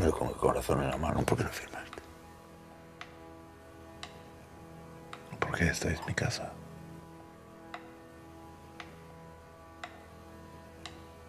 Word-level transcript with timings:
Con 0.00 0.28
el 0.28 0.34
corazón 0.36 0.82
en 0.82 0.90
la 0.90 0.96
mano, 0.96 1.22
¿por 1.22 1.36
qué 1.36 1.44
no 1.44 1.50
firmaste? 1.50 2.02
Porque 5.38 5.68
esta 5.68 5.90
es 5.90 6.06
mi 6.06 6.14
casa. 6.14 6.50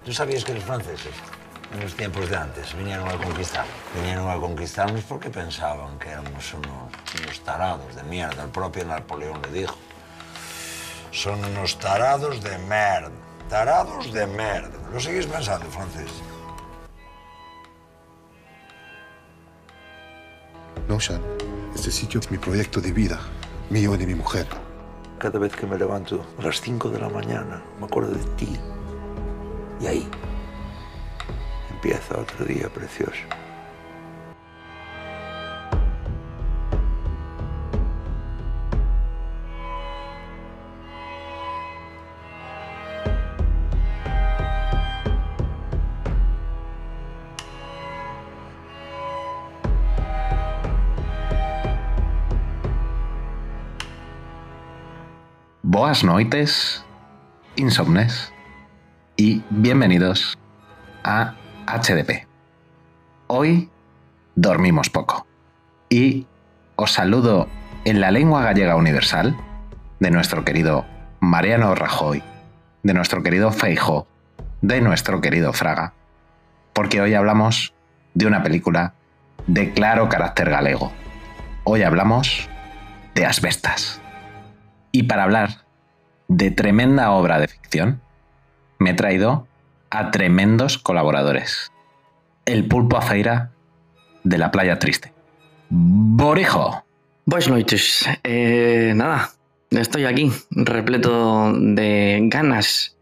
¿Tú 0.06 0.14
sabías 0.14 0.46
que 0.46 0.54
los 0.54 0.64
franceses, 0.64 1.14
en 1.74 1.82
los 1.82 1.94
tiempos 1.96 2.30
de 2.30 2.38
antes, 2.38 2.74
vinieron 2.78 3.08
a 3.10 3.18
conquistar? 3.18 3.66
Vinieron 3.96 4.30
a 4.30 4.38
conquistarnos 4.38 5.04
porque 5.04 5.30
pensaban 5.30 6.00
que 6.00 6.10
éramos 6.10 6.54
unos, 6.54 6.92
unos 7.22 7.44
tarados 7.44 7.94
de 7.96 8.04
mierda. 8.04 8.44
El 8.44 8.50
propio 8.50 8.86
Napoleón 8.86 9.42
le 9.42 9.60
dijo. 9.60 9.76
Son 11.12 11.44
unos 11.44 11.78
tarados 11.80 12.42
de 12.42 12.58
merda. 12.60 13.12
Tarados 13.50 14.14
de 14.14 14.26
merda. 14.26 14.78
¿Lo 14.92 15.00
seguís 15.02 15.26
pensando, 15.26 15.66
francés? 15.70 16.12
No, 20.88 21.00
Sean. 21.00 21.22
Este 21.76 21.92
sitio 21.92 22.20
es 22.20 22.30
mi 22.30 22.38
proyecto 22.38 22.82
de 22.82 22.92
vida, 22.92 23.20
mío 23.70 23.96
y 23.96 23.98
de 23.98 24.06
mi 24.06 24.16
mujer. 24.16 24.48
Cada 25.18 25.40
vez 25.40 25.56
que 25.56 25.66
me 25.66 25.78
levanto 25.78 26.26
a 26.38 26.44
las 26.44 26.62
5 26.62 26.90
de 26.90 27.00
la 27.00 27.10
mañana, 27.10 27.64
me 27.80 27.86
acuerdo 27.86 28.12
de 28.12 28.24
ti. 28.36 28.60
Y 29.82 29.88
ahí 29.88 30.08
empieza 31.72 32.20
otro 32.20 32.46
día 32.46 32.70
precioso. 32.70 33.24
Boas 55.74 56.04
noites, 56.04 56.86
insomnes, 57.56 58.32
y 59.18 59.42
bienvenidos 59.50 60.38
a 61.04 61.34
HDP. 61.66 62.28
Hoy 63.26 63.72
dormimos 64.36 64.92
poco 64.92 65.26
y 65.90 66.28
os 66.76 66.92
saludo 66.92 67.48
en 67.86 68.02
la 68.02 68.12
lengua 68.12 68.44
gallega 68.44 68.76
universal 68.76 69.36
de 70.00 70.12
nuestro 70.12 70.46
querido 70.46 70.86
Mariano 71.22 71.74
Rajoy, 71.74 72.22
de 72.84 72.94
nuestro 72.94 73.24
querido 73.24 73.52
Feijo, 73.52 74.06
de 74.62 74.80
nuestro 74.80 75.22
querido 75.22 75.54
Fraga, 75.54 75.96
porque 76.74 77.02
hoy 77.02 77.16
hablamos 77.16 77.74
de 78.14 78.28
una 78.28 78.44
película 78.44 78.94
de 79.48 79.74
claro 79.74 80.08
carácter 80.08 80.52
galego. 80.52 80.92
Hoy 81.64 81.82
hablamos 81.82 82.48
de 83.16 83.26
asbestas. 83.26 84.03
Y 84.96 85.04
para 85.04 85.24
hablar 85.24 85.66
de 86.28 86.52
tremenda 86.52 87.10
obra 87.12 87.40
de 87.40 87.48
ficción, 87.48 88.00
me 88.78 88.92
he 88.92 88.94
traído 88.94 89.48
a 89.90 90.12
tremendos 90.12 90.78
colaboradores. 90.78 91.72
El 92.46 92.68
pulpo 92.68 92.98
aceira 92.98 93.50
de 94.24 94.38
la 94.38 94.52
playa 94.52 94.78
triste. 94.78 95.12
Borijo. 95.70 96.86
Buenas 97.26 97.50
noches. 97.50 98.06
Eh, 98.24 98.94
nada, 98.96 99.32
estoy 99.72 100.06
aquí, 100.06 100.32
repleto 100.52 101.52
de 101.56 102.20
ganas 102.26 102.96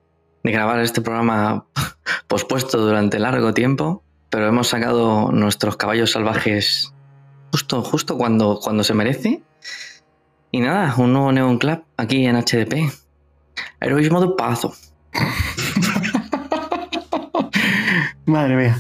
de 0.46 0.52
grabar 0.54 0.80
este 0.80 1.02
programa 1.02 1.66
pospuesto 2.28 2.78
durante 2.78 3.20
largo 3.20 3.54
tiempo, 3.54 4.02
pero 4.30 4.48
hemos 4.48 4.70
sacado 4.70 5.30
nuestros 5.34 5.76
caballos 5.76 6.12
salvajes 6.12 6.94
justo, 7.52 7.84
justo 7.84 8.18
cuando, 8.18 8.62
cuando 8.64 8.86
se 8.86 8.94
merece. 8.94 9.44
Y 10.52 10.60
nada, 10.60 10.94
un 10.98 11.14
nuevo 11.14 11.32
Neon 11.32 11.58
Club 11.58 11.86
aquí 11.96 12.26
en 12.26 12.36
HDP. 12.36 12.92
Heroísmo 13.80 14.20
de 14.20 14.36
paso. 14.36 14.74
Madre 18.26 18.58
mía, 18.58 18.78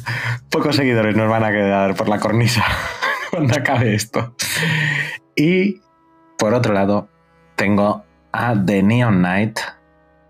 pocos 0.49 0.75
seguidores 0.75 1.15
nos 1.15 1.29
van 1.29 1.45
a 1.45 1.51
quedar 1.51 1.95
por 1.95 2.09
la 2.09 2.19
cornisa 2.19 2.65
cuando 3.31 3.55
acabe 3.55 3.95
esto. 3.95 4.35
Y 5.35 5.79
por 6.37 6.53
otro 6.53 6.73
lado, 6.73 7.07
tengo 7.55 8.03
a 8.33 8.53
The 8.65 8.83
Neon 8.83 9.19
Knight, 9.19 9.59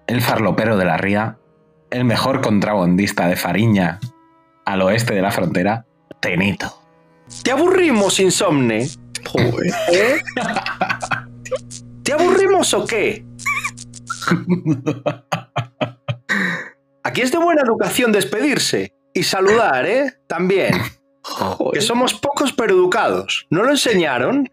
el 0.06 0.22
farlopero 0.22 0.78
de 0.78 0.85
la 0.85 0.97
ría, 0.97 1.38
el 1.90 2.06
mejor 2.06 2.41
contrabandista 2.41 3.28
de 3.28 3.35
Fariña 3.35 4.00
al 4.66 4.84
oeste 4.84 5.16
de 5.16 5.22
la 5.22 5.31
frontera, 5.31 5.85
Tenito. 6.19 6.81
¿Te 7.44 7.51
aburrimos, 7.51 8.19
insomne? 8.19 8.84
¿Eh? 9.91 10.19
¿Te 12.62 12.68
aburrimos 12.68 12.74
o 12.74 12.86
qué? 12.86 13.26
Aquí 17.04 17.22
es 17.22 17.32
de 17.32 17.40
buena 17.40 17.62
educación 17.64 18.12
despedirse 18.12 18.94
y 19.14 19.24
saludar, 19.24 19.86
¿eh? 19.86 20.14
También. 20.28 20.74
Que 21.74 21.82
somos 21.82 22.14
pocos 22.14 22.54
pero 22.54 22.74
educados. 22.74 23.48
¿No 23.50 23.64
lo 23.64 23.72
enseñaron? 23.72 24.50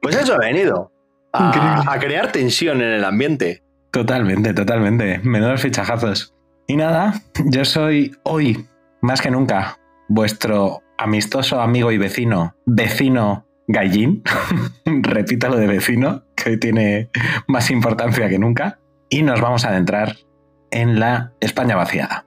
Pues 0.00 0.16
eso 0.16 0.34
ha 0.34 0.38
venido. 0.38 0.92
A, 1.32 1.92
a 1.92 1.98
crear 1.98 2.30
tensión 2.30 2.80
en 2.80 2.92
el 2.92 3.04
ambiente. 3.04 3.62
Totalmente, 3.90 4.54
totalmente. 4.54 5.18
Menudos 5.24 5.60
fichajazos. 5.60 6.34
Y 6.68 6.76
nada, 6.76 7.22
yo 7.46 7.64
soy 7.64 8.16
hoy, 8.22 8.66
más 9.02 9.20
que 9.20 9.30
nunca, 9.30 9.78
vuestro 10.08 10.82
amistoso 10.98 11.60
amigo 11.60 11.92
y 11.92 11.98
vecino, 11.98 12.54
vecino 12.64 13.45
gallín. 13.66 14.22
Repito 14.84 15.48
lo 15.48 15.56
de 15.56 15.66
vecino, 15.66 16.22
que 16.34 16.50
hoy 16.50 16.60
tiene 16.60 17.10
más 17.46 17.70
importancia 17.70 18.28
que 18.28 18.38
nunca. 18.38 18.78
Y 19.08 19.22
nos 19.22 19.40
vamos 19.40 19.64
a 19.64 19.70
adentrar 19.70 20.16
en 20.70 20.98
la 20.98 21.32
España 21.40 21.76
vaciada, 21.76 22.26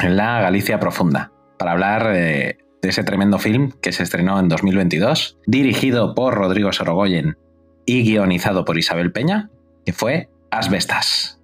en 0.00 0.16
la 0.16 0.40
Galicia 0.40 0.78
profunda, 0.78 1.32
para 1.58 1.72
hablar 1.72 2.08
de, 2.08 2.58
de 2.82 2.88
ese 2.88 3.02
tremendo 3.02 3.38
film 3.38 3.72
que 3.80 3.92
se 3.92 4.02
estrenó 4.02 4.38
en 4.38 4.48
2022, 4.48 5.38
dirigido 5.46 6.14
por 6.14 6.34
Rodrigo 6.34 6.72
Sorogoyen 6.72 7.38
y 7.86 8.04
guionizado 8.04 8.64
por 8.64 8.78
Isabel 8.78 9.12
Peña, 9.12 9.50
que 9.86 9.92
fue 9.92 10.28
Asbestas. 10.50 11.40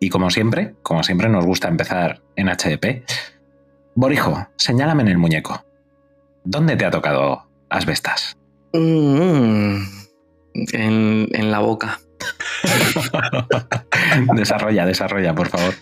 Y 0.00 0.08
como 0.08 0.30
siempre, 0.30 0.74
como 0.82 1.02
siempre 1.02 1.28
nos 1.28 1.44
gusta 1.44 1.68
empezar 1.68 2.22
en 2.36 2.48
HDP, 2.48 3.04
Borijo, 3.94 4.48
señálame 4.56 5.02
en 5.02 5.08
el 5.08 5.18
muñeco. 5.18 5.64
¿Dónde 6.44 6.76
te 6.76 6.86
ha 6.86 6.90
tocado 6.90 7.46
Asbestas? 7.68 8.36
Mm, 8.72 9.82
en, 10.54 11.28
en 11.32 11.50
la 11.50 11.58
boca. 11.60 11.98
desarrolla, 14.34 14.86
desarrolla, 14.86 15.34
por 15.34 15.48
favor. 15.48 15.74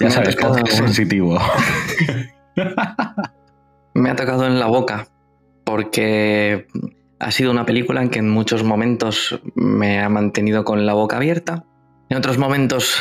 Ya 0.00 0.06
Me 0.06 0.10
sabes, 0.10 0.36
tocado- 0.36 0.54
podcast 0.58 0.78
sensitivo. 0.78 1.38
Me 3.94 4.10
ha 4.10 4.16
tocado 4.16 4.46
en 4.46 4.58
la 4.58 4.66
boca 4.66 5.08
porque 5.64 6.66
ha 7.18 7.30
sido 7.30 7.50
una 7.50 7.66
película 7.66 8.02
en 8.02 8.08
que 8.10 8.18
en 8.18 8.28
muchos 8.30 8.64
momentos 8.64 9.40
me 9.54 10.00
ha 10.00 10.08
mantenido 10.08 10.64
con 10.64 10.86
la 10.86 10.94
boca 10.94 11.16
abierta, 11.16 11.64
en 12.08 12.16
otros 12.16 12.38
momentos 12.38 12.96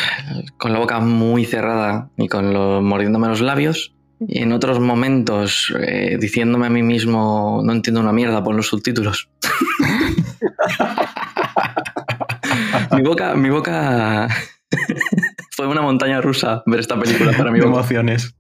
con 0.57 0.73
la 0.73 0.79
boca 0.79 1.00
muy 1.00 1.45
cerrada 1.45 2.09
y 2.17 2.27
con 2.27 2.53
lo, 2.53 2.81
mordiéndome 2.81 3.27
los 3.27 3.41
labios, 3.41 3.95
y 4.27 4.42
en 4.42 4.51
otros 4.51 4.80
momentos 4.80 5.74
eh, 5.80 6.18
diciéndome 6.19 6.68
a 6.68 6.69
mí 6.69 6.83
mismo 6.83 7.62
no 7.63 7.71
entiendo 7.71 8.01
una 8.01 8.12
mierda 8.12 8.44
por 8.44 8.56
los 8.56 8.68
subtítulos. 8.68 9.30
mi 12.92 13.01
boca, 13.01 13.36
mi 13.36 13.50
boca 13.50 14.27
fue 15.51 15.68
una 15.68 15.81
montaña 15.81 16.21
rusa 16.21 16.63
ver 16.66 16.80
esta 16.80 17.00
película 17.00 17.31
para 17.38 17.51
mí. 17.51 17.60
emociones. 17.60 18.36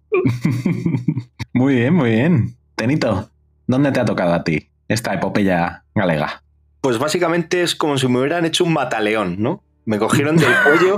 muy 1.53 1.75
bien, 1.75 1.93
muy 1.93 2.11
bien. 2.11 2.55
Tenito, 2.75 3.29
¿dónde 3.67 3.91
te 3.91 3.99
ha 3.99 4.05
tocado 4.05 4.33
a 4.33 4.43
ti 4.43 4.69
esta 4.87 5.13
epopeya 5.13 5.83
galega? 5.95 6.43
Pues 6.81 6.97
básicamente 6.97 7.61
es 7.61 7.75
como 7.75 7.97
si 7.97 8.07
me 8.07 8.19
hubieran 8.19 8.45
hecho 8.45 8.63
un 8.63 8.73
mataleón, 8.73 9.41
¿no? 9.41 9.63
Me 9.85 9.97
cogieron 9.97 10.37
del 10.37 10.53
cuello 10.63 10.97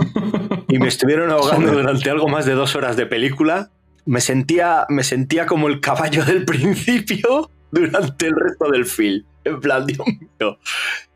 y 0.68 0.78
me 0.78 0.88
estuvieron 0.88 1.32
ahogando 1.32 1.72
durante 1.72 2.10
algo 2.10 2.28
más 2.28 2.46
de 2.46 2.54
dos 2.54 2.76
horas 2.76 2.98
de 2.98 3.06
película. 3.06 3.72
Me 4.06 4.22
sentía, 4.22 4.86
me 4.90 5.04
sentía 5.04 5.46
como 5.46 5.68
el 5.68 5.80
caballo 5.80 6.26
del 6.26 6.46
principio 6.46 7.50
durante 7.72 8.28
el 8.28 8.36
resto 8.36 8.70
del 8.70 8.86
film. 8.86 9.26
En 9.44 9.60
plan, 9.60 9.86
Dios 9.86 10.06
mío. 10.06 10.58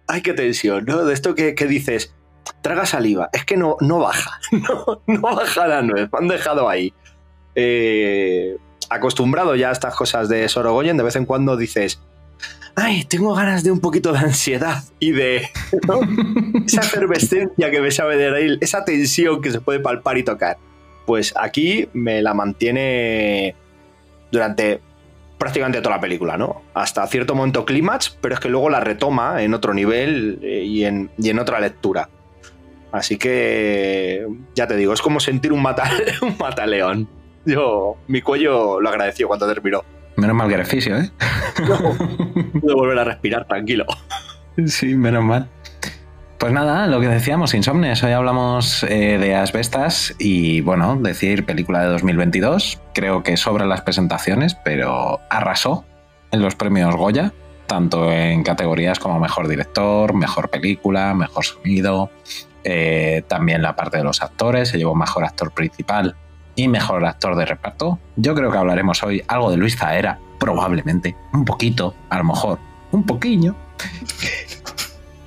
Ay, 0.07 0.21
qué 0.21 0.33
tensión, 0.33 0.85
¿no? 0.85 1.03
De 1.05 1.13
esto 1.13 1.35
que, 1.35 1.55
que 1.55 1.67
dices, 1.67 2.13
traga 2.61 2.85
saliva. 2.85 3.29
Es 3.33 3.45
que 3.45 3.57
no, 3.57 3.77
no 3.81 3.99
baja. 3.99 4.39
No, 4.51 5.01
no 5.07 5.21
baja 5.21 5.67
la 5.67 5.81
nuez. 5.81 6.09
Me 6.11 6.19
han 6.19 6.27
dejado 6.27 6.69
ahí. 6.69 6.93
Eh, 7.55 8.57
acostumbrado 8.89 9.55
ya 9.55 9.69
a 9.69 9.71
estas 9.71 9.95
cosas 9.95 10.29
de 10.29 10.47
Sorogoyen, 10.49 10.97
de 10.97 11.03
vez 11.03 11.15
en 11.15 11.25
cuando 11.25 11.57
dices, 11.57 12.01
ay, 12.75 13.05
tengo 13.05 13.33
ganas 13.33 13.63
de 13.63 13.71
un 13.71 13.79
poquito 13.79 14.11
de 14.11 14.19
ansiedad 14.19 14.83
y 14.99 15.11
de 15.11 15.49
¿no? 15.87 15.99
esa 16.65 16.81
efervescencia 16.81 17.71
que 17.71 17.81
me 17.81 17.91
sabe 17.91 18.17
de 18.17 18.29
reír, 18.29 18.57
esa 18.61 18.85
tensión 18.85 19.41
que 19.41 19.51
se 19.51 19.61
puede 19.61 19.79
palpar 19.79 20.17
y 20.17 20.23
tocar. 20.23 20.57
Pues 21.05 21.33
aquí 21.37 21.87
me 21.93 22.21
la 22.21 22.33
mantiene 22.33 23.55
durante 24.31 24.81
prácticamente 25.37 25.81
toda 25.81 25.95
la 25.95 26.01
película, 26.01 26.37
¿no? 26.37 26.63
Hasta 26.73 27.05
cierto 27.07 27.35
momento 27.35 27.65
clímax, 27.65 28.17
pero 28.21 28.35
es 28.35 28.39
que 28.39 28.49
luego 28.49 28.69
la 28.69 28.79
retoma 28.79 29.43
en 29.43 29.53
otro 29.53 29.73
nivel 29.73 30.39
eh, 30.41 30.63
y 30.63 30.85
en, 30.85 31.09
y 31.17 31.29
en 31.29 31.39
otra 31.39 31.59
lectura. 31.59 32.09
Así 32.91 33.17
que, 33.17 34.25
ya 34.55 34.67
te 34.67 34.77
digo, 34.77 34.93
es 34.93 35.01
como 35.01 35.19
sentir 35.19 35.51
un, 35.51 35.61
mata, 35.61 35.89
un 36.21 36.37
mataleón. 36.39 37.09
Yo, 37.45 37.97
mi 38.07 38.21
cuello 38.21 38.79
lo 38.79 38.89
agradeció 38.89 39.27
cuando 39.27 39.47
terminó. 39.47 39.83
Menos 40.15 40.35
mal 40.35 40.47
que 40.47 40.53
eres 40.53 40.69
fisio, 40.69 40.97
¿eh? 40.97 41.11
No, 41.67 41.77
pude 42.61 42.73
volver 42.73 42.97
a 42.99 43.03
respirar 43.03 43.45
tranquilo. 43.47 43.85
Sí, 44.65 44.95
menos 44.95 45.23
mal. 45.23 45.49
Pues 46.37 46.51
nada, 46.51 46.87
lo 46.87 46.99
que 46.99 47.07
decíamos, 47.07 47.53
Insomnes. 47.53 48.03
Hoy 48.03 48.11
hablamos 48.11 48.83
eh, 48.83 49.17
de 49.17 49.35
Asbestas 49.35 50.13
y, 50.19 50.59
bueno, 50.61 50.97
decir 50.97 51.45
película 51.45 51.81
de 51.81 51.87
2022. 51.87 52.81
Creo 52.93 53.23
que 53.23 53.37
sobran 53.37 53.69
las 53.69 53.81
presentaciones, 53.81 54.55
pero 54.55 55.21
arrasó 55.29 55.85
en 56.31 56.41
los 56.41 56.55
premios 56.55 56.93
Goya, 56.95 57.31
tanto 57.67 58.11
en 58.11 58.43
categorías 58.43 58.99
como 58.99 59.19
mejor 59.19 59.47
director, 59.47 60.13
mejor 60.13 60.49
película, 60.49 61.13
mejor 61.13 61.45
sonido. 61.45 62.11
Eh, 62.65 63.23
también 63.27 63.61
la 63.61 63.75
parte 63.77 63.97
de 63.97 64.03
los 64.03 64.21
actores, 64.21 64.69
se 64.69 64.77
llevó 64.77 64.93
mejor 64.93 65.23
actor 65.23 65.51
principal 65.51 66.15
y 66.55 66.67
mejor 66.67 67.05
actor 67.05 67.37
de 67.37 67.45
reparto. 67.45 67.97
Yo 68.17 68.35
creo 68.35 68.51
que 68.51 68.57
hablaremos 68.57 69.01
hoy 69.03 69.23
algo 69.27 69.51
de 69.51 69.57
Luis 69.57 69.77
Zaera, 69.77 70.19
probablemente, 70.37 71.15
un 71.31 71.45
poquito, 71.45 71.95
a 72.09 72.17
lo 72.17 72.25
mejor, 72.25 72.59
un 72.91 73.05
poquillo. 73.05 73.55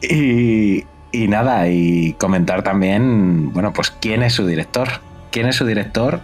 Y, 0.01 0.85
y 1.13 1.29
nada, 1.29 1.69
y 1.69 2.15
comentar 2.15 2.63
también, 2.63 3.53
bueno, 3.53 3.73
pues 3.73 3.91
quién 3.91 4.23
es 4.23 4.35
su 4.35 4.47
director. 4.47 4.89
¿Quién 5.31 5.47
es 5.47 5.57
su 5.57 5.67
director? 5.67 6.21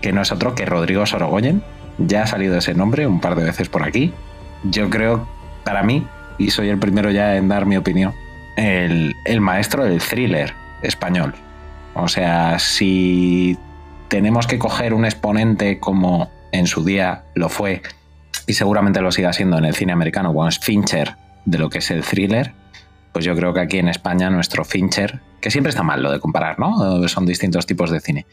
Que 0.00 0.12
no 0.12 0.22
es 0.22 0.32
otro 0.32 0.54
que 0.54 0.66
Rodrigo 0.66 1.06
Sorogoyen. 1.06 1.62
Ya 1.98 2.22
ha 2.22 2.26
salido 2.26 2.56
ese 2.56 2.74
nombre 2.74 3.06
un 3.06 3.20
par 3.20 3.34
de 3.36 3.44
veces 3.44 3.68
por 3.68 3.82
aquí. 3.82 4.12
Yo 4.64 4.90
creo, 4.90 5.28
para 5.64 5.82
mí, 5.82 6.06
y 6.38 6.50
soy 6.50 6.68
el 6.68 6.78
primero 6.78 7.10
ya 7.10 7.36
en 7.36 7.48
dar 7.48 7.66
mi 7.66 7.76
opinión, 7.76 8.14
el, 8.56 9.14
el 9.24 9.40
maestro 9.40 9.84
del 9.84 10.00
thriller 10.00 10.54
español. 10.82 11.34
O 11.94 12.08
sea, 12.08 12.58
si 12.58 13.58
tenemos 14.08 14.46
que 14.46 14.58
coger 14.58 14.94
un 14.94 15.04
exponente 15.04 15.78
como 15.78 16.30
en 16.52 16.66
su 16.66 16.84
día 16.84 17.24
lo 17.34 17.48
fue, 17.48 17.82
y 18.46 18.54
seguramente 18.54 19.00
lo 19.00 19.12
siga 19.12 19.32
siendo 19.32 19.58
en 19.58 19.64
el 19.64 19.74
cine 19.74 19.92
americano, 19.92 20.30
como 20.30 20.48
es 20.48 20.58
Fincher, 20.58 21.16
de 21.44 21.58
lo 21.58 21.70
que 21.70 21.78
es 21.78 21.90
el 21.90 22.02
thriller, 22.02 22.54
pues 23.12 23.24
yo 23.24 23.34
creo 23.36 23.52
que 23.52 23.60
aquí 23.60 23.78
en 23.78 23.88
España 23.88 24.30
nuestro 24.30 24.64
Fincher, 24.64 25.20
que 25.40 25.50
siempre 25.50 25.70
está 25.70 25.82
mal 25.82 26.02
lo 26.02 26.10
de 26.10 26.20
comparar, 26.20 26.58
¿no? 26.58 27.06
Son 27.08 27.26
distintos 27.26 27.66
tipos 27.66 27.90
de 27.90 28.00
cine. 28.00 28.26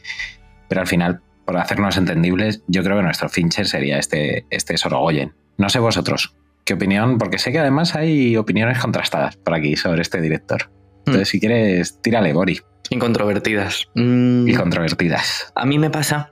Pero 0.67 0.81
al 0.81 0.87
final, 0.87 1.21
por 1.45 1.57
hacernos 1.57 1.97
entendibles, 1.97 2.61
yo 2.67 2.83
creo 2.83 2.97
que 2.97 3.03
nuestro 3.03 3.29
Fincher 3.29 3.67
sería 3.67 3.97
este, 3.97 4.45
este 4.49 4.77
Sorogoyen. 4.77 5.33
No 5.57 5.69
sé 5.69 5.79
vosotros, 5.79 6.35
¿qué 6.63 6.75
opinión? 6.75 7.17
Porque 7.17 7.39
sé 7.39 7.51
que 7.51 7.59
además 7.59 7.95
hay 7.95 8.37
opiniones 8.37 8.79
contrastadas 8.79 9.35
por 9.35 9.53
aquí 9.53 9.75
sobre 9.75 10.01
este 10.01 10.21
director. 10.21 10.71
Entonces, 10.99 11.29
si 11.29 11.39
quieres, 11.39 12.01
tírale, 12.01 12.33
Bori. 12.33 12.61
Incontrovertidas. 12.91 13.87
Mm, 13.95 14.47
Y 14.47 14.53
controvertidas. 14.53 15.51
a 15.55 15.65
mí 15.65 15.79
me 15.79 15.89
pasa 15.89 16.31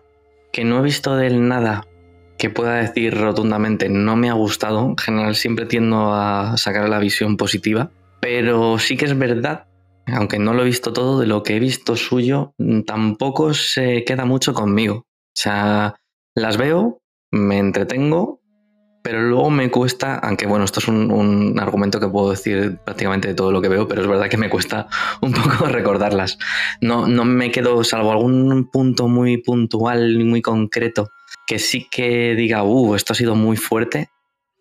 que 0.54 0.64
no 0.64 0.80
he 0.80 0.82
visto 0.84 1.16
del 1.16 1.48
nada 1.48 1.86
que 2.38 2.50
pueda 2.50 2.76
decir 2.76 3.18
rotundamente 3.18 3.90
no 3.90 4.16
me 4.16 4.30
ha 4.30 4.34
gustado. 4.34 4.86
En 4.86 4.98
general 4.98 5.36
siempre 5.36 5.66
tiendo 5.66 6.14
a 6.14 6.56
sacar 6.58 6.88
la 6.88 7.00
visión 7.00 7.36
positiva. 7.38 7.90
Pero 8.22 8.80
sí 8.80 8.98
que 8.98 9.06
es 9.06 9.18
verdad, 9.18 9.68
aunque 10.08 10.40
no 10.40 10.54
lo 10.54 10.62
he 10.62 10.66
visto 10.66 10.94
todo, 10.94 11.20
de 11.20 11.28
lo 11.28 11.44
que 11.44 11.56
he 11.56 11.60
visto 11.60 11.96
suyo, 11.96 12.54
mm, 12.58 12.82
tampoco 12.82 13.54
se 13.54 14.04
queda 14.04 14.26
mucho 14.26 14.54
conmigo. 14.54 15.06
O 15.06 15.40
sea, 15.40 15.96
las 16.36 16.58
veo, 16.58 17.02
me 17.32 17.58
entretengo, 17.60 18.42
pero 19.04 19.22
luego 19.22 19.50
me 19.50 19.72
cuesta, 19.72 20.18
aunque 20.18 20.48
bueno, 20.48 20.66
esto 20.66 20.80
es 20.80 20.88
un, 20.90 21.58
argumento 21.60 22.00
que 22.00 22.10
puedo 22.10 22.32
decir 22.32 22.78
prácticamente 22.84 23.30
de 23.30 23.36
todo 23.36 23.52
lo 23.52 23.62
que 23.62 23.70
veo, 23.70 23.88
pero 23.88 24.02
es 24.02 24.08
verdad 24.08 24.30
que 24.30 24.38
me 24.38 24.50
cuesta 24.50 24.88
un 25.22 25.32
poco 25.32 25.66
recordarlas. 25.66 26.38
No, 26.82 27.08
no 27.08 27.24
me 27.24 27.52
quedo, 27.52 27.84
salvo 27.84 28.12
algún 28.12 28.70
punto 28.72 29.08
muy 29.08 29.38
puntual 29.38 30.20
y 30.20 30.24
muy 30.24 30.42
concreto, 30.42 31.10
que 31.46 31.58
sí 31.58 31.88
que 31.90 32.36
diga, 32.36 32.64
uh, 32.64 32.96
esto 32.96 33.14
ha 33.14 33.16
sido 33.16 33.36
muy 33.36 33.58
fuerte, 33.58 34.10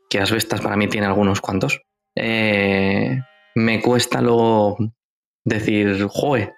que 0.08 0.20
Asbestas 0.20 0.60
para 0.60 0.76
mí 0.76 0.86
tiene 0.88 1.08
algunos 1.08 1.40
cuantos. 1.40 1.80
Eh, 2.14 3.20
me 3.56 3.80
cuesta 3.80 4.20
luego 4.20 4.76
decir, 5.44 6.06
joe, 6.08 6.52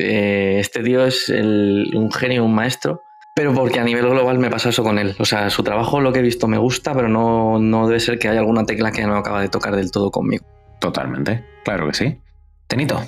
eh, 0.00 0.56
este 0.60 0.82
tío 0.82 1.04
es 1.04 1.28
el- 1.28 1.90
un 1.94 2.10
genio, 2.12 2.44
un 2.44 2.54
maestro, 2.54 3.02
pero 3.34 3.52
porque 3.52 3.80
a 3.80 3.84
nivel 3.84 4.08
global 4.08 4.38
me 4.38 4.48
pasa 4.48 4.68
eso 4.70 4.82
con 4.82 4.98
él. 4.98 5.14
O 5.18 5.24
sea, 5.24 5.50
su 5.50 5.62
trabajo, 5.62 6.00
lo 6.00 6.12
que 6.12 6.20
he 6.20 6.22
visto, 6.22 6.48
me 6.48 6.56
gusta, 6.56 6.94
pero 6.94 7.08
no, 7.08 7.58
no 7.58 7.86
debe 7.88 8.00
ser 8.00 8.18
que 8.18 8.28
haya 8.28 8.40
alguna 8.40 8.64
tecla 8.64 8.92
que 8.92 9.02
no 9.04 9.16
acaba 9.16 9.42
de 9.42 9.48
tocar 9.48 9.74
del 9.76 9.90
todo 9.90 10.10
conmigo. 10.10 10.46
Totalmente, 10.80 11.44
claro 11.64 11.88
que 11.88 11.94
sí. 11.94 12.20
Tenito. 12.68 13.02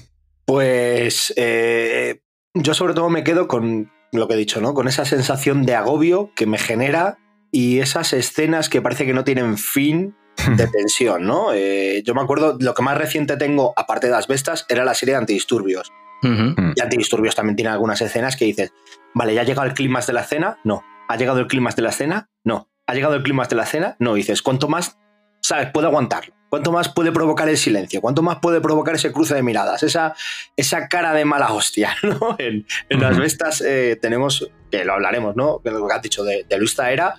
Pues 0.45 1.33
eh, 1.37 2.21
yo 2.55 2.75
sobre 2.75 2.95
todo 2.95 3.09
me 3.09 3.23
quedo 3.25 3.49
con 3.49 3.91
lo 4.13 4.27
que 4.27 4.35
he 4.35 4.39
dicho, 4.39 4.61
¿no? 4.61 4.75
Con 4.75 4.89
esa 4.89 5.05
sensación 5.05 5.65
de 5.65 5.75
agobio 5.75 6.31
que 6.35 6.47
me 6.47 6.59
genera 6.59 7.19
y 7.53 7.79
esas 7.81 8.13
escenas 8.13 8.69
que 8.69 8.83
parece 8.83 9.07
que 9.07 9.15
no 9.15 9.25
tienen 9.25 9.59
fin 9.59 10.17
de 10.57 10.67
tensión, 10.69 11.25
¿no? 11.25 11.53
Eh, 11.53 12.03
yo 12.05 12.15
me 12.15 12.23
acuerdo, 12.23 12.57
lo 12.61 12.75
que 12.75 12.83
más 12.83 12.97
reciente 12.97 13.37
tengo, 13.37 13.73
aparte 13.77 14.07
de 14.07 14.13
las 14.13 14.29
bestas, 14.29 14.67
era 14.69 14.85
la 14.85 14.95
serie 14.95 15.15
de 15.15 15.21
antidisturbios. 15.21 15.93
Ujú. 16.23 16.73
Y 16.75 16.81
antidisturbios 16.81 17.35
también 17.35 17.57
tiene 17.57 17.71
algunas 17.71 18.01
escenas 18.01 18.37
que 18.37 18.45
dices, 18.45 18.73
vale, 19.15 19.35
¿ya 19.35 19.43
ha 19.43 19.45
llegado 19.45 19.67
el 19.67 19.75
clímax 19.75 20.07
de 20.07 20.13
la 20.13 20.23
escena? 20.23 20.59
No. 20.65 20.85
¿Ha 21.09 21.17
llegado 21.17 21.41
el 21.41 21.47
clímax 21.47 21.77
de 21.77 21.83
la 21.83 21.91
escena? 21.91 22.29
No. 22.45 22.69
¿Ha 22.87 22.95
llegado 22.95 23.15
el 23.15 23.23
clímax 23.23 23.49
de 23.49 23.57
la 23.57 23.65
escena? 23.65 23.97
No. 23.99 24.17
Y 24.17 24.21
dices, 24.21 24.43
¿cuánto 24.43 24.69
más, 24.69 24.99
sabes, 25.43 25.71
puede 25.71 25.87
aguantarlo? 25.87 26.35
¿Cuánto 26.49 26.73
más 26.73 26.89
puede 26.89 27.13
provocar 27.13 27.49
el 27.49 27.59
silencio? 27.59 28.01
¿Cuánto 28.01 28.23
más 28.23 28.39
puede 28.41 28.61
provocar 28.61 28.95
ese 28.95 29.13
cruce 29.13 29.35
de 29.35 29.43
miradas? 29.43 29.83
Esa, 29.83 30.15
esa 30.57 30.89
cara 30.89 31.13
de 31.13 31.25
mala 31.25 31.53
hostia, 31.53 31.95
¿no? 32.03 32.37
En, 32.39 32.67
en 32.89 33.01
las 33.01 33.19
bestas 33.19 33.61
eh, 33.61 33.99
tenemos, 34.01 34.51
que 34.71 34.85
lo 34.85 34.95
hablaremos, 34.95 35.37
¿no? 35.37 35.61
Lo 35.63 35.87
que 35.87 35.95
has 35.95 36.03
dicho 36.03 36.25
de, 36.25 36.47
de 36.49 36.59
Luis 36.59 36.75
Zaera, 36.75 37.17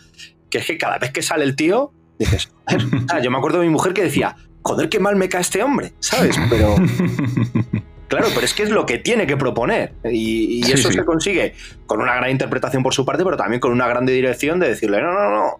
que 0.49 0.57
es 0.57 0.65
que 0.65 0.77
cada 0.77 0.97
vez 0.97 1.11
que 1.11 1.21
sale 1.21 1.43
el 1.43 1.55
tío, 1.55 1.93
dices. 2.19 2.51
Ah, 3.11 3.19
yo 3.19 3.31
me 3.31 3.37
acuerdo 3.37 3.59
de 3.59 3.65
mi 3.65 3.71
mujer 3.71 3.93
que 3.93 4.03
decía, 4.03 4.35
joder, 4.61 4.89
qué 4.89 4.99
mal 4.99 5.15
me 5.15 5.27
cae 5.29 5.41
este 5.41 5.63
hombre, 5.63 5.93
¿sabes? 5.99 6.35
Pero, 6.49 6.75
Claro, 8.07 8.25
pero 8.33 8.43
es 8.43 8.53
que 8.55 8.63
es 8.63 8.71
lo 8.71 8.85
que 8.87 8.97
tiene 8.97 9.27
que 9.27 9.37
proponer. 9.37 9.93
Y, 10.03 10.59
y 10.59 10.63
Sí, 10.63 10.71
eso 10.73 10.89
sí. 10.89 10.95
se 10.95 11.05
consigue 11.05 11.53
con 11.85 12.01
una 12.01 12.15
gran 12.15 12.31
interpretación 12.31 12.81
por 12.81 12.93
su 12.93 13.05
parte, 13.05 13.23
pero 13.23 13.37
también 13.37 13.59
con 13.59 13.71
una 13.71 13.87
grande 13.87 14.13
dirección 14.13 14.59
de 14.59 14.69
decirle, 14.69 14.99
no, 15.01 15.13
no, 15.13 15.29
no, 15.29 15.59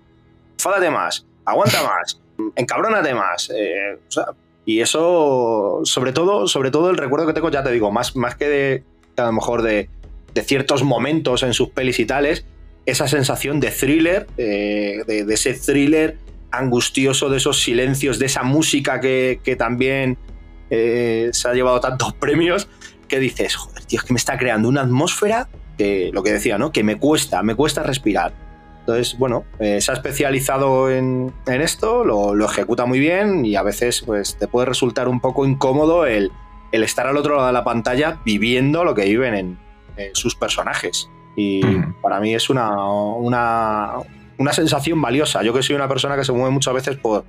fádate 0.58 0.90
más, 0.90 1.28
aguanta 1.46 1.78
más, 1.84 2.20
encabrónate 2.56 3.14
más. 3.14 3.52
eh, 3.56 4.00
o 4.08 4.12
sea, 4.12 4.26
y 4.66 4.82
eso, 4.82 5.82
sobre 5.84 6.12
todo, 6.12 6.48
sobre 6.48 6.72
todo 6.72 6.90
el 6.90 6.98
recuerdo 6.98 7.28
que 7.28 7.34
tengo, 7.34 7.52
ya 7.52 7.64
te 7.64 7.72
digo, 7.72 7.92
más, 7.92 8.16
más 8.16 8.36
que 8.36 8.48
de 8.50 8.84
a 9.18 9.26
lo 9.28 9.34
mejor 9.34 9.62
de, 9.62 9.88
de 10.34 10.42
ciertos 10.44 10.84
momentos 10.84 11.44
en 11.44 11.54
sus 11.54 11.70
pelis 11.70 12.00
y 12.00 12.06
tales, 12.06 12.46
esa 12.88 13.08
sensación 13.08 13.60
de 13.60 13.70
thriller, 13.70 14.26
eh, 14.38 15.04
de, 15.06 15.24
de 15.24 15.34
ese 15.36 15.54
thriller 15.54 16.18
angustioso 16.52 17.30
de 17.30 17.38
esos 17.38 17.62
silencios, 17.62 18.20
de 18.20 18.26
esa 18.26 18.44
música 18.44 19.00
que, 19.00 19.40
que 19.44 19.56
también 19.56 20.18
eh, 20.70 21.30
se 21.32 21.48
ha 21.48 21.54
llevado 21.54 21.80
tantos 21.80 22.14
premios, 22.20 22.68
que 23.08 23.20
dices, 23.20 23.56
joder, 23.56 23.86
tío, 23.86 24.00
es 24.00 24.06
que 24.06 24.14
me 24.14 24.18
está 24.18 24.38
creando 24.38 24.70
una 24.70 24.82
atmósfera 24.82 25.50
que, 25.78 26.12
lo 26.14 26.24
que 26.24 26.32
decía, 26.32 26.58
¿no? 26.58 26.72
Que 26.72 26.84
me 26.84 26.98
cuesta, 26.98 27.42
me 27.42 27.56
cuesta 27.56 27.84
respirar. 27.84 28.34
Entonces, 28.82 29.18
bueno, 29.18 29.46
eh, 29.60 29.82
se 29.82 29.92
ha 29.92 29.94
especializado 29.94 30.90
en, 30.90 31.32
en 31.46 31.62
esto, 31.62 32.04
lo, 32.04 32.34
lo, 32.34 32.46
ejecuta 32.46 32.86
muy 32.86 33.00
bien 33.00 33.46
y 33.46 33.56
a 33.56 33.62
veces 33.62 34.02
pues, 34.02 34.36
te 34.38 34.48
puede 34.48 34.66
resultar 34.66 35.08
un 35.08 35.20
poco 35.20 35.46
incómodo 35.46 36.06
el, 36.06 36.32
el 36.72 36.84
estar 36.84 37.06
al 37.06 37.18
otro 37.18 37.36
lado 37.36 37.48
de 37.48 37.54
la 37.54 37.64
pantalla 37.64 38.20
viviendo 38.26 38.84
lo 38.84 38.96
que 38.96 39.06
viven 39.06 39.36
en, 39.36 39.60
en 39.98 40.16
sus 40.16 40.36
personajes. 40.36 41.10
Y 41.36 41.64
mm. 41.64 42.02
para 42.02 42.20
mí 42.20 42.34
es 42.34 42.50
una, 42.50 42.88
una, 42.88 43.94
una, 44.40 44.54
sensación 44.54 45.02
valiosa. 45.02 45.44
Yo 45.44 45.54
que 45.54 45.62
soy 45.62 45.76
una 45.76 45.88
persona 45.88 46.16
que 46.16 46.24
se 46.24 46.32
mueve 46.32 46.50
muchas 46.50 46.74
veces 46.74 46.98
por, 46.98 47.26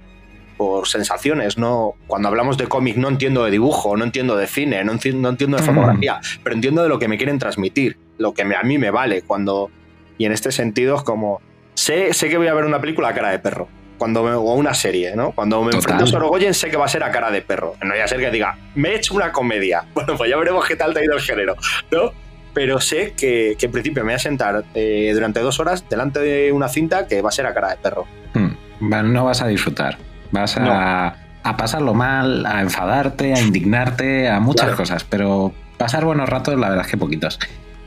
por 0.57 0.89
sensaciones, 0.89 1.59
no 1.59 1.95
cuando 2.07 2.29
hablamos 2.29 2.57
de 2.57 2.67
cómic 2.67 2.97
no 2.97 3.09
entiendo 3.09 3.45
de 3.45 3.51
dibujo, 3.51 3.97
no 3.97 4.05
entiendo 4.05 4.37
de 4.37 4.47
cine, 4.47 4.83
no 4.85 4.93
entiendo, 4.93 5.23
no 5.23 5.29
entiendo 5.31 5.57
de 5.57 5.63
fotografía, 5.63 6.15
mm. 6.15 6.43
pero 6.43 6.55
entiendo 6.55 6.83
de 6.83 6.89
lo 6.89 6.99
que 6.99 7.09
me 7.09 7.17
quieren 7.17 7.39
transmitir, 7.39 7.99
lo 8.19 8.35
que 8.35 8.45
me, 8.45 8.57
a 8.57 8.63
mí 8.63 8.79
me 8.79 8.91
vale 8.91 9.23
cuando 9.23 9.71
y 10.19 10.27
en 10.27 10.33
este 10.33 10.53
sentido 10.53 10.97
es 10.97 11.03
como 11.03 11.41
sé, 11.75 12.13
sé 12.13 12.29
que 12.29 12.37
voy 12.37 12.49
a 12.49 12.55
ver 12.55 12.67
una 12.67 12.81
película 12.81 13.09
a 13.09 13.15
cara 13.15 13.31
de 13.31 13.39
perro, 13.39 13.69
cuando 13.97 14.23
o 14.23 14.55
una 14.55 14.75
serie, 14.75 15.17
¿no? 15.17 15.33
Cuando 15.33 15.63
me 15.63 15.75
enfrento 15.75 16.05
a 16.05 16.07
Sorogoyen 16.07 16.53
sé 16.53 16.71
que 16.71 16.77
va 16.77 16.85
a 16.85 16.89
ser 16.89 17.03
a 17.05 17.11
cara 17.11 17.31
de 17.31 17.43
perro. 17.43 17.77
No 17.83 17.91
voy 17.91 18.01
a 18.01 18.07
ser 18.07 18.19
que 18.19 18.31
diga, 18.31 18.57
me 18.75 18.91
he 18.91 18.97
hecho 18.97 19.15
una 19.15 19.33
comedia. 19.33 19.85
Bueno, 19.95 20.17
pues 20.17 20.31
ya 20.31 20.37
veremos 20.37 20.67
qué 20.67 20.77
tal 20.77 20.93
te 20.93 21.01
ha 21.01 21.05
ido 21.05 21.15
el 21.15 21.21
género, 21.21 21.57
¿no? 21.91 22.13
Pero 22.53 22.81
sé 22.81 23.15
que, 23.17 23.57
que 23.59 23.67
en 23.67 23.73
principio 23.73 24.03
me 24.03 24.09
voy 24.09 24.17
a 24.17 24.19
sentar 24.19 24.65
eh, 24.75 25.11
durante 25.15 25.41
dos 25.41 25.61
horas 25.61 25.89
delante 25.89 26.21
de 26.21 26.53
una 26.53 26.69
cinta 26.69 27.07
que 27.07 27.23
va 27.23 27.29
a 27.29 27.33
ser 27.33 27.47
a 27.47 27.55
cara 27.55 27.71
de 27.71 27.77
perro. 27.77 28.07
Hmm. 28.35 29.13
No 29.13 29.25
vas 29.25 29.43
a 29.43 29.47
disfrutar. 29.47 29.99
Vas 30.33 30.57
a, 30.57 30.61
no. 30.61 30.73
a, 30.73 31.57
pasarlo 31.57 31.95
mal, 31.95 32.47
a 32.47 32.61
enfadarte, 32.63 33.35
a 33.35 33.41
indignarte, 33.41 34.29
a 34.29 34.41
muchas 34.41 34.67
claro. 34.67 34.77
cosas. 34.77 35.05
Pero 35.05 35.53
pasar 35.77 36.05
buenos 36.05 36.29
ratos, 36.29 36.59
la 36.59 36.71
verdad 36.71 36.85
es 36.85 36.91
que 36.91 36.97
poquitos. 36.97 37.39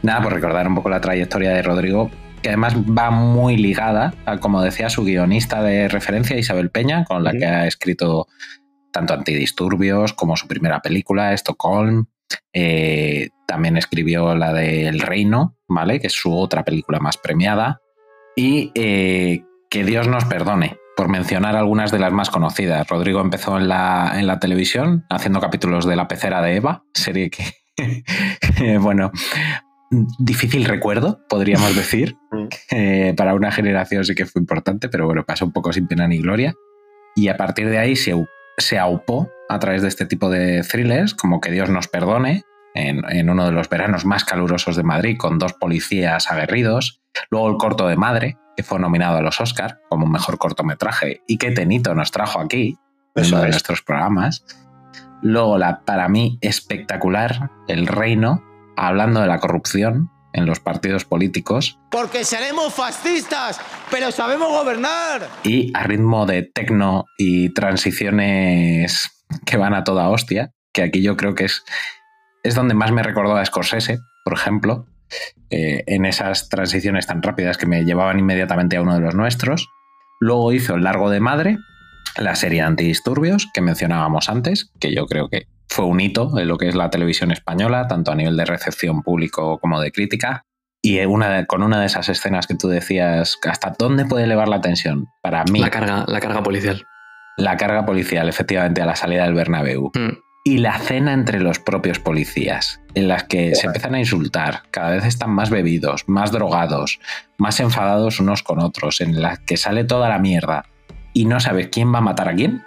Nada, 0.02 0.22
por 0.22 0.34
recordar 0.34 0.68
un 0.68 0.76
poco 0.76 0.90
la 0.90 1.00
trayectoria 1.00 1.52
de 1.52 1.62
Rodrigo, 1.62 2.12
que 2.42 2.50
además 2.50 2.76
va 2.76 3.10
muy 3.10 3.56
ligada 3.56 4.14
a, 4.26 4.38
como 4.38 4.62
decía, 4.62 4.90
su 4.90 5.04
guionista 5.04 5.64
de 5.64 5.88
referencia, 5.88 6.38
Isabel 6.38 6.70
Peña, 6.70 7.06
con 7.06 7.24
la 7.24 7.32
que 7.32 7.46
ha 7.46 7.66
escrito 7.66 8.28
tanto 8.92 9.14
Antidisturbios 9.14 10.14
como 10.14 10.38
su 10.38 10.48
primera 10.48 10.82
película, 10.82 11.34
Stockholm. 11.34 12.06
Eh, 12.54 13.30
también 13.48 13.78
escribió 13.78 14.36
la 14.36 14.54
de 14.54 14.88
El 14.88 15.00
Reino, 15.00 15.58
¿vale? 15.68 16.00
Que 16.00 16.08
es 16.08 16.14
su 16.14 16.36
otra 16.36 16.64
película 16.64 17.00
más 17.00 17.18
premiada. 17.18 17.80
Y 18.36 18.72
eh, 18.76 19.44
que 19.70 19.84
Dios 19.84 20.08
nos 20.08 20.26
perdone, 20.26 20.78
por 20.96 21.10
mencionar 21.10 21.56
algunas 21.56 21.92
de 21.92 22.00
las 22.00 22.12
más 22.12 22.30
conocidas. 22.30 22.88
Rodrigo 22.88 23.22
empezó 23.22 23.58
en 23.58 23.68
la, 23.68 24.14
en 24.16 24.28
la 24.28 24.40
televisión 24.40 25.06
haciendo 25.10 25.40
capítulos 25.40 25.86
de 25.86 25.96
La 25.96 26.08
pecera 26.08 26.42
de 26.42 26.56
Eva, 26.56 26.84
serie 26.94 27.30
que, 27.30 27.44
bueno, 28.80 29.12
difícil 30.20 30.66
recuerdo, 30.66 31.20
podríamos 31.30 31.76
decir. 31.76 32.18
Eh, 32.72 33.14
para 33.16 33.36
una 33.36 33.52
generación 33.52 34.04
sí 34.04 34.16
que 34.16 34.26
fue 34.26 34.42
importante, 34.42 34.90
pero 34.90 35.06
bueno, 35.06 35.24
pasó 35.24 35.46
un 35.46 35.54
poco 35.54 35.72
sin 35.72 35.88
pena 35.88 36.08
ni 36.08 36.18
gloria. 36.18 36.56
Y 37.16 37.28
a 37.28 37.38
partir 37.38 37.70
de 37.70 37.78
ahí 37.78 37.96
se, 37.96 38.16
se 38.58 38.80
aupó 38.80 39.30
a 39.54 39.60
través 39.60 39.82
de 39.82 39.88
este 39.88 40.06
tipo 40.06 40.30
de 40.30 40.64
thrillers, 40.64 41.14
como 41.14 41.40
que 41.42 41.52
Dios 41.52 41.70
nos 41.70 41.88
perdone, 41.88 42.44
en, 42.76 43.04
en, 43.10 43.30
uno 43.30 43.46
de 43.46 43.52
los 43.52 43.70
veranos 43.70 44.06
más 44.06 44.24
calurosos 44.24 44.76
de 44.76 44.84
Madrid, 44.84 45.18
con 45.18 45.38
dos 45.40 45.54
policías 45.54 46.32
aguerridos. 46.32 47.02
Luego 47.30 47.50
el 47.50 47.58
corto 47.58 47.88
de 47.88 47.96
Madre, 47.96 48.38
que 48.58 48.64
fue 48.64 48.80
nominado 48.80 49.18
a 49.18 49.22
los 49.22 49.40
Oscar 49.40 49.80
como 49.90 50.08
mejor 50.08 50.38
cortometraje 50.38 51.22
y 51.28 51.38
que 51.38 51.52
Tenito 51.52 51.94
nos 51.94 52.12
trajo 52.12 52.40
aquí, 52.40 52.78
en 53.16 53.26
uno 53.28 53.42
de 53.42 53.50
nuestros 53.50 53.82
programas. 53.82 54.46
Luego 55.22 55.58
la, 55.58 55.82
para 55.86 56.10
mí, 56.10 56.38
espectacular, 56.42 57.52
El 57.68 57.88
Reino, 57.88 58.44
hablando 58.76 59.22
de 59.22 59.28
la 59.28 59.40
corrupción 59.40 60.10
en 60.34 60.46
los 60.46 60.60
partidos 60.60 61.06
políticos. 61.06 61.80
Porque 61.92 62.26
seremos 62.26 62.74
fascistas, 62.74 63.62
pero 63.92 64.12
sabemos 64.12 64.50
gobernar. 64.50 65.30
Y 65.44 65.72
a 65.76 65.84
ritmo 65.84 66.26
de 66.26 66.44
tecno 66.44 67.06
y 67.18 67.54
transiciones 67.54 69.13
que 69.46 69.58
van 69.58 69.74
a 69.74 69.84
toda 69.84 70.10
hostia, 70.10 70.52
que 70.74 70.84
aquí 70.84 71.02
yo 71.02 71.18
creo 71.18 71.36
que 71.36 71.46
es, 71.46 71.64
es 72.44 72.56
donde 72.56 72.74
más 72.74 72.92
me 72.92 73.04
recordó 73.04 73.36
a 73.36 73.46
Scorsese, 73.46 74.00
por 74.24 74.34
ejemplo, 74.34 74.88
eh, 75.50 75.84
en 75.88 76.06
esas 76.06 76.50
transiciones 76.50 77.08
tan 77.08 77.22
rápidas 77.22 77.58
que 77.58 77.66
me 77.66 77.84
llevaban 77.84 78.20
inmediatamente 78.20 78.78
a 78.78 78.82
uno 78.82 78.96
de 78.96 79.02
los 79.02 79.16
nuestros. 79.16 79.70
Luego 80.20 80.54
hizo 80.54 80.76
El 80.76 80.84
Largo 80.84 81.10
de 81.10 81.20
Madre, 81.20 81.58
la 82.18 82.36
serie 82.36 82.62
Antidisturbios 82.62 83.50
que 83.54 83.62
mencionábamos 83.62 84.30
antes, 84.30 84.72
que 84.80 84.94
yo 84.94 85.06
creo 85.06 85.30
que 85.30 85.48
fue 85.68 85.86
un 85.86 86.00
hito 86.00 86.38
en 86.38 86.48
lo 86.48 86.58
que 86.58 86.68
es 86.68 86.76
la 86.76 86.90
televisión 86.90 87.32
española, 87.32 87.88
tanto 87.88 88.12
a 88.12 88.16
nivel 88.16 88.38
de 88.38 88.46
recepción 88.46 89.02
público 89.04 89.60
como 89.60 89.80
de 89.80 89.92
crítica. 89.92 90.46
Y 90.82 91.00
una 91.06 91.30
de, 91.30 91.46
con 91.46 91.64
una 91.64 91.80
de 91.80 91.86
esas 91.86 92.10
escenas 92.10 92.46
que 92.46 92.56
tú 92.56 92.68
decías, 92.68 93.40
¿hasta 93.44 93.74
dónde 93.78 94.06
puede 94.06 94.26
elevar 94.26 94.50
la 94.50 94.60
tensión? 94.60 95.08
Para 95.22 95.44
mí. 95.46 95.60
La 95.60 95.70
carga, 95.70 96.04
la 96.08 96.20
carga 96.20 96.44
policial. 96.44 96.86
La 97.38 97.58
carga 97.58 97.86
policial, 97.86 98.30
efectivamente, 98.30 98.82
a 98.82 98.86
la 98.86 98.96
salida 98.96 99.24
del 99.26 99.34
Bernabéu. 99.34 99.92
Mm. 99.94 100.18
Y 100.46 100.58
la 100.58 100.78
cena 100.78 101.14
entre 101.14 101.40
los 101.40 101.60
propios 101.60 102.00
policías, 102.00 102.82
en 102.96 103.08
las 103.08 103.24
que 103.24 103.56
se 103.56 103.68
empiezan 103.68 103.96
a 103.96 104.00
insultar, 104.00 104.64
cada 104.72 104.92
vez 104.92 105.06
están 105.06 105.30
más 105.30 105.50
bebidos, 105.50 106.04
más 106.08 106.34
drogados, 106.34 107.00
más 107.38 107.62
enfadados 107.62 108.20
unos 108.20 108.44
con 108.44 108.60
otros, 108.60 109.00
en 109.00 109.22
las 109.22 109.40
que 109.40 109.56
sale 109.56 109.86
toda 109.86 110.10
la 110.10 110.20
mierda 110.20 110.66
y 111.14 111.26
no 111.26 111.40
sabes 111.40 111.70
quién 111.70 111.94
va 111.94 112.00
a 112.00 112.02
matar 112.02 112.28
a 112.28 112.36
quién. 112.36 112.62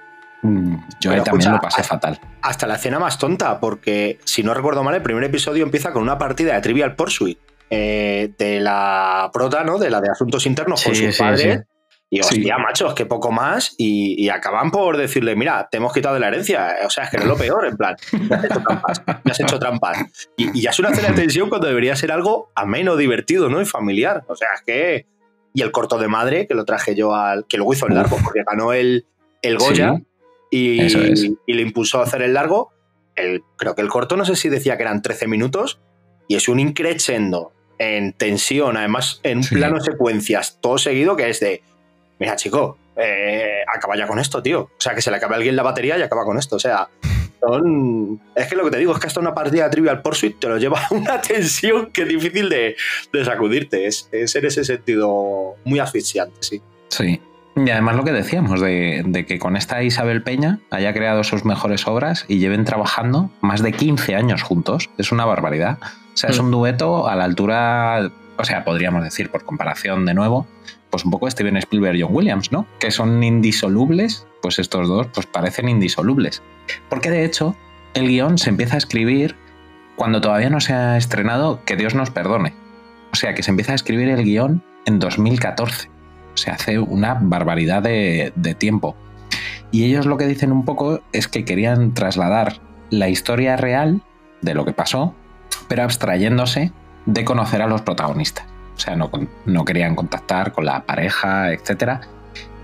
Yo 1.00 1.10
ahí 1.10 1.20
también 1.22 1.26
escucha, 1.26 1.50
lo 1.50 1.60
pasé 1.60 1.82
fatal. 1.82 2.18
Hasta 2.40 2.66
la 2.66 2.76
escena 2.76 2.98
más 2.98 3.18
tonta, 3.18 3.60
porque 3.60 4.18
si 4.24 4.42
no 4.42 4.54
recuerdo 4.54 4.82
mal, 4.82 4.94
el 4.94 5.02
primer 5.02 5.24
episodio 5.24 5.62
empieza 5.62 5.92
con 5.92 6.02
una 6.02 6.16
partida 6.16 6.54
de 6.54 6.60
Trivial 6.60 6.94
Pursuit 6.94 7.38
eh, 7.68 8.32
de 8.38 8.60
la 8.60 9.28
prota, 9.32 9.64
¿no? 9.64 9.78
De 9.78 9.90
la 9.90 10.00
de 10.00 10.08
Asuntos 10.08 10.46
Internos 10.46 10.80
sí, 10.80 10.86
con 10.86 10.94
su 10.94 11.12
sí, 11.12 11.18
padre. 11.18 11.58
Sí. 11.58 11.62
Y 12.08 12.20
hostia, 12.20 12.56
sí. 12.56 12.62
machos, 12.62 12.94
que 12.94 13.04
poco 13.04 13.32
más. 13.32 13.74
Y, 13.78 14.22
y, 14.22 14.28
acaban 14.28 14.70
por 14.70 14.96
decirle, 14.96 15.34
mira, 15.34 15.68
te 15.70 15.78
hemos 15.78 15.92
quitado 15.92 16.14
de 16.14 16.20
la 16.20 16.28
herencia. 16.28 16.76
O 16.84 16.90
sea, 16.90 17.04
es 17.04 17.10
que 17.10 17.16
no 17.16 17.24
es 17.24 17.28
lo 17.28 17.36
peor, 17.36 17.66
en 17.66 17.76
plan, 17.76 17.96
me 18.12 18.36
has 18.36 18.44
hecho 18.44 18.62
trampas. 18.62 19.02
Me 19.24 19.30
has 19.32 19.40
hecho 19.40 19.58
trampas. 19.58 20.28
Y, 20.36 20.56
y 20.56 20.62
ya 20.62 20.70
es 20.70 20.78
una 20.78 20.94
cena 20.94 21.08
de 21.08 21.14
tensión 21.14 21.48
cuando 21.48 21.66
debería 21.66 21.96
ser 21.96 22.12
algo 22.12 22.50
ameno, 22.54 22.96
divertido, 22.96 23.48
¿no? 23.48 23.60
Y 23.60 23.66
familiar. 23.66 24.24
O 24.28 24.36
sea, 24.36 24.48
es 24.54 24.62
que. 24.62 25.06
Y 25.52 25.62
el 25.62 25.72
corto 25.72 25.98
de 25.98 26.06
madre, 26.06 26.46
que 26.46 26.54
lo 26.54 26.64
traje 26.64 26.94
yo 26.94 27.14
al. 27.14 27.46
que 27.46 27.56
luego 27.56 27.72
hizo 27.72 27.86
el 27.88 27.94
largo, 27.94 28.18
porque 28.22 28.44
ganó 28.46 28.72
el, 28.72 29.06
el 29.42 29.58
Goya. 29.58 30.00
Y, 30.50 30.82
es. 30.82 31.24
y, 31.46 31.52
le 31.52 31.62
impulsó 31.62 32.00
a 32.00 32.04
hacer 32.04 32.22
el 32.22 32.34
largo. 32.34 32.72
El, 33.16 33.42
creo 33.56 33.74
que 33.74 33.82
el 33.82 33.88
corto, 33.88 34.16
no 34.16 34.24
sé 34.24 34.36
si 34.36 34.48
decía 34.48 34.76
que 34.76 34.84
eran 34.84 35.02
13 35.02 35.26
minutos. 35.26 35.80
Y 36.28 36.36
es 36.36 36.48
un 36.48 36.60
increchendo 36.60 37.52
en 37.78 38.12
tensión, 38.12 38.76
además 38.76 39.20
en 39.22 39.38
un 39.38 39.44
sí. 39.44 39.54
plano 39.54 39.80
secuencias, 39.80 40.58
todo 40.60 40.78
seguido, 40.78 41.16
que 41.16 41.28
es 41.28 41.40
de 41.40 41.62
mira, 42.18 42.36
chico, 42.36 42.78
eh, 42.96 43.62
acaba 43.66 43.96
ya 43.96 44.06
con 44.06 44.18
esto, 44.18 44.42
tío. 44.42 44.62
O 44.62 44.80
sea, 44.80 44.94
que 44.94 45.02
se 45.02 45.10
le 45.10 45.18
acabe 45.18 45.34
a 45.34 45.36
alguien 45.36 45.56
la 45.56 45.62
batería 45.62 45.98
y 45.98 46.02
acaba 46.02 46.24
con 46.24 46.38
esto. 46.38 46.56
O 46.56 46.58
sea, 46.58 46.88
son... 47.40 48.20
es 48.34 48.46
que 48.46 48.56
lo 48.56 48.64
que 48.64 48.70
te 48.70 48.78
digo 48.78 48.92
es 48.92 48.98
que 48.98 49.06
hasta 49.06 49.20
una 49.20 49.34
partida 49.34 49.64
de 49.64 49.70
Trivial 49.70 50.02
Pursuit 50.02 50.38
te 50.38 50.48
lo 50.48 50.58
lleva 50.58 50.80
a 50.80 50.86
una 50.94 51.20
tensión 51.20 51.90
que 51.92 52.02
es 52.02 52.08
difícil 52.08 52.48
de, 52.48 52.76
de 53.12 53.24
sacudirte. 53.24 53.86
Es, 53.86 54.08
es, 54.12 54.34
en 54.34 54.46
ese 54.46 54.64
sentido 54.64 55.54
muy 55.64 55.78
asfixiante, 55.78 56.36
sí. 56.40 56.62
Sí. 56.88 57.20
Y 57.56 57.70
además 57.70 57.96
lo 57.96 58.04
que 58.04 58.12
decíamos, 58.12 58.60
de, 58.60 59.02
de, 59.06 59.24
que 59.24 59.38
con 59.38 59.56
esta 59.56 59.82
Isabel 59.82 60.22
Peña 60.22 60.58
haya 60.70 60.92
creado 60.92 61.24
sus 61.24 61.46
mejores 61.46 61.86
obras 61.86 62.26
y 62.28 62.38
lleven 62.38 62.66
trabajando 62.66 63.30
más 63.40 63.62
de 63.62 63.72
15 63.72 64.14
años 64.14 64.42
juntos. 64.42 64.90
Es 64.98 65.10
una 65.10 65.24
barbaridad. 65.24 65.78
O 66.12 66.16
sea, 66.16 66.28
mm. 66.28 66.32
es 66.32 66.38
un 66.38 66.50
dueto 66.50 67.08
a 67.08 67.16
la 67.16 67.24
altura, 67.24 68.10
o 68.36 68.44
sea, 68.44 68.62
podríamos 68.62 69.02
decir, 69.02 69.30
por 69.30 69.44
comparación 69.44 70.04
de 70.04 70.12
nuevo, 70.12 70.46
pues 70.90 71.04
un 71.04 71.10
poco 71.10 71.30
Steven 71.30 71.56
Spielberg 71.56 71.96
y 71.96 72.02
John 72.02 72.14
Williams, 72.14 72.52
¿no? 72.52 72.66
Que 72.78 72.90
son 72.90 73.22
indisolubles, 73.22 74.26
pues 74.42 74.58
estos 74.58 74.88
dos 74.88 75.08
pues 75.12 75.26
parecen 75.26 75.68
indisolubles. 75.68 76.42
Porque 76.88 77.10
de 77.10 77.24
hecho, 77.24 77.56
el 77.94 78.08
guion 78.08 78.38
se 78.38 78.50
empieza 78.50 78.74
a 78.74 78.78
escribir 78.78 79.36
cuando 79.96 80.20
todavía 80.20 80.50
no 80.50 80.60
se 80.60 80.74
ha 80.74 80.96
estrenado 80.96 81.64
Que 81.64 81.76
Dios 81.76 81.94
nos 81.94 82.10
perdone. 82.10 82.54
O 83.12 83.16
sea, 83.16 83.34
que 83.34 83.42
se 83.42 83.50
empieza 83.50 83.72
a 83.72 83.76
escribir 83.76 84.08
el 84.08 84.24
guion 84.24 84.62
en 84.84 84.98
2014. 84.98 85.88
O 86.34 86.36
sea, 86.36 86.54
hace 86.54 86.78
una 86.78 87.14
barbaridad 87.20 87.82
de 87.82 88.56
tiempo. 88.58 88.94
Y 89.70 89.84
ellos 89.84 90.06
lo 90.06 90.16
que 90.16 90.26
dicen 90.26 90.52
un 90.52 90.64
poco 90.64 91.00
es 91.12 91.28
que 91.28 91.44
querían 91.44 91.94
trasladar 91.94 92.60
la 92.90 93.08
historia 93.08 93.56
real 93.56 94.02
de 94.42 94.54
lo 94.54 94.64
que 94.64 94.72
pasó, 94.72 95.14
pero 95.68 95.82
abstrayéndose 95.82 96.72
de 97.06 97.24
conocer 97.24 97.62
a 97.62 97.66
los 97.66 97.82
protagonistas. 97.82 98.46
O 98.76 98.78
sea, 98.78 98.96
no, 98.96 99.10
no 99.46 99.64
querían 99.64 99.94
contactar 99.94 100.52
con 100.52 100.66
la 100.66 100.84
pareja, 100.84 101.52
etc. 101.52 102.00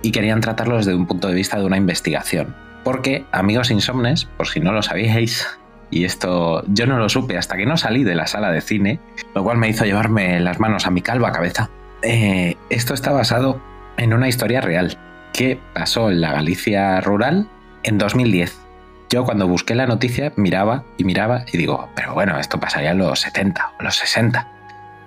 Y 0.02 0.12
querían 0.12 0.40
tratarlo 0.40 0.76
desde 0.76 0.94
un 0.94 1.06
punto 1.06 1.28
de 1.28 1.34
vista 1.34 1.58
de 1.58 1.64
una 1.64 1.76
investigación. 1.76 2.54
Porque, 2.84 3.24
amigos 3.32 3.70
insomnes, 3.70 4.24
por 4.24 4.48
si 4.48 4.60
no 4.60 4.72
lo 4.72 4.82
sabíais, 4.82 5.46
y 5.90 6.04
esto 6.04 6.64
yo 6.68 6.86
no 6.86 6.98
lo 6.98 7.08
supe 7.08 7.36
hasta 7.36 7.56
que 7.56 7.66
no 7.66 7.76
salí 7.76 8.02
de 8.02 8.14
la 8.14 8.26
sala 8.26 8.50
de 8.50 8.60
cine, 8.60 8.98
lo 9.34 9.44
cual 9.44 9.58
me 9.58 9.68
hizo 9.68 9.84
llevarme 9.84 10.40
las 10.40 10.58
manos 10.58 10.86
a 10.86 10.90
mi 10.90 11.02
calva 11.02 11.32
cabeza, 11.32 11.70
eh, 12.02 12.56
esto 12.70 12.94
está 12.94 13.12
basado 13.12 13.60
en 13.96 14.12
una 14.12 14.28
historia 14.28 14.60
real. 14.60 14.98
que 15.32 15.58
pasó 15.72 16.10
en 16.10 16.20
la 16.20 16.30
Galicia 16.32 17.00
rural 17.00 17.48
en 17.84 17.96
2010. 17.96 18.60
Yo 19.08 19.24
cuando 19.24 19.48
busqué 19.48 19.74
la 19.74 19.86
noticia 19.86 20.30
miraba 20.36 20.84
y 20.98 21.04
miraba 21.04 21.46
y 21.50 21.56
digo, 21.56 21.88
pero 21.94 22.12
bueno, 22.12 22.38
esto 22.38 22.60
pasaría 22.60 22.90
en 22.90 22.98
los 22.98 23.20
70 23.20 23.72
o 23.80 23.82
los 23.82 23.96
60. 23.96 24.46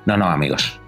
No, 0.08 0.18
no, 0.18 0.26
amigos, 0.26 0.82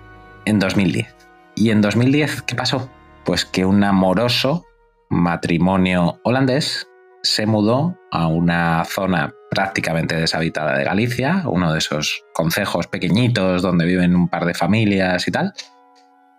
en 0.48 0.60
2010. 0.60 1.14
¿Y 1.56 1.72
en 1.72 1.82
2010 1.82 2.44
qué 2.44 2.56
pasó? 2.56 2.90
Pues 3.26 3.44
que 3.44 3.66
un 3.66 3.84
amoroso 3.84 4.66
matrimonio 5.10 6.22
holandés 6.24 6.88
se 7.22 7.46
mudó 7.46 7.98
a 8.12 8.28
una 8.28 8.86
zona 8.86 9.34
prácticamente 9.52 10.16
deshabitada 10.16 10.78
de 10.78 10.86
Galicia, 10.86 11.44
uno 11.46 11.74
de 11.74 11.80
esos 11.80 12.24
concejos 12.34 12.88
pequeñitos 12.88 13.62
donde 13.62 13.86
viven 13.86 14.16
un 14.16 14.30
par 14.30 14.46
de 14.46 14.54
familias 14.54 15.28
y 15.28 15.32
tal, 15.32 15.54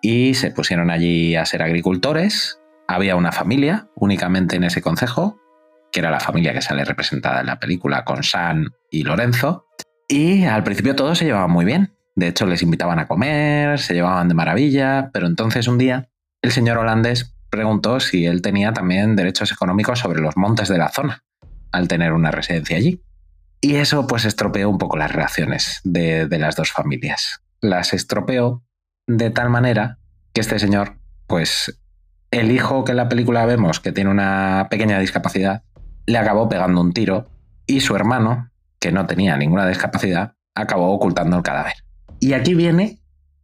y 0.00 0.34
se 0.34 0.52
pusieron 0.52 0.90
allí 0.90 1.36
a 1.36 1.44
ser 1.44 1.62
agricultores. 1.62 2.60
Había 2.86 3.16
una 3.16 3.32
familia 3.32 3.88
únicamente 3.94 4.56
en 4.56 4.64
ese 4.64 4.80
concejo, 4.80 5.38
que 5.92 6.00
era 6.00 6.10
la 6.10 6.20
familia 6.20 6.54
que 6.54 6.62
sale 6.62 6.84
representada 6.84 7.40
en 7.40 7.46
la 7.46 7.58
película 7.58 8.04
con 8.04 8.22
San 8.22 8.70
y 8.90 9.02
Lorenzo, 9.02 9.66
y 10.08 10.44
al 10.44 10.64
principio 10.64 10.96
todos 10.96 11.18
se 11.18 11.26
llevaban 11.26 11.50
muy 11.50 11.66
bien. 11.66 11.97
De 12.18 12.26
hecho, 12.26 12.46
les 12.46 12.62
invitaban 12.62 12.98
a 12.98 13.06
comer, 13.06 13.78
se 13.78 13.94
llevaban 13.94 14.26
de 14.26 14.34
maravilla, 14.34 15.10
pero 15.12 15.28
entonces 15.28 15.68
un 15.68 15.78
día 15.78 16.08
el 16.42 16.50
señor 16.50 16.76
holandés 16.78 17.32
preguntó 17.48 18.00
si 18.00 18.26
él 18.26 18.42
tenía 18.42 18.72
también 18.72 19.14
derechos 19.14 19.52
económicos 19.52 20.00
sobre 20.00 20.20
los 20.20 20.36
montes 20.36 20.66
de 20.66 20.78
la 20.78 20.88
zona, 20.88 21.22
al 21.70 21.86
tener 21.86 22.12
una 22.12 22.32
residencia 22.32 22.76
allí. 22.76 23.04
Y 23.60 23.76
eso 23.76 24.08
pues 24.08 24.24
estropeó 24.24 24.68
un 24.68 24.78
poco 24.78 24.96
las 24.96 25.12
relaciones 25.12 25.80
de, 25.84 26.26
de 26.26 26.38
las 26.40 26.56
dos 26.56 26.72
familias. 26.72 27.40
Las 27.60 27.92
estropeó 27.92 28.64
de 29.06 29.30
tal 29.30 29.48
manera 29.48 30.00
que 30.32 30.40
este 30.40 30.58
señor, 30.58 30.98
pues 31.28 31.80
el 32.32 32.50
hijo 32.50 32.82
que 32.82 32.90
en 32.90 32.96
la 32.96 33.08
película 33.08 33.46
vemos 33.46 33.78
que 33.78 33.92
tiene 33.92 34.10
una 34.10 34.66
pequeña 34.68 34.98
discapacidad, 34.98 35.62
le 36.06 36.18
acabó 36.18 36.48
pegando 36.48 36.80
un 36.80 36.92
tiro 36.92 37.30
y 37.64 37.78
su 37.78 37.94
hermano, 37.94 38.50
que 38.80 38.90
no 38.90 39.06
tenía 39.06 39.36
ninguna 39.36 39.68
discapacidad, 39.68 40.34
acabó 40.56 40.92
ocultando 40.92 41.36
el 41.36 41.44
cadáver. 41.44 41.74
Y 42.20 42.32
aquí 42.32 42.54
viene 42.54 42.98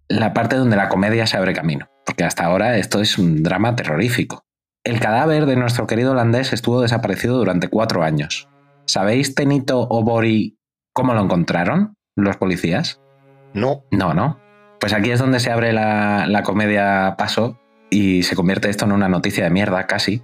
la 0.09 0.35
parte 0.35 0.57
donde 0.57 0.76
la 0.76 0.88
comedia 0.88 1.26
se 1.26 1.37
abre 1.37 1.54
camino 1.54 1.88
porque 2.04 2.25
hasta 2.25 2.45
ahora 2.45 2.76
esto 2.76 3.00
es 3.00 3.19
un 3.19 3.43
drama 3.43 3.76
terrorífico. 3.76 4.45
El 4.85 5.00
cadáver 5.00 5.47
de 5.47 5.57
nuestro 5.57 5.87
querido 5.87 6.12
holandés 6.12 6.52
estuvo 6.52 6.83
desaparecido 6.83 7.38
durante 7.38 7.69
cuatro 7.69 8.02
años. 8.02 8.49
¿Sabéis, 8.87 9.35
Tenito 9.35 9.87
o 9.88 10.02
Bori, 10.02 10.59
cómo 10.93 11.14
lo 11.14 11.23
encontraron 11.23 11.97
los 12.14 12.37
policías? 12.37 13.00
No. 13.54 13.85
No, 13.90 14.12
no. 14.12 14.38
Pues 14.78 14.93
aquí 14.93 15.11
es 15.11 15.19
donde 15.19 15.40
se 15.40 15.50
abre 15.50 15.73
la, 15.73 16.43
comedia 16.45 17.14
paso 17.16 17.59
y 17.90 18.25
se 18.25 18.37
convierte 18.37 18.69
esto 18.69 18.85
en 18.85 18.93
una 18.93 19.09
noticia 19.09 19.45
de 19.45 19.50
mierda 19.50 19.87
casi, 19.87 20.23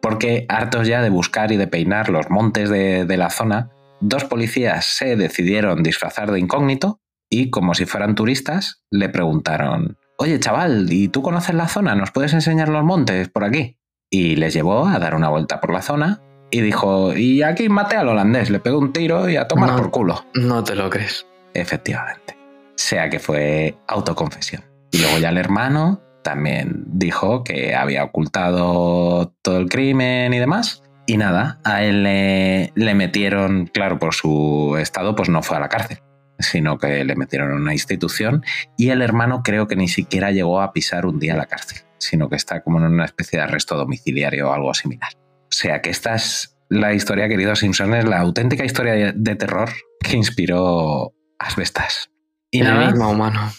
porque 0.00 0.46
hartos 0.48 0.88
ya 0.88 1.02
de 1.02 1.10
buscar 1.10 1.52
y 1.52 1.58
de 1.58 1.66
peinar 1.66 2.08
los 2.08 2.30
montes 2.30 2.70
de, 2.70 3.04
de 3.04 3.16
la 3.18 3.28
zona, 3.28 3.70
dos 4.00 4.24
policías 4.24 4.86
se 4.86 5.16
decidieron 5.16 5.82
disfrazar 5.82 6.30
de 6.30 6.40
incógnito 6.40 7.00
y, 7.30 7.50
como 7.50 7.74
si 7.74 7.86
fueran 7.86 8.16
turistas, 8.16 8.82
le 8.90 9.08
preguntaron, 9.08 9.96
oye 10.18 10.38
chaval, 10.40 10.92
¿y 10.92 11.08
tú 11.08 11.22
conoces 11.22 11.54
la 11.54 11.68
zona? 11.68 11.94
¿Nos 11.94 12.10
puedes 12.10 12.34
enseñar 12.34 12.68
los 12.68 12.84
montes 12.84 13.28
por 13.28 13.44
aquí? 13.44 13.78
Y 14.10 14.34
les 14.34 14.52
llevó 14.52 14.86
a 14.86 14.98
dar 14.98 15.14
una 15.14 15.28
vuelta 15.28 15.60
por 15.60 15.72
la 15.72 15.80
zona 15.80 16.20
y 16.50 16.60
dijo, 16.60 17.14
y 17.14 17.42
aquí 17.42 17.68
maté 17.68 17.96
al 17.96 18.08
holandés, 18.08 18.50
le 18.50 18.58
pegó 18.58 18.80
un 18.80 18.92
tiro 18.92 19.28
y 19.28 19.36
a 19.36 19.46
tomar 19.46 19.76
por 19.76 19.92
culo. 19.92 20.24
No 20.34 20.64
te 20.64 20.74
lo 20.74 20.90
crees. 20.90 21.24
Efectivamente. 21.54 22.36
Sea 22.74 23.08
que 23.08 23.20
fue 23.20 23.78
autoconfesión. 23.86 24.64
Y 24.90 24.98
luego 24.98 25.18
ya 25.18 25.28
el 25.28 25.38
hermano 25.38 26.02
también 26.24 26.82
dijo 26.86 27.44
que 27.44 27.76
había 27.76 28.02
ocultado 28.02 29.32
todo 29.42 29.58
el 29.58 29.68
crimen 29.68 30.34
y 30.34 30.38
demás. 30.40 30.82
Y 31.06 31.16
nada, 31.16 31.60
a 31.64 31.84
él 31.84 32.02
le, 32.02 32.72
le 32.74 32.94
metieron, 32.94 33.66
claro, 33.66 34.00
por 34.00 34.14
su 34.14 34.76
estado, 34.80 35.14
pues 35.14 35.28
no 35.28 35.42
fue 35.42 35.56
a 35.56 35.60
la 35.60 35.68
cárcel 35.68 36.00
sino 36.40 36.78
que 36.78 37.04
le 37.04 37.16
metieron 37.16 37.50
en 37.50 37.56
una 37.56 37.72
institución 37.72 38.44
y 38.76 38.90
el 38.90 39.02
hermano 39.02 39.42
creo 39.42 39.66
que 39.66 39.76
ni 39.76 39.88
siquiera 39.88 40.30
llegó 40.30 40.60
a 40.60 40.72
pisar 40.72 41.06
un 41.06 41.18
día 41.18 41.36
la 41.36 41.46
cárcel, 41.46 41.78
sino 41.98 42.28
que 42.28 42.36
está 42.36 42.62
como 42.62 42.78
en 42.78 42.84
una 42.84 43.04
especie 43.04 43.38
de 43.38 43.44
arresto 43.44 43.76
domiciliario 43.76 44.50
o 44.50 44.52
algo 44.52 44.74
similar. 44.74 45.12
O 45.16 45.52
sea 45.52 45.80
que 45.82 45.90
esta 45.90 46.14
es 46.14 46.56
la 46.68 46.94
historia, 46.94 47.28
querido 47.28 47.56
Simpson, 47.56 47.94
es 47.94 48.04
la 48.04 48.20
auténtica 48.20 48.64
historia 48.64 49.12
de 49.12 49.36
terror 49.36 49.70
que 50.00 50.16
inspiró 50.16 51.12
Asbestas. 51.38 52.10
Y 52.50 52.60
el 52.60 52.68
enigma 52.68 53.08
humano. 53.08 53.52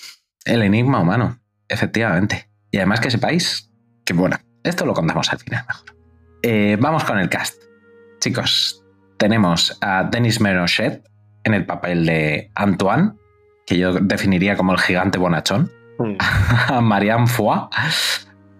El 0.46 0.63
enigma 0.63 1.00
humano, 1.00 1.39
efectivamente. 1.67 2.50
Y 2.72 2.78
además 2.78 3.02
que 3.02 3.12
sepáis 3.12 3.70
que, 4.06 4.13
bueno, 4.13 4.38
esto 4.63 4.86
lo 4.86 4.94
contamos 4.94 5.32
al 5.32 5.39
final 5.39 5.65
mejor. 5.67 5.96
Eh, 6.44 6.78
vamos 6.80 7.04
con 7.04 7.20
el 7.20 7.30
cast. 7.30 7.62
Chicos, 8.20 8.84
tenemos 9.17 9.78
a 9.82 10.04
Denis 10.04 10.39
Menochet, 10.39 11.04
en 11.43 11.54
el 11.54 11.65
papel 11.65 12.06
de 12.06 12.51
Antoine, 12.56 13.13
que 13.65 13.77
yo 13.77 13.93
definiría 13.93 14.56
como 14.56 14.73
el 14.73 14.80
gigante 14.80 15.17
bonachón, 15.17 15.71
mm. 15.99 16.15
a 16.69 16.82
Marianne 16.82 17.27
Foy 17.27 17.60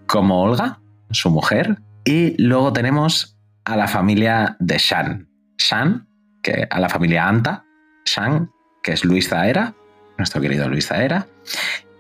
como 0.08 0.44
Olga, 0.44 0.80
su 1.12 1.30
mujer, 1.30 1.78
y 2.04 2.42
luego 2.42 2.74
tenemos 2.74 3.38
a 3.66 3.76
la 3.76 3.88
familia 3.88 4.56
de 4.60 4.78
Shan. 4.78 5.30
Shan, 5.58 6.08
que 6.42 6.68
a 6.70 6.80
la 6.80 6.90
familia 6.90 7.28
Anta, 7.28 7.64
Shan, 8.06 8.52
que 8.82 8.94
es 8.94 9.06
Luis 9.06 9.30
Zaera, 9.30 9.74
nuestro 10.18 10.42
querido 10.42 10.68
Luis 10.68 10.88
Zaera, 10.88 11.28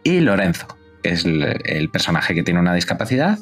y 0.03 0.19
Lorenzo, 0.19 0.67
que 1.03 1.09
es 1.09 1.25
el, 1.25 1.89
personaje 1.91 2.33
que 2.33 2.43
tiene 2.43 2.59
una 2.59 2.73
discapacidad 2.73 3.39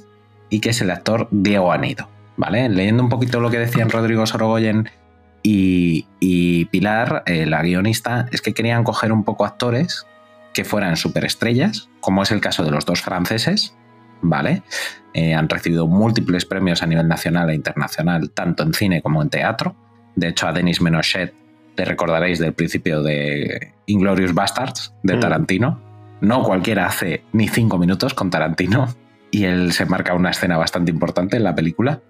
y 0.50 0.60
que 0.60 0.70
es 0.70 0.82
el 0.82 0.92
actor 0.92 1.28
Diego 1.32 1.72
Anido. 1.72 2.10
¿Vale? 2.38 2.70
Leyendo 2.70 3.04
un 3.04 3.10
poquito 3.10 3.42
lo 3.42 3.50
que 3.50 3.60
decían 3.60 3.90
Rodrigo 3.90 4.26
Sorogoyen 4.26 4.90
y, 5.42 6.66
Pilar, 6.66 7.24
eh, 7.26 7.46
la 7.46 7.62
guionista, 7.62 8.28
es 8.32 8.42
que 8.42 8.54
querían 8.54 8.84
coger 8.84 9.12
un 9.12 9.24
poco 9.24 9.46
actores 9.46 10.06
que 10.54 10.66
fueran 10.66 10.98
superestrellas, 10.98 11.90
como 12.00 12.24
es 12.24 12.32
el 12.32 12.42
caso 12.42 12.64
de 12.64 12.72
los 12.72 12.86
dos 12.86 13.02
franceses, 13.02 13.76
¿vale? 14.22 14.64
Eh, 15.14 15.34
han 15.34 15.50
recibido 15.50 15.88
múltiples 15.88 16.46
premios 16.46 16.84
a 16.84 16.88
nivel 16.88 17.08
nacional 17.08 17.50
e 17.50 17.56
internacional, 17.56 18.32
tanto 18.32 18.64
en 18.64 18.74
cine 18.74 19.02
como 19.02 19.22
en 19.22 19.30
teatro. 19.30 19.76
De 20.16 20.28
hecho, 20.28 20.48
a 20.48 20.54
Denis 20.54 20.82
Menochet 20.82 21.34
le 21.78 21.86
recordaréis 21.86 22.40
del 22.40 22.54
principio 22.54 23.02
de 23.02 23.74
Inglorious 23.86 24.34
Bastards, 24.34 24.94
de 25.04 25.16
mm. 25.16 25.20
Tarantino. 25.20 25.82
No 26.22 26.44
cualquiera 26.44 26.86
hace 26.86 27.24
ni 27.32 27.48
cinco 27.48 27.78
minutos 27.78 28.14
con 28.14 28.30
Tarantino, 28.30 28.94
y 29.32 29.46
él 29.46 29.72
se 29.72 29.86
marca 29.86 30.14
una 30.14 30.32
escena 30.32 30.58
bastante 30.58 30.92
importante 30.92 31.38
en 31.38 31.44
la 31.44 31.56
película. 31.56 32.02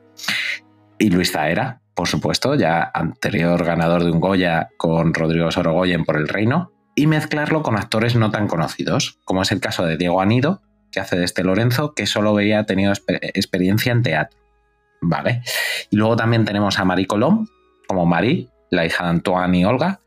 Y 1.00 1.10
Luis 1.10 1.32
Zaera, 1.32 1.82
por 1.96 2.08
supuesto, 2.08 2.56
ya 2.56 2.92
anterior 2.94 3.64
ganador 3.64 4.04
de 4.04 4.12
un 4.12 4.20
Goya 4.20 4.70
con 4.78 5.14
Rodrigo 5.14 5.50
Sorogoyen 5.50 6.04
por 6.04 6.18
El 6.18 6.28
Reino, 6.28 6.74
y 6.94 7.08
mezclarlo 7.08 7.64
con 7.64 7.78
actores 7.78 8.16
no 8.16 8.32
tan 8.32 8.48
conocidos, 8.48 9.18
como 9.24 9.42
es 9.42 9.52
el 9.54 9.62
caso 9.62 9.86
de 9.86 9.96
Diego 9.96 10.22
Anido, 10.22 10.62
que 10.92 11.00
hace 11.00 11.18
de 11.18 11.24
este 11.24 11.44
Lorenzo, 11.44 11.94
que 11.94 12.06
solo 12.06 12.32
había 12.32 12.66
tenido 12.66 12.92
experiencia 12.92 13.94
en 13.94 14.04
teatro. 14.04 14.38
¿Vale? 15.02 15.42
Y 15.90 15.96
luego 15.96 16.18
también 16.18 16.44
tenemos 16.44 16.78
a 16.78 16.84
Marie 16.84 17.08
Colom, 17.08 17.48
como 17.88 18.06
Marie, 18.06 18.50
la 18.70 18.86
hija 18.86 19.06
de 19.06 19.12
Antoine 19.12 19.60
y 19.60 19.66
Olga, 19.66 20.02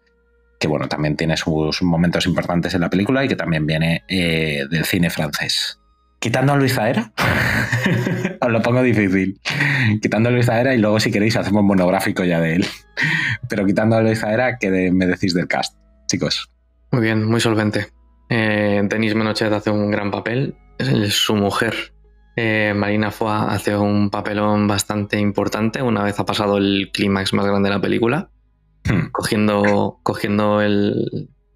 que 0.61 0.69
bueno, 0.69 0.89
también 0.89 1.17
tiene 1.17 1.37
sus 1.37 1.83
momentos 1.83 2.27
importantes 2.27 2.75
en 2.75 2.83
la 2.83 2.91
película 2.91 3.25
y 3.25 3.29
que 3.29 3.37
también 3.37 3.67
viene 3.67 4.05
eh, 4.09 4.67
del 4.71 4.85
cine 4.85 5.09
francés. 5.09 5.79
Quitando 6.23 6.53
a 6.53 6.57
Luis 6.57 6.75
Zaera, 6.75 7.13
os 8.41 8.49
lo 8.49 8.63
pongo 8.63 8.81
difícil. 8.81 9.41
Quitando 10.01 10.29
a 10.29 10.33
Luis 10.33 10.47
Zaera 10.47 10.73
y 10.73 10.79
luego 10.79 11.01
si 11.01 11.11
queréis 11.11 11.37
hacemos 11.37 11.63
un 11.63 11.67
monográfico 11.67 12.23
ya 12.23 12.41
de 12.41 12.55
él. 12.55 12.67
Pero 13.49 13.67
quitando 13.67 13.97
a 13.97 14.03
Luis 14.03 14.21
Zaera, 14.21 14.57
¿qué 14.57 14.93
me 14.93 15.07
decís 15.07 15.35
del 15.35 15.49
cast, 15.49 15.77
chicos? 16.07 16.49
Muy 16.93 17.03
bien, 17.03 17.25
muy 17.25 17.41
solvente. 17.41 17.89
Eh, 18.29 18.81
Denis 18.85 19.17
Menochet 19.17 19.53
hace 19.53 19.73
un 19.73 19.91
gran 19.91 20.13
papel. 20.13 20.55
Es 20.79 21.13
su 21.13 21.35
mujer, 21.35 21.75
eh, 22.37 22.73
Marina 22.77 23.11
Foy, 23.11 23.33
hace 23.49 23.77
un 23.77 24.09
papelón 24.09 24.69
bastante 24.69 25.19
importante 25.19 25.83
una 25.83 26.05
vez 26.05 26.21
ha 26.21 26.25
pasado 26.25 26.57
el 26.57 26.91
clímax 26.93 27.33
más 27.33 27.47
grande 27.47 27.69
de 27.69 27.75
la 27.75 27.83
película. 27.83 28.31
Hmm. 28.85 29.11
Cogiendo, 29.11 29.99
cogiendo 30.05 30.61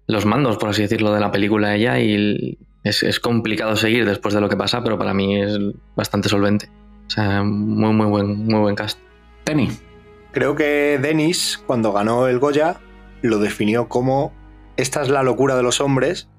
los 0.07 0.25
mandos, 0.25 0.57
por 0.57 0.67
así 0.67 0.81
decirlo, 0.81 1.13
de 1.13 1.21
la 1.21 1.31
película 1.31 1.73
ella 1.73 1.99
y 1.99 2.57
es, 2.87 3.19
complicado 3.19 3.75
seguir 3.75 4.05
después 4.05 4.33
de 4.33 4.41
lo 4.41 4.49
que 4.49 4.57
pasa, 4.57 4.83
pero 4.83 4.97
para 4.97 5.13
mí 5.13 5.41
es 5.41 5.57
bastante 5.95 6.29
solvente. 6.29 6.69
O 7.07 7.09
sea, 7.09 7.43
muy, 7.43 7.93
muy 7.93 8.05
buen, 8.07 8.45
muy 8.45 8.59
buen 8.59 8.75
cast. 8.75 8.99
Tenny. 9.43 9.69
Creo 10.31 10.55
que 10.55 10.99
Denis, 11.01 11.61
cuando 11.65 11.93
ganó 11.93 12.27
el 12.27 12.39
Goya, 12.39 12.77
lo 13.21 13.39
definió 13.39 13.87
como 13.87 14.33
esta 14.77 15.01
es 15.01 15.09
la 15.09 15.23
locura 15.23 15.55
de 15.55 15.63
los 15.63 15.81
hombres 15.81 16.29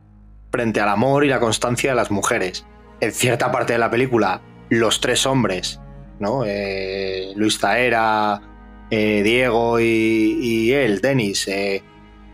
frente 0.53 0.81
al 0.81 0.89
amor 0.89 1.25
y 1.25 1.29
la 1.29 1.41
constancia 1.41 1.91
de 1.91 1.97
las 1.97 2.11
mujeres. 2.11 2.65
En 3.01 3.13
cierta 3.13 3.51
parte 3.51 3.73
de 3.73 3.79
la 3.79 3.91
película, 3.91 4.41
los 4.69 5.01
tres 5.01 5.27
hombres, 5.27 5.81
¿no? 6.21 6.45
Eh, 6.47 7.33
Luis 7.37 7.59
Zaera, 7.59 8.41
eh, 8.91 9.23
Diego 9.23 9.81
y, 9.81 10.39
y, 10.41 10.73
él, 10.73 11.01
Denis, 11.01 11.49
eh, 11.49 11.83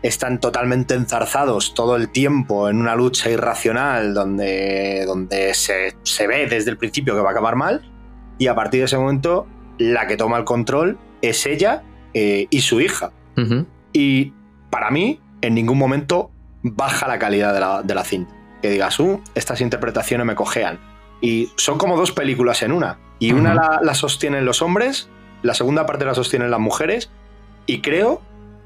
están 0.01 0.39
totalmente 0.39 0.93
enzarzados 0.93 1.73
todo 1.73 1.95
el 1.95 2.09
tiempo 2.09 2.69
en 2.69 2.79
una 2.79 2.95
lucha 2.95 3.29
irracional 3.29 4.13
donde, 4.13 5.03
donde 5.05 5.53
se, 5.53 6.27
ve 6.27 6.47
desde 6.47 6.71
el 6.71 6.77
principio 6.77 7.15
que 7.15 7.21
va 7.21 7.29
a 7.29 7.31
acabar 7.31 7.55
mal. 7.55 7.81
y 8.37 8.47
a 8.47 8.55
partir 8.55 8.81
de 8.81 8.85
ese 8.85 8.97
momento 8.97 9.47
la 9.77 10.07
que 10.07 10.17
toma 10.17 10.37
el 10.37 10.43
control 10.43 10.97
es 11.21 11.45
ella 11.45 11.83
eh, 12.13 12.47
y 12.49 12.61
su 12.61 12.79
hija. 12.79 13.11
Y 13.91 14.33
para 14.69 14.89
mí, 14.89 15.19
en 15.41 15.53
ningún 15.53 15.77
momento 15.77 16.31
baja 16.63 17.07
la 17.07 17.19
calidad 17.19 17.53
de 17.53 17.59
la, 17.59 17.81
de 17.83 17.95
la 17.95 18.03
cinta. 18.03 18.33
Que 18.61 18.69
digas, 18.69 18.99
uh, 18.99 19.21
estas 19.35 19.59
interpretaciones 19.61 20.25
me 20.25 20.35
cojean. 20.35 20.79
Y 21.21 21.51
son 21.57 21.77
como 21.77 21.97
dos 21.97 22.11
películas 22.11 22.61
en 22.61 22.71
una. 22.71 22.99
Y 23.19 23.31
una 23.33 23.79
la 23.81 23.93
sostienen 23.93 24.45
los 24.45 24.61
hombres, 24.61 25.09
la 25.41 25.53
segunda 25.53 25.85
parte 25.85 26.05
la 26.05 26.13
sostienen 26.13 26.51
las 26.51 26.59
mujeres, 26.59 27.11
y 27.65 27.81
creo 27.81 28.21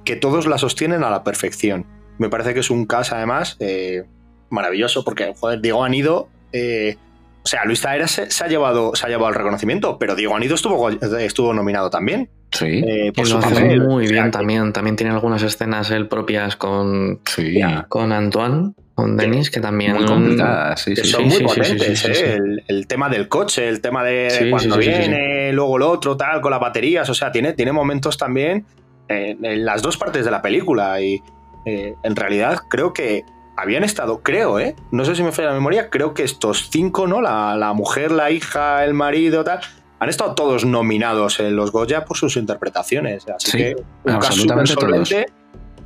que 0.10 0.16
todos 0.16 0.48
la 0.48 0.58
sostienen 0.58 1.04
a 1.04 1.12
la 1.12 1.24
perfección. 1.24 1.86
Me 2.18 2.30
parece 2.30 2.56
que 2.56 2.62
es 2.62 2.72
un 2.72 2.88
caso, 2.88 3.14
además, 3.14 3.58
eh, 3.60 4.06
maravilloso, 4.50 5.04
porque, 5.04 5.32
joder, 5.40 5.62
Diego 5.62 5.84
Anido. 5.84 6.30
eh, 6.52 6.96
o 7.44 7.48
sea, 7.48 7.64
Luis 7.66 7.80
Taera 7.82 8.08
se, 8.08 8.30
se 8.32 8.44
ha 8.44 8.48
llevado, 8.48 8.96
se 8.96 9.06
ha 9.06 9.10
llevado 9.10 9.30
el 9.30 9.36
reconocimiento, 9.36 9.98
pero 10.00 10.16
Diego 10.16 10.36
Anido 10.36 10.56
estuvo, 10.56 10.90
estuvo 10.90 11.54
nominado 11.54 11.92
también. 11.92 12.28
Sí, 12.52 12.82
eh, 12.86 13.12
por 13.16 13.28
su 13.28 13.36
lo 13.36 13.40
hace 13.40 13.54
papel. 13.54 13.82
muy 13.82 14.08
bien 14.08 14.32
también. 14.32 14.74
También 14.74 14.96
tiene 14.96 15.14
algunas 15.14 15.44
escenas 15.44 15.92
él 15.92 16.08
propias 16.08 16.56
con, 16.56 17.22
sí. 17.26 17.60
con 17.88 18.12
Antoine, 18.12 18.74
con 18.96 19.16
Denis, 19.16 19.52
que 19.52 19.62
también. 19.62 19.94
Muy 19.94 20.06
complicada, 20.06 20.76
sí, 20.76 20.96
que 20.96 21.04
sí. 21.04 21.08
son 21.08 21.30
sí, 21.30 21.44
muy 21.44 21.54
potentes, 21.54 22.00
sí, 22.00 22.08
sí, 22.08 22.12
¿eh? 22.12 22.16
sí. 22.16 22.24
El, 22.26 22.64
el 22.68 22.88
tema 22.88 23.10
del 23.10 23.28
coche, 23.28 23.70
el 23.70 23.80
tema 23.80 24.04
de 24.04 24.30
Sí, 24.32 24.50
cuando 24.50 24.76
sí, 24.76 24.82
sí, 24.84 24.90
sí, 24.92 25.04
sí. 25.04 25.10
viene, 25.10 25.54
luego 25.54 25.78
lo 25.78 25.90
otro, 25.90 26.18
tal, 26.18 26.42
con 26.42 26.50
las 26.52 26.60
baterías, 26.60 27.08
o 27.10 27.14
sea, 27.14 27.32
tiene, 27.32 27.54
tiene 27.54 27.72
momentos 27.72 28.18
también 28.18 28.66
en, 29.10 29.44
en 29.44 29.66
las 29.66 29.82
dos 29.82 29.98
partes 29.98 30.24
de 30.24 30.32
la 30.32 30.42
película 30.42 31.02
y 31.02 31.22
eh, 31.66 31.96
en 32.04 32.16
realidad 32.16 32.60
creo 32.70 32.94
que 32.94 33.26
habían 33.58 33.84
estado, 33.84 34.22
creo, 34.24 34.58
¿eh? 34.60 34.76
No 34.92 35.04
sé 35.04 35.16
si 35.16 35.24
me 35.24 35.34
falla 35.34 35.50
la 35.50 35.56
memoria, 35.56 35.90
creo 35.90 36.14
que 36.14 36.24
estos 36.24 36.70
cinco, 36.72 37.08
¿no? 37.08 37.22
La, 37.22 37.58
la 37.58 37.74
mujer, 37.74 38.12
la 38.12 38.32
hija, 38.32 38.86
el 38.86 38.94
marido, 38.94 39.44
tal, 39.44 39.60
han 40.00 40.08
estado 40.08 40.34
todos 40.34 40.64
nominados 40.64 41.42
en 41.42 41.58
los 41.58 41.72
Goya 41.74 42.06
por 42.06 42.16
sus 42.16 42.38
interpretaciones. 42.38 43.28
Así 43.28 43.52
Sí, 43.52 43.58
que 43.58 43.76
un 44.06 44.20
caso 44.20 44.66
solvente 44.66 45.26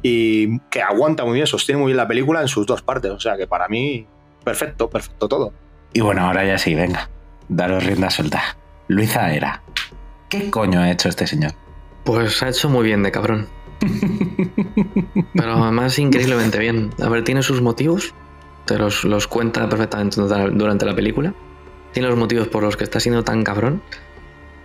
y 0.03 0.59
que 0.69 0.83
aguanta 0.83 1.25
muy 1.25 1.33
bien, 1.35 1.47
sostiene 1.47 1.79
muy 1.81 1.87
bien 1.87 1.97
la 1.97 2.07
película 2.07 2.41
en 2.41 2.47
sus 2.47 2.67
dos 2.67 2.83
partes. 2.83 3.09
O 3.09 3.19
sea 3.19 3.37
que 3.37 3.47
para 3.47 3.67
mí, 3.67 4.05
perfecto, 4.43 4.87
perfecto 4.89 5.27
todo. 5.27 5.53
Y 5.93 6.01
bueno, 6.01 6.27
ahora 6.27 6.45
ya 6.45 6.59
sí, 6.59 6.75
venga. 6.75 7.09
Daros 7.49 7.83
rienda 7.83 8.11
suelta. 8.11 8.55
Luisa 8.87 9.33
era. 9.33 9.63
¿Qué 10.29 10.51
coño 10.51 10.79
ha 10.81 10.91
hecho 10.91 11.09
este 11.09 11.25
señor? 11.25 11.53
Pues 12.03 12.43
ha 12.43 12.49
hecho 12.49 12.69
muy 12.69 12.85
bien 12.85 13.03
de 13.03 13.11
cabrón. 13.11 13.47
Pero 15.33 15.53
además 15.63 15.97
increíblemente 15.99 16.59
bien. 16.59 16.91
A 17.01 17.09
ver, 17.09 17.23
tiene 17.23 17.43
sus 17.43 17.61
motivos. 17.61 18.13
Te 18.65 18.77
los, 18.77 19.03
los 19.03 19.27
cuenta 19.27 19.67
perfectamente 19.69 20.21
durante 20.21 20.85
la 20.85 20.95
película. 20.95 21.33
Tiene 21.91 22.09
los 22.09 22.17
motivos 22.17 22.47
por 22.47 22.63
los 22.63 22.77
que 22.77 22.83
está 22.83 22.99
siendo 22.99 23.23
tan 23.23 23.43
cabrón. 23.43 23.81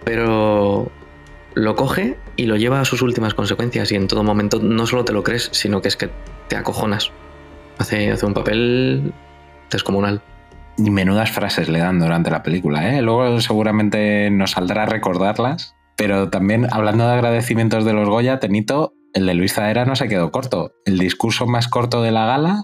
Pero 0.04 0.90
lo 1.54 1.76
coge 1.76 2.16
y 2.36 2.46
lo 2.46 2.56
lleva 2.56 2.80
a 2.80 2.84
sus 2.84 3.02
últimas 3.02 3.34
consecuencias. 3.34 3.92
Y 3.92 3.96
en 3.96 4.08
todo 4.08 4.22
momento 4.22 4.60
no 4.60 4.86
solo 4.86 5.04
te 5.04 5.12
lo 5.12 5.22
crees, 5.22 5.48
sino 5.52 5.80
que 5.80 5.88
es 5.88 5.96
que 5.96 6.10
te 6.48 6.56
acojonas. 6.56 7.12
Hace, 7.78 8.10
hace 8.10 8.26
un 8.26 8.34
papel 8.34 9.12
descomunal. 9.70 10.22
Y 10.76 10.90
menudas 10.90 11.32
frases 11.32 11.68
le 11.68 11.80
dan 11.80 11.98
durante 11.98 12.30
la 12.30 12.42
película, 12.42 12.94
¿eh? 12.94 13.02
Luego 13.02 13.40
seguramente 13.40 14.30
nos 14.30 14.52
saldrá 14.52 14.86
recordarlas. 14.86 15.74
Pero 15.98 16.30
también, 16.30 16.68
hablando 16.70 17.04
de 17.06 17.12
agradecimientos 17.12 17.84
de 17.84 17.92
los 17.92 18.08
Goya, 18.08 18.38
Tenito, 18.38 18.94
el 19.14 19.26
de 19.26 19.34
Luis 19.34 19.54
Zaera 19.54 19.84
no 19.84 19.96
se 19.96 20.06
quedó 20.08 20.30
corto. 20.30 20.72
El 20.84 20.96
discurso 20.96 21.46
más 21.46 21.66
corto 21.66 22.02
de 22.02 22.12
la 22.12 22.24
gala 22.24 22.62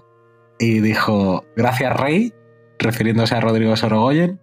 y 0.57 0.79
dijo, 0.79 1.43
gracias 1.57 1.93
Rey, 1.99 2.33
refiriéndose 2.79 3.35
a 3.35 3.41
Rodrigo 3.41 3.75
Sorogoyen, 3.75 4.39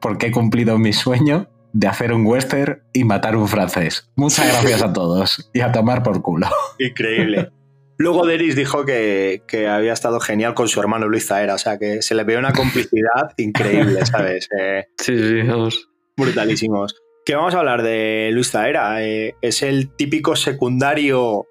porque 0.00 0.28
he 0.28 0.30
cumplido 0.30 0.78
mi 0.78 0.92
sueño 0.92 1.48
de 1.72 1.88
hacer 1.88 2.12
un 2.12 2.24
western 2.24 2.80
y 2.92 3.02
matar 3.02 3.36
un 3.36 3.48
francés. 3.48 4.08
Muchas 4.14 4.46
gracias 4.52 4.82
a 4.82 4.92
todos 4.92 5.50
y 5.52 5.60
a 5.60 5.72
tomar 5.72 6.04
por 6.04 6.22
culo. 6.22 6.46
Increíble. 6.78 7.50
Luego 7.96 8.24
Deris 8.24 8.54
dijo 8.54 8.84
que, 8.84 9.42
que 9.48 9.66
había 9.66 9.92
estado 9.92 10.20
genial 10.20 10.54
con 10.54 10.68
su 10.68 10.78
hermano 10.78 11.08
Luis 11.08 11.26
Zaera, 11.26 11.54
o 11.54 11.58
sea 11.58 11.76
que 11.76 12.02
se 12.02 12.14
le 12.14 12.22
ve 12.22 12.38
una 12.38 12.52
complicidad 12.52 13.32
increíble, 13.36 14.06
¿sabes? 14.06 14.48
Eh, 14.56 14.84
Sí, 14.96 15.18
sí, 15.18 15.42
vamos. 15.42 15.88
brutalísimos. 16.16 16.94
Que 17.28 17.36
vamos 17.36 17.54
a 17.54 17.58
hablar 17.58 17.82
de 17.82 18.30
Luis 18.32 18.50
Zaera. 18.52 19.04
eh, 19.04 19.34
es 19.42 19.62
el 19.62 19.94
típico 19.94 20.34
secundario 20.34 21.46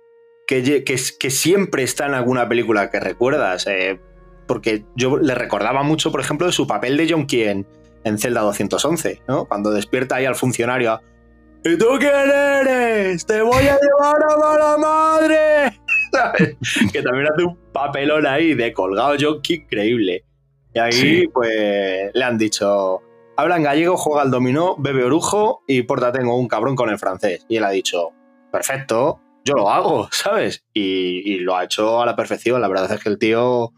que, 0.48 0.84
que, 0.84 1.30
siempre 1.30 1.84
está 1.84 2.08
en 2.08 2.16
alguna 2.16 2.50
película 2.50 2.90
que 2.90 3.00
recuerdas. 3.00 3.68
eh, 3.68 4.00
porque 4.48 4.86
yo 4.96 5.18
le 5.18 5.36
recordaba 5.36 5.84
mucho, 5.84 6.12
por 6.12 6.20
ejemplo, 6.20 6.48
de 6.48 6.54
su 6.54 6.66
papel 6.66 6.98
de 6.98 7.08
John 7.08 7.28
Kien 7.28 7.68
en 8.04 8.18
Celda 8.18 8.42
211, 8.42 9.22
¿no? 9.28 9.46
Cuando 9.46 9.70
despierta 9.70 10.16
ahí 10.16 10.26
al 10.26 10.34
funcionario. 10.34 11.00
¿Y 11.64 11.78
tú 11.78 11.86
quién 12.00 12.12
eres? 12.12 13.24
¡Te 13.28 13.44
voy 13.44 13.68
a 13.68 13.78
llevar 13.80 14.24
a 14.32 14.36
mala 14.36 14.78
madre! 14.80 15.80
¿Sabes? 16.12 16.56
Que 16.92 17.04
también 17.04 17.28
hace 17.32 17.44
un 17.44 17.56
papelón 17.72 18.26
ahí 18.26 18.56
de 18.56 18.74
colgado 18.74 19.16
John 19.20 19.42
Kien 19.44 19.62
increíble. 19.62 20.26
Y 20.74 20.80
ahí, 20.80 20.92
Sí. 20.92 21.28
pues, 21.32 22.10
le 22.16 22.24
han 22.24 22.40
dicho, 22.40 23.04
habla 23.38 23.56
en 23.56 23.64
gallego, 23.64 23.96
juega 23.96 24.24
al 24.24 24.32
dominó, 24.32 24.76
bebe 24.78 25.04
orujo 25.04 25.64
y 25.68 25.84
porta 25.84 26.12
tengo 26.12 26.38
un 26.38 26.48
cabrón 26.48 26.76
con 26.76 26.90
el 26.90 26.98
francés. 26.98 27.46
Y 27.48 27.58
él 27.58 27.64
ha 27.64 27.70
dicho, 27.70 28.12
perfecto, 28.52 29.22
yo 29.46 29.54
lo 29.54 29.70
hago, 29.70 30.10
¿sabes? 30.12 30.66
Y, 30.74 31.22
y 31.32 31.40
lo 31.40 31.56
ha 31.56 31.64
hecho 31.64 32.02
a 32.02 32.06
la 32.06 32.16
perfección. 32.16 32.60
La 32.60 32.68
verdad 32.68 32.92
es 32.92 33.02
que 33.02 33.10
el 33.10 33.18
tío... 33.18 33.72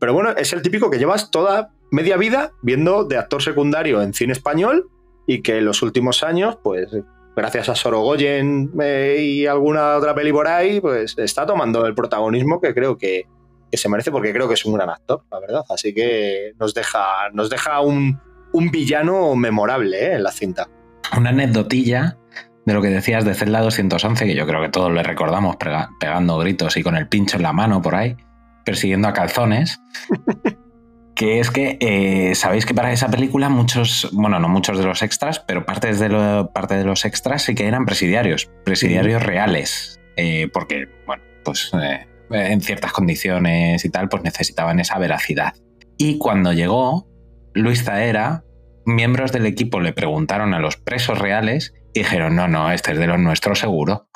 Pero 0.00 0.12
bueno, 0.12 0.30
es 0.30 0.52
el 0.52 0.60
típico 0.60 0.90
que 0.90 0.98
llevas 0.98 1.30
toda 1.30 1.72
media 1.90 2.16
vida 2.16 2.52
viendo 2.62 3.04
de 3.04 3.16
actor 3.16 3.42
secundario 3.42 4.02
en 4.02 4.12
cine 4.12 4.32
español 4.32 4.90
y 5.26 5.40
que 5.42 5.58
en 5.58 5.64
los 5.64 5.82
últimos 5.82 6.24
años, 6.24 6.58
pues 6.62 6.88
gracias 7.36 7.68
a 7.68 7.76
Sorogoyen 7.76 8.72
eh, 8.80 9.18
y 9.20 9.46
alguna 9.46 9.96
otra 9.96 10.14
peli 10.14 10.32
por 10.32 10.48
ahí, 10.48 10.80
pues 10.80 11.16
está 11.18 11.46
tomando 11.46 11.86
el 11.86 11.94
protagonismo 11.94 12.60
que 12.60 12.74
creo 12.74 12.98
que, 12.98 13.26
que 13.70 13.76
se 13.76 13.88
merece 13.88 14.10
porque 14.10 14.32
creo 14.32 14.48
que 14.48 14.54
es 14.54 14.64
un 14.64 14.74
gran 14.74 14.90
actor, 14.90 15.22
la 15.30 15.38
verdad. 15.38 15.62
Así 15.68 15.94
que 15.94 16.52
nos 16.58 16.74
deja, 16.74 17.30
nos 17.32 17.48
deja 17.48 17.80
un, 17.80 18.20
un 18.52 18.70
villano 18.70 19.34
memorable 19.36 20.06
¿eh? 20.06 20.14
en 20.14 20.22
la 20.22 20.32
cinta. 20.32 20.68
Una 21.16 21.30
anecdotilla 21.30 22.16
de 22.66 22.74
lo 22.74 22.82
que 22.82 22.88
decías 22.88 23.24
de 23.24 23.34
Zelda 23.34 23.60
211, 23.60 24.26
que 24.26 24.34
yo 24.34 24.46
creo 24.46 24.60
que 24.60 24.68
todos 24.68 24.92
le 24.92 25.02
recordamos 25.02 25.56
pega- 25.56 25.88
pegando 25.98 26.36
gritos 26.38 26.76
y 26.76 26.82
con 26.82 26.96
el 26.96 27.08
pincho 27.08 27.36
en 27.36 27.42
la 27.42 27.52
mano 27.52 27.80
por 27.80 27.94
ahí, 27.94 28.16
persiguiendo 28.64 29.08
a 29.08 29.12
calzones. 29.14 29.80
que 31.14 31.40
es 31.40 31.50
que 31.50 31.78
eh, 31.80 32.34
sabéis 32.36 32.64
que 32.64 32.74
para 32.74 32.92
esa 32.92 33.08
película 33.08 33.48
muchos, 33.48 34.08
bueno, 34.12 34.38
no 34.38 34.48
muchos 34.48 34.78
de 34.78 34.84
los 34.84 35.02
extras, 35.02 35.40
pero 35.40 35.64
partes 35.66 35.98
de 35.98 36.08
lo- 36.10 36.50
parte 36.52 36.76
de 36.76 36.84
los 36.84 37.04
extras 37.04 37.42
sí 37.42 37.54
que 37.54 37.66
eran 37.66 37.86
presidiarios, 37.86 38.48
presidiarios 38.64 39.22
reales, 39.22 39.98
eh, 40.16 40.48
porque, 40.52 40.86
bueno, 41.06 41.22
pues 41.44 41.72
eh, 41.74 42.06
en 42.30 42.60
ciertas 42.60 42.92
condiciones 42.92 43.84
y 43.84 43.90
tal, 43.90 44.08
pues 44.08 44.22
necesitaban 44.22 44.78
esa 44.78 44.98
veracidad. 44.98 45.54
Y 45.96 46.18
cuando 46.18 46.52
llegó, 46.52 47.08
Luis 47.58 47.84
Zaera, 47.84 48.42
miembros 48.86 49.32
del 49.32 49.46
equipo 49.46 49.80
le 49.80 49.92
preguntaron 49.92 50.54
a 50.54 50.60
los 50.60 50.76
presos 50.76 51.18
reales 51.18 51.74
y 51.94 52.00
dijeron, 52.00 52.36
no, 52.36 52.48
no, 52.48 52.70
este 52.72 52.92
es 52.92 52.98
de 52.98 53.06
los 53.06 53.18
nuestros 53.18 53.58
seguro. 53.58 54.08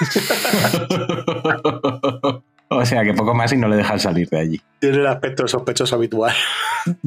o 2.68 2.84
sea 2.84 3.04
que 3.04 3.14
poco 3.14 3.34
más 3.34 3.52
y 3.52 3.56
no 3.56 3.68
le 3.68 3.76
dejan 3.76 3.98
salir 4.00 4.28
de 4.30 4.40
allí. 4.40 4.60
Tiene 4.80 4.98
el 4.98 5.06
aspecto 5.06 5.46
sospechoso 5.48 5.96
habitual. 5.96 6.34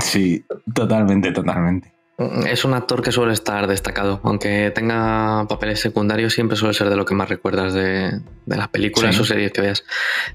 Sí, 0.02 0.44
totalmente, 0.74 1.32
totalmente. 1.32 1.94
Es 2.48 2.66
un 2.66 2.74
actor 2.74 3.04
que 3.04 3.12
suele 3.12 3.34
estar 3.34 3.68
destacado, 3.68 4.20
aunque 4.24 4.72
tenga 4.74 5.46
papeles 5.48 5.80
secundarios, 5.80 6.34
siempre 6.34 6.58
suele 6.58 6.74
ser 6.74 6.90
de 6.90 6.96
lo 6.96 7.06
que 7.06 7.14
más 7.14 7.30
recuerdas 7.30 7.74
de, 7.76 8.22
de 8.46 8.58
las 8.58 8.70
películas 8.70 9.16
Sí. 9.16 9.22
o 9.22 9.26
series 9.26 9.52
que 9.52 9.62
veas. 9.62 9.86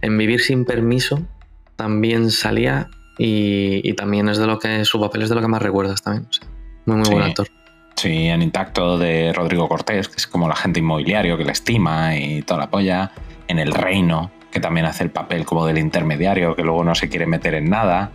En 0.01 0.17
Vivir 0.17 0.41
sin 0.41 0.65
permiso 0.65 1.27
también 1.75 2.31
salía 2.31 2.89
y, 3.19 3.81
y 3.89 3.93
también 3.95 4.29
es 4.29 4.39
de 4.39 4.47
lo 4.47 4.59
que 4.59 4.85
su 4.85 5.01
papel 5.01 5.23
es 5.23 5.29
de 5.29 5.35
lo 5.35 5.41
que 5.41 5.49
más 5.49 5.63
recuerdas 5.63 6.03
también. 6.03 6.27
o 6.29 6.33
sea, 6.33 6.49
muy, 6.87 6.97
muy 6.97 7.05
Sí. 7.07 7.13
buen 7.13 7.25
actor. 7.25 7.49
Sí, 7.97 8.27
en 8.27 8.43
Intacto 8.43 8.99
de 8.99 9.33
Rodrigo 9.33 9.69
Cortés, 9.69 10.09
que 10.09 10.17
es 10.17 10.27
como 10.27 10.47
el 10.47 10.53
agente 10.53 10.81
inmobiliario 10.81 11.37
que 11.37 11.45
le 11.45 11.53
estima 11.53 12.17
y 12.17 12.43
toda 12.43 12.61
la 12.61 12.71
polla. 12.71 13.13
En 13.49 13.59
El 13.59 13.73
Reino, 13.73 14.31
que 14.53 14.61
también 14.61 14.87
hace 14.87 15.03
el 15.03 15.11
papel 15.11 15.45
como 15.45 15.67
del 15.67 15.79
intermediario, 15.79 16.55
que 16.55 16.63
luego 16.63 16.85
no 16.85 16.95
se 16.95 17.09
quiere 17.09 17.27
meter 17.27 17.55
en 17.55 17.71
nada. 17.71 18.13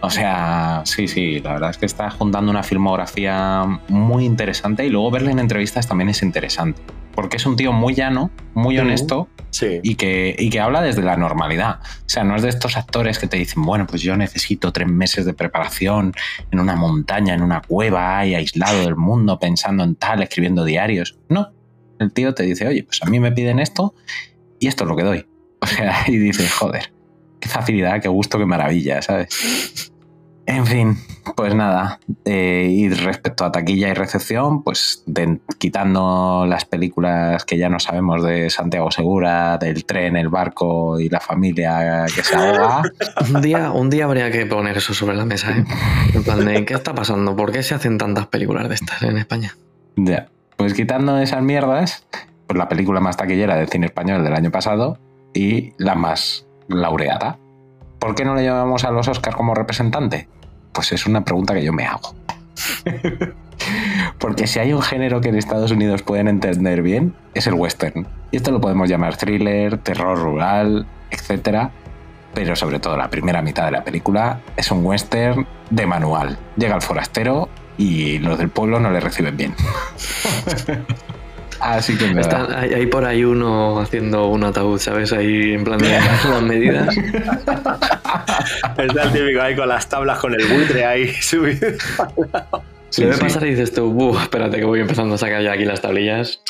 O 0.00 0.08
sea, 0.08 0.82
sí, 0.84 1.08
sí, 1.08 1.40
la 1.40 1.54
verdad 1.54 1.70
es 1.70 1.78
que 1.78 1.86
está 1.86 2.10
juntando 2.10 2.50
una 2.50 2.62
filmografía 2.62 3.64
muy 3.88 4.24
interesante 4.24 4.86
y 4.86 4.90
luego 4.90 5.10
verle 5.10 5.32
en 5.32 5.38
entrevistas 5.40 5.86
también 5.88 6.08
es 6.08 6.22
interesante. 6.22 6.80
Porque 7.14 7.36
es 7.36 7.46
un 7.46 7.56
tío 7.56 7.72
muy 7.72 7.94
llano, 7.94 8.30
muy 8.54 8.78
honesto 8.78 9.28
Sí. 9.50 9.78
y 9.84 9.94
que, 9.94 10.34
y 10.36 10.50
que 10.50 10.58
habla 10.58 10.82
desde 10.82 11.02
la 11.02 11.16
normalidad. 11.16 11.78
O 11.80 12.08
sea, 12.08 12.24
no 12.24 12.34
es 12.34 12.42
de 12.42 12.48
estos 12.48 12.76
actores 12.76 13.20
que 13.20 13.28
te 13.28 13.36
dicen, 13.36 13.62
bueno, 13.62 13.86
pues 13.86 14.02
yo 14.02 14.16
necesito 14.16 14.72
tres 14.72 14.88
meses 14.88 15.24
de 15.24 15.32
preparación 15.32 16.12
en 16.50 16.58
una 16.58 16.74
montaña, 16.74 17.34
en 17.34 17.42
una 17.42 17.60
cueva, 17.62 18.18
ahí 18.18 18.34
aislado 18.34 18.80
del 18.80 18.96
mundo, 18.96 19.38
pensando 19.38 19.84
en 19.84 19.94
tal, 19.94 20.22
escribiendo 20.22 20.64
diarios. 20.64 21.18
No. 21.28 21.52
El 22.00 22.12
tío 22.12 22.34
te 22.34 22.42
dice, 22.42 22.66
oye, 22.66 22.82
pues 22.82 23.00
a 23.04 23.06
mí 23.06 23.20
me 23.20 23.30
piden 23.30 23.60
esto 23.60 23.94
y 24.58 24.66
esto 24.66 24.82
es 24.82 24.88
lo 24.90 24.96
que 24.96 25.04
doy. 25.04 25.26
O 25.72 25.76
sea, 25.76 26.04
y 26.06 26.16
dices, 26.18 26.52
joder, 26.52 26.92
qué 27.40 27.48
facilidad, 27.48 28.00
qué 28.00 28.08
gusto, 28.08 28.38
qué 28.38 28.46
maravilla, 28.46 29.02
¿sabes? 29.02 29.90
En 30.46 30.66
fin, 30.66 30.98
pues 31.36 31.54
nada. 31.54 31.98
eh, 32.26 32.68
y 32.70 32.90
respecto 32.90 33.46
a 33.46 33.50
taquilla 33.52 33.88
y 33.88 33.94
recepción, 33.94 34.62
pues 34.62 35.02
de- 35.06 35.38
quitando 35.56 36.44
las 36.46 36.66
películas 36.66 37.46
que 37.46 37.56
ya 37.56 37.70
no 37.70 37.80
sabemos 37.80 38.22
de 38.22 38.50
Santiago 38.50 38.90
Segura, 38.90 39.56
del 39.56 39.86
tren, 39.86 40.16
el 40.16 40.28
barco 40.28 41.00
y 41.00 41.08
la 41.08 41.20
familia 41.20 42.04
que 42.14 42.22
se 42.22 42.36
ahoga, 42.36 42.82
Un 43.34 43.40
día, 43.40 43.70
un 43.72 43.88
día 43.88 44.04
habría 44.04 44.30
que 44.30 44.44
poner 44.44 44.76
eso 44.76 44.92
sobre 44.92 45.16
la 45.16 45.24
mesa, 45.24 45.50
¿eh? 45.56 45.64
En 46.12 46.22
plan 46.22 46.44
de, 46.44 46.66
¿qué 46.66 46.74
está 46.74 46.94
pasando? 46.94 47.34
¿Por 47.34 47.50
qué 47.50 47.62
se 47.62 47.74
hacen 47.74 47.96
tantas 47.96 48.26
películas 48.26 48.68
de 48.68 48.74
estas 48.74 49.02
en 49.02 49.16
España? 49.16 49.56
ya. 49.96 50.28
Pues 50.56 50.72
quitando 50.74 51.18
esas 51.18 51.42
mierdas, 51.42 52.06
pues 52.46 52.56
la 52.58 52.68
película 52.68 53.00
más 53.00 53.16
taquillera 53.16 53.56
del 53.56 53.68
cine 53.68 53.86
español 53.86 54.22
del 54.22 54.34
año 54.34 54.50
pasado 54.52 54.98
y 55.34 55.72
la 55.76 55.94
más 55.94 56.46
laureada. 56.68 57.38
¿Por 57.98 58.14
qué 58.14 58.24
no 58.24 58.34
le 58.34 58.42
llevamos 58.42 58.84
a 58.84 58.90
los 58.90 59.08
Oscars 59.08 59.36
como 59.36 59.54
representante? 59.54 60.28
Pues 60.72 60.92
es 60.92 61.06
una 61.06 61.24
pregunta 61.24 61.54
que 61.54 61.64
yo 61.64 61.72
me 61.72 61.84
hago. 61.84 62.14
Porque 64.18 64.46
si 64.46 64.58
hay 64.58 64.72
un 64.72 64.82
género 64.82 65.20
que 65.20 65.28
en 65.28 65.36
Estados 65.36 65.70
Unidos 65.70 66.02
pueden 66.02 66.28
entender 66.28 66.82
bien, 66.82 67.14
es 67.34 67.46
el 67.46 67.54
western. 67.54 68.06
Y 68.30 68.36
esto 68.36 68.50
lo 68.50 68.60
podemos 68.60 68.88
llamar 68.88 69.16
thriller, 69.16 69.78
terror 69.78 70.18
rural, 70.18 70.86
etc. 71.10 71.68
Pero 72.34 72.56
sobre 72.56 72.78
todo 72.78 72.96
la 72.96 73.08
primera 73.08 73.42
mitad 73.42 73.64
de 73.64 73.70
la 73.70 73.84
película 73.84 74.40
es 74.56 74.70
un 74.70 74.84
western 74.84 75.46
de 75.70 75.86
manual. 75.86 76.38
Llega 76.56 76.74
el 76.74 76.82
forastero 76.82 77.48
y 77.76 78.18
los 78.18 78.38
del 78.38 78.50
pueblo 78.50 78.80
no 78.80 78.90
le 78.90 79.00
reciben 79.00 79.36
bien. 79.36 79.54
Así 81.64 81.96
que 81.96 82.08
nada. 82.08 82.20
Está, 82.20 82.60
hay, 82.60 82.74
hay 82.74 82.86
por 82.86 83.06
ahí 83.06 83.24
uno 83.24 83.80
haciendo 83.80 84.26
un 84.28 84.44
ataúd, 84.44 84.78
¿sabes? 84.78 85.14
Ahí 85.14 85.54
en 85.54 85.64
plan 85.64 85.78
de 85.78 85.88
las 86.30 86.42
medidas. 86.42 86.94
Está 88.76 89.02
el 89.04 89.12
típico 89.12 89.40
ahí 89.40 89.56
con 89.56 89.68
las 89.68 89.88
tablas, 89.88 90.18
con 90.18 90.34
el 90.34 90.46
buitre 90.46 90.84
ahí 90.84 91.08
subido. 91.22 91.68
Se 92.90 93.06
ve 93.06 93.16
pasar 93.16 93.46
y 93.46 93.50
dices 93.50 93.72
tú, 93.72 93.90
"Buh, 93.90 94.18
espérate 94.18 94.58
que 94.58 94.64
voy 94.64 94.80
empezando 94.80 95.14
a 95.14 95.18
sacar 95.18 95.42
ya 95.42 95.52
aquí 95.52 95.64
las 95.64 95.80
tablillas. 95.80 96.42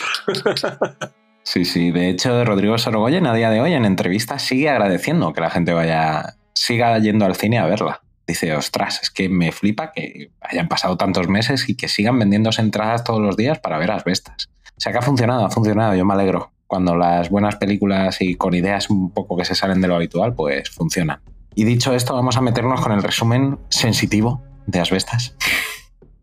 Sí, 1.44 1.64
sí. 1.64 1.92
De 1.92 2.08
hecho, 2.08 2.44
Rodrigo 2.44 2.76
Sorogoyen 2.76 3.26
a 3.26 3.34
día 3.34 3.50
de 3.50 3.60
hoy 3.60 3.72
en 3.72 3.84
entrevistas 3.84 4.42
sigue 4.42 4.68
agradeciendo 4.68 5.32
que 5.32 5.40
la 5.42 5.50
gente 5.50 5.72
vaya, 5.72 6.34
siga 6.54 6.98
yendo 6.98 7.24
al 7.24 7.36
cine 7.36 7.58
a 7.58 7.66
verla. 7.66 8.00
Dice, 8.26 8.54
ostras, 8.56 9.00
es 9.02 9.10
que 9.10 9.28
me 9.28 9.52
flipa 9.52 9.92
que 9.92 10.30
hayan 10.40 10.66
pasado 10.66 10.96
tantos 10.96 11.28
meses 11.28 11.68
y 11.68 11.76
que 11.76 11.88
sigan 11.88 12.18
vendiéndose 12.18 12.62
entradas 12.62 13.04
todos 13.04 13.20
los 13.20 13.36
días 13.36 13.60
para 13.60 13.78
ver 13.78 13.90
asbestas. 13.92 14.48
O 14.76 14.80
sea 14.80 14.92
que 14.92 14.98
ha 14.98 15.02
funcionado, 15.02 15.46
ha 15.46 15.50
funcionado, 15.50 15.94
yo 15.94 16.04
me 16.04 16.14
alegro. 16.14 16.52
Cuando 16.66 16.96
las 16.96 17.30
buenas 17.30 17.56
películas 17.56 18.20
y 18.20 18.34
con 18.34 18.54
ideas 18.54 18.90
un 18.90 19.12
poco 19.12 19.36
que 19.36 19.44
se 19.44 19.54
salen 19.54 19.80
de 19.80 19.88
lo 19.88 19.94
habitual, 19.94 20.34
pues 20.34 20.70
funcionan. 20.70 21.20
Y 21.54 21.64
dicho 21.64 21.94
esto, 21.94 22.14
vamos 22.14 22.36
a 22.36 22.40
meternos 22.40 22.80
con 22.80 22.92
el 22.92 23.02
resumen 23.02 23.58
sensitivo 23.68 24.42
de 24.66 24.80
asbestas. 24.80 25.36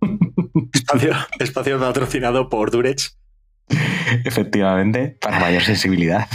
Espacio, 0.74 1.14
espacio 1.40 1.80
patrocinado 1.80 2.50
por 2.50 2.72
Durex. 2.72 3.18
Efectivamente, 4.26 5.16
para 5.22 5.40
mayor 5.40 5.62
sensibilidad. 5.62 6.28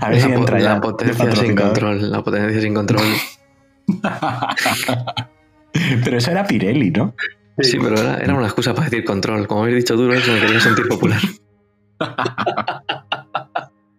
A 0.00 0.08
ver 0.08 0.20
la, 0.20 0.26
si 0.26 0.32
entra 0.32 0.58
ya. 0.58 0.74
la 0.74 0.80
potencia 0.80 1.36
sin 1.36 1.54
control. 1.54 2.10
La 2.10 2.24
potencia 2.24 2.60
sin 2.60 2.74
control. 2.74 3.04
Pero 6.04 6.18
eso 6.18 6.30
era 6.30 6.46
Pirelli, 6.46 6.90
¿no? 6.90 7.14
Sí, 7.58 7.78
pero 7.80 7.98
era, 7.98 8.18
era 8.18 8.34
una 8.34 8.46
excusa 8.46 8.74
para 8.74 8.88
decir 8.88 9.04
control. 9.04 9.46
Como 9.46 9.62
habéis 9.62 9.78
dicho 9.78 9.96
duro, 9.96 10.14
eso 10.14 10.32
me 10.32 10.40
quería 10.40 10.60
sentir 10.60 10.88
popular. 10.88 11.20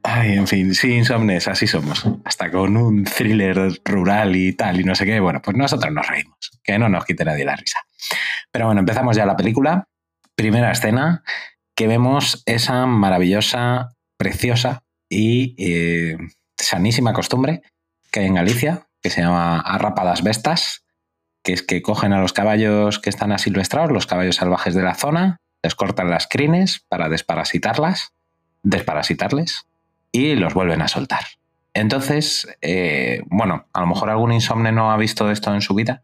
Ay, 0.03 0.33
en 0.33 0.47
fin, 0.47 0.73
sí, 0.73 0.93
insomnes, 0.93 1.47
así 1.47 1.67
somos. 1.67 2.05
Hasta 2.23 2.49
con 2.49 2.77
un 2.77 3.03
thriller 3.03 3.79
rural 3.83 4.35
y 4.35 4.53
tal, 4.53 4.79
y 4.79 4.83
no 4.83 4.95
sé 4.95 5.05
qué. 5.05 5.19
Bueno, 5.19 5.41
pues 5.41 5.57
nosotros 5.57 5.93
nos 5.93 6.07
reímos. 6.07 6.37
Que 6.63 6.79
no 6.79 6.87
nos 6.87 7.03
quite 7.05 7.25
nadie 7.25 7.45
la 7.45 7.55
risa. 7.55 7.79
Pero 8.51 8.67
bueno, 8.67 8.79
empezamos 8.79 9.17
ya 9.17 9.25
la 9.25 9.35
película. 9.35 9.87
Primera 10.35 10.71
escena, 10.71 11.23
que 11.75 11.87
vemos 11.87 12.43
esa 12.45 12.85
maravillosa, 12.85 13.89
preciosa 14.17 14.83
y 15.09 15.55
eh, 15.57 16.17
sanísima 16.57 17.13
costumbre 17.13 17.61
que 18.11 18.21
hay 18.21 18.27
en 18.27 18.35
Galicia, 18.35 18.87
que 19.01 19.09
se 19.09 19.21
llama 19.21 19.59
arrapadas 19.59 20.23
bestas, 20.23 20.85
que 21.47 21.53
es 21.53 21.63
que 21.63 21.81
cogen 21.81 22.11
a 22.11 22.19
los 22.19 22.33
caballos 22.33 22.99
que 22.99 23.09
están 23.09 23.31
asilvestrados, 23.31 23.89
los 23.89 24.05
caballos 24.05 24.35
salvajes 24.35 24.75
de 24.75 24.83
la 24.83 24.95
zona, 24.95 25.37
les 25.63 25.75
cortan 25.75 26.09
las 26.09 26.27
crines 26.27 26.83
para 26.89 27.07
desparasitarlas, 27.07 28.11
desparasitarles, 28.63 29.65
y 30.11 30.35
los 30.35 30.53
vuelven 30.53 30.81
a 30.81 30.89
soltar. 30.89 31.23
Entonces, 31.73 32.49
eh, 32.59 33.21
bueno, 33.27 33.65
a 33.71 33.79
lo 33.79 33.87
mejor 33.87 34.09
algún 34.09 34.33
insomne 34.33 34.73
no 34.73 34.91
ha 34.91 34.97
visto 34.97 35.31
esto 35.31 35.53
en 35.53 35.61
su 35.61 35.73
vida, 35.73 36.03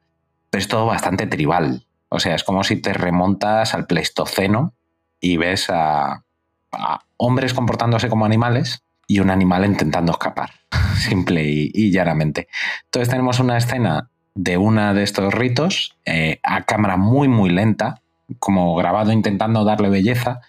pero 0.49 0.61
es 0.61 0.69
todo 0.69 0.85
bastante 0.85 1.27
tribal. 1.27 1.87
O 2.07 2.21
sea, 2.21 2.35
es 2.35 2.45
como 2.45 2.63
si 2.63 2.77
te 2.77 2.93
remontas 2.93 3.73
al 3.73 3.85
Pleistoceno 3.85 4.73
y 5.19 5.35
ves 5.35 5.69
a, 5.69 6.23
a 6.71 6.99
hombres 7.17 7.53
comportándose 7.53 8.07
como 8.07 8.25
animales 8.25 8.85
y 9.07 9.19
un 9.19 9.29
animal 9.29 9.65
intentando 9.65 10.13
escapar, 10.13 10.51
simple 10.95 11.43
y, 11.43 11.69
y 11.73 11.91
llanamente. 11.91 12.47
Entonces 12.85 13.09
tenemos 13.09 13.41
una 13.41 13.57
escena 13.57 14.09
de 14.35 14.57
una 14.57 14.93
de 14.93 15.03
estos 15.03 15.33
ritos 15.33 15.95
eh, 16.05 16.39
a 16.43 16.63
cámara 16.63 16.97
muy, 16.97 17.27
muy 17.27 17.49
lenta, 17.49 18.01
como 18.39 18.75
grabado 18.75 19.11
intentando 19.11 19.63
darle 19.63 19.89
belleza, 19.89 20.41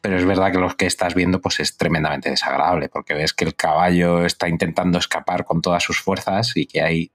pero 0.00 0.16
es 0.16 0.24
verdad 0.24 0.52
que 0.52 0.58
lo 0.58 0.68
que 0.76 0.86
estás 0.86 1.14
viendo 1.14 1.40
pues 1.40 1.58
es 1.60 1.76
tremendamente 1.76 2.30
desagradable, 2.30 2.88
porque 2.88 3.14
ves 3.14 3.32
que 3.32 3.44
el 3.44 3.56
caballo 3.56 4.24
está 4.24 4.48
intentando 4.48 4.98
escapar 4.98 5.44
con 5.44 5.62
todas 5.62 5.82
sus 5.82 6.00
fuerzas 6.00 6.56
y 6.56 6.66
que 6.66 6.82
hay 6.82 7.10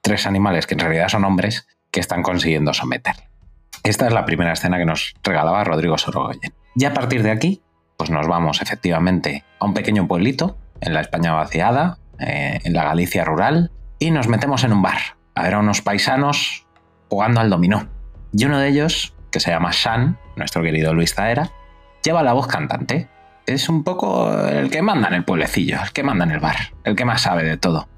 tres 0.00 0.26
animales 0.26 0.66
que 0.66 0.74
en 0.74 0.80
realidad 0.80 1.08
son 1.08 1.24
hombres 1.24 1.66
que 1.90 2.00
están 2.00 2.22
consiguiendo 2.22 2.72
someterle. 2.72 3.28
Esta 3.82 4.06
es 4.06 4.12
la 4.12 4.24
primera 4.24 4.52
escena 4.52 4.78
que 4.78 4.86
nos 4.86 5.14
regalaba 5.22 5.64
Rodrigo 5.64 5.98
Sorogoyen. 5.98 6.52
Y 6.74 6.84
a 6.84 6.94
partir 6.94 7.22
de 7.22 7.30
aquí, 7.30 7.62
pues 7.96 8.10
nos 8.10 8.26
vamos 8.26 8.62
efectivamente 8.62 9.44
a 9.58 9.66
un 9.66 9.74
pequeño 9.74 10.06
pueblito 10.06 10.56
en 10.80 10.94
la 10.94 11.00
España 11.00 11.32
vaciada, 11.32 11.98
eh, 12.18 12.60
en 12.64 12.72
la 12.72 12.84
Galicia 12.84 13.24
rural, 13.24 13.70
y 13.98 14.10
nos 14.10 14.28
metemos 14.28 14.64
en 14.64 14.72
un 14.72 14.82
bar 14.82 15.19
a 15.34 15.42
ver 15.42 15.54
a 15.54 15.58
unos 15.58 15.82
paisanos 15.82 16.66
jugando 17.08 17.40
al 17.40 17.50
dominó. 17.50 17.88
Y 18.32 18.44
uno 18.44 18.58
de 18.58 18.68
ellos, 18.68 19.14
que 19.30 19.40
se 19.40 19.50
llama 19.50 19.70
Shan, 19.72 20.18
nuestro 20.36 20.62
querido 20.62 20.94
Luis 20.94 21.14
Zaera, 21.14 21.50
lleva 22.02 22.22
la 22.22 22.32
voz 22.32 22.46
cantante. 22.46 23.08
Es 23.46 23.68
un 23.68 23.82
poco 23.82 24.32
el 24.48 24.70
que 24.70 24.82
manda 24.82 25.08
en 25.08 25.14
el 25.14 25.24
pueblecillo, 25.24 25.78
el 25.82 25.92
que 25.92 26.02
manda 26.02 26.24
en 26.24 26.30
el 26.30 26.40
bar, 26.40 26.56
el 26.84 26.94
que 26.94 27.04
más 27.04 27.22
sabe 27.22 27.42
de 27.42 27.56
todo. 27.56 27.88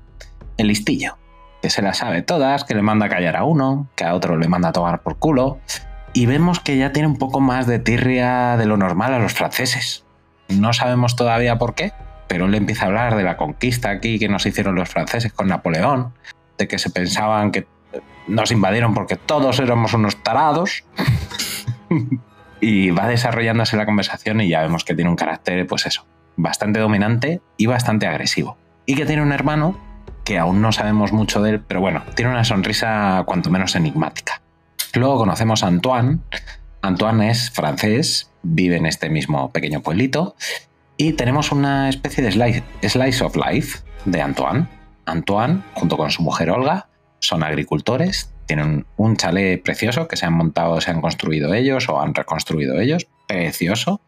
El 0.56 0.68
listillo, 0.68 1.18
que 1.60 1.70
se 1.70 1.82
las 1.82 1.98
sabe 1.98 2.22
todas, 2.22 2.64
que 2.64 2.74
le 2.74 2.82
manda 2.82 3.06
a 3.06 3.08
callar 3.08 3.36
a 3.36 3.44
uno, 3.44 3.88
que 3.96 4.04
a 4.04 4.14
otro 4.14 4.36
le 4.36 4.48
manda 4.48 4.68
a 4.68 4.72
tomar 4.72 5.02
por 5.02 5.18
culo. 5.18 5.60
Y 6.14 6.26
vemos 6.26 6.60
que 6.60 6.76
ya 6.76 6.92
tiene 6.92 7.08
un 7.08 7.16
poco 7.16 7.40
más 7.40 7.66
de 7.66 7.78
tirria 7.78 8.56
de 8.56 8.66
lo 8.66 8.76
normal 8.76 9.14
a 9.14 9.18
los 9.18 9.32
franceses. 9.32 10.04
No 10.48 10.72
sabemos 10.72 11.16
todavía 11.16 11.58
por 11.58 11.74
qué, 11.74 11.92
pero 12.28 12.46
él 12.46 12.54
empieza 12.54 12.84
a 12.84 12.88
hablar 12.88 13.16
de 13.16 13.22
la 13.22 13.36
conquista 13.36 13.90
aquí 13.90 14.18
que 14.18 14.28
nos 14.28 14.46
hicieron 14.46 14.74
los 14.74 14.88
franceses 14.88 15.32
con 15.32 15.48
Napoleón, 15.48 16.14
que 16.68 16.78
se 16.78 16.90
pensaban 16.90 17.50
que 17.50 17.66
nos 18.26 18.50
invadieron 18.50 18.94
porque 18.94 19.16
todos 19.16 19.58
éramos 19.60 19.94
unos 19.94 20.22
tarados. 20.22 20.84
y 22.60 22.90
va 22.90 23.08
desarrollándose 23.08 23.76
la 23.76 23.84
conversación 23.84 24.40
y 24.40 24.48
ya 24.48 24.62
vemos 24.62 24.84
que 24.84 24.94
tiene 24.94 25.10
un 25.10 25.16
carácter, 25.16 25.66
pues 25.66 25.86
eso, 25.86 26.06
bastante 26.36 26.78
dominante 26.78 27.40
y 27.56 27.66
bastante 27.66 28.06
agresivo. 28.06 28.56
Y 28.86 28.94
que 28.94 29.04
tiene 29.04 29.22
un 29.22 29.32
hermano 29.32 29.76
que 30.24 30.38
aún 30.38 30.62
no 30.62 30.70
sabemos 30.70 31.12
mucho 31.12 31.42
de 31.42 31.50
él, 31.50 31.60
pero 31.60 31.80
bueno, 31.80 32.02
tiene 32.14 32.30
una 32.30 32.44
sonrisa 32.44 33.24
cuanto 33.26 33.50
menos 33.50 33.74
enigmática. 33.74 34.40
Luego 34.94 35.18
conocemos 35.18 35.64
a 35.64 35.66
Antoine. 35.66 36.20
Antoine 36.82 37.30
es 37.30 37.50
francés, 37.50 38.30
vive 38.42 38.76
en 38.76 38.86
este 38.86 39.08
mismo 39.08 39.50
pequeño 39.50 39.80
pueblito 39.80 40.36
y 40.96 41.14
tenemos 41.14 41.50
una 41.50 41.88
especie 41.88 42.22
de 42.22 42.32
slice, 42.32 42.62
slice 42.88 43.24
of 43.24 43.36
life 43.36 43.80
de 44.04 44.20
Antoine. 44.20 44.68
Antoine, 45.06 45.62
junto 45.74 45.96
con 45.96 46.10
su 46.10 46.22
mujer 46.22 46.50
Olga, 46.50 46.88
son 47.18 47.42
agricultores, 47.42 48.32
tienen 48.46 48.86
un 48.96 49.16
chalet 49.16 49.62
precioso 49.62 50.08
que 50.08 50.16
se 50.16 50.26
han 50.26 50.34
montado, 50.34 50.80
se 50.80 50.90
han 50.90 51.00
construido 51.00 51.54
ellos 51.54 51.88
o 51.88 52.00
han 52.00 52.14
reconstruido 52.14 52.80
ellos, 52.80 53.06
precioso, 53.26 54.00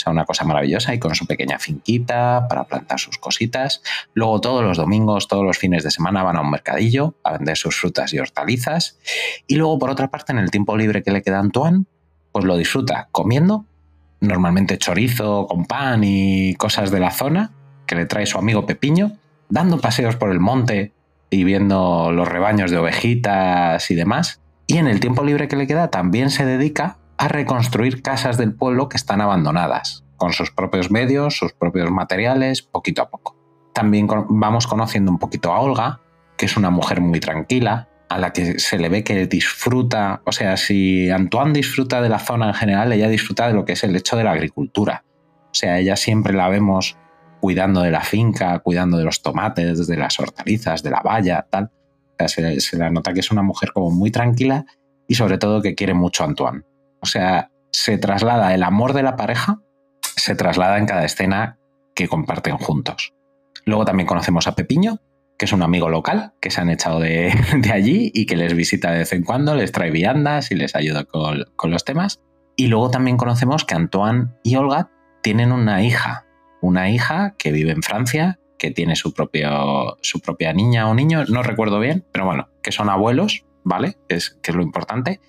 o 0.00 0.02
sea, 0.02 0.12
una 0.12 0.24
cosa 0.24 0.44
maravillosa 0.44 0.94
y 0.94 0.98
con 0.98 1.14
su 1.14 1.26
pequeña 1.26 1.58
finquita 1.58 2.46
para 2.48 2.64
plantar 2.64 2.98
sus 2.98 3.18
cositas. 3.18 3.82
Luego 4.14 4.40
todos 4.40 4.64
los 4.64 4.78
domingos, 4.78 5.28
todos 5.28 5.44
los 5.44 5.58
fines 5.58 5.84
de 5.84 5.90
semana 5.90 6.22
van 6.22 6.36
a 6.36 6.40
un 6.40 6.50
mercadillo 6.50 7.16
a 7.22 7.32
vender 7.32 7.56
sus 7.58 7.76
frutas 7.76 8.14
y 8.14 8.18
hortalizas. 8.18 8.98
Y 9.46 9.56
luego, 9.56 9.78
por 9.78 9.90
otra 9.90 10.08
parte, 10.08 10.32
en 10.32 10.38
el 10.38 10.50
tiempo 10.50 10.76
libre 10.76 11.02
que 11.02 11.10
le 11.10 11.22
queda 11.22 11.36
a 11.36 11.40
Antoine, 11.40 11.84
pues 12.32 12.46
lo 12.46 12.56
disfruta 12.56 13.08
comiendo, 13.12 13.66
normalmente 14.20 14.78
chorizo 14.78 15.46
con 15.46 15.66
pan 15.66 16.02
y 16.04 16.54
cosas 16.54 16.90
de 16.90 17.00
la 17.00 17.10
zona 17.10 17.52
que 17.86 17.96
le 17.96 18.06
trae 18.06 18.24
su 18.24 18.38
amigo 18.38 18.64
Pepiño, 18.64 19.18
dando 19.50 19.78
paseos 19.78 20.16
por 20.16 20.30
el 20.30 20.40
monte 20.40 20.92
y 21.28 21.44
viendo 21.44 22.10
los 22.12 22.28
rebaños 22.28 22.70
de 22.70 22.78
ovejitas 22.78 23.90
y 23.90 23.94
demás. 23.94 24.40
Y 24.66 24.78
en 24.78 24.86
el 24.86 25.00
tiempo 25.00 25.24
libre 25.24 25.48
que 25.48 25.56
le 25.56 25.66
queda 25.66 25.90
también 25.90 26.30
se 26.30 26.46
dedica 26.46 26.98
a 27.18 27.28
reconstruir 27.28 28.02
casas 28.02 28.38
del 28.38 28.54
pueblo 28.54 28.88
que 28.88 28.96
están 28.96 29.20
abandonadas, 29.20 30.04
con 30.16 30.32
sus 30.32 30.50
propios 30.50 30.90
medios, 30.90 31.36
sus 31.36 31.52
propios 31.52 31.90
materiales, 31.90 32.62
poquito 32.62 33.02
a 33.02 33.10
poco. 33.10 33.36
También 33.74 34.08
vamos 34.28 34.66
conociendo 34.66 35.10
un 35.10 35.18
poquito 35.18 35.52
a 35.52 35.60
Olga, 35.60 36.00
que 36.36 36.46
es 36.46 36.56
una 36.56 36.70
mujer 36.70 37.00
muy 37.00 37.20
tranquila, 37.20 37.88
a 38.08 38.18
la 38.18 38.32
que 38.32 38.58
se 38.58 38.78
le 38.78 38.88
ve 38.88 39.04
que 39.04 39.26
disfruta, 39.26 40.22
o 40.24 40.32
sea, 40.32 40.56
si 40.56 41.10
Antoine 41.10 41.52
disfruta 41.52 42.00
de 42.02 42.08
la 42.08 42.18
zona 42.18 42.48
en 42.48 42.54
general, 42.54 42.92
ella 42.92 43.08
disfruta 43.08 43.46
de 43.46 43.54
lo 43.54 43.64
que 43.64 43.74
es 43.74 43.84
el 43.84 43.94
hecho 43.94 44.16
de 44.16 44.24
la 44.24 44.32
agricultura. 44.32 45.04
O 45.50 45.54
sea, 45.54 45.78
ella 45.78 45.96
siempre 45.96 46.32
la 46.32 46.48
vemos 46.48 46.96
cuidando 47.40 47.82
de 47.82 47.90
la 47.90 48.02
finca, 48.02 48.58
cuidando 48.60 48.98
de 48.98 49.04
los 49.04 49.22
tomates, 49.22 49.86
de 49.86 49.96
las 49.96 50.18
hortalizas, 50.20 50.82
de 50.82 50.90
la 50.90 51.00
valla, 51.00 51.46
tal. 51.50 51.70
Se, 52.26 52.60
se 52.60 52.76
la 52.76 52.90
nota 52.90 53.14
que 53.14 53.20
es 53.20 53.30
una 53.30 53.42
mujer 53.42 53.72
como 53.72 53.90
muy 53.90 54.10
tranquila 54.10 54.66
y 55.08 55.14
sobre 55.14 55.38
todo 55.38 55.62
que 55.62 55.74
quiere 55.74 55.94
mucho 55.94 56.22
a 56.22 56.26
Antoine. 56.26 56.62
O 57.00 57.06
sea, 57.06 57.50
se 57.72 57.98
traslada 57.98 58.54
el 58.54 58.62
amor 58.62 58.92
de 58.92 59.02
la 59.02 59.16
pareja, 59.16 59.60
se 60.16 60.34
traslada 60.34 60.78
en 60.78 60.86
cada 60.86 61.04
escena 61.04 61.58
que 61.94 62.08
comparten 62.08 62.58
juntos. 62.58 63.14
Luego 63.64 63.84
también 63.84 64.06
conocemos 64.06 64.46
a 64.46 64.54
Pepiño, 64.54 65.00
que 65.38 65.46
es 65.46 65.52
un 65.52 65.62
amigo 65.62 65.88
local 65.88 66.34
que 66.40 66.50
se 66.50 66.60
han 66.60 66.68
echado 66.68 67.00
de, 67.00 67.32
allí 67.72 68.10
y 68.14 68.26
que 68.26 68.36
les 68.36 68.54
visita 68.54 68.90
de 68.92 68.98
vez 68.98 69.12
en 69.12 69.24
cuando, 69.24 69.54
les 69.54 69.72
trae 69.72 69.90
viandas 69.90 70.50
y 70.50 70.54
les 70.54 70.76
ayuda 70.76 71.04
con 71.04 71.70
los 71.70 71.84
temas. 71.84 72.20
Y 72.56 72.66
luego 72.66 72.90
también 72.90 73.16
conocemos 73.16 73.64
que 73.64 73.74
Antoine 73.74 74.28
y 74.42 74.56
Olga 74.56 74.90
tienen 75.22 75.52
una 75.52 75.82
hija, 75.82 76.26
una 76.60 76.90
hija 76.90 77.34
que 77.38 77.52
vive 77.52 77.72
en 77.72 77.82
Francia, 77.82 78.38
que 78.58 78.70
tiene 78.70 78.96
su, 78.96 79.14
propio, 79.14 79.96
su 80.02 80.20
propia 80.20 80.52
niña 80.52 80.88
o 80.88 80.94
niño, 80.94 81.24
no 81.28 81.42
recuerdo 81.42 81.80
bien, 81.80 82.04
pero 82.12 82.26
bueno, 82.26 82.48
que 82.62 82.72
son 82.72 82.90
abuelos, 82.90 83.44
¿vale? 83.64 83.96
Es, 84.08 84.30
que 84.42 84.50
es 84.50 84.56
lo 84.56 84.62
importante. 84.62 85.20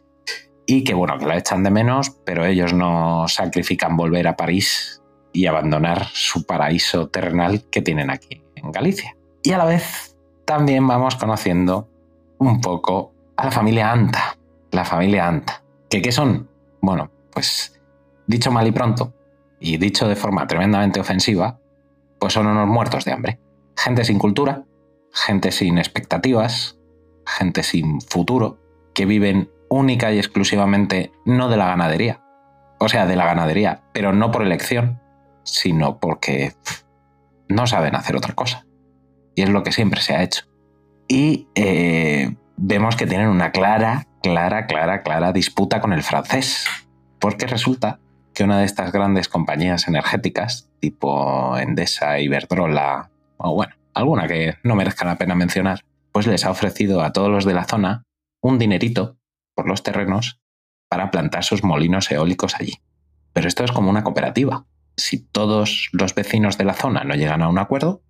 Y 0.65 0.83
que 0.83 0.93
bueno, 0.93 1.17
que 1.17 1.25
la 1.25 1.37
echan 1.37 1.63
de 1.63 1.71
menos, 1.71 2.11
pero 2.25 2.45
ellos 2.45 2.73
no 2.73 3.27
sacrifican 3.27 3.97
volver 3.97 4.27
a 4.27 4.35
París 4.35 5.01
y 5.33 5.45
abandonar 5.45 6.07
su 6.13 6.45
paraíso 6.45 7.07
terrenal 7.07 7.63
que 7.69 7.81
tienen 7.81 8.09
aquí 8.09 8.43
en 8.55 8.71
Galicia. 8.71 9.15
Y 9.43 9.53
a 9.53 9.57
la 9.57 9.65
vez 9.65 10.15
también 10.45 10.85
vamos 10.87 11.15
conociendo 11.15 11.89
un 12.37 12.59
poco 12.61 13.13
a 13.37 13.45
la 13.45 13.51
familia 13.51 13.91
Anta. 13.91 14.37
La 14.71 14.85
familia 14.85 15.27
Anta. 15.27 15.63
¿Que 15.89 16.01
qué 16.01 16.11
son? 16.11 16.49
Bueno, 16.81 17.11
pues 17.31 17.79
dicho 18.27 18.51
mal 18.51 18.67
y 18.67 18.71
pronto, 18.71 19.13
y 19.61 19.77
dicho 19.77 20.09
de 20.09 20.15
forma 20.15 20.47
tremendamente 20.47 20.99
ofensiva, 20.99 21.59
pues 22.19 22.33
son 22.33 22.47
unos 22.47 22.67
muertos 22.67 23.05
de 23.05 23.13
hambre. 23.13 23.39
Gente 23.77 24.03
sin 24.03 24.17
cultura, 24.17 24.65
gente 25.13 25.51
sin 25.51 25.77
expectativas, 25.77 26.79
gente 27.25 27.63
sin 27.63 28.01
futuro, 28.01 28.59
que 28.93 29.05
viven 29.05 29.51
única 29.69 30.11
y 30.11 30.17
exclusivamente 30.17 31.13
no 31.25 31.47
de 31.47 31.57
la 31.57 31.67
ganadería. 31.67 32.21
O 32.79 32.89
sea, 32.89 33.05
de 33.05 33.15
la 33.15 33.25
ganadería, 33.25 33.83
pero 33.93 34.11
no 34.11 34.31
por 34.31 34.41
elección, 34.41 34.99
sino 35.43 35.99
porque 35.99 36.53
no 37.47 37.67
saben 37.67 37.95
hacer 37.95 38.15
otra 38.15 38.33
cosa. 38.33 38.65
Y 39.35 39.43
es 39.43 39.49
lo 39.49 39.63
que 39.63 39.71
siempre 39.71 40.01
se 40.01 40.15
ha 40.15 40.23
hecho. 40.23 40.45
Y 41.07 41.47
eh, 41.53 42.35
vemos 42.57 42.95
que 42.95 43.05
tienen 43.05 43.27
una 43.27 43.51
clara, 43.51 44.07
clara, 44.23 44.65
clara, 44.65 45.03
clara 45.03 45.31
disputa 45.31 45.81
con 45.81 45.93
el 45.93 46.01
francés. 46.01 46.65
Porque 47.19 47.45
resulta 47.45 47.99
que 48.33 48.43
una 48.43 48.59
de 48.59 48.65
estas 48.65 48.91
grandes 48.91 49.27
compañías 49.27 49.87
energéticas, 49.87 50.69
tipo 50.79 51.57
Endesa, 51.57 52.19
Iberdrola, 52.19 53.11
o 53.37 53.53
bueno, 53.53 53.75
alguna 53.93 54.27
que 54.27 54.55
no 54.63 54.75
merezca 54.75 55.05
la 55.05 55.17
pena 55.17 55.35
mencionar, 55.35 55.81
pues 56.11 56.27
les 56.27 56.45
ha 56.45 56.51
ofrecido 56.51 57.01
a 57.01 57.11
todos 57.11 57.29
los 57.29 57.45
de 57.45 57.53
la 57.53 57.65
zona 57.65 58.03
un 58.41 58.57
dinerito 58.57 59.17
por 59.55 59.67
los 59.67 59.83
terrenos 59.83 60.41
para 60.89 61.11
plantar 61.11 61.43
sus 61.43 61.63
molinos 61.63 62.11
eólicos 62.11 62.55
allí. 62.55 62.73
Pero 63.33 63.47
esto 63.47 63.63
es 63.63 63.71
como 63.71 63.89
una 63.89 64.03
cooperativa. 64.03 64.65
Si 64.97 65.19
todos 65.19 65.89
los 65.93 66.13
vecinos 66.15 66.57
de 66.57 66.65
la 66.65 66.73
zona 66.73 67.03
no 67.03 67.15
llegan 67.15 67.41
a 67.41 67.49
un 67.49 67.59
acuerdo, 67.59 68.01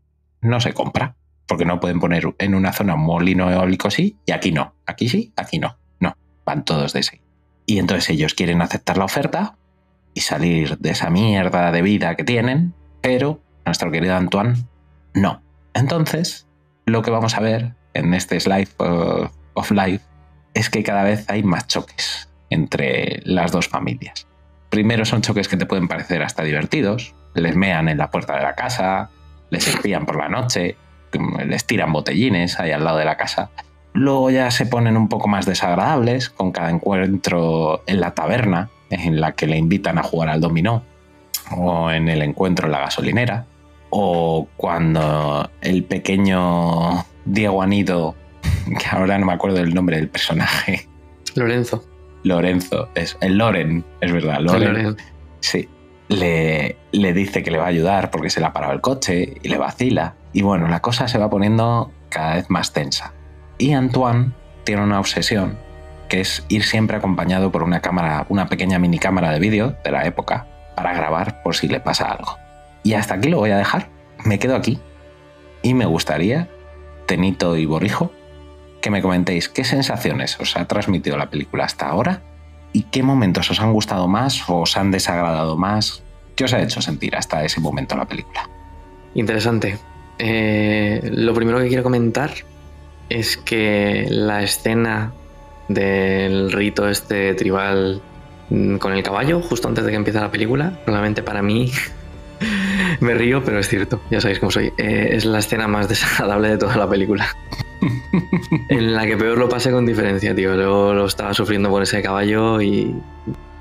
no 0.41 0.59
se 0.59 0.73
compra, 0.73 1.15
porque 1.47 1.65
no 1.65 1.79
pueden 1.79 1.99
poner 1.99 2.33
en 2.39 2.55
una 2.55 2.73
zona 2.73 2.95
un 2.95 3.01
molino 3.01 3.51
eólico 3.51 3.91
sí 3.91 4.17
y 4.25 4.31
aquí 4.31 4.51
no. 4.51 4.75
Aquí 4.85 5.09
sí, 5.09 5.33
aquí 5.35 5.59
no. 5.59 5.77
No, 5.99 6.15
van 6.45 6.65
todos 6.65 6.93
de 6.93 7.03
sí. 7.03 7.21
Y 7.65 7.77
entonces 7.77 8.09
ellos 8.09 8.33
quieren 8.33 8.61
aceptar 8.61 8.97
la 8.97 9.05
oferta 9.05 9.57
y 10.13 10.21
salir 10.21 10.77
de 10.77 10.91
esa 10.91 11.09
mierda 11.09 11.71
de 11.71 11.81
vida 11.81 12.15
que 12.15 12.23
tienen, 12.23 12.73
pero 13.01 13.41
nuestro 13.65 13.91
querido 13.91 14.15
Antoine 14.15 14.55
no. 15.13 15.41
Entonces, 15.73 16.47
lo 16.85 17.01
que 17.01 17.11
vamos 17.11 17.35
a 17.35 17.41
ver 17.41 17.73
en 17.93 18.13
este 18.13 18.39
Slice 18.39 18.73
of 18.77 19.71
Life 19.71 20.03
es 20.53 20.69
que 20.69 20.83
cada 20.83 21.03
vez 21.03 21.29
hay 21.29 21.43
más 21.43 21.67
choques 21.67 22.29
entre 22.49 23.21
las 23.23 23.51
dos 23.51 23.67
familias. 23.67 24.27
Primero 24.69 25.05
son 25.05 25.21
choques 25.21 25.47
que 25.47 25.57
te 25.57 25.65
pueden 25.65 25.87
parecer 25.87 26.23
hasta 26.23 26.43
divertidos, 26.43 27.15
les 27.33 27.55
mean 27.55 27.89
en 27.89 27.97
la 27.97 28.11
puerta 28.11 28.35
de 28.35 28.43
la 28.43 28.55
casa, 28.55 29.09
les 29.49 29.67
espían 29.67 30.05
por 30.05 30.17
la 30.17 30.29
noche, 30.29 30.75
les 31.45 31.65
tiran 31.65 31.91
botellines 31.91 32.59
ahí 32.59 32.71
al 32.71 32.83
lado 32.83 32.97
de 32.97 33.05
la 33.05 33.17
casa. 33.17 33.49
Luego 33.93 34.29
ya 34.29 34.49
se 34.51 34.65
ponen 34.65 34.95
un 34.95 35.09
poco 35.09 35.27
más 35.27 35.45
desagradables 35.45 36.29
con 36.29 36.51
cada 36.51 36.69
encuentro 36.69 37.83
en 37.85 37.99
la 37.99 38.13
taberna, 38.13 38.69
en 38.91 39.19
la 39.19 39.33
que 39.33 39.47
le 39.47 39.57
invitan 39.57 39.97
a 39.97 40.03
jugar 40.03 40.29
al 40.29 40.41
dominó, 40.41 40.83
o 41.55 41.89
en 41.91 42.09
el 42.09 42.21
encuentro 42.21 42.67
en 42.67 42.73
la 42.73 42.79
gasolinera, 42.81 43.45
o 43.89 44.47
cuando 44.57 45.49
el 45.61 45.83
pequeño 45.83 47.05
Diego 47.25 47.61
Anido, 47.61 48.15
que 48.79 48.87
ahora 48.89 49.17
no 49.17 49.25
me 49.25 49.33
acuerdo 49.33 49.57
del 49.57 49.73
nombre 49.73 49.97
del 49.97 50.09
personaje. 50.09 50.87
Lorenzo. 51.35 51.85
Lorenzo, 52.23 52.89
es 52.93 53.17
el 53.21 53.37
Loren, 53.37 53.83
es 53.99 54.11
verdad, 54.11 54.39
Loren. 54.41 54.73
Loren. 54.73 54.97
Sí, 55.39 55.67
le, 56.07 56.77
le 56.91 57.13
dice 57.13 57.41
que 57.41 57.49
le 57.49 57.57
va 57.57 57.65
a 57.65 57.69
ayudar 57.69 58.11
porque 58.11 58.29
se 58.29 58.39
le 58.39 58.45
ha 58.45 58.53
parado 58.53 58.73
el 58.73 58.81
coche 58.81 59.37
y 59.41 59.47
le 59.47 59.57
vacila. 59.57 60.15
Y 60.33 60.43
bueno, 60.43 60.67
la 60.67 60.81
cosa 60.81 61.07
se 61.07 61.17
va 61.17 61.29
poniendo 61.29 61.91
cada 62.09 62.35
vez 62.35 62.49
más 62.49 62.73
tensa. 62.73 63.13
Y 63.57 63.73
Antoine 63.73 64.33
tiene 64.63 64.83
una 64.83 64.99
obsesión 64.99 65.57
que 66.11 66.19
es 66.19 66.43
ir 66.49 66.65
siempre 66.65 66.97
acompañado 66.97 67.53
por 67.53 67.63
una 67.63 67.79
cámara, 67.79 68.25
una 68.27 68.47
pequeña 68.47 68.79
mini 68.79 68.99
cámara 68.99 69.31
de 69.31 69.39
vídeo 69.39 69.77
de 69.81 69.91
la 69.91 70.05
época 70.05 70.45
para 70.75 70.93
grabar 70.93 71.41
por 71.41 71.55
si 71.55 71.69
le 71.69 71.79
pasa 71.79 72.11
algo. 72.11 72.37
Y 72.83 72.95
hasta 72.95 73.13
aquí 73.13 73.29
lo 73.29 73.37
voy 73.37 73.51
a 73.51 73.57
dejar. 73.57 73.87
Me 74.25 74.37
quedo 74.37 74.57
aquí. 74.57 74.77
Y 75.61 75.73
me 75.73 75.85
gustaría, 75.85 76.49
Tenito 77.05 77.55
y 77.55 77.65
Borrijo, 77.65 78.11
que 78.81 78.91
me 78.91 79.01
comentéis 79.01 79.47
qué 79.47 79.63
sensaciones 79.63 80.37
os 80.37 80.57
ha 80.57 80.65
transmitido 80.65 81.15
la 81.15 81.29
película 81.29 81.63
hasta 81.63 81.87
ahora 81.87 82.21
y 82.73 82.83
qué 82.83 83.03
momentos 83.03 83.49
os 83.49 83.61
han 83.61 83.71
gustado 83.71 84.09
más 84.09 84.49
o 84.49 84.59
os 84.59 84.75
han 84.75 84.91
desagradado 84.91 85.55
más. 85.55 86.03
¿Qué 86.35 86.43
os 86.43 86.53
ha 86.53 86.61
hecho 86.61 86.81
sentir 86.81 87.15
hasta 87.15 87.45
ese 87.45 87.61
momento 87.61 87.95
la 87.95 88.05
película? 88.05 88.49
Interesante. 89.13 89.77
Eh, 90.19 91.09
lo 91.09 91.33
primero 91.33 91.59
que 91.59 91.69
quiero 91.69 91.83
comentar 91.83 92.31
es 93.07 93.37
que 93.37 94.07
la 94.09 94.43
escena 94.43 95.13
del 95.73 96.51
rito 96.51 96.87
este 96.87 97.33
tribal 97.33 98.01
mm, 98.49 98.77
con 98.77 98.93
el 98.93 99.03
caballo, 99.03 99.41
justo 99.41 99.67
antes 99.67 99.83
de 99.83 99.91
que 99.91 99.97
empiece 99.97 100.19
la 100.19 100.31
película, 100.31 100.79
probablemente 100.85 101.23
para 101.23 101.41
mí 101.41 101.71
me 102.99 103.13
río, 103.13 103.43
pero 103.43 103.59
es 103.59 103.67
cierto, 103.67 104.01
ya 104.09 104.21
sabéis 104.21 104.39
cómo 104.39 104.51
soy. 104.51 104.71
Eh, 104.77 105.09
es 105.11 105.25
la 105.25 105.39
escena 105.39 105.67
más 105.67 105.89
desagradable 105.89 106.49
de 106.49 106.57
toda 106.57 106.77
la 106.77 106.89
película. 106.89 107.27
en 108.69 108.93
la 108.93 109.05
que 109.05 109.17
peor 109.17 109.37
lo 109.37 109.49
pasé 109.49 109.71
con 109.71 109.85
diferencia, 109.85 110.35
tío. 110.35 110.55
Luego 110.55 110.93
lo 110.93 111.05
estaba 111.05 111.33
sufriendo 111.33 111.69
por 111.69 111.83
ese 111.83 112.01
caballo 112.01 112.61
y 112.61 112.95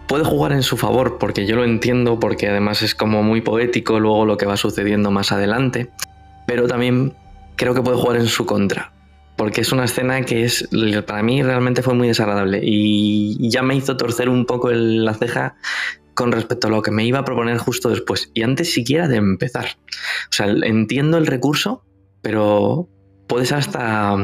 puede 0.07 0.25
jugar 0.25 0.53
en 0.53 0.63
su 0.63 0.77
favor, 0.77 1.19
porque 1.19 1.47
yo 1.47 1.57
lo 1.57 1.65
entiendo, 1.65 2.19
porque 2.19 2.49
además 2.49 2.83
es 2.83 2.95
como 2.95 3.23
muy 3.23 3.41
poético 3.41 4.01
luego 4.01 4.27
lo 4.27 4.37
que 4.37 4.47
va 4.47 4.57
sucediendo 4.57 5.11
más 5.11 5.33
adelante. 5.33 5.91
Pero 6.47 6.67
también 6.67 7.15
creo 7.57 7.75
que 7.75 7.83
puede 7.83 7.97
jugar 7.97 8.17
en 8.17 8.27
su 8.27 8.47
contra. 8.47 8.93
Porque 9.41 9.63
es 9.63 9.73
una 9.73 9.85
escena 9.85 10.21
que 10.21 10.45
es 10.45 10.69
para 11.07 11.23
mí 11.23 11.43
realmente 11.43 11.81
fue 11.81 11.95
muy 11.95 12.09
desagradable 12.09 12.61
y 12.63 13.49
ya 13.49 13.63
me 13.63 13.75
hizo 13.75 13.97
torcer 13.97 14.29
un 14.29 14.45
poco 14.45 14.69
el- 14.71 15.03
la 15.07 15.15
ceja 15.15 15.57
con 16.13 16.31
respecto 16.31 16.67
a 16.67 16.71
lo 16.71 16.83
que 16.83 16.91
me 16.91 17.07
iba 17.07 17.21
a 17.21 17.25
proponer 17.25 17.57
justo 17.57 17.89
después 17.89 18.31
y 18.35 18.43
antes 18.43 18.71
siquiera 18.75 19.09
de 19.09 19.17
empezar. 19.17 19.65
O 20.29 20.33
sea, 20.33 20.47
entiendo 20.47 21.17
el 21.17 21.27
recurso, 21.27 21.83
pero 22.21 22.87
puede 23.29 23.47
ser 23.47 23.59
hasta 23.59 24.15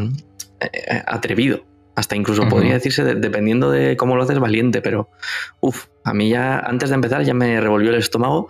eh, 0.61 1.03
atrevido. 1.07 1.65
Hasta 1.95 2.15
incluso 2.15 2.43
podría 2.51 2.75
decirse, 2.75 3.03
de- 3.03 3.15
dependiendo 3.15 3.71
de 3.71 3.97
cómo 3.97 4.17
lo 4.17 4.23
haces, 4.23 4.39
valiente, 4.39 4.83
pero 4.83 5.09
uff, 5.61 5.87
a 6.05 6.13
mí 6.13 6.29
ya 6.29 6.59
antes 6.59 6.91
de 6.91 6.95
empezar 6.95 7.23
ya 7.23 7.33
me 7.33 7.59
revolvió 7.59 7.89
el 7.89 7.97
estómago 7.97 8.49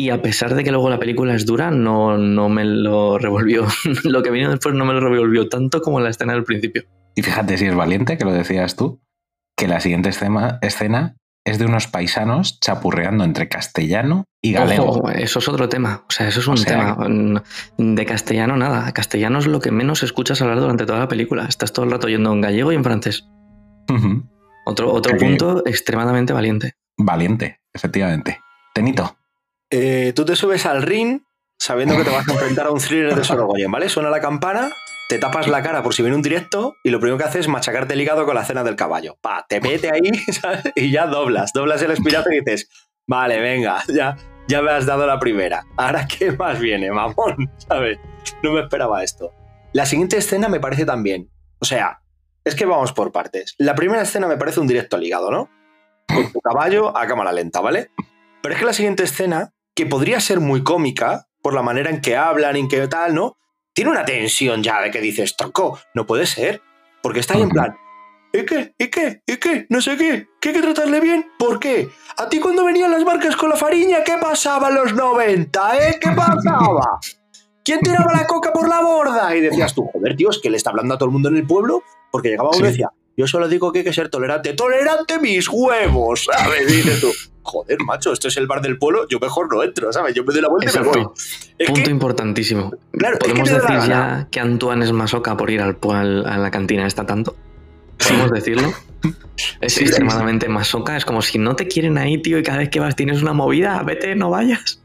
y 0.00 0.10
a 0.10 0.22
pesar 0.22 0.54
de 0.54 0.62
que 0.62 0.70
luego 0.70 0.88
la 0.88 1.00
película 1.00 1.34
es 1.34 1.44
dura, 1.44 1.72
no, 1.72 2.16
no 2.16 2.48
me 2.48 2.64
lo 2.64 3.18
revolvió. 3.18 3.66
lo 4.04 4.22
que 4.22 4.30
vino 4.30 4.48
después 4.48 4.74
no 4.74 4.84
me 4.84 4.94
lo 4.94 5.00
revolvió 5.00 5.48
tanto 5.48 5.82
como 5.82 5.98
la 5.98 6.08
escena 6.08 6.34
del 6.34 6.44
principio. 6.44 6.84
Y 7.16 7.22
fíjate 7.22 7.58
si 7.58 7.66
es 7.66 7.74
valiente, 7.74 8.16
que 8.16 8.24
lo 8.24 8.32
decías 8.32 8.76
tú, 8.76 9.02
que 9.56 9.66
la 9.66 9.80
siguiente 9.80 10.10
escena, 10.10 10.60
escena 10.62 11.16
es 11.44 11.58
de 11.58 11.66
unos 11.66 11.88
paisanos 11.88 12.60
chapurreando 12.60 13.24
entre 13.24 13.48
castellano 13.48 14.24
y 14.40 14.52
galego. 14.52 14.84
Ojo, 14.84 15.10
eso 15.10 15.40
es 15.40 15.48
otro 15.48 15.68
tema. 15.68 16.04
O 16.08 16.12
sea, 16.12 16.28
eso 16.28 16.38
es 16.38 16.46
O 16.46 16.52
un 16.52 16.58
sea 16.58 16.94
tema. 16.94 17.08
Mm, 17.08 17.94
De 17.96 18.06
castellano, 18.06 18.56
nada. 18.56 18.92
Castellano 18.92 19.40
es 19.40 19.48
lo 19.48 19.58
que 19.58 19.72
menos 19.72 20.04
escuchas 20.04 20.40
hablar 20.42 20.60
durante 20.60 20.86
toda 20.86 21.00
la 21.00 21.08
película. 21.08 21.46
Estás 21.46 21.72
todo 21.72 21.84
el 21.84 21.90
rato 21.90 22.08
yendo 22.08 22.32
en 22.32 22.40
gallego 22.40 22.70
y 22.70 22.76
en 22.76 22.84
francés. 22.84 23.26
Otro, 24.64 24.92
otro 24.92 25.16
punto 25.16 25.66
extremadamente 25.66 26.32
valiente. 26.32 26.74
Valiente, 26.96 27.60
efectivamente. 27.72 28.38
Tenito. 28.74 29.17
Eh, 29.70 30.12
tú 30.14 30.24
te 30.24 30.36
subes 30.36 30.66
al 30.66 30.82
ring 30.82 31.22
sabiendo 31.58 31.96
que 31.96 32.04
te 32.04 32.10
vas 32.10 32.26
a 32.28 32.32
enfrentar 32.32 32.66
a 32.66 32.70
un 32.70 32.78
thriller 32.78 33.14
de 33.14 33.24
Sorogoyen, 33.24 33.70
¿vale? 33.70 33.88
Suena 33.88 34.10
la 34.10 34.20
campana 34.20 34.70
te 35.08 35.18
tapas 35.18 35.48
la 35.48 35.62
cara 35.62 35.82
por 35.82 35.94
si 35.94 36.02
viene 36.02 36.16
un 36.16 36.22
directo 36.22 36.76
y 36.84 36.90
lo 36.90 37.00
primero 37.00 37.16
que 37.16 37.24
haces 37.24 37.40
es 37.40 37.48
machacarte 37.48 37.94
el 37.94 38.00
hígado 38.02 38.26
con 38.26 38.34
la 38.34 38.44
cena 38.44 38.62
del 38.62 38.76
caballo. 38.76 39.16
Pa, 39.22 39.46
te 39.48 39.58
mete 39.58 39.90
ahí 39.90 40.10
y 40.76 40.90
ya 40.90 41.06
doblas, 41.06 41.54
doblas 41.54 41.80
el 41.80 41.92
espinazo 41.92 42.30
y 42.30 42.40
dices, 42.40 42.68
vale, 43.06 43.40
venga, 43.40 43.82
ya, 43.88 44.18
ya 44.48 44.60
me 44.60 44.70
has 44.70 44.84
dado 44.84 45.06
la 45.06 45.18
primera. 45.18 45.64
Ahora, 45.78 46.06
¿qué 46.06 46.32
más 46.32 46.60
viene, 46.60 46.90
mamón? 46.90 47.50
¿Sabes? 47.56 47.98
No 48.42 48.52
me 48.52 48.60
esperaba 48.60 49.02
esto. 49.02 49.32
La 49.72 49.86
siguiente 49.86 50.18
escena 50.18 50.50
me 50.50 50.60
parece 50.60 50.84
también. 50.84 51.30
O 51.58 51.64
sea, 51.64 52.02
es 52.44 52.54
que 52.54 52.66
vamos 52.66 52.92
por 52.92 53.10
partes. 53.10 53.54
La 53.56 53.74
primera 53.74 54.02
escena 54.02 54.28
me 54.28 54.36
parece 54.36 54.60
un 54.60 54.66
directo 54.66 54.96
al 54.96 55.04
hígado, 55.04 55.30
¿no? 55.30 55.48
Con 56.06 56.30
tu 56.30 56.40
caballo 56.42 56.94
a 56.94 57.06
cámara 57.06 57.32
lenta, 57.32 57.60
¿vale? 57.60 57.90
Pero 58.42 58.54
es 58.54 58.60
que 58.60 58.66
la 58.66 58.74
siguiente 58.74 59.04
escena, 59.04 59.54
que 59.78 59.86
podría 59.86 60.18
ser 60.18 60.40
muy 60.40 60.64
cómica, 60.64 61.28
por 61.40 61.54
la 61.54 61.62
manera 61.62 61.88
en 61.88 62.00
que 62.00 62.16
hablan, 62.16 62.56
en 62.56 62.66
que 62.66 62.88
tal, 62.88 63.14
¿no? 63.14 63.36
Tiene 63.72 63.92
una 63.92 64.04
tensión 64.04 64.60
ya 64.60 64.80
de 64.82 64.90
que 64.90 65.00
dices, 65.00 65.36
tronco, 65.36 65.78
no 65.94 66.04
puede 66.04 66.26
ser. 66.26 66.60
Porque 67.00 67.20
está 67.20 67.34
ahí 67.34 67.42
en 67.42 67.48
plan, 67.48 67.76
¿y 68.32 68.44
qué? 68.44 68.74
¿y 68.76 68.88
qué? 68.88 69.22
¿y 69.24 69.36
qué? 69.36 69.66
No 69.68 69.80
sé 69.80 69.96
qué. 69.96 70.26
¿Qué 70.40 70.48
hay 70.48 70.54
que 70.56 70.62
tratarle 70.62 70.98
bien? 70.98 71.26
¿Por 71.38 71.60
qué? 71.60 71.88
¿A 72.16 72.28
ti 72.28 72.40
cuando 72.40 72.64
venían 72.64 72.90
las 72.90 73.04
barcas 73.04 73.36
con 73.36 73.50
la 73.50 73.56
fariña, 73.56 74.02
qué 74.02 74.14
pasaba 74.20 74.68
en 74.70 74.74
los 74.74 74.94
90, 74.94 75.76
eh? 75.76 75.98
¿Qué 76.00 76.10
pasaba? 76.10 76.98
¿Quién 77.64 77.80
tiraba 77.80 78.12
la 78.12 78.26
coca 78.26 78.52
por 78.52 78.68
la 78.68 78.80
borda? 78.80 79.36
Y 79.36 79.40
decías 79.42 79.76
tú, 79.76 79.88
joder, 79.92 80.16
tío, 80.16 80.30
es 80.30 80.40
que 80.42 80.50
le 80.50 80.56
está 80.56 80.70
hablando 80.70 80.94
a 80.94 80.98
todo 80.98 81.06
el 81.06 81.12
mundo 81.12 81.28
en 81.28 81.36
el 81.36 81.46
pueblo, 81.46 81.84
porque 82.10 82.30
llegaba 82.30 82.48
uno 82.48 82.58
y 82.58 82.62
Sí. 82.62 82.66
decía, 82.72 82.90
yo 83.18 83.26
solo 83.26 83.48
digo 83.48 83.70
que 83.72 83.80
hay 83.80 83.84
que 83.84 83.92
ser 83.92 84.08
tolerante. 84.08 84.54
¡Tolerante 84.54 85.18
mis 85.18 85.46
huevos! 85.48 86.24
¿Sabes? 86.32 86.66
Dices 86.68 87.00
tú, 87.00 87.10
joder, 87.42 87.78
macho, 87.84 88.12
esto 88.12 88.28
es 88.28 88.36
el 88.38 88.46
bar 88.46 88.62
del 88.62 88.78
pueblo, 88.78 89.06
yo 89.08 89.18
mejor 89.18 89.52
no 89.52 89.62
entro, 89.62 89.92
¿sabes? 89.92 90.14
Yo 90.14 90.24
me 90.24 90.32
doy 90.32 90.40
la 90.42 90.48
vuelta 90.48 90.70
y 90.72 90.78
me 90.80 90.86
voy. 90.88 91.06
Es 91.58 91.66
Punto 91.66 91.82
que, 91.84 91.90
importantísimo. 91.90 92.72
Claro, 92.92 93.14
es 93.14 93.18
que 93.18 93.28
¿Podemos 93.30 93.50
da 93.50 93.58
la 93.58 93.74
decir 93.74 93.90
ya 93.90 94.28
que 94.30 94.40
Antoine 94.40 94.84
es 94.84 94.92
masoca 94.92 95.36
por 95.36 95.50
ir 95.50 95.60
al, 95.60 95.76
al- 95.92 96.26
a 96.26 96.38
la 96.38 96.50
cantina 96.50 96.86
esta 96.86 97.04
tanto? 97.04 97.36
¿Podemos 97.98 98.30
decirlo? 98.30 98.72
Es 99.60 99.74
Sí, 99.74 99.84
extremadamente 99.84 100.48
masoca. 100.48 100.96
Es 100.96 101.04
como 101.04 101.22
si 101.22 101.38
no 101.38 101.54
te 101.54 101.68
quieren 101.68 101.98
ahí, 101.98 102.20
tío, 102.20 102.38
y 102.38 102.42
cada 102.42 102.58
vez 102.58 102.70
que 102.70 102.80
vas 102.80 102.96
tienes 102.96 103.22
una 103.22 103.32
movida, 103.32 103.80
vete, 103.84 104.16
no 104.16 104.30
vayas. 104.30 104.82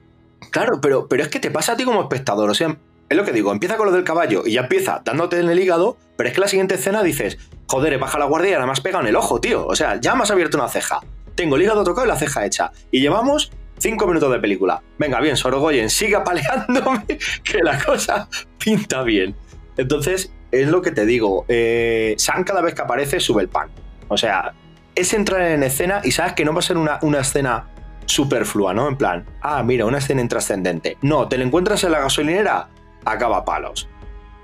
Claro, 0.51 0.79
pero, 0.81 1.07
pero 1.07 1.23
es 1.23 1.29
que 1.29 1.39
te 1.39 1.49
pasa 1.49 1.71
a 1.71 1.75
ti 1.77 1.83
como 1.83 2.01
espectador. 2.01 2.49
O 2.49 2.53
sea, 2.53 2.77
es 3.13 3.17
lo 3.17 3.25
que 3.25 3.31
digo, 3.31 3.51
empieza 3.51 3.77
con 3.77 3.85
lo 3.85 3.91
del 3.91 4.03
caballo 4.03 4.43
y 4.45 4.53
ya 4.53 4.61
empieza 4.61 5.01
dándote 5.03 5.39
en 5.39 5.49
el 5.49 5.59
hígado, 5.59 5.97
pero 6.17 6.29
es 6.29 6.35
que 6.35 6.41
la 6.41 6.47
siguiente 6.47 6.75
escena 6.75 7.03
dices, 7.03 7.37
joder, 7.67 7.93
he 7.93 7.97
bajado 7.97 8.19
la 8.19 8.25
guardia 8.25 8.59
y 8.59 8.65
me 8.65 8.71
has 8.71 8.81
pegado 8.81 9.03
en 9.03 9.09
el 9.09 9.15
ojo, 9.15 9.39
tío. 9.39 9.65
O 9.67 9.75
sea, 9.75 9.99
ya 10.01 10.15
me 10.15 10.23
has 10.23 10.31
abierto 10.31 10.57
una 10.57 10.67
ceja. 10.67 10.99
Tengo 11.35 11.55
el 11.55 11.61
hígado 11.61 11.83
tocado 11.83 12.05
y 12.05 12.09
la 12.09 12.15
ceja 12.15 12.45
hecha. 12.45 12.71
Y 12.91 13.01
llevamos 13.01 13.51
cinco 13.77 14.07
minutos 14.07 14.31
de 14.31 14.39
película. 14.39 14.81
Venga, 14.97 15.19
bien, 15.19 15.37
Sorogoyen, 15.37 15.89
siga 15.89 16.23
paleándome, 16.25 17.05
que 17.43 17.59
la 17.63 17.83
cosa 17.83 18.27
pinta 18.57 19.03
bien. 19.03 19.35
Entonces, 19.77 20.31
es 20.51 20.67
lo 20.67 20.81
que 20.81 20.91
te 20.91 21.05
digo. 21.05 21.45
Eh, 21.47 22.15
Sam 22.17 22.43
cada 22.43 22.61
vez 22.61 22.73
que 22.73 22.81
aparece 22.81 23.19
sube 23.19 23.43
el 23.43 23.49
pan. 23.49 23.69
O 24.07 24.17
sea, 24.17 24.53
es 24.95 25.13
entrar 25.13 25.41
en 25.41 25.63
escena 25.63 26.01
y 26.03 26.11
sabes 26.11 26.33
que 26.33 26.45
no 26.45 26.53
va 26.53 26.59
a 26.59 26.63
ser 26.63 26.77
una, 26.77 26.99
una 27.01 27.19
escena 27.19 27.67
superflua, 28.05 28.73
¿no? 28.73 28.87
En 28.87 28.97
plan, 28.97 29.25
ah, 29.41 29.63
mira, 29.63 29.85
una 29.85 29.97
escena 29.97 30.21
intrascendente. 30.21 30.97
No, 31.01 31.27
te 31.27 31.37
la 31.37 31.45
encuentras 31.45 31.83
en 31.83 31.91
la 31.91 31.99
gasolinera, 31.99 32.69
acaba 33.05 33.45
palos. 33.45 33.89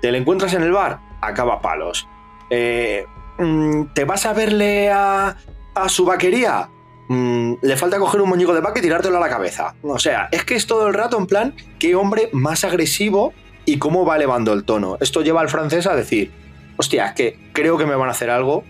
Te 0.00 0.10
la 0.10 0.18
encuentras 0.18 0.54
en 0.54 0.62
el 0.62 0.72
bar, 0.72 1.00
acaba 1.20 1.60
palos. 1.60 2.08
Eh, 2.50 3.04
mm, 3.38 3.92
¿Te 3.94 4.04
vas 4.04 4.26
a 4.26 4.32
verle 4.32 4.90
a, 4.90 5.36
a 5.74 5.88
su 5.88 6.04
vaquería? 6.04 6.68
Mm, 7.08 7.54
le 7.62 7.76
falta 7.76 7.98
coger 7.98 8.20
un 8.20 8.28
muñeco 8.28 8.54
de 8.54 8.60
vaca 8.60 8.78
y 8.78 8.82
tirártelo 8.82 9.16
a 9.16 9.20
la 9.20 9.28
cabeza. 9.28 9.74
O 9.82 9.98
sea, 9.98 10.28
es 10.30 10.44
que 10.44 10.54
es 10.54 10.66
todo 10.66 10.86
el 10.86 10.94
rato 10.94 11.18
en 11.18 11.26
plan, 11.26 11.54
qué 11.78 11.96
hombre 11.96 12.28
más 12.32 12.64
agresivo 12.64 13.32
y 13.64 13.78
cómo 13.78 14.04
va 14.04 14.16
elevando 14.16 14.52
el 14.52 14.64
tono. 14.64 14.96
Esto 15.00 15.20
lleva 15.22 15.40
al 15.40 15.48
francés 15.48 15.86
a 15.86 15.96
decir, 15.96 16.30
hostia, 16.76 17.06
es 17.06 17.12
que 17.14 17.50
creo 17.52 17.76
que 17.78 17.86
me 17.86 17.96
van 17.96 18.08
a 18.08 18.12
hacer 18.12 18.30
algo 18.30 18.64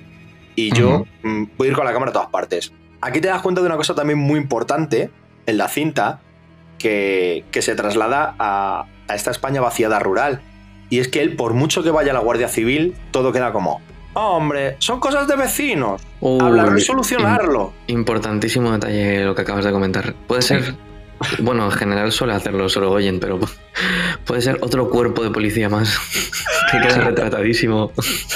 y 0.57 0.73
yo 0.73 1.05
mm, 1.23 1.45
voy 1.59 1.69
a 1.69 1.71
ir 1.71 1.77
con 1.77 1.85
la 1.85 1.93
cámara 1.93 2.11
a 2.11 2.15
todas 2.15 2.29
partes. 2.29 2.73
Aquí 3.03 3.21
te 3.21 3.29
das 3.29 3.43
cuenta 3.43 3.61
de 3.61 3.67
una 3.67 3.77
cosa 3.77 3.95
también 3.95 4.19
muy 4.19 4.39
importante 4.39 5.11
en 5.47 5.59
la 5.59 5.69
cinta 5.69 6.21
que, 6.79 7.45
que 7.51 7.63
se 7.63 7.75
traslada 7.75 8.35
a, 8.39 8.87
a 9.11 9.15
esta 9.15 9.31
España 9.31 9.61
vaciada 9.61 9.99
rural. 9.99 10.41
Y 10.89 10.99
es 10.99 11.09
que 11.09 11.23
él, 11.23 11.37
por 11.37 11.55
mucho 11.55 11.83
que 11.83 11.91
vaya 11.91 12.11
a 12.11 12.15
la 12.15 12.21
Guardia 12.21 12.49
Civil, 12.49 12.95
todo 13.13 13.33
queda 13.33 13.53
como, 13.53 13.81
hombre, 14.15 14.75
son 14.81 14.99
cosas 14.99 15.29
de 15.29 15.37
vecinos, 15.37 16.03
hablar 16.21 16.69
y 16.71 16.75
Uy, 16.75 16.81
solucionarlo. 16.81 17.73
im- 17.87 17.93
importantísimo 18.01 18.73
detalle 18.73 19.25
lo 19.25 19.35
que 19.35 19.43
acabas 19.43 19.65
de 19.65 19.71
comentar. 19.73 20.15
Puede 20.27 20.43
ser. 20.43 20.75
Bueno, 21.41 21.67
en 21.67 21.71
general 21.73 22.11
suele 22.13 22.33
hacerlo 22.33 22.69
Sorogoyen, 22.69 23.21
pero 23.21 23.39
puede 24.25 24.41
ser 24.41 24.59
otro 24.63 24.89
cuerpo 24.91 25.23
de 25.23 25.31
policía 25.31 25.69
más 25.69 25.99
que 26.73 26.81
queda 26.81 26.97
retratadísimo. 26.99 27.93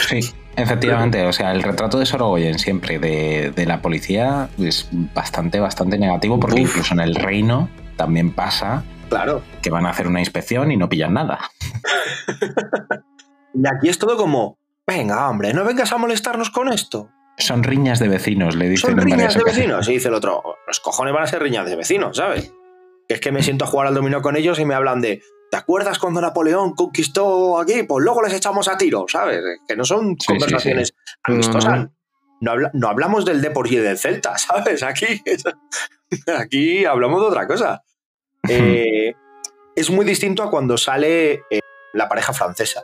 Sí, 0.09 0.21
efectivamente. 0.55 1.25
O 1.27 1.33
sea, 1.33 1.53
el 1.53 1.63
retrato 1.63 1.99
de 1.99 2.07
Sorogoyen 2.07 2.59
siempre 2.59 2.99
de, 2.99 3.53
de 3.57 3.67
la 3.67 3.81
policía 3.81 4.49
es 4.59 4.89
bastante, 4.93 5.61
bastante 5.61 5.99
negativo 5.99 6.39
porque 6.39 6.61
Uf. 6.61 6.69
incluso 6.71 6.95
en 6.95 7.01
el 7.01 7.15
reino 7.15 7.69
también 7.97 8.31
pasa 8.33 8.85
Claro. 9.15 9.43
que 9.63 9.71
van 9.71 9.87
a 9.87 9.91
hacer 9.91 10.07
una 10.09 10.21
inspección 10.21 10.73
y 10.73 10.77
no 10.77 10.89
pillan 10.89 11.15
nada. 11.15 11.39
Y 13.57 13.67
aquí 13.69 13.89
es 13.89 13.99
todo 13.99 14.17
como, 14.17 14.59
venga, 14.87 15.29
hombre, 15.31 15.55
no 15.55 15.65
vengas 15.65 15.93
a 15.93 15.97
molestarnos 15.97 16.51
con 16.51 16.73
esto. 16.73 17.11
Son 17.39 17.63
riñas 17.63 18.01
de 18.01 18.09
vecinos, 18.09 18.57
le 18.57 18.69
dicen 18.69 18.91
Son 18.91 18.99
en 19.01 19.05
riñas 19.05 19.35
de 19.35 19.45
vecinos. 19.45 19.89
Y 19.89 19.93
dice 19.93 20.09
el 20.09 20.15
otro, 20.15 20.43
los 20.67 20.81
cojones 20.81 21.15
van 21.15 21.23
a 21.23 21.27
ser 21.29 21.41
riñas 21.43 21.67
de 21.67 21.77
vecinos, 21.77 22.17
¿sabes? 22.17 22.53
Que 23.09 23.15
es 23.15 23.21
que 23.21 23.31
me 23.33 23.43
siento 23.45 23.65
a 23.65 23.69
jugar 23.69 23.87
al 23.89 23.95
dominó 23.95 24.23
con 24.23 24.37
ellos 24.37 24.59
y 24.59 24.65
me 24.65 24.75
hablan 24.75 25.01
de, 25.01 25.23
¿te 25.53 25.57
acuerdas 25.57 25.99
cuando 26.01 26.21
Napoleón 26.21 26.75
conquistó 26.75 27.61
aquí? 27.61 27.85
Pues 27.85 28.05
luego 28.05 28.23
les 28.23 28.35
echamos 28.35 28.67
a 28.67 28.77
tiro, 28.77 29.05
¿sabes? 29.09 29.41
Que 29.69 29.77
no 29.77 29.85
son 29.85 30.17
sí, 30.19 30.27
conversaciones 30.27 30.89
sí. 30.89 30.95
amistosas. 31.23 31.79
No, 31.79 31.85
No, 31.85 31.91
no. 32.41 32.51
habla- 32.51 32.71
no 32.75 32.89
hablamos 32.89 33.25
del 33.25 33.41
Depor 33.41 33.71
y 33.73 33.77
del 33.77 33.99
Celta, 33.99 34.37
¿sabes? 34.39 34.83
Aquí, 34.83 35.23
aquí 36.39 36.85
hablamos 36.85 37.21
de 37.21 37.27
otra 37.29 37.47
cosa. 37.47 37.83
Eh, 38.49 39.15
es 39.77 39.91
muy 39.91 40.05
distinto 40.05 40.43
a 40.43 40.51
cuando 40.51 40.77
sale 40.77 41.43
eh, 41.51 41.61
la 41.93 42.09
pareja 42.09 42.33
francesa. 42.33 42.83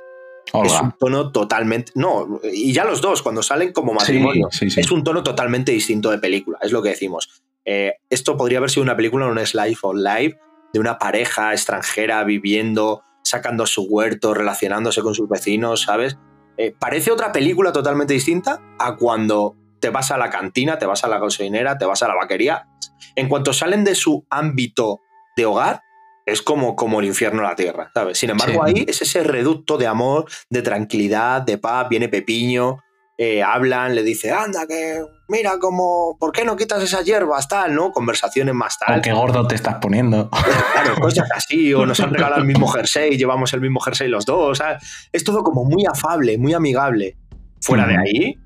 Es 0.65 0.81
un 0.81 0.93
tono 0.99 1.31
totalmente. 1.31 1.93
No, 1.95 2.41
y 2.53 2.73
ya 2.73 2.85
los 2.85 3.01
dos, 3.01 3.23
cuando 3.23 3.43
salen 3.43 3.73
como 3.73 3.93
Sí, 3.93 3.99
matrimonio. 3.99 4.49
sí, 4.51 4.69
sí. 4.71 4.81
Es 4.81 4.91
un 4.91 5.05
tono 5.05 5.23
totalmente 5.23 5.71
distinto 5.71 6.11
de 6.11 6.19
película, 6.19 6.59
es 6.61 6.73
lo 6.73 6.83
que 6.83 6.89
decimos. 6.89 7.43
Eh, 7.65 7.95
esto 8.09 8.37
podría 8.37 8.59
haber 8.59 8.71
sido 8.71 8.83
una 8.83 8.97
película, 8.97 9.27
un 9.27 9.39
Slice 9.39 9.79
of 9.83 9.95
Life, 9.97 10.39
de 10.73 10.81
una 10.81 10.99
pareja 10.99 11.53
extranjera 11.53 12.25
viviendo, 12.25 13.03
sacando 13.23 13.67
su 13.67 13.85
huerto, 13.85 14.35
relacionándose 14.35 15.03
con 15.03 15.15
sus 15.15 15.29
vecinos, 15.29 15.83
¿sabes? 15.83 16.19
Eh, 16.57 16.75
parece 16.79 17.13
otra 17.13 17.31
película 17.31 17.71
totalmente 17.73 18.15
distinta 18.15 18.61
a 18.79 18.97
cuando 18.97 19.55
te 19.79 19.91
vas 19.91 20.11
a 20.11 20.19
la 20.19 20.31
cantina, 20.31 20.79
te 20.79 20.87
vas 20.87 21.05
a 21.05 21.09
la 21.09 21.19
gasolinera, 21.21 21.79
te 21.79 21.85
vas 21.85 22.03
a 22.03 22.09
la 22.09 22.15
vaquería. 22.17 22.67
En 23.15 23.29
cuanto 23.29 23.53
salen 23.53 23.85
de 23.85 23.95
su 23.95 24.27
ámbito 24.31 25.01
de 25.41 25.47
hogar, 25.47 25.83
es 26.27 26.43
como, 26.43 26.77
como 26.77 27.01
el 27.01 27.07
infierno 27.07 27.41
en 27.43 27.49
la 27.49 27.57
tierra, 27.57 27.91
¿sabes? 27.95 28.19
Sin 28.19 28.31
embargo, 28.31 28.63
Sí. 28.67 28.73
ahí 28.77 28.85
es 28.87 29.03
ese 29.03 29.25
reducto 29.25 29.79
de 29.79 29.87
amor, 29.87 30.27
de 30.49 30.63
tranquilidad, 30.63 31.43
de 31.43 31.59
paz, 31.59 31.89
viene 31.89 32.09
Pepiño, 32.09 32.79
eh, 33.19 33.43
hablan, 33.43 33.95
le 33.95 34.03
dice, 34.03 34.33
anda, 34.33 34.67
que 34.67 35.03
mira 35.29 35.59
como, 35.59 36.17
¿por 36.19 36.33
qué 36.33 36.45
no 36.45 36.57
quitas 36.57 36.83
esas 36.83 37.05
hierbas? 37.05 37.49
Tal, 37.49 37.75
¿no? 37.75 37.93
Conversaciones 37.93 38.55
más 38.55 38.79
tal. 38.79 39.03
qué 39.03 39.13
gordo 39.13 39.47
te 39.47 39.55
estás 39.57 39.75
poniendo. 39.81 40.31
Claro, 40.73 40.95
cosas 41.01 41.29
así, 41.35 41.75
o 41.75 41.85
nos 41.85 42.01
han 42.01 42.15
regalado 42.15 42.41
el 42.41 42.47
mismo 42.47 42.67
jersey, 42.69 43.19
llevamos 43.19 43.53
el 43.53 43.61
mismo 43.61 43.81
jersey 43.81 44.09
los 44.09 44.25
dos. 44.25 44.57
¿sabes? 44.59 45.09
Es 45.13 45.23
todo 45.25 45.43
como 45.43 45.65
muy 45.65 45.85
afable, 45.85 46.39
muy 46.39 46.55
amigable. 46.55 47.19
Fuera 47.61 47.87
de 47.87 47.99
ahí, 47.99 48.39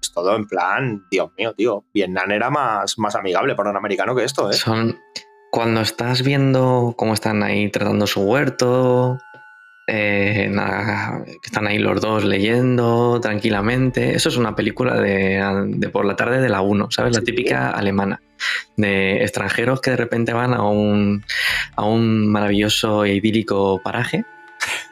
es 0.00 0.12
todo 0.12 0.36
en 0.36 0.46
plan, 0.46 1.02
Dios 1.10 1.30
mío, 1.36 1.52
tío, 1.54 1.84
Vietnam 1.92 2.30
era 2.30 2.48
más, 2.48 2.96
más 2.98 3.16
amigable 3.16 3.56
para 3.56 3.70
un 3.70 3.76
americano 3.76 4.14
que 4.14 4.22
esto, 4.22 4.50
¿eh? 4.50 4.54
Son. 4.54 4.96
Cuando 5.52 5.82
estás 5.82 6.22
viendo 6.22 6.94
cómo 6.96 7.12
están 7.12 7.42
ahí 7.42 7.68
tratando 7.68 8.06
su 8.06 8.22
huerto, 8.22 9.18
eh, 9.86 10.48
nada, 10.50 11.22
están 11.44 11.66
ahí 11.66 11.78
los 11.78 12.00
dos 12.00 12.24
leyendo 12.24 13.20
tranquilamente. 13.20 14.14
Eso 14.14 14.30
es 14.30 14.38
una 14.38 14.56
película 14.56 14.98
de, 14.98 15.44
de 15.66 15.88
por 15.90 16.06
la 16.06 16.16
tarde 16.16 16.40
de 16.40 16.48
la 16.48 16.62
1, 16.62 16.90
¿sabes? 16.90 17.14
La 17.14 17.20
típica 17.20 17.68
alemana. 17.68 18.22
De 18.78 19.22
extranjeros 19.22 19.82
que 19.82 19.90
de 19.90 19.98
repente 19.98 20.32
van 20.32 20.54
a 20.54 20.62
un, 20.62 21.22
a 21.76 21.84
un 21.84 22.28
maravilloso 22.28 23.04
e 23.04 23.16
idílico 23.16 23.78
paraje. 23.84 24.24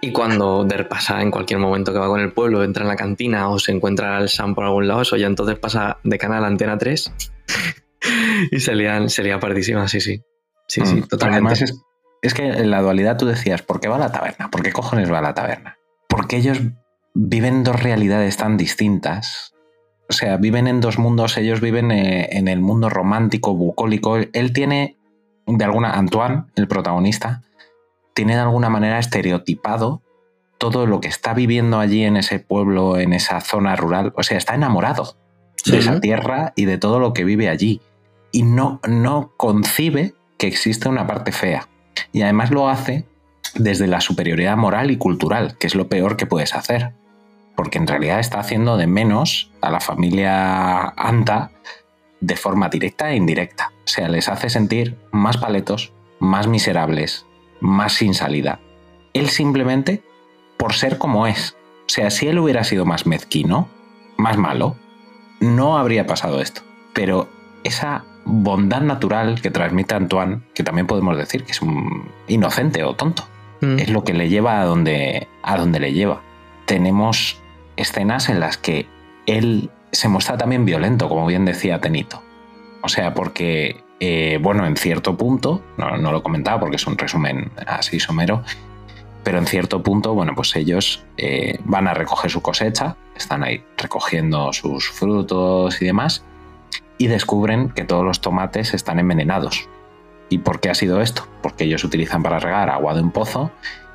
Y 0.02 0.12
cuando 0.12 0.64
de 0.64 0.84
pasa 0.84 1.22
en 1.22 1.30
cualquier 1.30 1.58
momento 1.58 1.90
que 1.90 2.00
va 2.00 2.08
con 2.08 2.20
el 2.20 2.34
pueblo, 2.34 2.62
entra 2.62 2.82
en 2.82 2.88
la 2.88 2.96
cantina 2.96 3.48
o 3.48 3.58
se 3.58 3.72
encuentra 3.72 4.18
al 4.18 4.28
Sam 4.28 4.54
por 4.54 4.64
algún 4.64 4.88
lado, 4.88 5.00
eso 5.00 5.16
ya 5.16 5.26
entonces 5.26 5.58
pasa 5.58 5.96
de 6.04 6.18
canal 6.18 6.44
a 6.44 6.48
antena 6.48 6.76
3 6.76 7.14
y 8.50 8.60
se 8.60 8.74
lían, 8.74 9.08
se 9.08 9.38
pardísima, 9.38 9.88
sí, 9.88 10.02
sí. 10.02 10.22
Sí, 10.70 10.86
sí, 10.86 10.94
Mm, 10.94 11.00
porque 11.00 11.08
totalmente. 11.08 11.48
Además, 11.48 11.62
es, 11.62 11.82
es 12.22 12.34
que 12.34 12.46
en 12.46 12.70
la 12.70 12.80
dualidad 12.80 13.16
tú 13.16 13.26
decías, 13.26 13.62
¿por 13.62 13.80
qué 13.80 13.88
va 13.88 13.96
a 13.96 13.98
la 13.98 14.12
taberna? 14.12 14.50
¿Por 14.50 14.62
qué 14.62 14.72
cojones 14.72 15.12
va 15.12 15.18
a 15.18 15.22
la 15.22 15.34
taberna? 15.34 15.78
Porque 16.08 16.36
ellos 16.36 16.60
viven 17.12 17.64
dos 17.64 17.82
realidades 17.82 18.36
tan 18.36 18.56
distintas. 18.56 19.52
O 20.08 20.12
sea, 20.12 20.36
viven 20.36 20.68
en 20.68 20.80
dos 20.80 20.96
mundos. 20.96 21.36
Ellos 21.36 21.60
viven 21.60 21.90
eh, 21.90 22.28
en 22.30 22.46
el 22.46 22.60
mundo 22.60 22.88
romántico, 22.88 23.54
bucólico. 23.54 24.16
Él 24.16 24.52
tiene, 24.52 24.96
de 25.46 25.64
alguna, 25.64 25.94
Antoine, 25.94 26.44
el 26.54 26.68
protagonista, 26.68 27.42
tiene 28.14 28.34
de 28.34 28.40
alguna 28.40 28.70
manera 28.70 29.00
estereotipado 29.00 30.02
todo 30.58 30.86
lo 30.86 31.00
que 31.00 31.08
está 31.08 31.34
viviendo 31.34 31.80
allí 31.80 32.04
en 32.04 32.16
ese 32.16 32.38
pueblo, 32.38 32.96
en 32.96 33.12
esa 33.12 33.40
zona 33.40 33.74
rural, 33.74 34.12
o 34.14 34.22
sea, 34.22 34.36
está 34.36 34.54
enamorado 34.54 35.16
de 35.64 35.78
esa 35.78 36.00
tierra 36.00 36.52
y 36.54 36.66
de 36.66 36.76
todo 36.78 37.00
lo 37.00 37.12
que 37.12 37.24
vive 37.24 37.48
allí. 37.48 37.80
Y 38.30 38.42
no, 38.42 38.78
no 38.86 39.32
concibe 39.36 40.14
que 40.40 40.46
existe 40.46 40.88
una 40.88 41.06
parte 41.06 41.30
fea. 41.30 41.68
Y 42.12 42.22
además 42.22 42.50
lo 42.50 42.68
hace 42.68 43.04
desde 43.54 43.86
la 43.86 44.00
superioridad 44.00 44.56
moral 44.56 44.90
y 44.90 44.96
cultural, 44.96 45.58
que 45.58 45.66
es 45.66 45.74
lo 45.74 45.88
peor 45.88 46.16
que 46.16 46.26
puedes 46.26 46.54
hacer. 46.54 46.94
Porque 47.54 47.76
en 47.76 47.86
realidad 47.86 48.20
está 48.20 48.40
haciendo 48.40 48.78
de 48.78 48.86
menos 48.86 49.52
a 49.60 49.70
la 49.70 49.80
familia 49.80 50.94
Anta 50.96 51.50
de 52.20 52.36
forma 52.36 52.70
directa 52.70 53.10
e 53.10 53.16
indirecta. 53.16 53.70
O 53.84 53.88
sea, 53.88 54.08
les 54.08 54.28
hace 54.28 54.48
sentir 54.48 54.96
más 55.12 55.36
paletos, 55.36 55.92
más 56.20 56.46
miserables, 56.46 57.26
más 57.60 57.92
sin 57.92 58.14
salida. 58.14 58.60
Él 59.12 59.28
simplemente 59.28 60.02
por 60.56 60.72
ser 60.72 60.96
como 60.96 61.26
es. 61.26 61.54
O 61.86 61.88
sea, 61.88 62.10
si 62.10 62.28
él 62.28 62.38
hubiera 62.38 62.64
sido 62.64 62.86
más 62.86 63.06
mezquino, 63.06 63.68
más 64.16 64.38
malo, 64.38 64.76
no 65.40 65.76
habría 65.76 66.06
pasado 66.06 66.40
esto. 66.40 66.62
Pero 66.94 67.28
esa 67.62 68.04
bondad 68.30 68.80
natural 68.80 69.40
que 69.40 69.50
transmite 69.50 69.94
Antoine, 69.94 70.40
que 70.54 70.62
también 70.62 70.86
podemos 70.86 71.16
decir 71.16 71.44
que 71.44 71.52
es 71.52 71.62
un 71.62 72.08
inocente 72.28 72.82
o 72.84 72.94
tonto, 72.94 73.24
Mm. 73.60 73.78
es 73.78 73.90
lo 73.90 74.04
que 74.04 74.14
le 74.14 74.28
lleva 74.28 74.60
a 74.60 74.64
donde, 74.64 75.28
a 75.42 75.56
donde 75.56 75.80
le 75.80 75.92
lleva. 75.92 76.22
Tenemos 76.64 77.40
escenas 77.76 78.28
en 78.28 78.40
las 78.40 78.56
que 78.56 78.86
él 79.26 79.70
se 79.92 80.08
muestra 80.08 80.36
también 80.36 80.64
violento, 80.64 81.08
como 81.08 81.26
bien 81.26 81.44
decía 81.44 81.80
Tenito. 81.80 82.22
O 82.82 82.88
sea, 82.88 83.12
porque, 83.14 83.82
eh, 84.00 84.38
bueno, 84.40 84.66
en 84.66 84.76
cierto 84.76 85.16
punto, 85.16 85.62
no, 85.76 85.96
no 85.98 86.12
lo 86.12 86.22
comentaba 86.22 86.60
porque 86.60 86.76
es 86.76 86.86
un 86.86 86.96
resumen 86.96 87.50
así 87.66 88.00
somero, 88.00 88.42
pero 89.22 89.38
en 89.38 89.46
cierto 89.46 89.82
punto, 89.82 90.14
bueno, 90.14 90.32
pues 90.34 90.56
ellos 90.56 91.04
eh, 91.18 91.58
van 91.64 91.86
a 91.86 91.92
recoger 91.92 92.30
su 92.30 92.40
cosecha, 92.40 92.96
están 93.14 93.44
ahí 93.44 93.62
recogiendo 93.76 94.52
sus 94.54 94.88
frutos 94.88 95.82
y 95.82 95.84
demás, 95.84 96.24
y 97.00 97.06
descubren 97.06 97.70
que 97.70 97.84
todos 97.84 98.04
los 98.04 98.20
tomates 98.20 98.74
están 98.74 98.98
envenenados. 98.98 99.70
¿Y 100.28 100.40
por 100.40 100.60
qué 100.60 100.68
ha 100.68 100.74
sido 100.74 101.00
esto? 101.00 101.26
Porque 101.42 101.64
ellos 101.64 101.82
utilizan 101.82 102.22
para 102.22 102.38
regar 102.38 102.68
agua 102.68 102.92
de 102.92 103.00
un 103.00 103.10
pozo, 103.10 103.50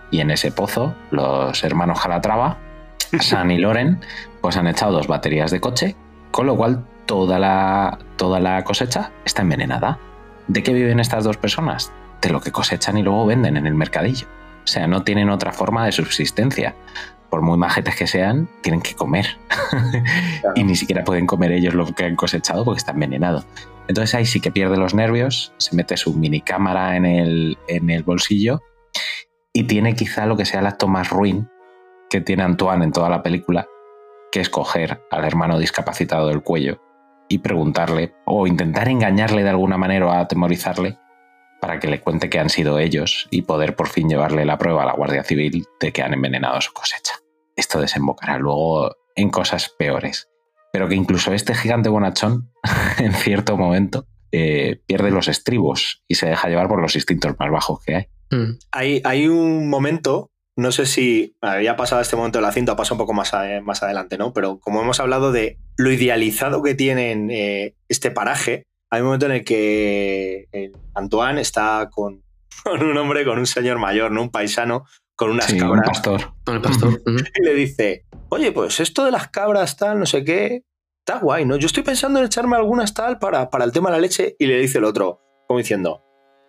y 0.09 0.21
en 0.21 0.31
ese 0.31 0.51
pozo 0.51 0.95
los 1.11 1.63
hermanos 1.63 1.99
Jalatrava, 1.99 2.57
San 3.19 3.51
y 3.51 3.59
Loren, 3.59 4.01
pues 4.41 4.57
han 4.57 4.65
echado 4.65 4.93
dos 4.93 5.05
baterías 5.05 5.51
de 5.51 5.59
coche, 5.59 5.95
con 6.31 6.47
lo 6.47 6.57
cual 6.57 6.83
toda 7.05 7.37
la, 7.37 7.99
toda 8.15 8.39
la 8.39 8.63
cosecha 8.63 9.11
está 9.23 9.43
envenenada. 9.43 9.99
¿De 10.47 10.63
qué 10.63 10.73
viven 10.73 10.99
estas 10.99 11.23
dos 11.23 11.37
personas? 11.37 11.93
De 12.23 12.31
lo 12.31 12.41
que 12.41 12.51
cosechan 12.51 12.97
y 12.97 13.03
luego 13.03 13.27
venden 13.27 13.55
en 13.55 13.67
el 13.67 13.75
mercadillo. 13.75 14.25
O 14.63 14.67
sea, 14.67 14.87
no 14.87 15.03
tienen 15.03 15.29
otra 15.29 15.51
forma 15.51 15.85
de 15.85 15.91
subsistencia. 15.91 16.73
Por 17.29 17.41
muy 17.41 17.57
majetes 17.57 17.95
que 17.95 18.07
sean, 18.07 18.47
tienen 18.61 18.81
que 18.81 18.93
comer. 18.93 19.37
y 20.55 20.63
ni 20.63 20.75
siquiera 20.75 21.03
pueden 21.03 21.27
comer 21.27 21.51
ellos 21.51 21.73
lo 21.73 21.85
que 21.85 22.05
han 22.05 22.15
cosechado 22.15 22.63
porque 22.63 22.79
está 22.79 22.91
envenenado. 22.91 23.43
Entonces 23.87 24.15
ahí 24.15 24.25
sí 24.25 24.39
que 24.39 24.51
pierde 24.51 24.77
los 24.77 24.93
nervios, 24.93 25.53
se 25.57 25.75
mete 25.75 25.97
su 25.97 26.13
mini 26.13 26.41
cámara 26.41 26.95
en 26.95 27.05
el, 27.05 27.57
en 27.67 27.89
el 27.89 28.03
bolsillo 28.03 28.61
y 29.53 29.63
tiene 29.63 29.95
quizá 29.95 30.25
lo 30.25 30.35
que 30.37 30.45
sea 30.45 30.59
el 30.59 30.67
acto 30.67 30.87
más 30.87 31.09
ruin 31.09 31.47
que 32.09 32.21
tiene 32.21 32.43
Antoine 32.43 32.83
en 32.83 32.91
toda 32.91 33.09
la 33.09 33.21
película, 33.21 33.67
que 34.31 34.39
es 34.39 34.49
coger 34.49 35.01
al 35.11 35.23
hermano 35.23 35.59
discapacitado 35.59 36.27
del 36.27 36.41
cuello 36.41 36.81
y 37.29 37.39
preguntarle 37.39 38.15
o 38.25 38.47
intentar 38.47 38.87
engañarle 38.87 39.43
de 39.43 39.49
alguna 39.49 39.77
manera 39.77 40.07
o 40.07 40.11
atemorizarle 40.11 40.97
para 41.65 41.79
que 41.79 41.87
le 41.87 41.99
cuente 41.99 42.29
que 42.29 42.37
han 42.37 42.51
sido 42.51 42.77
ellos 42.77 43.27
y 43.31 43.41
poder 43.41 43.75
por 43.75 43.87
fin 43.89 44.07
llevarle 44.07 44.45
la 44.45 44.59
prueba 44.59 44.83
a 44.83 44.85
la 44.85 44.93
Guardia 44.93 45.23
Civil 45.23 45.65
de 45.79 45.91
que 45.91 46.03
han 46.03 46.13
envenenado 46.13 46.61
su 46.61 46.71
cosecha. 46.73 47.13
Esto 47.55 47.81
desembocará 47.81 48.37
luego 48.37 48.95
en 49.15 49.31
cosas 49.31 49.69
peores, 49.75 50.29
pero 50.71 50.87
que 50.87 50.93
incluso 50.93 51.33
este 51.33 51.55
gigante 51.55 51.89
bonachón 51.89 52.51
en 52.99 53.13
cierto 53.13 53.57
momento 53.57 54.05
eh, 54.31 54.79
pierde 54.85 55.09
los 55.09 55.27
estribos 55.27 56.03
y 56.07 56.13
se 56.15 56.27
deja 56.27 56.49
llevar 56.49 56.67
por 56.67 56.79
los 56.79 56.93
instintos 56.95 57.33
más 57.39 57.49
bajos 57.49 57.79
que 57.83 57.95
hay. 57.95 58.05
Mm. 58.29 58.51
Hay, 58.71 59.01
hay 59.03 59.27
un 59.27 59.67
momento, 59.67 60.29
no 60.55 60.71
sé 60.71 60.85
si 60.85 61.35
había 61.41 61.75
pasado 61.77 61.99
este 61.99 62.15
momento 62.15 62.37
de 62.37 62.43
la 62.43 62.51
cinta, 62.51 62.75
pasa 62.75 62.93
un 62.93 62.99
poco 62.99 63.13
más, 63.13 63.33
a- 63.33 63.59
más 63.63 63.81
adelante, 63.81 64.19
¿no? 64.19 64.33
Pero 64.33 64.59
como 64.59 64.83
hemos 64.83 64.99
hablado 64.99 65.31
de 65.31 65.57
lo 65.77 65.91
idealizado 65.91 66.61
que 66.61 66.75
tienen 66.75 67.31
eh, 67.31 67.73
este 67.89 68.11
paraje, 68.11 68.67
hay 68.95 69.01
un 69.01 69.07
momento 69.07 69.25
en 69.27 69.31
el 69.33 69.43
que 69.43 70.47
Antoine 70.93 71.41
está 71.41 71.89
con, 71.91 72.23
con 72.63 72.83
un 72.83 72.97
hombre, 72.97 73.25
con 73.25 73.37
un 73.39 73.45
señor 73.47 73.77
mayor, 73.79 74.11
¿no? 74.11 74.21
Un 74.21 74.29
paisano, 74.31 74.85
con 75.15 75.31
unas 75.31 75.45
Sí, 75.45 75.53
un 75.53 75.59
cabras. 75.59 75.87
pastor. 75.87 76.33
Con 76.45 76.55
el 76.55 76.61
pastor. 76.61 77.01
Y 77.05 77.43
le 77.45 77.53
dice, 77.53 78.05
oye, 78.29 78.51
pues 78.51 78.79
esto 78.79 79.05
de 79.05 79.11
las 79.11 79.29
cabras, 79.29 79.77
tal, 79.77 79.99
no 79.99 80.05
sé 80.05 80.23
qué, 80.23 80.63
está 81.05 81.19
guay, 81.19 81.45
¿no? 81.45 81.55
Yo 81.57 81.67
estoy 81.67 81.83
pensando 81.83 82.19
en 82.19 82.25
echarme 82.25 82.55
algunas 82.55 82.93
tal 82.93 83.19
para, 83.19 83.49
para 83.49 83.65
el 83.65 83.71
tema 83.71 83.89
de 83.89 83.97
la 83.97 84.01
leche. 84.01 84.35
Y 84.39 84.45
le 84.47 84.57
dice 84.59 84.77
el 84.79 84.83
otro, 84.85 85.21
como 85.47 85.59
diciendo, 85.59 86.03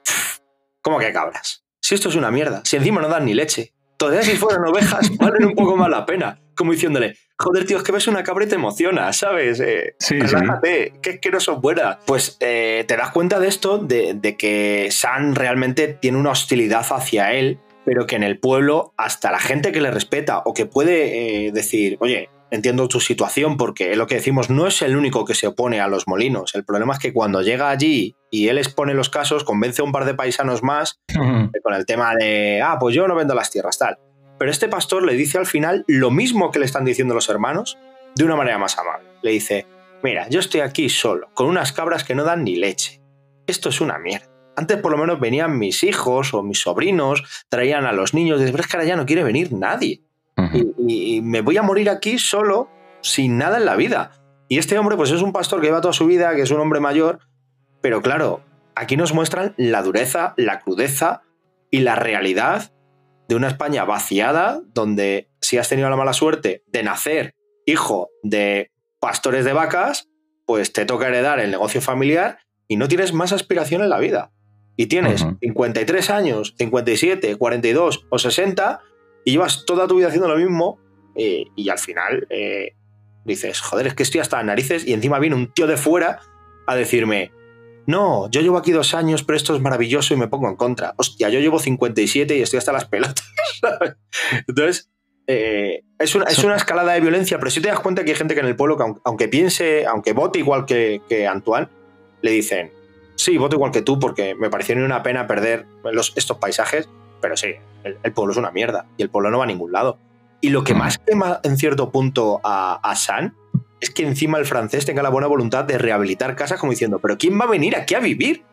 "Pff, 0.05 0.39
¿cómo 0.83 0.99
que 0.99 1.13
cabras? 1.13 1.65
Si 1.81 1.95
esto 1.95 2.09
es 2.09 2.17
una 2.17 2.31
mierda, 2.31 2.63
si 2.65 2.77
encima 2.77 3.01
no 3.01 3.09
dan 3.09 3.25
ni 3.27 3.35
leche. 3.35 3.75
Todavía 3.97 4.23
si 4.23 4.37
fueran 4.37 4.65
ovejas, 4.67 5.17
valen 5.17 5.45
un 5.47 5.55
poco 5.55 5.77
más 5.77 5.89
la 5.89 6.05
pena. 6.07 6.39
Como 6.55 6.73
diciéndole, 6.73 7.17
joder, 7.39 7.67
tío, 7.67 7.77
es 7.77 7.83
que 7.83 7.93
ves 7.93 8.07
una 8.09 8.23
cabra 8.23 8.45
y 8.45 8.49
te 8.49 8.55
emociona, 8.55 9.13
¿sabes? 9.13 9.61
Eh, 9.61 9.95
Sí, 9.99 10.15
sí. 10.21 10.27
relájate, 10.27 10.95
que 11.03 11.11
es 11.11 11.21
que 11.21 11.31
no 11.31 11.41
son 11.41 11.61
buenas. 11.61 11.99
Pues 12.07 12.37
eh, 12.41 12.85
te 12.89 12.97
das 12.97 13.11
cuenta 13.11 13.39
de 13.41 13.49
esto, 13.49 13.79
de, 13.79 14.15
de 14.15 14.37
que 14.37 14.89
San 14.91 15.35
realmente 15.35 15.89
tiene 15.89 16.17
una 16.19 16.31
hostilidad 16.31 16.87
hacia 16.91 17.33
él, 17.33 17.59
pero 17.85 18.07
que 18.07 18.17
en 18.17 18.23
el 18.23 18.39
pueblo, 18.39 18.95
hasta 18.97 19.31
la 19.31 19.39
gente 19.39 19.71
que 19.71 19.81
le 19.81 19.91
respeta 19.91 20.39
o 20.47 20.55
que 20.55 20.65
puede 20.67 21.47
eh, 21.47 21.53
decir, 21.53 21.97
oye, 22.01 22.31
entiendo 22.51 22.89
tu 22.89 23.01
situación, 23.01 23.57
porque 23.57 23.93
es 23.93 23.99
lo 23.99 24.07
que 24.07 24.17
decimos, 24.17 24.51
no 24.51 24.67
es 24.67 24.83
el 24.83 24.97
único 24.97 25.25
que 25.25 25.35
se 25.35 25.47
opone 25.47 25.81
a 25.81 25.89
los 25.89 26.07
molinos. 26.07 26.55
El 26.55 26.65
problema 26.65 26.95
es 26.95 26.99
que 26.99 27.13
cuando 27.13 27.43
llega 27.43 27.71
allí 27.71 28.15
y 28.31 28.49
él 28.49 28.59
expone 28.59 28.95
los 28.95 29.11
casos, 29.11 29.45
convence 29.45 29.83
a 29.83 29.85
un 29.85 29.93
par 29.93 30.05
de 30.05 30.15
paisanos 30.15 30.63
más 30.63 31.01
con 31.15 31.75
el 31.75 31.87
tema 31.87 32.15
de, 32.15 32.61
ah, 32.63 32.79
pues 32.79 32.95
yo 32.95 33.09
no 33.09 33.15
vendo 33.15 33.35
las 33.35 33.51
tierras, 33.51 33.79
tal. 33.79 33.99
Pero 34.39 34.51
este 34.51 34.69
pastor 34.69 35.05
le 35.05 35.15
dice 35.15 35.39
al 35.39 35.47
final 35.47 35.85
lo 35.87 36.11
mismo 36.11 36.51
que 36.51 36.59
le 36.59 36.67
están 36.67 36.85
diciendo 36.85 37.15
los 37.15 37.29
hermanos, 37.29 37.79
de 38.15 38.25
una 38.25 38.37
manera 38.37 38.59
más 38.59 38.79
amable. 38.79 39.09
Le 39.23 39.31
dice, 39.31 39.67
mira, 40.03 40.29
yo 40.29 40.41
estoy 40.41 40.61
aquí 40.61 40.89
solo, 40.89 41.29
con 41.35 41.47
unas 41.47 41.73
cabras 41.73 42.05
que 42.05 42.15
no 42.15 42.25
dan 42.25 42.45
ni 42.45 42.57
leche. 42.57 43.01
Esto 43.47 43.69
es 43.69 43.81
una 43.81 43.99
mierda. 43.99 44.29
Antes 44.57 44.79
por 44.79 44.91
lo 44.91 44.99
menos 44.99 45.21
venían 45.21 45.59
mis 45.59 45.85
hijos 45.85 46.33
o 46.33 46.43
mis 46.43 46.61
sobrinos, 46.61 47.45
traían 47.51 47.85
a 47.85 47.93
los 47.93 48.15
niños, 48.15 48.41
pero 48.41 48.63
es 48.63 48.67
que 48.67 48.77
ahora 48.77 48.89
ya 48.89 48.97
no 48.97 49.05
quiere 49.05 49.23
venir 49.23 49.53
nadie. 49.53 50.03
Y, 50.53 50.75
y- 50.87 51.17
y 51.17 51.21
me 51.23 51.41
voy 51.41 51.57
a 51.57 51.63
morir 51.63 51.89
aquí 51.91 52.19
solo, 52.19 52.69
sin 53.01 53.39
nada 53.39 53.57
en 53.59 53.65
la 53.65 53.77
vida. 53.77 54.11
Y 54.49 54.59
este 54.59 54.79
hombre, 54.79 54.97
pues 54.97 55.11
es 55.11 55.23
un 55.23 55.33
pastor 55.33 55.61
que 55.61 55.67
lleva 55.69 55.81
toda 55.81 55.95
su 55.95 56.07
vida, 56.07 56.35
que 56.35 56.43
es 56.43 56.51
un 56.51 56.61
hombre 56.61 56.79
mayor, 56.81 57.21
pero 57.81 58.03
claro, 58.03 58.43
aquí 58.75 58.97
nos 58.97 59.13
muestran 59.13 59.55
la 59.57 59.83
dureza, 59.83 60.35
la 60.37 60.61
crudeza 60.61 61.23
y 61.71 61.81
la 61.81 61.97
realidad 61.97 62.73
de 63.29 63.35
una 63.35 63.49
España 63.49 63.85
vaciada, 63.85 64.61
donde 64.73 65.29
si 65.41 65.59
has 65.59 65.69
tenido 65.69 65.91
la 65.91 65.97
mala 65.97 66.13
suerte 66.13 66.63
de 66.69 66.83
nacer 66.83 67.35
hijo 67.65 68.09
de 68.23 68.71
pastores 69.01 69.45
de 69.45 69.53
vacas, 69.53 70.09
pues 70.47 70.73
te 70.73 70.85
toca 70.85 71.09
heredar 71.09 71.41
el 71.41 71.51
negocio 71.51 71.81
familiar 71.81 72.39
y 72.69 72.77
no 72.77 72.87
tienes 72.87 73.13
más 73.13 73.33
aspiración 73.33 73.83
en 73.83 73.89
la 73.89 73.99
vida. 73.99 74.31
Y 74.77 74.87
tienes 74.87 75.23
Ujú. 75.23 75.39
53 75.41 76.11
años, 76.11 76.55
57, 76.59 77.35
42 77.37 78.07
o 78.11 78.19
60 78.19 78.81
y 79.27 79.33
llevas 79.33 79.65
toda 79.67 79.87
tu 79.87 79.97
vida 79.97 80.07
haciendo 80.07 80.29
lo 80.29 80.37
mismo 80.37 80.79
eh, 81.17 81.45
y 81.57 81.69
al 81.69 81.79
final 81.79 82.27
eh, 82.31 82.75
dices, 83.25 83.61
joder, 83.61 83.89
es 83.89 83.95
que 83.95 84.05
estoy 84.05 84.21
hasta 84.21 84.37
las 84.39 84.47
narices 84.47 84.87
y 84.87 84.93
encima 84.95 85.19
viene 85.19 85.37
un 85.37 85.53
tío 85.53 85.67
de 85.67 85.77
fuera 85.77 86.21
a 86.67 86.77
decirme, 86.77 87.33
no, 87.87 88.31
yo 88.31 88.41
llevo 88.41 88.57
aquí 88.57 88.73
dos 88.73 88.95
años, 88.95 89.23
pero 89.25 89.37
esto 89.37 89.55
es 89.55 89.61
maravilloso 89.61 90.15
y 90.15 90.17
me 90.17 90.29
pongo 90.29 90.49
en 90.49 90.57
contra. 90.57 90.95
Hostia, 90.97 91.29
yo 91.29 91.41
llevo 91.41 91.59
57 91.59 92.37
y 92.37 92.43
estoy 92.43 92.59
hasta 92.59 92.73
las 92.73 92.85
pelotas. 92.87 93.25
Entonces, 94.49 94.91
eh, 95.27 95.83
es, 95.99 96.15
una, 96.15 96.25
es 96.27 96.43
una 96.45 96.57
escalada 96.57 96.93
de 96.93 97.01
violencia, 97.01 97.39
pero 97.39 97.51
si 97.51 97.61
te 97.61 97.69
das 97.69 97.81
cuenta 97.81 98.05
que 98.05 98.11
hay 98.13 98.17
gente 98.17 98.35
que 98.35 98.41
en 98.41 98.47
el 98.47 98.57
pueblo, 98.57 98.77
que 98.77 98.85
aun- 98.85 99.01
aunque 99.05 99.29
piense, 99.29 99.87
aunque 99.87 100.13
vote 100.13 100.39
igual 100.39 100.67
que, 100.67 101.01
que 101.09 101.27
Antoine, 101.27 101.69
le 102.23 102.31
dicen, 102.31 102.73
sí, 103.17 103.37
voto 103.39 103.57
igual 103.57 103.73
que 103.73 103.83
tú 103.83 103.99
porque 103.99 104.35
me 104.35 104.51
pareció 104.51 104.75
ni 104.77 104.83
una 104.83 105.03
pena 105.03 105.27
perder 105.27 105.67
estos 106.17 106.39
paisajes, 106.39 106.89
pero 107.21 107.37
sí, 107.37 107.55
el, 107.85 107.99
el 108.03 108.13
pueblo 108.13 108.33
es 108.33 108.39
una 108.39 108.51
mierda 108.51 108.87
y 108.97 109.03
el 109.03 109.11
pueblo 109.11 109.31
no 109.31 109.39
va 109.39 109.45
a 109.45 109.47
ningún 109.47 109.73
lado. 109.73 109.99
Y 110.41 110.51
lo 110.51 110.65
que 110.65 110.75
más 110.75 110.99
quema 110.99 111.41
en 111.43 111.57
cierto 111.57 111.91
punto 111.91 112.41
a, 112.45 112.81
a 112.83 112.95
San 112.97 113.35
es 113.81 113.91
que 113.91 114.07
encima 114.07 114.39
el 114.39 114.47
francés 114.47 114.87
tenga 114.87 115.03
la 115.03 115.09
buena 115.09 115.27
voluntad 115.27 115.65
de 115.65 115.79
rehabilitar 115.79 116.37
casas 116.37 116.59
como 116.61 116.73
diciendo, 116.73 116.99
pero 117.01 117.19
¿quién 117.19 117.39
va 117.39 117.45
a 117.45 117.49
venir 117.49 117.77
aquí 117.77 117.95
a 117.95 118.01
vivir? 118.01 118.45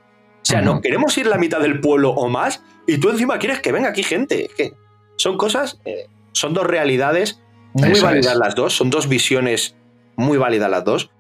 O 0.42 0.46
sea, 0.46 0.62
no 0.62 0.82
queremos 0.82 1.18
ir 1.18 1.28
la 1.28 1.38
mitad 1.38 1.62
del 1.62 1.80
pueblo 1.80 2.12
o 2.12 2.28
más 2.28 2.64
y 2.86 2.98
tú 2.98 3.10
encima 3.10 3.40
quieres 3.40 3.62
que 3.62 3.72
venga 3.72 3.90
aquí 3.90 4.04
gente. 4.04 4.46
Es 4.46 4.54
que 4.54 4.74
son 5.16 5.38
cosas, 5.38 5.80
eh, 5.86 6.08
son 6.34 6.54
dos 6.54 6.68
realidades 6.68 7.42
muy 7.74 7.92
Eso 7.92 8.06
válidas 8.06 8.34
es. 8.34 8.40
las 8.40 8.56
dos, 8.56 8.76
son 8.76 8.90
dos 8.90 9.08
visiones 9.08 9.76
muy 10.16 10.38
válidas 10.38 10.70
las 10.70 10.84
dos, 10.84 11.12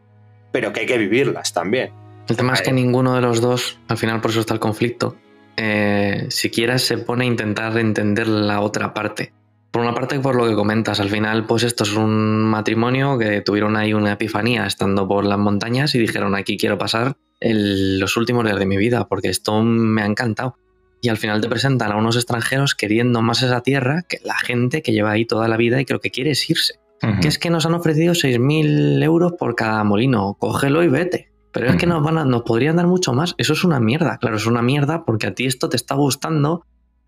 pero 0.52 0.74
que 0.74 0.82
hay 0.82 0.86
que 0.86 0.98
vivirlas 0.98 1.54
también. 1.54 1.94
El 2.28 2.36
tema 2.36 2.54
es 2.54 2.62
que 2.62 2.72
ninguno 2.72 3.16
de 3.16 3.22
los 3.22 3.41
dos, 3.41 3.80
al 3.88 3.98
final 3.98 4.22
por 4.22 4.32
eso 4.32 4.39
está 4.41 4.54
el 4.54 4.60
conflicto, 4.60 5.16
eh, 5.58 6.28
siquiera 6.30 6.78
se 6.80 6.97
pone 6.97 7.26
a 7.26 7.28
intentar 7.28 7.78
entender 7.78 8.28
la 8.28 8.62
otra 8.62 8.93
parte. 8.93 9.34
Por 9.72 9.82
una 9.82 9.93
parte, 9.95 10.20
por 10.20 10.36
lo 10.36 10.47
que 10.47 10.54
comentas, 10.56 10.99
al 10.99 11.10
final, 11.10 11.45
pues 11.47 11.64
esto 11.64 11.84
es 11.84 11.95
un 11.95 12.43
matrimonio 12.43 13.18
que 13.18 13.41
tuvieron 13.41 13.76
ahí 13.76 13.93
una 13.93 14.12
epifanía 14.14 14.68
estando 14.68 15.08
por 15.08 15.26
las 15.26 15.39
montañas 15.39 15.95
y 15.95 15.99
dijeron 15.99 16.36
aquí 16.36 16.58
quiero 16.58 16.78
pasar 16.78 17.18
el- 17.39 17.99
los 17.99 18.16
últimos 18.16 18.45
días 18.45 18.60
de 18.60 18.66
mi 18.68 18.78
vida 18.78 19.08
porque 19.08 19.30
esto 19.30 19.64
me 19.64 20.04
ha 20.04 20.06
encantado. 20.06 20.56
Y 21.01 21.10
al 21.10 21.18
final 21.18 21.41
te 21.41 21.49
presentan 21.49 21.91
a 21.91 21.97
unos 21.97 22.16
extranjeros 22.16 22.76
queriendo 22.76 23.22
más 23.22 23.41
esa 23.41 23.62
tierra 23.62 24.04
que 24.08 24.20
la 24.24 24.36
gente 24.38 24.82
que 24.84 24.93
lleva 24.93 25.12
ahí 25.12 25.26
toda 25.26 25.47
la 25.47 25.58
vida 25.58 25.82
y 25.82 25.86
lo 25.89 25.99
que 25.99 26.12
quiere 26.12 26.32
es 26.32 26.49
irse. 26.49 26.76
Que 27.20 27.28
es 27.28 27.38
que 27.38 27.49
nos 27.49 27.66
han 27.66 27.74
ofrecido 27.74 28.14
6.000 28.14 29.04
euros 29.04 29.34
por 29.38 29.56
cada 29.56 29.84
molino, 29.84 30.38
cógelo 30.39 30.84
y 30.84 30.88
vete. 30.88 31.30
Pero 31.54 31.68
es 31.70 31.76
que 31.78 31.86
nos, 31.86 32.04
van 32.04 32.18
a- 32.18 32.26
nos 32.26 32.41
podrían 32.41 32.76
dar 32.76 32.88
mucho 32.88 33.14
más. 33.14 33.36
Eso 33.38 33.54
es 33.54 33.64
una 33.64 33.80
mierda, 33.80 34.18
claro, 34.18 34.36
es 34.38 34.45
una 34.47 34.62
mierda 34.62 35.06
porque 35.06 35.28
a 35.28 35.34
ti 35.36 35.45
esto 35.45 35.70
te 35.70 35.78
está 35.78 35.95
gustando. 35.95 36.66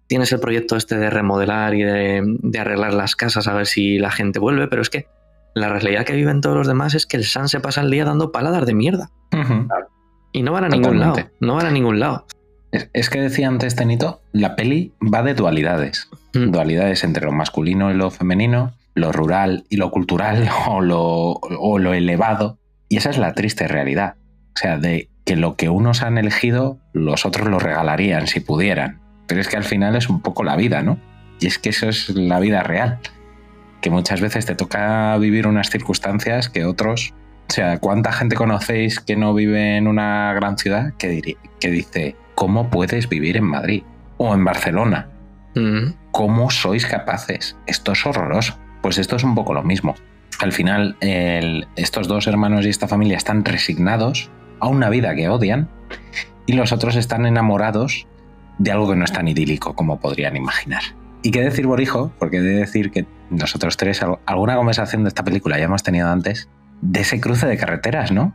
Tienes 0.08 0.32
el 0.32 0.40
proyecto 0.40 0.76
este 0.76 0.98
de 0.98 1.10
remodelar 1.10 1.74
y 1.74 1.82
de, 1.82 2.22
de 2.24 2.60
arreglar 2.60 2.94
las 2.94 3.16
casas 3.16 3.48
a 3.48 3.54
ver 3.56 3.66
si 3.66 3.98
la 3.98 4.12
gente 4.12 4.38
vuelve, 4.40 4.68
pero 4.68 4.84
es 4.84 4.90
que 4.92 5.08
la 5.56 5.70
realidad 5.70 6.06
que 6.06 6.14
viven 6.14 6.42
todos 6.42 6.56
los 6.56 6.68
demás 6.68 6.94
es 6.94 7.08
que 7.08 7.18
el 7.18 7.24
San 7.24 7.50
se 7.50 7.60
pasa 7.60 7.82
el 7.82 7.90
día 7.90 8.06
dando 8.06 8.32
paladas 8.32 8.66
de 8.68 8.76
mierda. 8.76 9.10
Y 10.32 10.44
no 10.44 10.52
van 10.52 10.66
a 10.66 10.68
ningún 10.70 11.00
lado. 11.00 11.16
No 11.40 11.56
van 11.56 11.66
a 11.66 11.72
ningún 11.72 12.00
lado. 12.00 12.26
Es, 12.72 12.90
es 12.94 13.10
que 13.10 13.22
decía 13.22 13.48
antes 13.48 13.76
Tenito, 13.76 14.22
la 14.34 14.56
peli 14.56 14.94
va 15.02 15.24
de 15.24 15.34
dualidades. 15.34 16.10
Mm. 16.34 16.52
Dualidades 16.52 17.04
entre 17.04 17.26
lo 17.26 17.32
masculino 17.32 17.90
y 17.90 17.96
lo 17.96 18.12
femenino, 18.12 18.74
lo 18.94 19.12
rural 19.12 19.64
y 19.70 19.78
lo 19.78 19.90
cultural 19.92 20.48
o 20.68 20.82
lo, 20.82 21.00
o 21.32 21.80
lo 21.80 21.94
elevado. 21.94 22.60
Y 22.90 22.98
esa 22.98 23.10
es 23.10 23.18
la 23.18 23.34
triste 23.34 23.68
realidad. 23.68 24.16
O 24.56 24.60
sea, 24.60 24.78
de 24.78 25.10
que 25.26 25.36
lo 25.36 25.56
que 25.56 25.70
unos 25.70 26.02
han 26.02 26.18
elegido, 26.18 26.78
los 26.94 27.26
otros 27.26 27.48
lo 27.48 27.60
regalarían 27.60 28.28
si 28.28 28.40
pudieran. 28.40 29.00
Pero 29.28 29.42
es 29.42 29.48
que 29.48 29.58
al 29.58 29.64
final 29.64 29.96
es 29.96 30.10
un 30.10 30.22
poco 30.22 30.44
la 30.44 30.56
vida, 30.56 30.82
¿no? 30.84 30.98
Y 31.40 31.48
es 31.48 31.60
que 31.60 31.70
eso 31.70 31.90
es 31.90 32.10
la 32.10 32.40
vida 32.40 32.64
real. 32.64 33.00
Que 33.82 33.90
muchas 33.90 34.22
veces 34.22 34.46
te 34.46 34.56
toca 34.56 35.18
vivir 35.18 35.48
unas 35.48 35.70
circunstancias 35.70 36.50
que 36.50 36.66
otros... 36.66 37.14
O 37.48 37.54
sea, 37.54 37.78
¿cuánta 37.80 38.12
gente 38.12 38.36
conocéis 38.36 39.00
que 39.00 39.16
no 39.16 39.34
vive 39.36 39.78
en 39.78 39.88
una 39.88 40.34
gran 40.34 40.58
ciudad 40.58 40.94
que, 40.98 41.12
diri- 41.12 41.38
que 41.60 41.70
dice, 41.70 42.16
¿cómo 42.34 42.72
puedes 42.72 43.08
vivir 43.08 43.38
en 43.38 43.44
Madrid? 43.44 43.84
O 44.18 44.34
en 44.34 44.44
Barcelona. 44.44 45.10
Mm. 45.54 45.94
¿Cómo 46.12 46.50
sois 46.50 46.88
capaces? 46.88 47.56
Esto 47.68 47.92
es 47.92 48.04
horroroso. 48.06 48.58
Pues 48.82 48.98
esto 48.98 49.16
es 49.16 49.24
un 49.24 49.36
poco 49.36 49.54
lo 49.54 49.62
mismo. 49.64 49.94
Al 50.40 50.54
final, 50.54 50.98
el- 51.02 51.68
estos 51.76 52.08
dos 52.08 52.26
hermanos 52.26 52.66
y 52.66 52.70
esta 52.70 52.88
familia 52.88 53.18
están 53.18 53.46
resignados 53.46 54.32
a 54.60 54.68
una 54.68 54.90
vida 54.90 55.16
que 55.16 55.30
odian 55.30 55.70
y 56.46 56.54
los 56.54 56.72
otros 56.72 56.96
están 56.96 57.26
enamorados 57.26 58.08
de 58.58 58.72
algo 58.72 58.90
que 58.90 58.96
no 58.96 59.04
es 59.06 59.12
tan 59.12 59.28
idílico 59.28 59.76
como 59.76 60.00
podrían 60.00 60.36
imaginar. 60.36 60.82
¿Y 61.24 61.32
qué 61.32 61.42
decir, 61.42 61.66
Borijo? 61.66 62.12
Porque 62.20 62.38
he 62.38 62.42
de 62.42 62.56
decir 62.56 62.92
que 62.92 63.06
nosotros 63.30 63.78
tres, 63.78 64.02
al- 64.04 64.20
alguna 64.26 64.56
conversación 64.56 65.04
de 65.04 65.10
esta 65.10 65.24
película 65.24 65.58
ya 65.58 65.66
hemos 65.66 65.82
tenido 65.84 66.08
antes, 66.08 66.50
de 66.82 67.02
ese 67.02 67.20
cruce 67.20 67.48
de 67.48 67.58
carreteras, 67.58 68.12
¿no? 68.12 68.34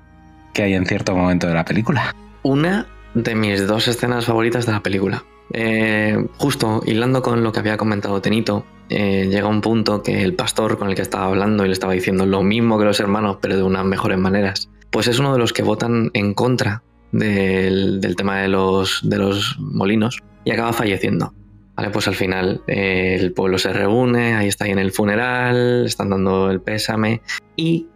Que 0.53 0.65
hay 0.65 0.75
en 0.75 0.87
cierto 0.87 1.15
momento 1.15 1.47
de 1.47 1.55
la 1.55 1.65
película. 1.65 2.15
Una 2.43 2.87
de 3.15 3.35
mis 3.35 3.67
dos 3.67 3.87
escenas 3.87 4.25
favoritas 4.27 4.67
de 4.67 4.73
la 4.73 4.81
película. 4.83 5.23
Eh, 5.53 6.27
justo 6.37 6.83
hilando 6.85 7.23
con 7.23 7.43
lo 7.43 7.53
que 7.53 7.61
había 7.61 7.77
comentado 7.77 8.21
Tenito, 8.21 8.65
eh, 8.89 9.29
llega 9.31 9.47
un 9.49 9.61
punto 9.61 10.03
que 10.03 10.23
el 10.23 10.35
pastor 10.35 10.79
con 10.79 10.89
el 10.89 10.95
que 10.97 11.03
estaba 11.03 11.27
hablando 11.27 11.65
y 11.65 11.69
le 11.69 11.73
estaba 11.73 11.93
diciendo 11.93 12.27
lo 12.27 12.43
mismo 12.43 12.79
que 12.79 12.85
los 12.85 12.99
hermanos, 13.01 13.39
pero 13.41 13.57
de 13.57 13.63
unas 13.63 13.85
mejores 13.85 14.19
maneras, 14.19 14.69
pues 14.91 15.09
es 15.09 15.19
uno 15.19 15.33
de 15.33 15.39
los 15.39 15.53
que 15.53 15.63
votan 15.63 16.11
en 16.15 16.35
contra 16.35 16.83
del, 17.13 18.01
del 18.01 18.17
tema 18.17 18.39
de 18.39 18.49
los, 18.49 19.01
de 19.03 19.19
los 19.19 19.57
molinos 19.59 20.19
y 20.45 20.51
acaba 20.51 20.73
falleciendo. 20.73 21.35
Vale, 21.77 21.91
pues 21.91 22.09
al 22.09 22.15
final 22.15 22.63
eh, 22.67 23.17
el 23.19 23.33
pueblo 23.33 23.59
se 23.59 23.73
reúne, 23.73 24.35
ahí 24.35 24.49
está 24.49 24.67
ahí 24.67 24.73
en 24.73 24.79
el 24.79 24.93
funeral, 24.93 25.87
están 25.87 26.11
dando 26.11 26.51
el 26.51 26.61
pésame 26.61 27.23
y 27.57 27.87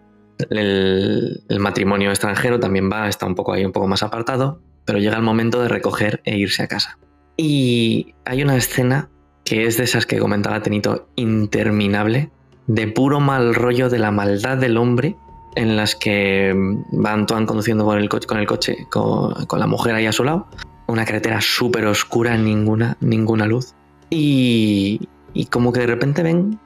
el, 0.50 1.42
el 1.48 1.60
matrimonio 1.60 2.10
extranjero 2.10 2.58
también 2.58 2.90
va, 2.90 3.08
está 3.08 3.26
un 3.26 3.34
poco 3.34 3.52
ahí 3.52 3.64
un 3.64 3.72
poco 3.72 3.86
más 3.86 4.02
apartado, 4.02 4.60
pero 4.84 4.98
llega 4.98 5.16
el 5.16 5.22
momento 5.22 5.60
de 5.62 5.68
recoger 5.68 6.20
e 6.24 6.36
irse 6.36 6.62
a 6.62 6.68
casa. 6.68 6.98
Y 7.36 8.14
hay 8.24 8.42
una 8.42 8.56
escena 8.56 9.10
que 9.44 9.66
es 9.66 9.76
de 9.76 9.84
esas 9.84 10.06
que 10.06 10.18
comentaba 10.18 10.62
Tenito, 10.62 11.08
interminable, 11.16 12.30
de 12.66 12.88
puro 12.88 13.20
mal 13.20 13.54
rollo 13.54 13.90
de 13.90 13.98
la 13.98 14.10
maldad 14.10 14.56
del 14.56 14.76
hombre, 14.76 15.16
en 15.56 15.76
las 15.76 15.94
que 15.94 16.52
va 16.92 17.12
Antoine 17.12 17.46
conduciendo 17.46 17.84
por 17.84 17.98
el 17.98 18.08
coche, 18.08 18.26
con 18.26 18.38
el 18.38 18.46
coche, 18.46 18.86
con, 18.90 19.46
con 19.46 19.60
la 19.60 19.66
mujer 19.66 19.94
ahí 19.94 20.06
a 20.06 20.12
su 20.12 20.24
lado, 20.24 20.46
una 20.86 21.04
carretera 21.04 21.40
súper 21.40 21.86
oscura, 21.86 22.36
ninguna, 22.36 22.96
ninguna 23.00 23.46
luz, 23.46 23.74
y, 24.10 25.08
y 25.32 25.46
como 25.46 25.72
que 25.72 25.80
de 25.80 25.86
repente 25.86 26.22
ven 26.22 26.58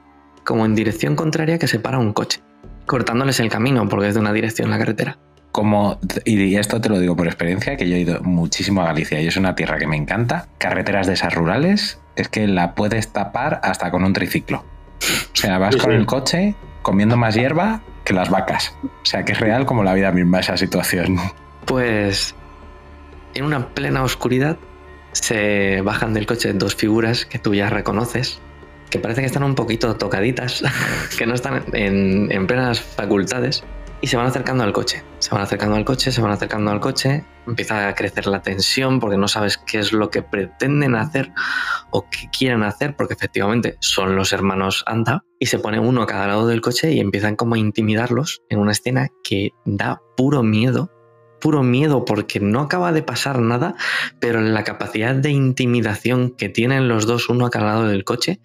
como 0.43 0.65
en 0.65 0.75
dirección 0.75 1.15
contraria 1.15 1.59
que 1.59 1.67
se 1.67 1.79
para 1.79 1.99
un 1.99 2.13
coche, 2.13 2.41
cortándoles 2.85 3.39
el 3.39 3.49
camino 3.49 3.87
porque 3.87 4.07
es 4.07 4.13
de 4.15 4.19
una 4.19 4.33
dirección 4.33 4.69
la 4.69 4.77
carretera. 4.79 5.17
Como, 5.51 5.99
y 6.25 6.55
esto 6.55 6.79
te 6.79 6.89
lo 6.89 6.99
digo 6.99 7.15
por 7.15 7.25
experiencia, 7.25 7.75
que 7.75 7.89
yo 7.89 7.95
he 7.95 7.99
ido 7.99 8.21
muchísimo 8.21 8.81
a 8.81 8.85
Galicia 8.85 9.19
y 9.19 9.27
es 9.27 9.35
una 9.35 9.55
tierra 9.55 9.79
que 9.79 9.87
me 9.87 9.97
encanta. 9.97 10.47
Carreteras 10.59 11.07
de 11.07 11.13
esas 11.13 11.33
rurales, 11.33 11.99
es 12.15 12.29
que 12.29 12.47
la 12.47 12.75
puedes 12.75 13.11
tapar 13.11 13.59
hasta 13.63 13.89
con 13.89 14.03
un 14.03 14.13
triciclo. 14.13 14.63
O 14.99 15.35
sea, 15.35 15.57
vas 15.57 15.73
Sí, 15.73 15.81
con 15.81 15.89
sí. 15.91 15.97
el 15.97 16.05
coche 16.05 16.55
comiendo 16.83 17.17
más 17.17 17.33
hierba 17.33 17.81
que 18.09 18.15
las 18.15 18.31
vacas. 18.31 18.75
O 18.83 19.05
sea, 19.05 19.23
que 19.23 19.33
es 19.33 19.39
real 19.39 19.67
como 19.67 19.83
la 19.83 19.93
vida 19.93 20.11
misma 20.11 20.39
esa 20.39 20.57
situación. 20.57 21.17
Pues 21.65 22.33
en 23.35 23.45
una 23.45 23.67
plena 23.69 24.01
oscuridad 24.03 24.57
se 25.11 25.81
bajan 25.81 26.15
del 26.15 26.25
coche 26.25 26.51
dos 26.53 26.75
figuras 26.75 27.27
que 27.27 27.37
tú 27.37 27.53
ya 27.53 27.69
reconoces, 27.69 28.41
que 28.89 28.97
parece 28.97 29.21
que 29.21 29.27
están 29.27 29.43
un 29.43 29.53
poquito 29.53 29.95
tocaditas, 29.95 30.63
que 31.19 31.27
no 31.27 31.35
están 31.35 31.63
en, 31.73 32.31
en 32.31 32.47
plenas 32.47 32.81
facultades, 32.81 33.63
y 34.01 34.07
se 34.07 34.17
van 34.17 34.27
acercando 34.27 34.63
al 34.63 34.73
coche. 34.73 35.03
Se 35.19 35.31
van 35.31 35.41
acercando 35.41 35.75
al 35.75 35.85
coche, 35.85 36.11
se 36.11 36.21
van 36.21 36.31
acercando 36.31 36.71
al 36.71 36.79
coche, 36.79 37.25
empieza 37.45 37.87
a 37.87 37.95
crecer 37.95 38.27
la 38.27 38.41
tensión 38.41 38.99
porque 38.99 39.17
no 39.17 39.27
sabes 39.27 39.57
qué 39.57 39.79
es 39.79 39.91
lo 39.91 40.09
que 40.09 40.21
pretenden 40.21 40.95
hacer 40.95 41.31
o 41.91 42.09
qué 42.09 42.29
quieren 42.35 42.63
hacer, 42.63 42.95
porque 42.95 43.13
efectivamente 43.13 43.77
son 43.81 44.15
los 44.15 44.31
hermanos 44.31 44.83
Anda, 44.87 45.23
y 45.39 45.47
se 45.47 45.59
pone 45.59 45.79
uno 45.79 46.03
a 46.03 46.07
cada 46.07 46.27
lado 46.27 46.47
del 46.47 46.61
coche 46.61 46.93
y 46.93 46.99
empiezan 46.99 47.35
como 47.35 47.55
a 47.55 47.59
intimidarlos 47.59 48.41
en 48.49 48.59
una 48.59 48.71
escena 48.71 49.09
que 49.23 49.51
da 49.65 50.01
puro 50.15 50.43
miedo 50.43 50.91
puro 51.39 51.63
miedo 51.63 52.05
porque 52.05 52.39
no 52.39 52.61
acaba 52.61 52.91
de 52.91 53.01
pasar 53.03 53.39
nada, 53.39 53.75
pero 54.19 54.41
la 54.41 54.63
capacidad 54.63 55.15
de 55.15 55.31
intimidación 55.31 56.35
que 56.35 56.49
tienen 56.49 56.87
los 56.87 57.05
dos, 57.05 57.29
uno 57.29 57.45
a 57.45 57.49
cada 57.49 57.65
lado 57.67 57.87
del 57.87 58.03
coche, 58.03 58.39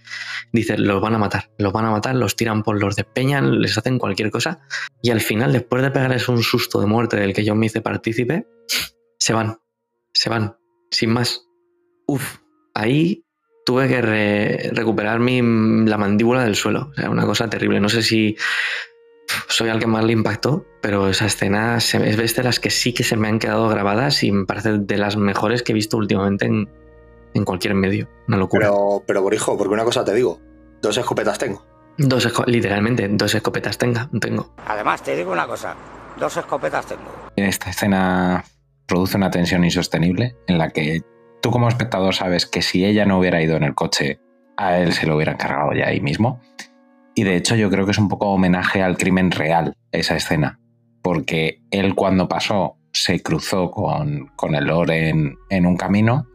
dice, 0.53 0.79
los 0.79 1.01
van 1.01 1.15
a 1.15 1.19
matar, 1.19 1.51
los 1.59 1.73
van 1.73 1.85
a 1.85 1.91
matar, 1.91 2.15
los 2.15 2.37
tiran 2.37 2.63
por 2.63 2.81
los 2.81 2.97
despeñan, 2.97 3.61
les 3.61 3.77
hacen 3.77 3.99
cualquier 3.99 4.31
cosa, 4.31 4.61
y 5.03 5.11
al 5.11 5.21
final, 5.21 5.53
después 5.53 5.83
de 5.83 5.91
pegarles 5.91 6.29
un 6.29 6.43
susto 6.43 6.81
de 6.81 6.87
muerte 6.87 7.17
del 7.17 7.33
que 7.35 7.45
yo 7.45 7.55
me 7.55 7.67
hice 7.67 7.81
partícipe, 7.81 8.47
se 9.19 9.33
van, 9.33 9.59
se 10.13 10.31
van, 10.31 10.57
sin 10.91 11.11
más. 11.11 11.47
Uf, 12.07 12.39
ahí 12.75 13.25
tuve 13.67 13.89
que 13.89 14.03
re- 14.03 14.71
recuperar 14.73 15.21
mi, 15.21 15.41
la 15.87 15.97
mandíbula 15.97 16.45
del 16.45 16.55
suelo, 16.55 16.91
o 16.91 16.95
sea, 16.95 17.11
una 17.11 17.25
cosa 17.25 17.49
terrible, 17.49 17.81
no 17.81 17.89
sé 17.89 18.03
si 18.03 18.37
soy 19.49 19.69
al 19.69 19.79
que 19.79 19.87
más 19.87 20.05
le 20.05 20.13
impactó, 20.13 20.67
pero 20.81 21.09
esa 21.09 21.27
escena 21.27 21.79
es 21.79 22.35
de 22.37 22.43
las 22.43 22.61
que 22.61 22.71
sí 22.71 22.93
que 22.93 23.05
se 23.05 23.17
me 23.17 23.29
han 23.29 23.39
quedado 23.39 23.69
grabadas 23.69 24.23
y 24.23 24.31
me 24.33 24.45
parece 24.47 24.79
de 24.79 24.99
las 24.99 25.17
mejores 25.17 25.63
que 25.63 25.73
he 25.73 25.75
visto 25.75 25.97
últimamente 25.97 26.47
en, 26.47 26.69
en 27.35 27.45
cualquier 27.45 27.75
medio. 27.75 28.09
Una 28.29 28.37
locura. 28.37 28.67
Pero, 28.69 29.03
pero 29.07 29.23
Borijo, 29.23 29.57
porque 29.57 29.75
una 29.75 29.85
cosa 29.85 30.05
te 30.05 30.15
digo, 30.15 30.41
dos 30.83 30.97
escopetas 30.99 31.39
tengo. 31.39 31.65
Dos 31.97 32.27
esco- 32.27 32.47
literalmente, 32.47 33.09
dos 33.09 33.35
escopetas 33.35 33.79
tenga, 33.79 34.11
tengo. 34.21 34.53
Además, 34.67 35.03
te 35.03 35.15
digo 35.17 35.33
una 35.33 35.47
cosa, 35.47 35.75
dos 36.19 36.37
escopetas 36.37 36.87
tengo. 36.87 37.03
Esta 37.37 37.71
escena 37.71 38.45
produce 38.87 39.17
una 39.17 39.31
tensión 39.31 39.65
insostenible 39.65 40.37
en 40.47 40.59
la 40.59 40.71
que 40.71 41.03
tú 41.41 41.51
como 41.51 41.69
espectador 41.69 42.15
sabes 42.15 42.47
que 42.47 42.63
si 42.63 42.85
ella 42.85 43.05
no 43.07 43.19
hubiera 43.19 43.41
ido 43.41 43.57
en 43.57 43.63
el 43.63 43.75
coche, 43.75 44.21
a 44.57 44.79
él 44.79 44.93
se 44.93 45.07
lo 45.07 45.17
hubieran 45.17 45.37
cargado 45.37 45.73
ya 45.73 45.87
ahí 45.87 46.01
mismo. 46.01 46.41
Y 47.15 47.25
de 47.25 47.37
hecho 47.37 47.55
yo 47.57 47.71
creo 47.71 47.85
que 47.85 47.93
es 47.93 47.99
un 47.99 48.09
poco 48.09 48.29
homenaje 48.29 48.83
al 48.83 48.97
crimen 48.97 49.31
real 49.31 49.77
esa 49.93 50.17
escena, 50.17 50.59
porque 51.03 51.61
él 51.71 51.95
cuando 51.95 52.29
pasó 52.29 52.77
se 52.93 53.23
cruzó 53.23 53.71
con, 53.71 54.29
con 54.37 54.55
el 54.55 54.67
Loren 54.67 55.37
en 55.51 55.67
un 55.67 55.77
camino, 55.77 56.27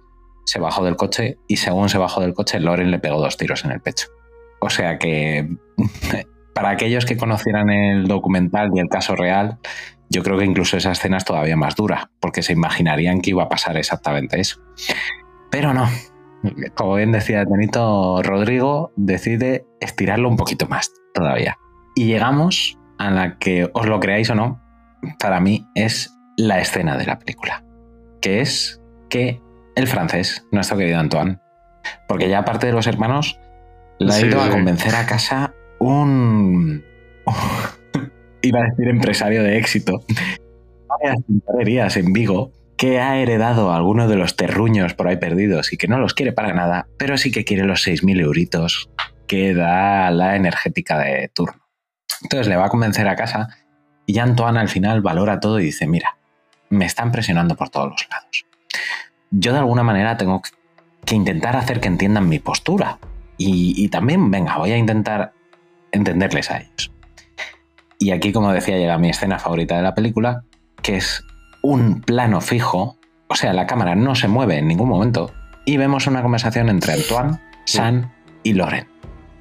se 0.45 0.59
bajó 0.59 0.83
del 0.83 0.95
coche 0.95 1.37
y 1.47 1.57
según 1.57 1.89
se 1.89 1.97
bajó 1.97 2.21
del 2.21 2.33
coche, 2.33 2.59
Loren 2.59 2.91
le 2.91 2.99
pegó 2.99 3.19
dos 3.19 3.37
tiros 3.37 3.63
en 3.65 3.71
el 3.71 3.81
pecho. 3.81 4.07
O 4.61 4.69
sea 4.69 4.97
que 4.97 5.47
para 6.53 6.71
aquellos 6.71 7.05
que 7.05 7.17
conocieran 7.17 7.69
el 7.69 8.07
documental 8.07 8.71
y 8.73 8.79
el 8.79 8.89
caso 8.89 9.15
real, 9.15 9.59
yo 10.09 10.23
creo 10.23 10.37
que 10.37 10.45
incluso 10.45 10.75
esa 10.75 10.91
escena 10.91 11.17
es 11.17 11.25
todavía 11.25 11.55
más 11.55 11.75
dura, 11.75 12.09
porque 12.19 12.41
se 12.41 12.53
imaginarían 12.53 13.21
que 13.21 13.29
iba 13.29 13.43
a 13.43 13.49
pasar 13.49 13.77
exactamente 13.77 14.39
eso. 14.39 14.59
Pero 15.51 15.73
no. 15.73 15.87
Como 16.75 16.95
bien 16.95 17.11
decía 17.11 17.43
Benito, 17.45 18.21
Rodrigo 18.23 18.91
decide 18.95 19.65
estirarlo 19.81 20.29
un 20.29 20.37
poquito 20.37 20.67
más 20.67 20.91
todavía. 21.13 21.57
Y 21.95 22.05
llegamos 22.05 22.77
a 22.97 23.11
la 23.11 23.37
que, 23.37 23.69
os 23.73 23.85
lo 23.87 23.99
creáis 23.99 24.29
o 24.29 24.35
no, 24.35 24.61
para 25.19 25.39
mí 25.39 25.67
es 25.75 26.15
la 26.37 26.59
escena 26.59 26.97
de 26.97 27.05
la 27.05 27.19
película. 27.19 27.63
Que 28.21 28.41
es 28.41 28.81
que 29.09 29.41
el 29.75 29.87
francés, 29.87 30.45
nuestro 30.51 30.77
querido 30.77 30.99
Antoine, 30.99 31.39
porque 32.07 32.29
ya 32.29 32.39
aparte 32.39 32.67
de 32.67 32.73
los 32.73 32.87
hermanos, 32.87 33.39
Le 33.99 34.13
ha 34.13 34.15
Sí, 34.15 34.27
ido 34.27 34.41
a 34.41 34.49
convencer 34.49 34.95
a 34.95 35.05
casa 35.05 35.53
un. 35.79 36.83
Iba 38.41 38.59
a 38.59 38.63
decir 38.63 38.87
empresario 38.87 39.43
de 39.43 39.57
éxito. 39.57 40.03
Varias 40.87 41.25
tintorerías 41.25 41.97
en 41.97 42.13
Vigo 42.13 42.51
que 42.79 43.01
ha 43.01 43.17
heredado 43.17 43.73
algunos 43.73 44.09
de 44.09 44.15
los 44.15 44.37
terruños 44.37 44.93
por 44.93 45.09
ahí 45.09 45.17
perdidos 45.17 45.73
y 45.73 45.77
que 45.77 45.89
no 45.89 45.99
los 45.99 46.13
quiere 46.13 46.31
para 46.31 46.53
nada, 46.53 46.87
pero 46.97 47.17
sí 47.17 47.29
que 47.29 47.43
quiere 47.43 47.65
los 47.65 47.85
6.000 47.85 48.21
euritos 48.21 48.89
que 49.27 49.53
da 49.53 50.09
la 50.11 50.37
energética 50.37 50.97
de 50.97 51.27
turno. 51.27 51.61
Entonces 52.23 52.47
le 52.47 52.55
va 52.55 52.67
a 52.67 52.69
convencer 52.69 53.09
a 53.09 53.17
casa 53.17 53.49
y 54.05 54.13
ya 54.13 54.23
Antoine 54.23 54.61
al 54.61 54.69
final 54.69 55.01
valora 55.01 55.41
todo 55.41 55.59
y 55.59 55.65
dice, 55.65 55.87
mira, 55.87 56.15
me 56.69 56.85
están 56.85 57.11
presionando 57.11 57.57
por 57.57 57.67
todos 57.67 57.89
los 57.91 58.07
lados. 58.09 58.45
Yo 59.29 59.51
de 59.51 59.59
alguna 59.59 59.83
manera 59.83 60.15
tengo 60.15 60.41
que 61.05 61.15
intentar 61.15 61.57
hacer 61.57 61.81
que 61.81 61.89
entiendan 61.89 62.29
mi 62.29 62.39
postura. 62.39 62.97
Y, 63.37 63.73
y 63.75 63.89
también, 63.89 64.31
venga, 64.31 64.57
voy 64.57 64.71
a 64.71 64.77
intentar 64.77 65.33
entenderles 65.91 66.49
a 66.49 66.59
ellos. 66.59 66.93
Y 67.99 68.11
aquí, 68.11 68.31
como 68.31 68.53
decía, 68.53 68.77
llega 68.77 68.97
mi 68.97 69.09
escena 69.09 69.37
favorita 69.37 69.75
de 69.75 69.83
la 69.83 69.93
película, 69.95 70.45
que 70.81 70.95
es 70.95 71.25
un 71.61 72.01
plano 72.01 72.41
fijo, 72.41 72.97
o 73.27 73.35
sea, 73.35 73.53
la 73.53 73.67
cámara 73.67 73.95
no 73.95 74.15
se 74.15 74.27
mueve 74.27 74.57
en 74.57 74.67
ningún 74.67 74.89
momento, 74.89 75.31
y 75.65 75.77
vemos 75.77 76.07
una 76.07 76.21
conversación 76.21 76.69
entre 76.69 76.93
Antoine, 76.93 77.39
San 77.65 78.11
y 78.43 78.53
Loren 78.53 78.87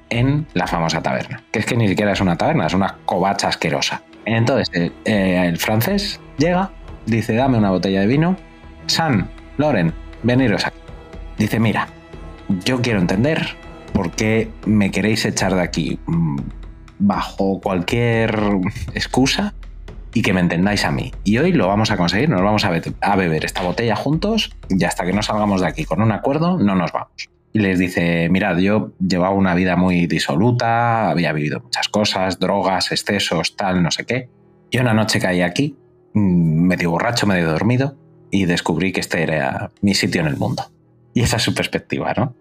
en 0.09 0.47
la 0.53 0.67
famosa 0.67 1.01
taberna. 1.01 1.43
Que 1.51 1.59
es 1.59 1.65
que 1.65 1.75
ni 1.75 1.87
siquiera 1.87 2.11
es 2.11 2.21
una 2.21 2.35
taberna, 2.35 2.67
es 2.67 2.73
una 2.73 2.97
covacha 3.05 3.47
asquerosa. 3.47 4.01
Entonces, 4.25 4.69
el, 4.73 4.93
eh, 5.05 5.45
el 5.47 5.57
francés 5.57 6.19
llega, 6.37 6.71
dice, 7.05 7.33
dame 7.35 7.57
una 7.57 7.71
botella 7.71 8.01
de 8.01 8.07
vino. 8.07 8.35
San, 8.87 9.29
Loren, 9.57 9.93
veniros 10.23 10.65
aquí. 10.65 10.77
Dice, 11.37 11.59
mira, 11.59 11.87
yo 12.65 12.81
quiero 12.81 12.99
entender 12.99 13.55
por 13.93 14.11
qué 14.11 14.51
me 14.65 14.91
queréis 14.91 15.25
echar 15.25 15.55
de 15.55 15.61
aquí 15.61 15.99
mm, 16.05 16.39
bajo 16.99 17.59
cualquier 17.61 18.37
excusa 18.93 19.53
y 20.13 20.21
que 20.21 20.33
me 20.33 20.39
entendáis 20.41 20.85
a 20.85 20.91
mí. 20.91 21.11
Y 21.23 21.37
hoy 21.37 21.51
lo 21.53 21.67
vamos 21.67 21.91
a 21.91 21.97
conseguir, 21.97 22.29
nos 22.29 22.41
vamos 22.41 22.65
a, 22.65 22.69
be- 22.71 22.81
a 23.01 23.15
beber 23.15 23.45
esta 23.45 23.61
botella 23.61 23.95
juntos 23.95 24.51
y 24.69 24.83
hasta 24.83 25.05
que 25.05 25.13
no 25.13 25.21
salgamos 25.21 25.61
de 25.61 25.67
aquí 25.67 25.85
con 25.85 26.01
un 26.01 26.11
acuerdo, 26.11 26.57
no 26.57 26.75
nos 26.75 26.91
vamos. 26.91 27.29
Y 27.51 27.59
les 27.59 27.79
dice, 27.79 28.29
mirad, 28.29 28.57
yo 28.57 28.91
llevaba 28.99 29.33
una 29.33 29.55
vida 29.55 29.75
muy 29.75 30.05
disoluta, 30.07 31.09
había 31.09 31.33
vivido 31.33 31.59
muchas 31.61 31.89
cosas, 31.89 32.39
drogas, 32.39 32.91
excesos, 32.91 33.55
tal, 33.55 33.81
no 33.81 33.91
sé 33.91 34.05
qué. 34.05 34.29
Y 34.71 34.77
una 34.77 34.93
noche 34.93 35.19
caí 35.19 35.41
aquí, 35.41 35.75
mm, 36.13 36.67
medio 36.67 36.91
borracho, 36.91 37.25
medio 37.25 37.49
dormido, 37.51 37.97
y 38.31 38.45
descubrí 38.45 38.91
que 38.91 38.99
este 38.99 39.23
era 39.23 39.71
mi 39.81 39.95
sitio 39.95 40.21
en 40.21 40.27
el 40.27 40.37
mundo. 40.37 40.63
Y 41.15 41.21
esa 41.21 41.37
es 41.37 41.43
su 41.43 41.55
perspectiva, 41.55 42.13
¿no? 42.15 42.35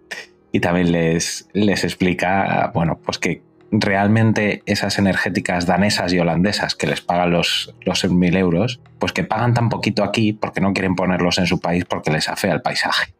Y 0.52 0.60
también 0.60 0.92
les, 0.92 1.48
les 1.54 1.84
explica, 1.84 2.70
bueno, 2.74 2.98
pues 3.02 3.18
que 3.18 3.42
realmente 3.70 4.62
esas 4.66 4.98
energéticas 4.98 5.66
danesas 5.66 6.12
y 6.12 6.18
holandesas 6.18 6.74
que 6.74 6.86
les 6.86 7.00
pagan 7.00 7.30
los, 7.30 7.74
los 7.82 8.04
1.000 8.04 8.36
euros, 8.38 8.80
pues 8.98 9.12
que 9.12 9.24
pagan 9.24 9.54
tan 9.54 9.68
poquito 9.68 10.04
aquí 10.04 10.32
porque 10.32 10.60
no 10.60 10.72
quieren 10.72 10.94
ponerlos 10.94 11.38
en 11.38 11.46
su 11.46 11.60
país 11.60 11.84
porque 11.84 12.10
les 12.10 12.28
afea 12.28 12.54
el 12.54 12.62
paisaje. 12.62 13.14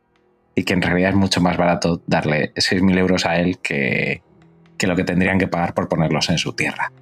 Y 0.55 0.65
que 0.65 0.73
en 0.73 0.83
realidad 0.83 1.11
es 1.11 1.17
mucho 1.17 1.41
más 1.41 1.57
barato 1.57 2.03
darle 2.07 2.53
6.000 2.55 2.99
euros 2.99 3.27
a 3.27 3.39
él 3.39 3.59
que, 3.59 4.23
que 4.77 4.87
lo 4.87 4.97
que 4.97 5.05
tendrían 5.05 5.39
que 5.39 5.49
pagar 5.49 5.75
por 5.75 5.89
ponerlos 5.89 6.31
en 6.31 6.39
su 6.39 6.53
tierra. 6.55 6.93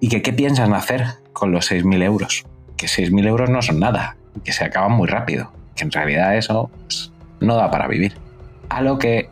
Y 0.00 0.08
que 0.08 0.22
qué 0.22 0.32
piensan 0.32 0.74
hacer 0.74 1.04
con 1.32 1.52
los 1.52 1.70
6.000 1.70 2.02
euros. 2.02 2.44
Que 2.76 2.86
6.000 2.86 3.26
euros 3.26 3.50
no 3.50 3.62
son 3.62 3.80
nada, 3.80 4.16
que 4.44 4.52
se 4.52 4.64
acaban 4.64 4.92
muy 4.92 5.08
rápido. 5.08 5.52
Que 5.74 5.84
en 5.84 5.92
realidad 5.92 6.36
eso 6.36 6.70
pues, 6.82 7.12
no 7.40 7.56
da 7.56 7.70
para 7.70 7.88
vivir. 7.88 8.14
A 8.68 8.82
lo 8.82 8.98
que 8.98 9.30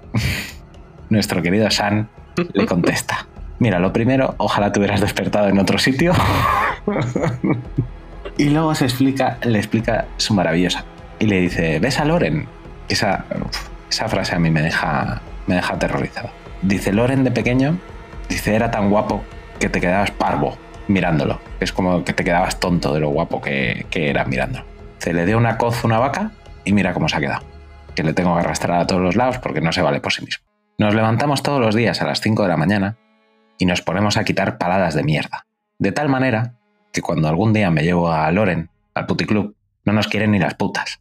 nuestro 1.11 1.43
querido 1.43 1.71
San 1.71 2.09
le 2.55 2.67
contesta. 2.67 3.27
Mira, 3.59 3.78
lo 3.78 3.92
primero, 3.92 4.34
ojalá 4.38 4.70
te 4.72 4.78
hubieras 4.78 5.00
despertado 5.00 5.48
en 5.48 5.59
otro 5.59 5.78
sitio. 5.78 6.12
y 8.36 8.50
luego 8.50 8.74
se 8.74 8.84
explica, 8.84 9.38
le 9.42 9.59
explica 9.59 10.07
su 10.18 10.34
maravillosa. 10.34 10.84
Y 11.18 11.26
le 11.26 11.40
dice, 11.40 11.78
¿ves 11.78 11.98
a 11.98 12.04
Loren? 12.04 12.46
Esa, 12.88 13.24
esa 13.90 14.09
frase 14.09 14.34
a 14.34 14.38
mí 14.38 14.50
me 14.50 14.61
deja, 14.61 15.22
me 15.46 15.54
deja 15.54 15.74
aterrorizado. 15.74 16.30
Dice, 16.61 16.92
Loren 16.92 17.24
de 17.24 17.30
pequeño, 17.30 17.78
dice, 18.28 18.54
era 18.54 18.70
tan 18.70 18.90
guapo 18.90 19.22
que 19.59 19.70
te 19.70 19.80
quedabas 19.80 20.11
parvo 20.11 20.59
mirándolo. 20.88 21.40
Es 21.59 21.72
como 21.72 22.04
que 22.04 22.12
te 22.12 22.24
quedabas 22.24 22.61
tonto 22.61 22.92
de 22.92 23.00
lo 23.00 23.09
guapo 23.09 23.40
que, 23.40 23.86
que 23.90 24.11
era 24.11 24.26
mirándolo. 24.26 24.66
Se 24.98 25.14
le 25.14 25.24
dio 25.24 25.38
una 25.38 25.57
coz 25.57 25.84
una 25.84 25.98
vaca 25.98 26.32
y 26.64 26.72
mira 26.72 26.92
cómo 26.92 27.09
se 27.09 27.16
ha 27.16 27.20
quedado. 27.20 27.42
Que 27.94 28.02
le 28.02 28.12
tengo 28.12 28.34
que 28.34 28.40
arrastrar 28.40 28.80
a 28.80 28.86
todos 28.86 29.00
los 29.00 29.16
lados 29.16 29.38
porque 29.38 29.62
no 29.62 29.72
se 29.72 29.80
vale 29.80 30.00
por 30.00 30.12
sí 30.12 30.22
mismo. 30.22 30.44
Nos 30.78 30.94
levantamos 30.94 31.42
todos 31.42 31.61
los 31.61 31.74
días 31.74 32.02
a 32.02 32.04
las 32.04 32.20
5 32.20 32.42
de 32.42 32.48
la 32.48 32.59
mañana 32.59 32.98
y 33.59 33.66
nos 33.66 33.82
ponemos 33.82 34.16
a 34.16 34.24
quitar 34.24 34.59
paladas 34.59 34.94
de 34.94 35.02
mierda. 35.02 35.46
De 35.78 35.92
tal 35.92 36.09
manera 36.09 36.54
que 36.92 37.02
cuando 37.02 37.28
algún 37.28 37.52
día 37.52 37.70
me 37.70 37.82
llevo 37.82 38.11
a 38.11 38.30
Loren, 38.30 38.70
al 38.94 39.07
puticlub, 39.07 39.54
no 39.84 39.92
nos 39.92 40.09
quieren 40.09 40.32
ni 40.32 40.38
las 40.38 40.54
putas, 40.54 41.00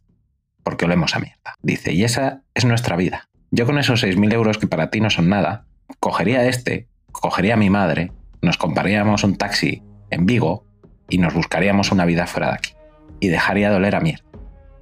porque 0.62 0.84
olemos 0.84 1.16
a 1.16 1.20
mierda. 1.20 1.54
Dice, 1.62 1.92
y 1.92 2.04
esa 2.04 2.42
es 2.54 2.64
nuestra 2.64 2.96
vida. 2.96 3.28
Yo 3.50 3.66
con 3.66 3.78
esos 3.78 4.04
6.000 4.04 4.32
euros 4.34 4.58
que 4.58 4.66
para 4.66 4.90
ti 4.90 5.00
no 5.00 5.10
son 5.10 5.28
nada, 5.28 5.66
cogería 6.00 6.46
este, 6.46 6.88
cogería 7.10 7.54
a 7.54 7.58
mi 7.58 7.70
madre, 7.70 8.12
nos 8.42 8.58
compraríamos 8.58 9.24
un 9.24 9.36
taxi 9.36 9.82
en 10.10 10.26
Vigo 10.26 10.66
y 11.08 11.18
nos 11.18 11.34
buscaríamos 11.34 11.92
una 11.92 12.04
vida 12.04 12.26
fuera 12.26 12.48
de 12.48 12.54
aquí. 12.54 12.72
Y 13.20 13.28
dejaría 13.28 13.70
de 13.70 13.76
oler 13.76 13.96
a 13.96 14.00
mierda. 14.00 14.24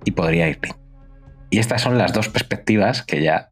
Y 0.05 0.11
podría 0.11 0.49
ir 0.49 0.59
bien. 0.61 0.75
Y 1.51 1.59
estas 1.59 1.83
son 1.83 1.99
las 1.99 2.13
dos 2.13 2.29
perspectivas 2.29 3.03
que 3.03 3.23
ya 3.23 3.49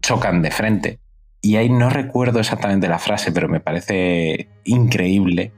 chocan 0.00 0.42
de 0.42 0.50
frente 0.50 0.98
y 1.46 1.54
ahí 1.54 1.68
no 1.68 1.90
recuerdo 1.90 2.40
exactamente 2.40 2.88
la 2.88 2.98
frase, 2.98 3.30
pero 3.30 3.48
me 3.48 3.60
parece 3.60 4.48
increíble 4.64 5.52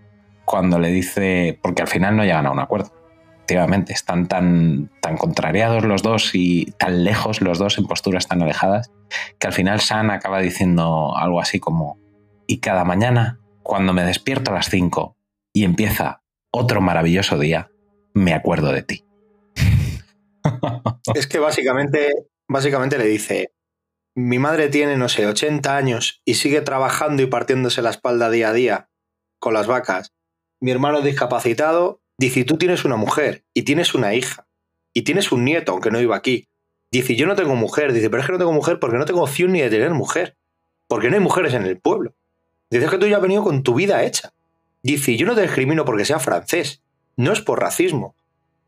cuando 0.45 0.79
le 0.79 0.91
dice, 0.91 1.59
porque 1.63 1.81
al 1.81 1.89
final 1.89 2.15
no 2.15 2.25
llegan 2.25 2.45
a 2.45 2.51
un 2.51 2.59
acuerdo. 2.59 2.93
Efectivamente, 3.37 3.95
están 3.95 4.29
tan, 4.29 4.91
tan 5.01 5.17
contrariados 5.17 5.85
los 5.85 6.03
dos 6.03 6.35
y 6.35 6.75
tan 6.79 7.05
lejos 7.05 7.41
los 7.41 7.59
dos 7.59 7.79
en 7.79 7.87
posturas 7.87 8.29
tan 8.29 8.43
alejadas, 8.43 8.93
que 9.39 9.47
al 9.47 9.55
final 9.55 9.81
San 9.81 10.11
acaba 10.11 10.41
diciendo 10.41 11.17
algo 11.17 11.41
así 11.41 11.59
como, 11.59 11.99
y 12.47 12.59
cada 12.59 12.85
mañana, 12.85 13.41
cuando 13.63 13.95
me 13.95 14.05
despierto 14.05 14.51
a 14.51 14.55
las 14.57 14.69
5 14.69 15.17
y 15.55 15.65
empieza 15.65 16.21
otro 16.51 16.83
maravilloso 16.83 17.39
día, 17.39 17.71
me 18.13 18.35
acuerdo 18.35 18.73
de 18.73 18.83
ti. 18.83 19.05
Es 21.15 21.27
que 21.27 21.39
básicamente, 21.39 22.13
básicamente 22.47 22.99
le 22.99 23.07
dice, 23.07 23.53
mi 24.19 24.41
madre 24.41 24.69
tiene, 24.69 24.97
no 24.97 25.09
sé, 25.09 25.27
80 25.27 25.77
años 25.77 26.23
y 26.25 26.35
sigue 26.35 26.61
trabajando 26.61 27.23
y 27.23 27.27
partiéndose 27.27 27.83
la 27.83 27.91
espalda 27.91 28.31
día 28.31 28.49
a 28.49 28.53
día 28.53 28.89
con 29.39 29.55
las 29.55 29.69
vacas. 29.69 30.13
Mi 30.61 30.73
hermano 30.73 31.03
discapacitado. 31.03 32.01
Dice, 32.19 32.43
tú 32.43 32.59
tienes 32.59 32.85
una 32.85 32.97
mujer 32.97 33.45
y 33.55 33.63
tienes 33.63 33.95
una 33.95 34.15
hija 34.15 34.49
y 34.93 35.03
tienes 35.03 35.31
un 35.31 35.45
nieto, 35.45 35.71
aunque 35.71 35.93
no 35.93 36.01
iba 36.01 36.17
aquí. 36.17 36.49
Dice, 36.91 37.15
yo 37.15 37.29
no 37.29 37.37
tengo 37.37 37.55
mujer. 37.55 37.93
Dice, 37.93 38.11
pero 38.11 38.21
es 38.21 38.27
que 38.27 38.33
no 38.33 38.39
tengo 38.39 38.53
mujer 38.53 38.81
porque 38.81 38.99
no 38.99 39.05
tengo 39.05 39.23
opción 39.23 39.53
ni 39.53 39.61
de 39.61 39.71
tener 39.71 39.95
mujer. 39.95 40.37
Porque 40.89 41.11
no 41.11 41.15
hay 41.15 41.23
mujeres 41.23 41.55
en 41.55 41.65
el 41.65 41.79
pueblo. 41.79 42.17
Dice, 42.71 42.87
es 42.87 42.91
que 42.91 42.99
tú 42.99 43.07
ya 43.07 43.17
has 43.17 43.23
venido 43.23 43.45
con 43.45 43.63
tu 43.63 43.75
vida 43.75 44.03
hecha. 44.03 44.33
Dice, 44.83 45.17
yo 45.17 45.27
no 45.27 45.37
te 45.37 45.43
discrimino 45.43 45.85
porque 45.85 46.05
sea 46.05 46.19
francés. 46.19 46.83
No 47.17 47.33
es 47.33 47.41
por 47.41 47.61
racismo. 47.61 48.17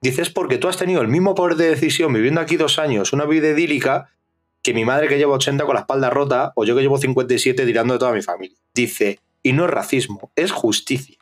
Dice, 0.01 0.23
es 0.23 0.31
porque 0.31 0.59
tú 0.59 0.69
has 0.69 0.77
tenido 0.77 1.01
el 1.01 1.09
mismo 1.09 1.35
poder 1.35 1.57
de 1.57 1.71
decisión 1.71 2.13
viviendo 2.13 2.41
aquí 2.41 2.57
dos 2.57 2.79
años, 2.79 3.13
una 3.13 3.25
vida 3.25 3.49
idílica, 3.49 4.13
que 4.63 4.75
mi 4.75 4.85
madre 4.85 5.09
que 5.09 5.17
lleva 5.19 5.35
80 5.35 5.65
con 5.65 5.75
la 5.75 5.81
espalda 5.81 6.11
rota, 6.11 6.53
o 6.55 6.65
yo 6.65 6.75
que 6.77 6.83
llevo 6.83 6.99
57 6.99 7.65
tirando 7.67 7.95
de 7.95 7.99
toda 7.99 8.13
mi 8.13 8.23
familia. 8.23 8.57
Dice, 8.75 9.19
y 9.43 9.53
no 9.53 9.65
es 9.65 9.71
racismo, 9.71 10.31
es 10.37 10.51
justicia. 10.53 11.17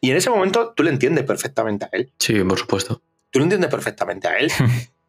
y 0.00 0.10
en 0.10 0.16
ese 0.16 0.30
momento 0.30 0.72
tú 0.76 0.82
le 0.82 0.90
entiendes 0.90 1.24
perfectamente 1.24 1.86
a 1.86 1.88
él. 1.92 2.12
Sí, 2.18 2.42
por 2.44 2.58
supuesto. 2.58 3.00
Tú 3.30 3.38
lo 3.38 3.44
entiendes 3.44 3.70
perfectamente 3.70 4.28
a 4.28 4.38
él. 4.38 4.50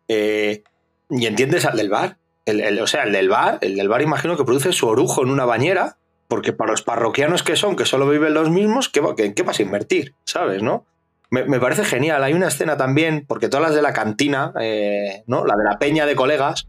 Eh, 0.07 0.61
y 1.09 1.25
entiendes 1.25 1.65
al 1.65 1.75
del 1.77 1.89
bar. 1.89 2.17
El, 2.45 2.61
el- 2.61 2.79
o 2.79 2.85
sea, 2.85 3.05
el 3.05 3.11
del 3.11 3.27
bar, 3.27 3.57
el 3.61 3.75
del 3.75 3.89
bar 3.89 4.03
imagino 4.03 4.37
que 4.37 4.43
produce 4.43 4.71
su 4.71 4.87
orujo 4.87 5.23
en 5.23 5.31
una 5.31 5.45
bañera, 5.45 5.97
porque 6.27 6.53
para 6.53 6.69
los 6.69 6.83
parroquianos 6.83 7.41
que 7.41 7.55
son, 7.55 7.75
que 7.75 7.85
solo 7.85 8.07
viven 8.07 8.35
los 8.35 8.51
mismos, 8.51 8.87
¿qué, 8.87 9.01
qué- 9.17 9.33
qué 9.33 9.41
vas 9.41 9.57
a 9.57 9.63
invertir? 9.63 10.13
¿Sabes, 10.23 10.61
no? 10.61 10.85
Me, 11.35 11.43
me 11.43 11.59
parece 11.59 11.83
genial. 11.83 12.23
Hay 12.23 12.33
una 12.33 12.47
escena 12.47 12.77
también, 12.77 13.25
porque 13.27 13.49
todas 13.49 13.67
las 13.67 13.75
de 13.75 13.81
la 13.81 13.91
cantina, 13.93 14.53
eh, 14.59 15.23
¿no? 15.27 15.45
La 15.45 15.55
de 15.57 15.63
la 15.65 15.77
peña 15.79 16.05
de 16.05 16.15
colegas, 16.15 16.67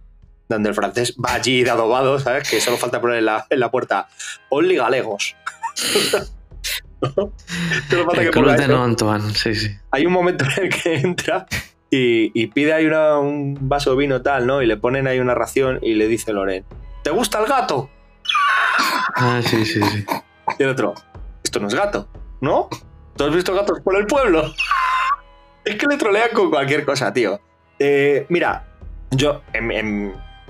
donde 0.48 0.70
el 0.70 0.74
francés 0.74 1.14
va 1.24 1.34
allí 1.34 1.62
de 1.62 1.70
adobado, 1.70 2.18
¿sabes? 2.18 2.48
Que 2.50 2.60
solo 2.60 2.76
falta 2.76 3.00
poner 3.00 3.18
en 3.18 3.26
la, 3.26 3.46
en 3.48 3.60
la 3.60 3.70
puerta, 3.70 4.08
Only 4.48 4.74
galegos. 4.76 5.36
Solo 7.00 8.04
falta 8.06 8.20
El 8.22 8.30
que 8.30 8.32
ponga 8.32 8.54
eso 8.56 8.68
no 8.68 8.82
Antoine, 8.82 9.34
sí, 9.34 9.54
sí. 9.54 9.68
hay 9.90 10.06
un 10.06 10.12
momento 10.12 10.44
en 10.56 10.64
el 10.64 10.68
que 10.82 10.94
entra 10.96 11.46
y, 11.90 12.32
y 12.40 12.46
pide 12.48 12.72
ahí 12.72 12.86
una- 12.86 13.18
un 13.18 13.56
vaso 13.68 13.90
de 13.90 13.96
vino 13.98 14.22
tal, 14.22 14.46
¿no? 14.46 14.62
Y 14.62 14.66
le 14.66 14.76
ponen 14.76 15.06
ahí 15.06 15.20
una 15.20 15.34
ración 15.34 15.78
y 15.82 15.94
le 15.94 16.08
dice 16.08 16.32
Loren, 16.32 16.64
¿te 17.04 17.10
gusta 17.10 17.38
el 17.40 17.46
gato? 17.46 17.90
Ah, 19.14 19.40
sí, 19.44 19.64
sí, 19.64 19.80
sí. 19.82 20.04
Y 20.58 20.62
el 20.62 20.70
otro, 20.70 20.94
esto 21.44 21.60
no 21.60 21.68
es 21.68 21.74
gato, 21.74 22.08
¿no? 22.40 22.68
¿Tú 23.16 23.24
has 23.24 23.34
visto 23.34 23.54
gatos 23.54 23.80
por 23.80 23.96
el 23.96 24.06
pueblo? 24.06 24.52
es 25.64 25.76
que 25.76 25.86
le 25.86 25.96
trolean 25.96 26.30
con 26.32 26.50
cualquier 26.50 26.84
cosa, 26.84 27.12
tío. 27.12 27.40
Eh, 27.78 28.26
mira, 28.28 28.64
yo 29.10 29.42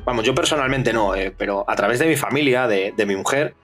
vamos, 0.04 0.24
yo 0.24 0.34
personalmente 0.34 0.92
no, 0.92 1.14
eh, 1.14 1.34
pero 1.36 1.64
a 1.68 1.74
través 1.74 1.98
de 1.98 2.06
mi 2.06 2.16
familia, 2.16 2.68
de, 2.68 2.92
mi 3.06 3.16
mujer, 3.16 3.54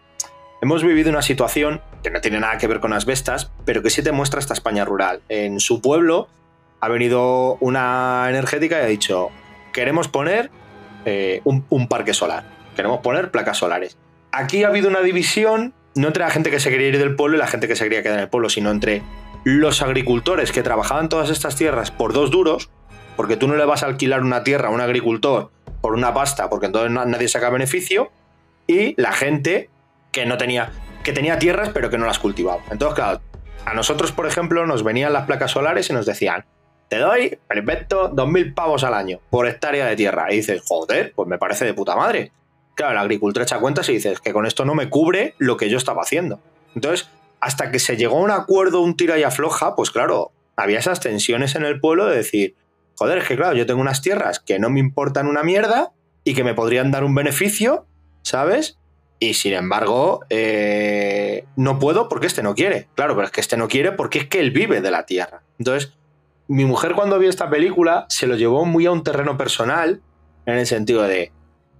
hemos 0.60 0.82
vivido 0.82 1.10
una 1.10 1.22
situación 1.22 1.80
que 2.02 2.10
no 2.10 2.20
tiene 2.20 2.40
nada 2.40 2.58
que 2.58 2.66
ver 2.66 2.80
con 2.80 2.92
asbestas, 2.92 3.52
pero 3.64 3.82
que 3.82 3.90
sí 3.90 4.02
te 4.02 4.12
muestra 4.12 4.40
esta 4.40 4.54
España 4.54 4.84
rural. 4.84 5.22
En 5.28 5.60
su 5.60 5.80
pueblo 5.80 6.28
ha 6.80 6.88
venido 6.88 7.56
una 7.60 8.26
energética 8.28 8.80
y 8.80 8.82
ha 8.82 8.86
dicho, 8.86 9.30
queremos 9.72 10.08
poner 10.08 10.50
eh, 11.04 11.42
un 11.44 11.88
parque 11.88 12.14
solar, 12.14 12.44
queremos 12.74 13.00
poner 13.00 13.30
placas 13.30 13.58
solares. 13.58 13.96
Aquí 14.32 14.64
ha 14.64 14.68
habido 14.68 14.88
una 14.88 15.00
división, 15.00 15.74
no 15.94 16.06
entre 16.08 16.24
la 16.24 16.30
gente 16.30 16.50
que 16.50 16.60
se 16.60 16.70
quería 16.70 16.88
ir 16.88 16.98
del 16.98 17.16
pueblo 17.16 17.36
y 17.36 17.38
la 17.40 17.46
gente 17.46 17.68
que 17.68 17.76
se 17.76 17.84
quería 17.84 18.02
quedar 18.02 18.16
en 18.18 18.22
el 18.24 18.28
pueblo, 18.28 18.48
sino 18.48 18.70
entre 18.70 19.02
los 19.44 19.82
agricultores 19.82 20.52
que 20.52 20.62
trabajaban 20.62 21.08
todas 21.08 21.30
estas 21.30 21.56
tierras 21.56 21.90
por 21.90 22.12
dos 22.12 22.30
duros, 22.30 22.70
porque 23.16 23.36
tú 23.36 23.48
no 23.48 23.56
le 23.56 23.64
vas 23.64 23.82
a 23.82 23.86
alquilar 23.86 24.22
una 24.22 24.44
tierra 24.44 24.68
a 24.68 24.70
un 24.70 24.80
agricultor 24.80 25.50
por 25.80 25.94
una 25.94 26.14
pasta, 26.14 26.48
porque 26.48 26.66
entonces 26.66 26.90
na- 26.92 27.04
nadie 27.04 27.28
saca 27.28 27.50
beneficio, 27.50 28.10
y 28.66 28.94
la 29.00 29.12
gente 29.12 29.68
que 30.12 30.24
no 30.26 30.38
tenía, 30.38 30.70
que 31.02 31.12
tenía 31.12 31.38
tierras 31.38 31.70
pero 31.70 31.90
que 31.90 31.98
no 31.98 32.06
las 32.06 32.18
cultivaba. 32.18 32.62
Entonces, 32.70 32.94
claro, 32.94 33.20
a 33.66 33.74
nosotros, 33.74 34.12
por 34.12 34.26
ejemplo, 34.26 34.66
nos 34.66 34.84
venían 34.84 35.12
las 35.12 35.26
placas 35.26 35.50
solares 35.50 35.90
y 35.90 35.92
nos 35.92 36.06
decían, 36.06 36.44
te 36.88 36.98
doy, 36.98 37.38
perfecto, 37.48 38.10
2.000 38.14 38.54
pavos 38.54 38.84
al 38.84 38.94
año 38.94 39.18
por 39.30 39.46
hectárea 39.48 39.86
de 39.86 39.96
tierra. 39.96 40.32
Y 40.32 40.36
dices, 40.36 40.62
joder, 40.66 41.12
pues 41.16 41.26
me 41.28 41.38
parece 41.38 41.64
de 41.64 41.74
puta 41.74 41.96
madre. 41.96 42.32
Claro, 42.82 42.94
el 42.94 42.98
agricultor 42.98 43.44
echa 43.44 43.60
cuentas 43.60 43.88
y 43.90 43.92
dices 43.92 44.20
que 44.20 44.32
con 44.32 44.44
esto 44.44 44.64
no 44.64 44.74
me 44.74 44.90
cubre 44.90 45.36
lo 45.38 45.56
que 45.56 45.70
yo 45.70 45.78
estaba 45.78 46.02
haciendo. 46.02 46.40
Entonces, 46.74 47.08
hasta 47.38 47.70
que 47.70 47.78
se 47.78 47.96
llegó 47.96 48.18
a 48.18 48.22
un 48.22 48.32
acuerdo, 48.32 48.80
un 48.80 48.96
tira 48.96 49.16
y 49.20 49.22
afloja, 49.22 49.76
pues 49.76 49.92
claro, 49.92 50.32
había 50.56 50.80
esas 50.80 50.98
tensiones 50.98 51.54
en 51.54 51.64
el 51.64 51.78
pueblo 51.78 52.06
de 52.06 52.16
decir, 52.16 52.56
joder, 52.96 53.18
es 53.18 53.28
que 53.28 53.36
claro, 53.36 53.54
yo 53.54 53.66
tengo 53.66 53.80
unas 53.80 54.02
tierras 54.02 54.40
que 54.40 54.58
no 54.58 54.68
me 54.68 54.80
importan 54.80 55.28
una 55.28 55.44
mierda 55.44 55.92
y 56.24 56.34
que 56.34 56.42
me 56.42 56.54
podrían 56.54 56.90
dar 56.90 57.04
un 57.04 57.14
beneficio, 57.14 57.86
¿sabes? 58.22 58.80
Y 59.20 59.34
sin 59.34 59.52
embargo, 59.52 60.24
eh, 60.28 61.44
no 61.54 61.78
puedo 61.78 62.08
porque 62.08 62.26
este 62.26 62.42
no 62.42 62.56
quiere. 62.56 62.88
Claro, 62.96 63.14
pero 63.14 63.26
es 63.26 63.30
que 63.30 63.42
este 63.42 63.56
no 63.56 63.68
quiere 63.68 63.92
porque 63.92 64.18
es 64.18 64.26
que 64.26 64.40
él 64.40 64.50
vive 64.50 64.80
de 64.80 64.90
la 64.90 65.06
tierra. 65.06 65.44
Entonces, 65.60 65.92
mi 66.48 66.64
mujer 66.64 66.94
cuando 66.94 67.20
vio 67.20 67.30
esta 67.30 67.48
película 67.48 68.06
se 68.08 68.26
lo 68.26 68.34
llevó 68.34 68.64
muy 68.64 68.86
a 68.86 68.90
un 68.90 69.04
terreno 69.04 69.38
personal, 69.38 70.02
en 70.46 70.58
el 70.58 70.66
sentido 70.66 71.02
de, 71.02 71.30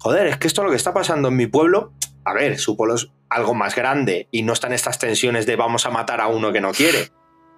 joder, 0.03 0.27
es 0.27 0.37
que 0.37 0.47
esto 0.47 0.61
es 0.61 0.65
lo 0.65 0.69
que 0.69 0.75
está 0.75 0.93
pasando 0.93 1.29
en 1.29 1.37
mi 1.37 1.47
pueblo. 1.47 1.93
A 2.25 2.33
ver, 2.33 2.59
su 2.59 2.75
pueblo 2.75 2.95
es 2.95 3.09
algo 3.29 3.53
más 3.53 3.73
grande 3.73 4.27
y 4.31 4.43
no 4.43 4.51
están 4.51 4.73
estas 4.73 4.99
tensiones 4.99 5.45
de 5.45 5.55
vamos 5.55 5.85
a 5.85 5.91
matar 5.91 6.19
a 6.19 6.27
uno 6.27 6.51
que 6.51 6.59
no 6.59 6.73
quiere. 6.73 7.07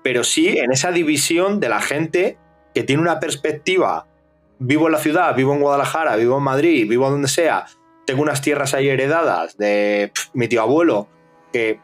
Pero 0.04 0.24
sí 0.24 0.60
en 0.60 0.72
esa 0.72 0.92
división 0.92 1.60
de 1.60 1.70
la 1.70 1.82
gente 1.82 2.38
que 2.76 2.84
tiene 2.84 3.02
una 3.02 3.20
perspectiva, 3.20 4.06
vivo 4.60 4.86
en 4.86 4.92
la 4.92 5.00
ciudad, 5.00 5.36
vivo 5.36 5.56
en 5.56 5.62
Guadalajara, 5.62 6.16
vivo 6.18 6.38
en 6.38 6.44
Madrid, 6.44 6.88
vivo 6.88 7.10
donde 7.10 7.30
sea, 7.30 7.66
tengo 8.06 8.22
unas 8.22 8.44
tierras 8.44 8.76
ahí 8.76 8.90
heredadas 8.90 9.58
de 9.58 10.12
mi 10.34 10.48
tío 10.48 10.62
abuelo 10.62 11.08
que 11.52 11.80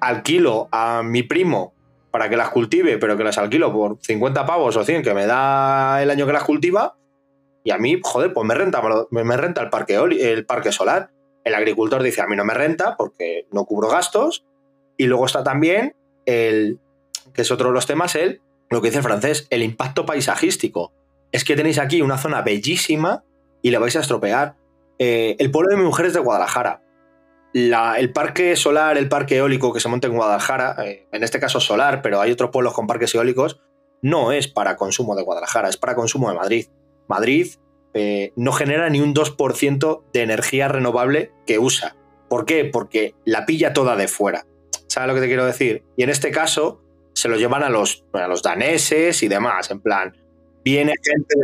alquilo 0.00 0.70
a 0.72 1.02
mi 1.04 1.24
primo 1.24 1.74
para 2.10 2.30
que 2.30 2.38
las 2.38 2.48
cultive, 2.48 2.96
pero 2.96 3.18
que 3.18 3.24
las 3.24 3.36
alquilo 3.36 3.70
por 3.70 3.98
50 4.00 4.46
pavos 4.46 4.76
o 4.76 4.82
100 4.84 5.02
que 5.02 5.12
me 5.12 5.26
da 5.26 6.02
el 6.02 6.10
año 6.10 6.26
que 6.26 6.32
las 6.32 6.44
cultiva, 6.44 6.96
y 7.66 7.72
a 7.72 7.78
mí, 7.78 7.98
joder, 8.00 8.32
pues 8.32 8.46
me 8.46 8.54
renta, 8.54 8.80
el 9.60 9.70
parque, 9.70 9.96
el 9.96 10.46
parque 10.46 10.70
solar. 10.70 11.10
El 11.42 11.52
agricultor 11.52 12.00
dice, 12.00 12.22
a 12.22 12.28
mí 12.28 12.36
no 12.36 12.44
me 12.44 12.54
renta 12.54 12.96
porque 12.96 13.48
no 13.50 13.64
cubro 13.64 13.88
gastos. 13.88 14.44
Y 14.96 15.06
luego 15.06 15.26
está 15.26 15.42
también 15.42 15.96
el, 16.26 16.78
que 17.34 17.42
es 17.42 17.50
otro 17.50 17.68
de 17.68 17.74
los 17.74 17.84
temas, 17.86 18.14
el, 18.14 18.40
lo 18.70 18.80
que 18.80 18.88
dice 18.88 18.98
el 18.98 19.02
francés, 19.02 19.48
el 19.50 19.64
impacto 19.64 20.06
paisajístico. 20.06 20.92
Es 21.32 21.42
que 21.42 21.56
tenéis 21.56 21.78
aquí 21.80 22.02
una 22.02 22.18
zona 22.18 22.42
bellísima 22.42 23.24
y 23.62 23.72
la 23.72 23.80
vais 23.80 23.96
a 23.96 24.00
estropear. 24.00 24.54
Eh, 25.00 25.34
el 25.40 25.50
pueblo 25.50 25.70
de 25.70 25.76
mi 25.76 25.82
mujer 25.82 26.06
es 26.06 26.14
de 26.14 26.20
Guadalajara. 26.20 26.82
La- 27.52 27.98
el 27.98 28.12
parque 28.12 28.54
solar, 28.54 28.96
el 28.96 29.08
parque 29.08 29.38
eólico 29.38 29.72
que 29.72 29.80
se 29.80 29.88
monta 29.88 30.06
en 30.06 30.14
Guadalajara, 30.14 30.76
eh, 30.84 31.08
en 31.10 31.24
este 31.24 31.40
caso 31.40 31.58
solar, 31.58 32.00
pero 32.00 32.20
hay 32.20 32.30
otros 32.30 32.50
pueblos 32.50 32.74
con 32.74 32.86
parques 32.86 33.12
eólicos, 33.14 33.60
no 34.02 34.30
es 34.30 34.46
para 34.46 34.76
consumo 34.76 35.16
de 35.16 35.22
Guadalajara, 35.24 35.68
es 35.68 35.76
para 35.76 35.96
consumo 35.96 36.28
de 36.28 36.36
Madrid. 36.36 36.66
Madrid 37.08 37.48
eh, 37.94 38.32
no 38.36 38.52
genera 38.52 38.88
ni 38.90 39.00
un 39.00 39.14
2% 39.14 40.02
de 40.12 40.22
energía 40.22 40.68
renovable 40.68 41.32
que 41.46 41.58
usa. 41.58 41.96
¿Por 42.28 42.44
qué? 42.44 42.64
Porque 42.64 43.14
la 43.24 43.46
pilla 43.46 43.72
toda 43.72 43.96
de 43.96 44.08
fuera. 44.08 44.44
¿Sabes 44.88 45.08
lo 45.08 45.14
que 45.14 45.20
te 45.20 45.26
quiero 45.28 45.46
decir? 45.46 45.84
Y 45.96 46.02
en 46.02 46.10
este 46.10 46.30
caso 46.30 46.82
se 47.14 47.28
lo 47.28 47.36
llevan 47.36 47.62
a 47.62 47.68
los, 47.70 48.04
a 48.12 48.26
los 48.28 48.42
daneses 48.42 49.22
y 49.22 49.28
demás, 49.28 49.70
en 49.70 49.80
plan, 49.80 50.16
viene 50.64 50.92
gente, 51.02 51.34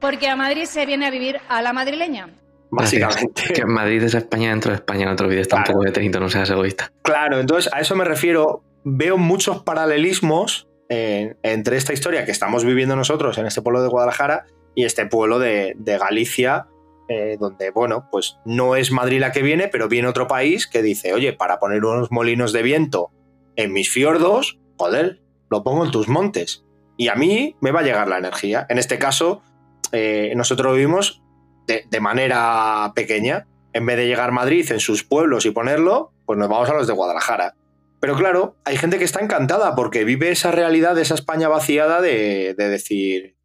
Porque 0.00 0.28
a 0.28 0.34
Madrid 0.36 0.64
se 0.64 0.84
viene 0.86 1.06
a 1.06 1.10
vivir 1.10 1.38
a 1.48 1.62
la 1.62 1.72
madrileña. 1.72 2.28
básicamente. 2.70 3.52
Que 3.54 3.64
Madrid 3.64 4.02
es 4.02 4.14
España 4.14 4.50
dentro 4.50 4.70
de 4.70 4.76
España, 4.76 5.06
no 5.06 5.14
te 5.14 5.22
olvides 5.24 5.46
tampoco 5.48 5.80
de 5.82 5.92
Tenito, 5.92 6.18
no 6.18 6.28
seas 6.28 6.50
egoísta. 6.50 6.90
Claro, 7.02 7.38
entonces 7.38 7.72
a 7.72 7.80
eso 7.80 7.94
me 7.94 8.04
refiero. 8.04 8.62
Veo 8.84 9.16
muchos 9.16 9.62
paralelismos 9.62 10.68
en- 10.88 11.36
entre 11.44 11.76
esta 11.76 11.92
historia 11.92 12.24
que 12.24 12.32
estamos 12.32 12.64
viviendo 12.64 12.96
nosotros 12.96 13.38
en 13.38 13.46
este 13.46 13.62
pueblo 13.62 13.80
de 13.82 13.88
Guadalajara 13.88 14.46
y 14.74 14.84
este 14.84 15.06
pueblo 15.06 15.38
de, 15.38 15.74
de 15.76 15.98
Galicia, 15.98 16.68
eh, 17.08 17.36
donde, 17.38 17.70
bueno, 17.70 18.08
pues 18.10 18.38
no 18.44 18.76
es 18.76 18.90
Madrid 18.90 19.20
la 19.20 19.32
que 19.32 19.42
viene, 19.42 19.68
pero 19.68 19.88
viene 19.88 20.08
otro 20.08 20.28
país 20.28 20.66
que 20.66 20.82
dice, 20.82 21.12
oye, 21.12 21.32
para 21.32 21.58
poner 21.58 21.84
unos 21.84 22.10
molinos 22.10 22.52
de 22.52 22.62
viento 22.62 23.10
en 23.56 23.72
mis 23.72 23.90
fiordos, 23.90 24.60
joder, 24.78 25.20
lo 25.50 25.62
pongo 25.62 25.84
en 25.84 25.90
tus 25.90 26.08
montes. 26.08 26.64
Y 26.96 27.08
a 27.08 27.14
mí 27.14 27.56
me 27.60 27.70
va 27.70 27.80
a 27.80 27.82
llegar 27.82 28.08
la 28.08 28.18
energía. 28.18 28.66
En 28.70 28.78
este 28.78 28.98
caso, 28.98 29.42
eh, 29.90 30.32
nosotros 30.36 30.74
vivimos 30.74 31.22
de, 31.66 32.00
manera 32.00 32.92
pequeña. 32.94 33.46
En 33.72 33.84
vez 33.84 33.96
de 33.96 34.06
llegar 34.06 34.30
a 34.30 34.32
Madrid 34.32 34.70
en 34.70 34.80
sus 34.80 35.04
pueblos 35.04 35.44
y 35.44 35.50
ponerlo, 35.50 36.12
pues 36.24 36.38
nos 36.38 36.48
vamos 36.48 36.70
a 36.70 36.74
los 36.74 36.86
de 36.86 36.92
Guadalajara. 36.92 37.54
Pero 38.00 38.16
claro, 38.16 38.56
hay 38.64 38.76
gente 38.76 38.98
que 38.98 39.04
está 39.04 39.20
encantada 39.20 39.74
porque 39.74 40.04
vive 40.04 40.30
esa 40.30 40.50
realidad 40.50 40.94
de 40.94 41.02
esa 41.02 41.14
España 41.14 41.48
vaciada 41.48 42.00
de, 42.00 42.54
de 42.56 42.68
decir 42.68 43.36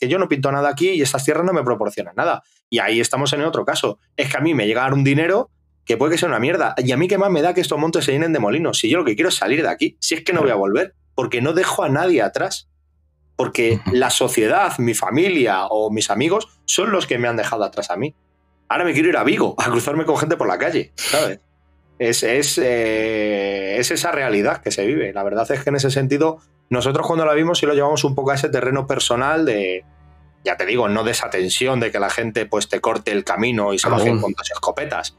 que, 0.00 0.08
yo 0.08 0.18
no 0.18 0.28
pinto 0.28 0.50
nada 0.50 0.68
aquí 0.68 0.90
y 0.90 1.02
estas 1.02 1.24
tierras 1.24 1.44
no 1.44 1.52
me 1.52 1.62
proporcionan 1.62 2.14
nada. 2.16 2.42
Y 2.68 2.78
ahí 2.78 3.00
estamos 3.00 3.32
en 3.32 3.40
el 3.40 3.46
otro 3.46 3.64
caso. 3.64 3.98
Es 4.16 4.30
que 4.30 4.36
a 4.36 4.40
mí 4.40 4.54
me 4.54 4.66
llega 4.66 4.86
un 4.92 5.04
dinero 5.04 5.50
que 5.84 5.96
puede 5.96 6.12
que 6.12 6.18
sea 6.18 6.28
una 6.28 6.38
mierda. 6.38 6.74
Y 6.78 6.92
a 6.92 6.96
mí 6.96 7.08
qué 7.08 7.18
más 7.18 7.30
me 7.30 7.42
da 7.42 7.54
que 7.54 7.60
estos 7.60 7.78
montes 7.78 8.04
se 8.04 8.12
llenen 8.12 8.32
de 8.32 8.38
molinos. 8.38 8.78
Si 8.78 8.88
yo 8.88 8.98
lo 8.98 9.04
que 9.04 9.14
quiero 9.14 9.28
es 9.28 9.34
salir 9.34 9.62
de 9.62 9.68
aquí. 9.68 9.96
Si 10.00 10.14
es 10.14 10.24
que 10.24 10.32
no 10.32 10.40
voy 10.40 10.50
a 10.50 10.54
volver. 10.54 10.94
Porque 11.14 11.42
no 11.42 11.52
dejo 11.52 11.82
a 11.82 11.88
nadie 11.88 12.22
atrás. 12.22 12.68
Porque 13.36 13.80
la 13.92 14.10
sociedad, 14.10 14.78
mi 14.78 14.94
familia 14.94 15.66
o 15.66 15.90
mis 15.90 16.10
amigos 16.10 16.48
son 16.64 16.92
los 16.92 17.06
que 17.06 17.18
me 17.18 17.28
han 17.28 17.36
dejado 17.36 17.64
atrás 17.64 17.90
a 17.90 17.96
mí. 17.96 18.14
Ahora 18.68 18.84
me 18.84 18.92
quiero 18.92 19.08
ir 19.08 19.16
a 19.16 19.24
Vigo 19.24 19.54
a 19.58 19.64
cruzarme 19.70 20.04
con 20.04 20.16
gente 20.16 20.36
por 20.36 20.46
la 20.46 20.58
calle, 20.58 20.92
¿sabes? 20.94 21.40
Es, 22.00 22.22
es, 22.22 22.56
eh, 22.56 23.76
es 23.78 23.90
esa 23.90 24.10
realidad 24.10 24.62
que 24.62 24.70
se 24.70 24.86
vive. 24.86 25.12
La 25.12 25.22
verdad 25.22 25.46
es 25.52 25.62
que 25.62 25.68
en 25.68 25.76
ese 25.76 25.90
sentido, 25.90 26.38
nosotros 26.70 27.06
cuando 27.06 27.26
la 27.26 27.34
vimos 27.34 27.58
sí 27.58 27.66
lo 27.66 27.74
llevamos 27.74 28.04
un 28.04 28.14
poco 28.14 28.30
a 28.30 28.36
ese 28.36 28.48
terreno 28.48 28.86
personal 28.86 29.44
de, 29.44 29.84
ya 30.42 30.56
te 30.56 30.64
digo, 30.64 30.88
no 30.88 31.04
de 31.04 31.10
esa 31.10 31.28
tensión 31.28 31.78
de 31.78 31.90
que 31.90 31.98
la 31.98 32.08
gente 32.08 32.46
pues 32.46 32.70
te 32.70 32.80
corte 32.80 33.12
el 33.12 33.22
camino 33.22 33.74
y 33.74 33.78
se 33.78 33.90
bajen 33.90 34.18
con 34.18 34.32
dos 34.32 34.50
escopetas. 34.50 35.14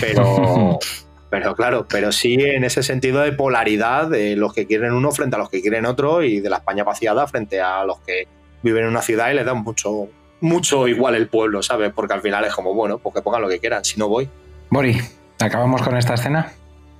Pero, 0.00 0.78
pero 1.30 1.56
claro, 1.56 1.88
pero 1.88 2.12
sí 2.12 2.34
en 2.34 2.62
ese 2.62 2.84
sentido 2.84 3.22
de 3.22 3.32
polaridad 3.32 4.06
de 4.06 4.36
los 4.36 4.54
que 4.54 4.68
quieren 4.68 4.92
uno 4.92 5.10
frente 5.10 5.34
a 5.34 5.40
los 5.40 5.50
que 5.50 5.62
quieren 5.62 5.84
otro 5.84 6.22
y 6.22 6.38
de 6.38 6.48
la 6.48 6.58
España 6.58 6.84
vaciada 6.84 7.26
frente 7.26 7.60
a 7.60 7.84
los 7.84 7.98
que 8.02 8.28
viven 8.62 8.84
en 8.84 8.90
una 8.90 9.02
ciudad 9.02 9.32
y 9.32 9.34
les 9.34 9.44
dan 9.44 9.64
mucho, 9.64 10.06
mucho 10.40 10.86
igual 10.86 11.16
el 11.16 11.26
pueblo, 11.26 11.60
¿sabes? 11.60 11.92
Porque 11.92 12.14
al 12.14 12.22
final 12.22 12.44
es 12.44 12.54
como, 12.54 12.72
bueno, 12.72 12.98
pues 12.98 13.16
que 13.16 13.20
pongan 13.20 13.42
lo 13.42 13.48
que 13.48 13.58
quieran, 13.58 13.84
si 13.84 13.98
no 13.98 14.08
voy. 14.08 14.28
Bori, 14.70 14.96
¿acabamos 15.40 15.82
con 15.82 15.96
esta 15.96 16.14
escena? 16.14 16.52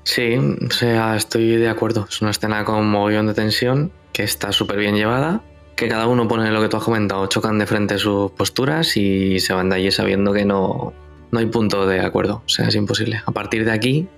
Sí, 0.05 0.37
o 0.37 0.71
sea, 0.71 1.17
estoy 1.17 1.57
de 1.57 1.69
acuerdo. 1.69 2.07
Es 2.09 2.21
una 2.21 2.31
escena 2.31 2.65
con 2.65 2.89
mogollón 2.89 3.27
de 3.27 3.35
tensión 3.35 3.93
que 4.13 4.23
está 4.23 4.53
súper 4.53 4.79
bien 4.79 4.97
llevada, 4.97 5.43
que 5.77 5.89
cada 5.89 6.07
uno 6.07 6.29
pone 6.29 6.51
lo 6.51 6.61
que 6.61 6.69
tú 6.69 6.77
has 6.77 6.85
comentado, 6.85 7.27
chocan 7.27 7.59
de 7.59 7.67
frente 7.67 7.99
sus 7.99 8.31
posturas 8.33 8.97
y 8.97 9.41
se 9.41 9.53
van 9.53 9.71
de 9.71 9.77
allí 9.77 9.91
sabiendo 9.91 10.33
que 10.33 10.45
no, 10.45 10.93
no 11.31 11.39
hay 11.39 11.47
punto 11.47 11.87
de 11.87 12.01
acuerdo. 12.01 12.43
O 12.47 12.49
sea, 12.49 12.69
es 12.69 12.75
imposible. 12.75 13.23
A 13.27 13.33
partir 13.33 13.65
de 13.65 13.73
aquí, 13.73 14.09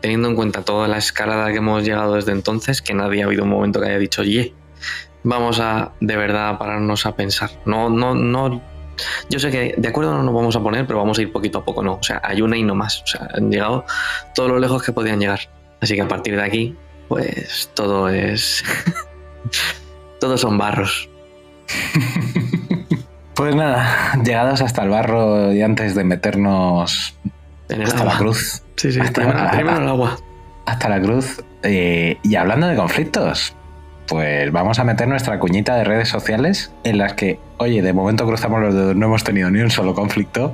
teniendo 0.00 0.28
en 0.28 0.36
cuenta 0.36 0.62
toda 0.62 0.86
la 0.86 0.98
escalada 0.98 1.50
que 1.50 1.58
hemos 1.58 1.84
llegado 1.84 2.14
desde 2.14 2.32
entonces, 2.32 2.82
que 2.82 2.94
nadie 2.94 3.22
ha 3.22 3.26
habido 3.26 3.44
un 3.44 3.50
momento 3.50 3.80
que 3.80 3.86
haya 3.86 3.98
dicho, 3.98 4.22
oye, 4.22 4.54
vamos 5.22 5.58
a 5.60 5.92
de 6.00 6.16
verdad 6.16 6.58
pararnos 6.58 7.06
a 7.06 7.16
pensar. 7.16 7.50
No, 7.64 7.90
no, 7.90 8.14
no. 8.14 8.62
Yo 9.28 9.38
sé 9.38 9.50
que 9.50 9.74
de 9.76 9.88
acuerdo 9.88 10.12
no 10.14 10.22
nos 10.22 10.34
vamos 10.34 10.54
a 10.56 10.60
poner, 10.60 10.86
pero 10.86 10.98
vamos 10.98 11.18
a 11.18 11.22
ir 11.22 11.32
poquito 11.32 11.58
a 11.58 11.64
poco, 11.64 11.82
no. 11.82 11.94
O 11.94 12.02
sea, 12.02 12.20
hay 12.24 12.42
una 12.42 12.56
y 12.56 12.62
no 12.62 12.74
más. 12.74 13.02
O 13.02 13.06
sea, 13.06 13.28
han 13.34 13.50
llegado 13.50 13.84
todo 14.34 14.48
lo 14.48 14.58
lejos 14.58 14.82
que 14.82 14.92
podían 14.92 15.18
llegar. 15.20 15.40
Así 15.80 15.94
que 15.94 16.02
a 16.02 16.08
partir 16.08 16.36
de 16.36 16.42
aquí, 16.42 16.76
pues 17.08 17.70
todo 17.74 18.08
es. 18.08 18.62
Todos 20.20 20.40
son 20.40 20.58
barros. 20.58 21.08
Pues 23.34 23.54
nada, 23.56 24.20
llegados 24.22 24.60
hasta 24.60 24.82
el 24.82 24.90
barro 24.90 25.50
y 25.52 25.62
antes 25.62 25.94
de 25.94 26.04
meternos 26.04 27.14
En 27.70 27.80
el 27.80 27.86
hasta 27.86 28.00
agua. 28.00 28.12
la 28.12 28.18
cruz. 28.18 28.62
Sí, 28.76 28.92
sí, 28.92 29.00
Hasta- 29.00 29.12
primero, 29.22 29.50
primero 29.50 29.76
el 29.78 29.88
agua. 29.88 30.18
Hasta 30.66 30.88
la 30.90 31.00
cruz. 31.00 31.42
eh, 31.62 32.18
y 32.22 32.34
hablando 32.36 32.66
de 32.66 32.76
conflictos, 32.76 33.54
pues 34.10 34.50
vamos 34.50 34.80
a 34.80 34.84
meter 34.84 35.06
nuestra 35.06 35.38
cuñita 35.38 35.76
de 35.76 35.84
redes 35.84 36.08
sociales 36.08 36.72
en 36.82 36.98
las 36.98 37.12
que, 37.12 37.38
oye, 37.58 37.80
de 37.80 37.92
momento 37.92 38.26
cruzamos 38.26 38.60
los 38.60 38.74
dedos, 38.74 38.96
no 38.96 39.06
hemos 39.06 39.22
tenido 39.22 39.52
ni 39.52 39.60
un 39.60 39.70
solo 39.70 39.94
conflicto. 39.94 40.52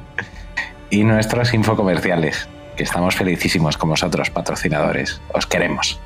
y 0.91 1.05
nuestros 1.05 1.55
infocomerciales, 1.55 2.49
que 2.77 2.83
estamos 2.83 3.17
felicísimos 3.17 3.79
con 3.79 3.89
vosotros, 3.89 4.29
patrocinadores. 4.29 5.23
Os 5.33 5.47
queremos. 5.47 5.99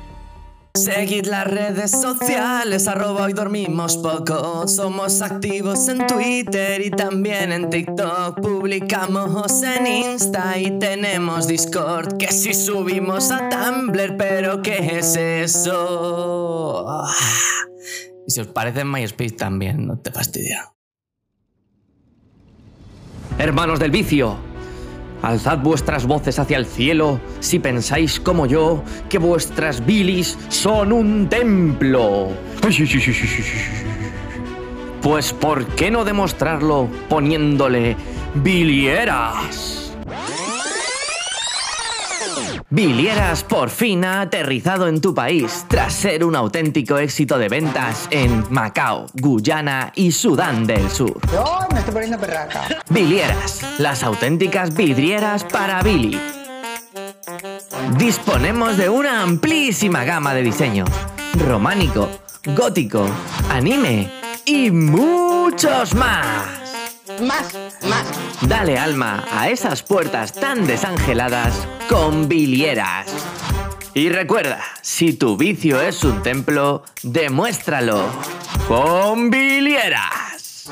Seguid 0.73 1.25
las 1.25 1.45
redes 1.47 1.91
sociales, 1.91 2.87
arroba 2.87 3.23
hoy 3.23 3.33
dormimos 3.33 3.97
poco. 3.97 4.65
Somos 4.69 5.21
activos 5.21 5.89
en 5.89 6.07
Twitter 6.07 6.79
y 6.85 6.89
también 6.89 7.51
en 7.51 7.69
TikTok. 7.69 8.39
Publicamos 8.39 9.63
en 9.63 9.85
Insta 9.85 10.57
y 10.57 10.79
tenemos 10.79 11.47
Discord. 11.47 12.15
Que 12.17 12.31
si 12.31 12.53
subimos 12.53 13.31
a 13.31 13.49
Tumblr, 13.49 14.15
pero 14.15 14.61
¿qué 14.61 14.97
es 14.97 15.17
eso? 15.17 17.03
Y 18.25 18.31
si 18.31 18.39
os 18.39 18.47
parece 18.47 18.85
MySpace 18.85 19.31
también, 19.31 19.85
no 19.85 19.99
te 19.99 20.09
fastidia. 20.11 20.71
Hermanos 23.37 23.79
del 23.79 23.91
vicio, 23.91 24.37
alzad 25.21 25.59
vuestras 25.59 26.05
voces 26.05 26.39
hacia 26.39 26.57
el 26.57 26.65
cielo 26.65 27.19
si 27.39 27.59
pensáis 27.59 28.19
como 28.19 28.45
yo 28.45 28.83
que 29.09 29.17
vuestras 29.17 29.85
bilis 29.85 30.37
son 30.49 30.91
un 30.93 31.27
templo. 31.29 32.29
Pues 35.01 35.33
¿por 35.33 35.65
qué 35.67 35.89
no 35.89 36.05
demostrarlo 36.05 36.87
poniéndole 37.09 37.95
bilieras? 38.35 39.80
Bilieras 42.69 43.43
por 43.43 43.69
fin 43.69 44.05
ha 44.05 44.21
aterrizado 44.21 44.87
en 44.87 45.01
tu 45.01 45.13
país 45.13 45.65
tras 45.67 45.93
ser 45.93 46.23
un 46.23 46.35
auténtico 46.35 46.97
éxito 46.97 47.37
de 47.37 47.49
ventas 47.49 48.07
en 48.11 48.45
Macao, 48.49 49.07
Guyana 49.13 49.91
y 49.95 50.11
Sudán 50.11 50.65
del 50.65 50.89
Sur. 50.89 51.19
Yo 51.31 51.67
me 51.73 51.79
estoy 51.79 51.93
poniendo 51.93 52.17
perraca. 52.17 52.61
Bilieras, 52.89 53.61
las 53.77 54.03
auténticas 54.03 54.73
vidrieras 54.73 55.43
para 55.43 55.81
Billy. 55.83 56.19
Disponemos 57.97 58.77
de 58.77 58.89
una 58.89 59.21
amplísima 59.21 60.03
gama 60.03 60.33
de 60.33 60.43
diseños. 60.43 60.89
Románico, 61.45 62.09
gótico, 62.55 63.05
anime 63.49 64.09
y 64.45 64.71
muchos 64.71 65.93
más. 65.95 66.60
Más, 67.19 67.53
más. 67.87 68.47
Dale 68.47 68.77
alma 68.77 69.25
a 69.31 69.49
esas 69.49 69.83
puertas 69.83 70.33
tan 70.33 70.65
desangeladas 70.65 71.67
con 71.89 72.29
bilieras. 72.29 73.07
Y 73.93 74.09
recuerda, 74.09 74.61
si 74.81 75.13
tu 75.13 75.35
vicio 75.35 75.81
es 75.81 76.03
un 76.03 76.23
templo, 76.23 76.83
demuéstralo 77.03 78.05
con 78.67 79.29
bilieras. 79.29 80.69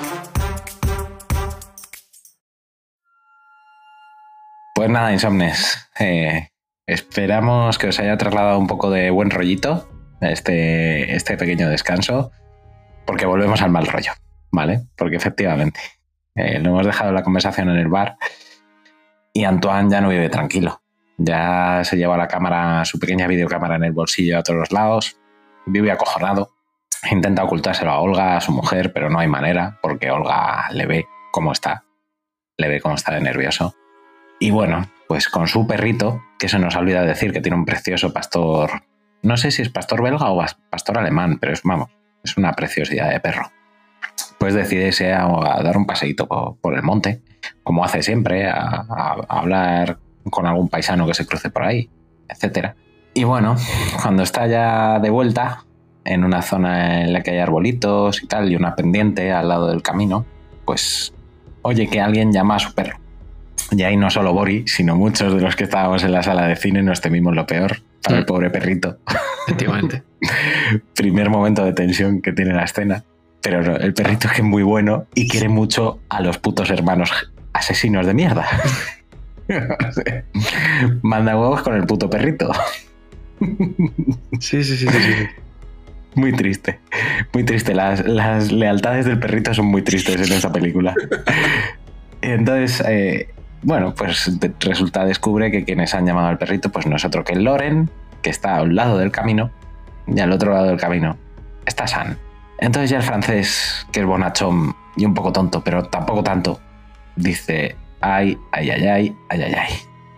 Pues 4.75 4.89
nada, 4.89 5.11
insomnes. 5.11 5.89
eh, 5.99 6.47
esperamos 6.87 7.77
que 7.77 7.87
os 7.87 7.99
haya 7.99 8.17
trasladado 8.17 8.57
un 8.57 8.67
poco 8.67 8.89
de 8.89 9.09
buen 9.09 9.29
rollito 9.29 9.89
este, 10.21 11.15
este 11.15 11.37
pequeño 11.37 11.69
descanso, 11.69 12.31
porque 13.05 13.25
volvemos 13.25 13.61
al 13.61 13.71
mal 13.71 13.87
rollo, 13.87 14.13
¿vale? 14.51 14.87
Porque 14.95 15.17
efectivamente, 15.17 15.79
eh, 16.39 16.59
lo 16.59 16.69
hemos 16.69 16.85
dejado 16.85 17.11
la 17.11 17.23
conversación 17.23 17.69
en 17.69 17.77
el 17.77 17.87
bar 17.87 18.17
y 19.33 19.43
Antoine 19.43 19.89
ya 19.89 20.01
no 20.01 20.09
vive 20.09 20.29
tranquilo. 20.29 20.81
Ya 21.17 21.81
se 21.83 21.97
lleva 21.97 22.17
la 22.17 22.27
cámara, 22.27 22.85
su 22.85 22.97
pequeña 22.97 23.27
videocámara 23.27 23.75
en 23.75 23.83
el 23.83 23.91
bolsillo 23.91 24.39
a 24.39 24.43
todos 24.43 24.59
los 24.59 24.71
lados, 24.71 25.17
vive 25.65 25.91
acojonado. 25.91 26.51
Intenta 27.11 27.43
ocultárselo 27.43 27.91
a 27.91 27.99
Olga, 27.99 28.37
a 28.37 28.41
su 28.41 28.51
mujer, 28.51 28.91
pero 28.93 29.09
no 29.09 29.19
hay 29.19 29.27
manera, 29.27 29.79
porque 29.81 30.11
Olga 30.11 30.69
le 30.71 30.85
ve 30.85 31.07
cómo 31.31 31.51
está, 31.51 31.85
le 32.57 32.67
ve 32.67 32.81
cómo 32.81 32.95
está 32.95 33.13
de 33.13 33.21
nervioso. 33.21 33.75
Y 34.39 34.51
bueno, 34.51 34.89
pues 35.07 35.29
con 35.29 35.47
su 35.47 35.67
perrito, 35.67 36.21
que 36.37 36.49
se 36.49 36.59
nos 36.59 36.75
ha 36.75 36.79
olvidado 36.79 37.05
decir 37.05 37.31
que 37.31 37.41
tiene 37.41 37.57
un 37.57 37.65
precioso 37.65 38.13
pastor, 38.13 38.83
no 39.21 39.37
sé 39.37 39.51
si 39.51 39.61
es 39.61 39.69
pastor 39.69 40.01
belga 40.01 40.29
o 40.29 40.45
pastor 40.69 40.97
alemán, 40.97 41.37
pero 41.39 41.53
es, 41.53 41.61
vamos, 41.63 41.89
es 42.23 42.37
una 42.37 42.53
preciosidad 42.53 43.09
de 43.09 43.19
perro. 43.19 43.51
Pues 44.39 44.53
decide 44.53 44.87
irse 44.87 45.13
a, 45.13 45.25
a 45.25 45.61
dar 45.61 45.77
un 45.77 45.85
paseíto 45.85 46.27
por, 46.27 46.55
por 46.57 46.73
el 46.75 46.81
monte, 46.81 47.21
como 47.63 47.83
hace 47.83 48.01
siempre, 48.01 48.47
a, 48.49 48.55
a- 48.57 49.17
a 49.27 49.39
hablar 49.39 49.97
con 50.29 50.45
algún 50.47 50.69
paisano 50.69 51.05
que 51.07 51.13
se 51.13 51.25
cruce 51.25 51.49
por 51.49 51.63
ahí, 51.63 51.89
etcétera. 52.27 52.75
Y 53.13 53.23
bueno, 53.25 53.55
cuando 54.01 54.23
está 54.23 54.47
ya 54.47 54.99
de 54.99 55.09
vuelta, 55.09 55.65
en 56.05 56.23
una 56.23 56.41
zona 56.41 57.01
en 57.01 57.11
la 57.13 57.21
que 57.21 57.31
hay 57.31 57.39
arbolitos 57.39 58.23
y 58.23 58.27
tal, 58.27 58.49
y 58.51 58.55
una 58.55 58.75
pendiente 58.75 59.31
al 59.31 59.49
lado 59.49 59.67
del 59.67 59.81
camino, 59.81 60.25
pues 60.65 61.13
oye 61.61 61.87
que 61.87 61.99
alguien 61.99 62.31
llama 62.31 62.55
a 62.55 62.59
su 62.59 62.73
perro. 62.73 62.97
Y 63.71 63.83
ahí 63.83 63.97
no 63.97 64.09
solo 64.09 64.33
Bori, 64.33 64.63
sino 64.67 64.95
muchos 64.95 65.33
de 65.33 65.41
los 65.41 65.55
que 65.55 65.65
estábamos 65.65 66.03
en 66.03 66.11
la 66.13 66.23
sala 66.23 66.47
de 66.47 66.55
cine 66.55 66.81
nos 66.81 67.01
temimos 67.01 67.35
lo 67.35 67.45
peor 67.45 67.81
para 68.01 68.17
el 68.19 68.25
pobre 68.25 68.49
perrito. 68.49 68.97
Efectivamente. 69.47 70.03
Primer 70.95 71.29
momento 71.29 71.63
de 71.65 71.73
tensión 71.73 72.21
que 72.21 72.31
tiene 72.31 72.53
la 72.53 72.63
escena. 72.63 73.03
Pero 73.41 73.63
no, 73.63 73.75
el 73.75 73.93
perrito 73.93 74.27
es 74.27 74.33
que 74.33 74.41
es 74.41 74.47
muy 74.47 74.63
bueno 74.63 75.05
y 75.15 75.27
quiere 75.27 75.49
mucho 75.49 75.99
a 76.09 76.21
los 76.21 76.37
putos 76.37 76.69
hermanos 76.69 77.11
asesinos 77.53 78.05
de 78.05 78.13
mierda. 78.13 78.45
Manda 81.01 81.37
huevos 81.37 81.61
con 81.61 81.75
el 81.75 81.85
puto 81.85 82.09
perrito. 82.09 82.51
Sí, 84.39 84.63
sí, 84.63 84.75
sí, 84.75 84.87
sí. 84.87 84.87
sí. 84.89 85.13
Muy 86.15 86.33
triste. 86.33 86.79
Muy 87.33 87.43
triste. 87.43 87.73
Las, 87.73 88.05
las 88.05 88.51
lealtades 88.51 89.05
del 89.05 89.19
perrito 89.19 89.53
son 89.53 89.67
muy 89.67 89.81
tristes 89.81 90.15
en 90.29 90.35
esta 90.35 90.51
película. 90.51 90.93
Entonces, 92.21 92.83
eh, 92.87 93.29
bueno, 93.61 93.93
pues 93.95 94.29
resulta, 94.59 95.05
descubre 95.05 95.51
que 95.51 95.63
quienes 95.63 95.93
han 95.93 96.05
llamado 96.05 96.27
al 96.27 96.37
perrito, 96.37 96.71
pues 96.71 96.85
no 96.85 96.95
es 96.95 97.05
otro 97.05 97.23
que 97.23 97.35
Loren, 97.35 97.89
que 98.21 98.29
está 98.29 98.57
a 98.57 98.63
un 98.63 98.75
lado 98.75 98.97
del 98.97 99.11
camino, 99.11 99.51
y 100.07 100.19
al 100.19 100.31
otro 100.31 100.53
lado 100.53 100.67
del 100.67 100.77
camino 100.77 101.17
está 101.65 101.87
San. 101.87 102.17
Entonces 102.61 102.89
ya 102.89 102.97
el 102.97 103.03
francés, 103.03 103.87
que 103.91 104.01
es 104.01 104.05
bonachón 104.05 104.75
y 104.97 105.05
un 105.05 105.13
poco 105.13 105.31
tonto, 105.31 105.63
pero 105.63 105.83
tampoco 105.83 106.23
tanto, 106.23 106.59
dice, 107.15 107.75
ay, 108.01 108.37
ay, 108.51 108.69
ay, 108.69 108.87
ay, 108.87 109.15
ay, 109.29 109.41
ay, 109.41 109.53
ay. 109.53 109.73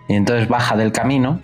Y 0.08 0.16
entonces 0.16 0.48
baja 0.48 0.76
del 0.76 0.92
camino, 0.92 1.42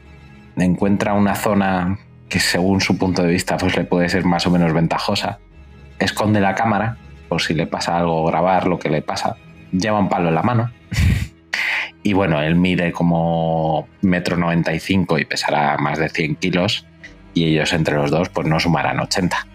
encuentra 0.58 1.14
una 1.14 1.36
zona 1.36 2.00
que 2.30 2.40
según 2.40 2.82
su 2.82 2.98
punto 2.98 3.22
de 3.22 3.32
vista 3.32 3.58
pues 3.58 3.78
le 3.78 3.86
puede 3.86 4.10
ser 4.10 4.26
más 4.26 4.46
o 4.48 4.52
menos 4.52 4.74
ventajosa, 4.74 5.40
esconde 6.00 6.42
la 6.42 6.56
cámara 6.56 6.98
por 7.30 7.42
si 7.42 7.54
le 7.54 7.68
pasa 7.68 7.98
algo 7.98 8.26
grabar 8.26 8.68
lo 8.68 8.80
que 8.80 8.90
le 8.90 9.02
pasa, 9.02 9.38
lleva 9.72 10.00
un 10.00 10.10
palo 10.10 10.30
en 10.30 10.36
la 10.36 10.44
mano 10.44 10.72
y 12.04 12.14
bueno, 12.14 12.42
él 12.42 12.56
mide 12.56 12.92
como 12.92 13.88
metro 14.02 14.38
95 14.38 15.20
y 15.20 15.26
pesará 15.26 15.78
más 15.78 16.00
de 16.00 16.10
100 16.10 16.36
kilos 16.36 16.86
y 17.34 17.46
ellos 17.46 17.74
entre 17.74 17.96
los 17.96 18.12
dos 18.12 18.30
pues 18.30 18.48
no 18.48 18.60
sumarán 18.60 19.00
80. 19.00 19.46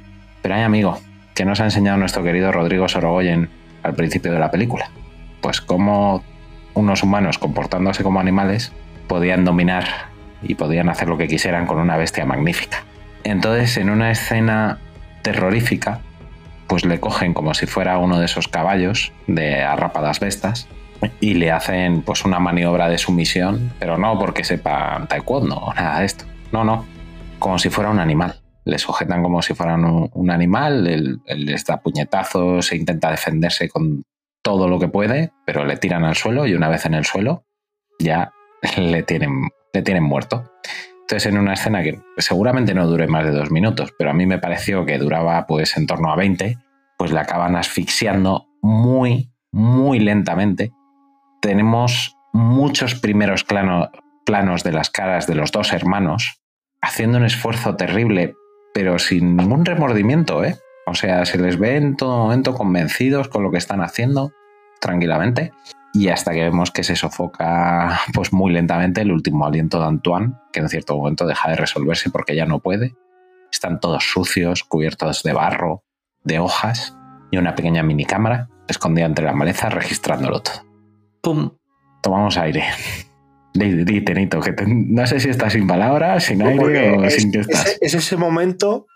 Pero 0.43 0.55
hay 0.55 0.62
amigo, 0.62 0.99
que 1.35 1.45
nos 1.45 1.61
ha 1.61 1.64
enseñado 1.64 1.99
nuestro 1.99 2.22
querido 2.22 2.53
Rodrigo 2.53 2.89
Sorogoyen 2.89 3.49
al 3.83 3.95
principio 3.95 4.33
de 4.33 4.39
la 4.39 4.51
película? 4.51 4.91
Pues 5.41 5.61
cómo 5.61 6.22
unos 6.74 7.03
humanos 7.03 7.39
comportándose 7.39 8.03
como 8.03 8.20
animales 8.20 8.72
podían 9.07 9.45
dominar 9.45 9.85
y 10.43 10.55
podían 10.55 10.89
hacer 10.89 11.09
lo 11.09 11.18
que 11.18 11.28
quisieran 11.28 11.66
con 11.66 11.78
una 11.78 11.97
bestia 11.97 12.24
magnífica. 12.24 12.85
Entonces, 13.24 13.76
en 13.76 13.91
una 13.91 14.11
escena 14.11 14.78
terrorífica, 15.22 16.01
pues 16.66 16.85
le 16.85 17.01
cogen 17.01 17.35
como 17.35 17.55
si 17.55 17.66
fuera 17.66 17.99
uno 17.99 18.18
de 18.18 18.24
esos 18.24 18.49
caballos 18.49 19.12
de 19.26 19.62
arrapadas 19.62 20.20
bestas 20.20 20.68
y 21.20 21.35
le 21.35 21.51
hacen 21.51 22.03
pues 22.03 22.24
una 22.24 22.39
maniobra 22.39 22.89
de 22.89 22.99
sumisión, 22.99 23.72
pero 23.78 23.99
no 23.99 24.18
porque 24.18 24.45
sepa 24.45 25.05
taekwondo 25.09 25.57
o 25.57 25.74
nada 25.74 26.01
de 26.01 26.07
esto. 26.07 26.24
No, 26.51 26.64
no, 26.64 26.87
como 27.39 27.59
si 27.59 27.70
fuera 27.70 27.91
un 27.91 28.01
animal. 28.01 28.41
Le 28.65 28.79
sujetan 28.79 29.23
como 29.23 29.43
si 29.43 29.55
fueran 29.55 29.85
un, 29.85 30.31
animal, 30.31 30.87
él, 30.87 31.21
él 31.27 31.45
les 31.47 31.65
da 31.65 31.79
puñetazos 31.79 32.71
e 32.73 32.77
intenta 32.77 33.11
defenderse 33.11 33.69
con 33.69 34.05
todo 34.43 34.69
lo 34.69 34.79
que 34.79 34.89
puede, 34.89 35.33
pero 35.47 35.65
le 35.65 35.77
tiran 35.77 36.05
al 36.05 36.17
suelo 36.17 36.47
y 36.47 36.55
una 36.55 36.69
vez 36.69 36.87
en 36.87 36.95
el 36.95 37.05
suelo 37.05 37.45
ya 37.99 38.33
le 38.77 39.03
tienen, 39.03 39.49
le 39.73 39.83
tienen 39.83 40.05
muerto. 40.05 40.53
Entonces 41.03 41.27
en 41.33 41.39
una 41.39 41.55
escena 41.55 41.83
que 41.83 42.01
seguramente 42.19 42.75
no 42.75 42.87
dure 42.87 43.07
más 43.07 43.25
de 43.25 43.33
dos 43.33 43.51
minutos, 43.51 43.93
pero 43.99 44.11
a 44.11 44.15
mí 44.15 44.27
me 44.27 44.39
pareció 44.39 44.87
que 44.87 44.99
duraba 44.99 45.47
pues 45.47 45.77
en 45.77 45.87
torno 45.87 46.13
a 46.13 46.17
20, 46.17 46.57
pues 46.97 47.13
le 47.13 47.21
acaban 47.21 47.57
asfixiando 47.57 48.47
muy, 48.63 49.33
muy 49.51 49.99
lentamente. 49.99 50.73
Tenemos 51.41 52.17
muchos 52.33 52.95
primeros 52.95 53.45
plano- 53.45 53.91
planos 54.25 54.63
de 54.63 54.73
las 54.73 54.91
caras 54.91 55.27
de 55.27 55.35
los 55.35 55.53
dos 55.53 55.73
hermanos 55.73 56.41
haciendo 56.81 57.19
un 57.19 57.25
esfuerzo 57.25 57.77
terrible, 57.77 58.35
pero 58.75 58.99
sin 58.99 59.37
ningún 59.37 59.64
remordimiento, 59.64 60.45
¿eh? 60.45 60.57
O 60.87 60.95
sea, 60.95 61.25
se 61.25 61.39
les 61.39 61.59
ve 61.59 61.77
en 61.77 61.97
todo 61.97 62.18
momento 62.18 62.55
convencidos 62.55 63.29
con 63.29 63.43
lo 63.43 63.51
que 63.51 63.59
están 63.59 63.81
haciendo, 63.81 64.33
tranquilamente, 64.81 65.53
y 65.95 66.09
hasta 66.09 66.33
que 66.33 66.43
vemos 66.43 66.70
que 66.70 66.83
se 66.83 66.97
sofoca 66.97 68.01
pues 68.14 68.33
muy 68.33 68.53
lentamente 68.53 69.03
el 69.03 69.12
último 69.12 69.47
aliento 69.47 69.79
de 69.79 69.87
Antoine, 69.87 70.35
que 70.53 70.61
en 70.61 70.68
cierto 70.68 70.97
momento 70.97 71.27
deja 71.27 71.51
de 71.51 71.57
resolverse 71.57 72.11
porque 72.11 72.35
ya 72.35 72.47
no 72.47 72.61
puede. 72.61 72.95
Están 73.53 73.81
todos 73.81 74.05
sucios, 74.05 74.64
cubiertos 74.64 75.23
de 75.23 75.33
barro, 75.33 75.85
de 76.25 76.39
hojas 76.39 76.97
y 77.31 77.37
una 77.37 77.55
pequeña 77.55 77.83
minicámara 77.83 78.49
escondida 78.68 79.07
entre 79.07 79.25
la 79.25 79.35
maleza 79.35 79.68
registrándolo 79.68 80.41
todo. 80.41 80.64
¡Pum! 81.20 81.51
tomamos 82.03 82.37
aire. 82.37 82.64
Di, 83.55 84.00
Tenito, 84.03 84.40
que 84.40 84.53
te- 84.53 84.64
no 84.66 85.07
sé 85.07 85.20
si 85.20 85.28
estás 85.28 85.53
sin 85.53 85.66
palabras, 85.66 86.24
sin 86.24 86.42
aire 86.42 86.90
o 86.90 87.05
es, 87.05 87.14
sin 87.16 87.32
qué 87.32 87.40
estás. 87.40 87.66
es- 87.66 87.78
es 87.82 87.94
ese 87.94 88.16
momento 88.16 88.86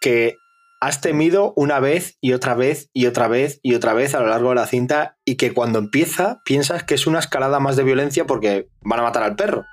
que 0.00 0.36
has 0.80 1.00
temido 1.00 1.52
una 1.56 1.80
vez 1.80 2.16
y 2.20 2.32
otra 2.32 2.54
vez 2.54 2.90
y 2.92 3.06
otra 3.06 3.26
vez 3.26 3.58
y 3.62 3.74
otra 3.74 3.94
vez 3.94 4.14
a 4.14 4.20
lo 4.20 4.26
largo 4.28 4.50
de 4.50 4.56
la 4.56 4.66
cinta 4.66 5.16
y 5.24 5.36
que 5.36 5.52
cuando 5.52 5.78
empieza 5.78 6.40
piensas 6.44 6.84
que 6.84 6.94
es 6.94 7.06
una 7.06 7.18
escalada 7.18 7.58
más 7.58 7.76
de 7.76 7.84
violencia 7.84 8.24
porque 8.26 8.68
van 8.82 9.00
a 9.00 9.04
matar 9.04 9.22
al 9.22 9.34
perro. 9.34 9.64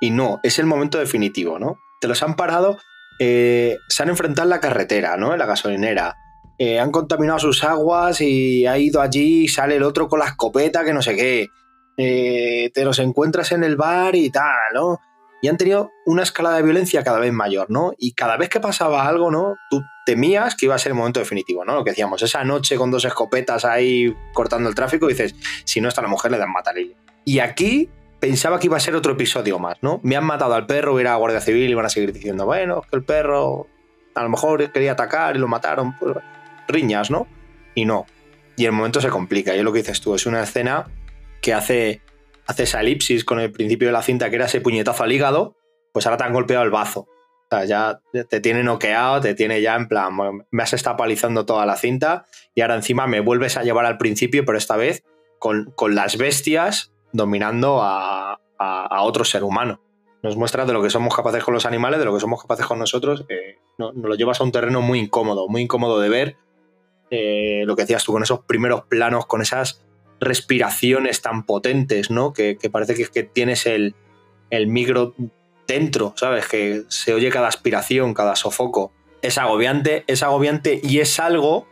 Y 0.00 0.10
no, 0.10 0.40
es 0.42 0.58
el 0.58 0.66
momento 0.66 0.98
definitivo, 0.98 1.58
¿no? 1.58 1.76
Te 2.00 2.08
los 2.08 2.22
han 2.22 2.34
parado, 2.36 2.76
eh, 3.20 3.76
se 3.88 4.02
han 4.02 4.08
enfrentado 4.10 4.46
en 4.46 4.50
la 4.50 4.60
carretera, 4.60 5.16
¿no? 5.16 5.32
En 5.32 5.38
la 5.38 5.46
gasolinera. 5.46 6.14
Eh, 6.58 6.78
han 6.80 6.90
contaminado 6.90 7.38
sus 7.38 7.62
aguas 7.64 8.20
y 8.20 8.66
ha 8.66 8.76
ido 8.78 9.00
allí 9.00 9.44
y 9.44 9.48
sale 9.48 9.76
el 9.76 9.82
otro 9.84 10.08
con 10.08 10.18
la 10.18 10.26
escopeta 10.26 10.84
que 10.84 10.92
no 10.92 11.02
sé 11.02 11.14
qué. 11.16 11.48
Eh, 11.98 12.70
te 12.72 12.84
los 12.84 12.98
encuentras 13.00 13.52
en 13.52 13.64
el 13.64 13.76
bar 13.76 14.14
y 14.14 14.30
tal, 14.30 14.54
¿no? 14.72 15.00
y 15.40 15.48
han 15.48 15.56
tenido 15.56 15.92
una 16.04 16.22
escalada 16.22 16.56
de 16.56 16.62
violencia 16.62 17.04
cada 17.04 17.18
vez 17.18 17.32
mayor, 17.32 17.70
¿no? 17.70 17.92
Y 17.96 18.12
cada 18.12 18.36
vez 18.36 18.48
que 18.48 18.60
pasaba 18.60 19.06
algo, 19.06 19.30
¿no? 19.30 19.56
Tú 19.70 19.82
temías 20.04 20.56
que 20.56 20.66
iba 20.66 20.74
a 20.74 20.78
ser 20.78 20.90
el 20.90 20.96
momento 20.96 21.20
definitivo, 21.20 21.64
¿no? 21.64 21.74
Lo 21.74 21.84
que 21.84 21.90
decíamos, 21.90 22.22
esa 22.22 22.42
noche 22.44 22.76
con 22.76 22.90
dos 22.90 23.04
escopetas 23.04 23.64
ahí 23.64 24.16
cortando 24.32 24.68
el 24.68 24.74
tráfico, 24.74 25.06
dices, 25.06 25.34
si 25.64 25.80
no 25.80 25.88
está 25.88 26.02
la 26.02 26.08
mujer, 26.08 26.32
le 26.32 26.38
dan 26.38 26.50
matarle. 26.50 26.96
Y 27.24 27.38
aquí 27.38 27.88
pensaba 28.18 28.58
que 28.58 28.66
iba 28.66 28.76
a 28.76 28.80
ser 28.80 28.96
otro 28.96 29.12
episodio 29.12 29.58
más, 29.58 29.76
¿no? 29.80 30.00
Me 30.02 30.16
han 30.16 30.24
matado 30.24 30.54
al 30.54 30.66
perro, 30.66 30.94
hubiera 30.94 31.14
Guardia 31.14 31.40
Civil 31.40 31.70
y 31.70 31.74
van 31.74 31.86
a 31.86 31.90
seguir 31.90 32.12
diciendo, 32.12 32.44
bueno, 32.44 32.82
que 32.82 32.96
el 32.96 33.04
perro 33.04 33.68
a 34.14 34.22
lo 34.24 34.28
mejor 34.30 34.72
quería 34.72 34.92
atacar 34.92 35.36
y 35.36 35.38
lo 35.38 35.46
mataron, 35.46 35.96
pues, 35.98 36.16
riñas, 36.66 37.10
¿no? 37.12 37.28
Y 37.76 37.84
no. 37.84 38.06
Y 38.56 38.64
el 38.64 38.72
momento 38.72 39.00
se 39.00 39.08
complica, 39.08 39.54
y 39.54 39.58
es 39.58 39.64
lo 39.64 39.72
que 39.72 39.78
dices 39.78 40.00
tú, 40.00 40.16
es 40.16 40.26
una 40.26 40.42
escena 40.42 40.86
que 41.40 41.54
hace 41.54 42.02
hace 42.46 42.62
esa 42.62 42.80
elipsis 42.80 43.24
con 43.24 43.40
el 43.40 43.52
principio 43.52 43.88
de 43.88 43.92
la 43.92 44.02
cinta, 44.02 44.30
que 44.30 44.36
era 44.36 44.46
ese 44.46 44.60
puñetazo 44.62 45.02
al 45.04 45.12
hígado, 45.12 45.54
pues 45.92 46.06
ahora 46.06 46.16
te 46.16 46.24
han 46.24 46.32
golpeado 46.32 46.64
el 46.64 46.70
bazo. 46.70 47.00
O 47.00 47.46
sea, 47.50 47.64
ya 47.66 48.00
te 48.28 48.40
tiene 48.40 48.62
noqueado, 48.62 49.20
te 49.20 49.34
tiene 49.34 49.60
ya 49.60 49.74
en 49.76 49.86
plan, 49.88 50.12
me 50.50 50.62
has 50.62 50.72
estado 50.72 50.96
palizando 50.96 51.44
toda 51.46 51.66
la 51.66 51.76
cinta 51.76 52.24
y 52.54 52.62
ahora 52.62 52.74
encima 52.76 53.06
me 53.06 53.20
vuelves 53.20 53.56
a 53.58 53.62
llevar 53.64 53.84
al 53.86 53.98
principio, 53.98 54.44
pero 54.46 54.56
esta 54.56 54.76
vez 54.76 55.02
con, 55.38 55.72
con 55.76 55.94
las 55.94 56.16
bestias 56.16 56.92
dominando 57.12 57.82
a, 57.82 58.38
a- 58.58 59.02
otro 59.02 59.24
ser 59.24 59.44
humano. 59.44 59.80
Nos 60.22 60.36
muestra 60.36 60.64
de 60.66 60.72
lo 60.72 60.82
que 60.82 60.90
somos 60.90 61.14
capaces 61.14 61.44
con 61.44 61.54
los 61.54 61.64
animales, 61.66 61.98
de 62.00 62.04
lo 62.06 62.14
que 62.14 62.20
somos 62.20 62.40
capaces 62.42 62.66
con 62.66 62.78
nosotros. 62.78 63.24
eh, 63.28 63.56
no- 63.78 63.92
nos 63.92 64.04
lo 64.08 64.14
llevas 64.14 64.40
a 64.40 64.44
un 64.44 64.52
terreno 64.52 64.80
muy 64.82 64.98
incómodo, 65.00 65.48
muy 65.48 65.62
incómodo 65.62 66.00
de 66.00 66.08
ver. 66.08 66.36
eh, 67.10 67.62
lo 67.66 67.76
que 67.76 67.82
decías 67.82 68.04
tú, 68.04 68.12
con 68.12 68.22
esos 68.22 68.40
primeros 68.40 68.82
planos, 68.84 69.26
con 69.26 69.40
esas 69.40 69.82
respiraciones 70.20 71.22
tan 71.22 71.44
potentes, 71.44 72.10
¿no? 72.10 72.32
Que, 72.32 72.56
parece 72.70 72.94
que, 72.94 73.06
que 73.06 73.22
tienes 73.22 73.66
el, 73.66 73.94
el 74.50 74.66
micro 74.66 75.14
dentro, 75.66 76.14
¿sabes? 76.16 76.46
Que 76.46 76.82
se 76.88 77.14
oye 77.14 77.30
cada 77.30 77.48
aspiración, 77.48 78.14
cada 78.14 78.36
sofoco. 78.36 78.92
Es 79.22 79.38
agobiante, 79.38 80.04
es 80.06 80.22
agobiante 80.22 80.80
y 80.82 81.00
es 81.00 81.18
algo 81.20 81.66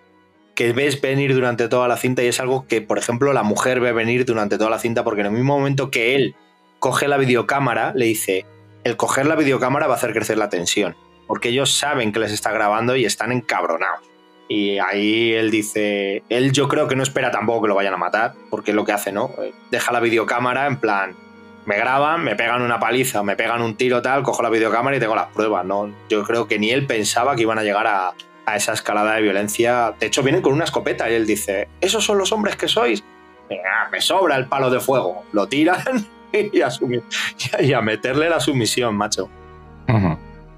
que 0.55 0.72
ves 0.72 1.01
venir 1.01 1.34
durante 1.34 1.68
toda 1.68 1.86
la 1.86 1.97
cinta 1.97 2.22
y 2.22 2.26
es 2.26 2.40
algo 2.40 2.66
que, 2.66 2.80
por 2.80 2.99
ejemplo, 2.99 3.32
la 3.32 3.42
mujer 3.42 3.80
ve 3.80 3.92
venir 3.92 4.24
durante 4.24 4.59
toda 4.59 4.70
la 4.70 4.78
cinta 4.78 5.05
porque 5.05 5.20
en 5.20 5.26
el 5.26 5.32
mismo 5.32 5.59
momento 5.59 5.90
que 5.90 6.14
él 6.14 6.34
coge 6.78 7.09
la 7.09 7.18
videocámara, 7.18 7.92
le 7.94 8.07
dice, 8.07 8.47
el 8.84 8.97
coger 8.97 9.26
la 9.26 9.36
videocámara 9.36 9.86
va 9.86 9.94
a 9.94 9.97
hacer 9.97 10.12
crecer 10.12 10.38
la 10.38 10.49
tensión, 10.49 10.97
porque 11.26 11.49
ellos 11.49 11.76
saben 11.76 12.12
que 12.12 12.20
les 12.20 12.32
está 12.32 12.53
grabando 12.53 12.97
y 12.97 13.05
están 13.05 13.32
encabronados. 13.32 14.15
Y 14.49 14.78
ahí 14.78 15.32
él 15.32 15.51
dice, 15.51 16.22
él 16.28 16.53
yo 16.53 16.68
creo 16.68 16.86
que 16.86 16.94
no 16.97 17.03
espera 17.03 17.30
tampoco 17.30 17.62
que 17.62 17.68
lo 17.68 17.74
vayan 17.74 17.94
a 17.94 17.97
matar, 17.97 18.34
porque 18.51 18.70
es 18.70 18.74
lo 18.76 18.84
que 18.84 18.92
hace, 18.92 19.11
¿no? 19.12 19.30
Eh, 19.38 19.53
Deja 19.70 19.92
la 19.92 19.99
videocámara 20.01 20.66
en 20.66 20.76
plan, 20.78 21.16
me 21.64 21.76
graban, 21.76 22.22
me 22.22 22.36
pegan 22.36 22.62
una 22.62 22.78
paliza, 22.78 23.24
me 23.24 23.34
pegan 23.34 23.61
un 23.61 23.76
tiro 23.76 24.03
tal, 24.03 24.22
cojo 24.22 24.42
la 24.44 24.51
videocámara 24.51 24.97
y 24.97 25.01
tengo 25.01 25.16
las 25.16 25.26
pruebas, 25.32 25.64
¿no? 25.64 25.92
Yo 26.09 26.22
creo 26.22 26.47
que 26.47 26.59
ni 26.61 26.70
él 26.70 26.86
pensaba 26.86 27.34
que 27.34 27.42
iban 27.42 27.59
a 27.59 27.64
llegar 27.64 27.88
a, 27.88 28.12
a 28.47 28.57
esa 28.57 28.72
escalada 28.72 29.14
de 29.16 29.22
violencia. 29.22 29.94
De 29.99 30.07
hecho, 30.07 30.22
vienen 30.22 30.42
con 30.42 30.53
una 30.53 30.62
escopeta 30.64 31.11
y 31.11 31.14
él 31.14 31.26
dice, 31.26 31.66
¿esos 31.80 32.05
son 32.05 32.18
los 32.18 32.30
hombres 32.30 32.55
que 32.55 32.68
sois? 32.68 33.03
"Ah, 33.51 33.88
me 33.90 34.01
sobra 34.01 34.36
el 34.36 34.47
palo 34.47 34.70
de 34.70 34.78
fuego. 34.78 35.24
Lo 35.32 35.49
tiran 35.49 35.80
y 36.32 36.61
a, 36.62 36.68
a 37.78 37.82
meterle 37.82 38.30
la 38.30 38.38
sumisión, 38.38 38.94
macho. 38.94 39.28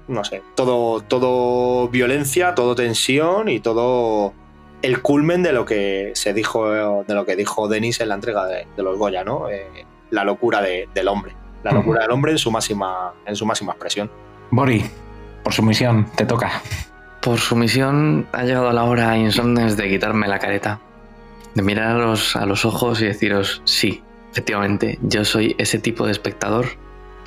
No 0.09 0.23
sé, 0.25 0.41
todo, 0.55 1.01
todo 1.01 1.87
violencia, 1.87 2.53
todo 2.55 2.75
tensión 2.75 3.47
y 3.47 3.59
todo 3.61 4.33
el 4.81 5.01
culmen 5.01 5.43
de 5.43 5.53
lo 5.53 5.65
que 5.65 6.11
se 6.15 6.33
dijo, 6.33 7.03
de 7.07 7.13
lo 7.13 7.25
que 7.25 7.35
dijo 7.35 7.67
Denis 7.67 7.99
en 8.01 8.09
la 8.09 8.15
entrega 8.15 8.45
de, 8.45 8.67
de 8.75 8.83
los 8.83 8.97
Goya, 8.97 9.23
¿no? 9.23 9.49
Eh, 9.49 9.85
la 10.11 10.23
locura 10.23 10.61
de- 10.61 10.89
del 10.93 11.07
hombre. 11.07 11.33
La 11.63 11.71
locura 11.71 12.01
del 12.01 12.11
hombre 12.11 12.31
en 12.31 12.37
su 12.37 12.49
máxima, 12.51 13.13
en 13.25 13.35
su 13.35 13.45
máxima 13.45 13.73
expresión. 13.73 14.09
Bori, 14.51 14.83
por 15.43 15.53
su 15.53 15.61
misión, 15.61 16.07
te 16.15 16.25
toca. 16.25 16.61
Por 17.21 17.37
su 17.37 17.55
misión 17.57 18.25
ha 18.31 18.43
llegado 18.45 18.71
la 18.71 18.85
hora, 18.85 19.17
Insomnes, 19.17 19.75
de 19.75 19.89
quitarme 19.89 20.27
la 20.29 20.39
careta. 20.39 20.79
De 21.53 21.61
miraros 21.61 22.37
a 22.37 22.45
los 22.45 22.63
ojos 22.63 23.01
y 23.01 23.05
deciros, 23.07 23.61
sí, 23.65 24.01
efectivamente, 24.31 24.97
yo 25.01 25.25
soy 25.25 25.53
ese 25.57 25.79
tipo 25.79 26.05
de 26.05 26.13
espectador 26.13 26.67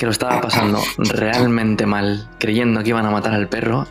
que 0.02 0.06
lo 0.06 0.10
estaba 0.10 0.40
pasando 0.40 0.80
realmente 0.98 1.86
mal, 1.86 2.28
creyendo 2.40 2.82
que 2.82 2.88
iban 2.88 3.06
a 3.06 3.12
matar 3.12 3.34
al 3.34 3.48
perro, 3.48 3.86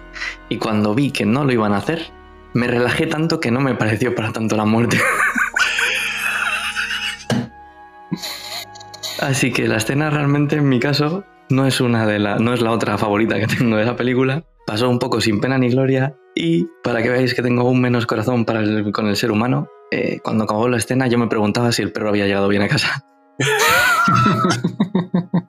y 0.50 0.58
cuando 0.58 0.94
vi 0.94 1.12
que 1.12 1.26
no 1.26 1.46
lo 1.46 1.54
iban 1.54 1.72
a 1.72 1.78
hacer, 1.78 2.12
me 2.54 2.68
relajé 2.68 3.08
tanto 3.08 3.40
que 3.40 3.50
no 3.50 3.62
me 3.62 3.76
pareció 3.76 4.14
para 4.14 4.34
tanto 4.34 4.58
la 4.58 4.66
muerte. 4.66 5.00
Así 9.22 9.54
que 9.54 9.70
la 9.70 9.78
escena 9.78 10.10
realmente 10.10 10.58
en 10.58 10.68
mi 10.68 10.82
caso 10.82 11.24
no 11.50 11.66
es 11.66 11.80
una 11.80 12.06
de 12.06 12.20
la, 12.20 12.40
no 12.40 12.54
es 12.54 12.60
la 12.60 12.72
otra 12.72 12.98
favorita 12.98 13.40
que 13.40 13.48
tengo 13.48 13.78
de 13.78 13.86
la 13.86 13.96
película. 13.96 14.44
Pasó 14.68 14.90
un 14.90 15.00
poco 15.00 15.22
sin 15.22 15.40
pena 15.40 15.58
ni 15.58 15.70
gloria 15.70 16.18
y 16.36 16.68
para 16.84 17.02
que 17.02 17.10
veáis 17.10 17.34
que 17.34 17.42
tengo 17.42 17.62
aún 17.62 17.80
menos 17.80 18.06
corazón 18.06 18.44
para 18.44 18.66
con 18.92 19.08
el 19.08 19.16
ser 19.16 19.32
humano, 19.32 19.70
eh, 19.92 20.20
cuando 20.22 20.44
acabó 20.44 20.68
la 20.68 20.76
escena 20.76 21.08
yo 21.08 21.18
me 21.18 21.28
preguntaba 21.28 21.72
si 21.72 21.82
el 21.82 21.94
perro 21.94 22.10
había 22.10 22.26
llegado 22.26 22.50
bien 22.50 22.64
a 22.64 22.68
casa. 22.68 23.06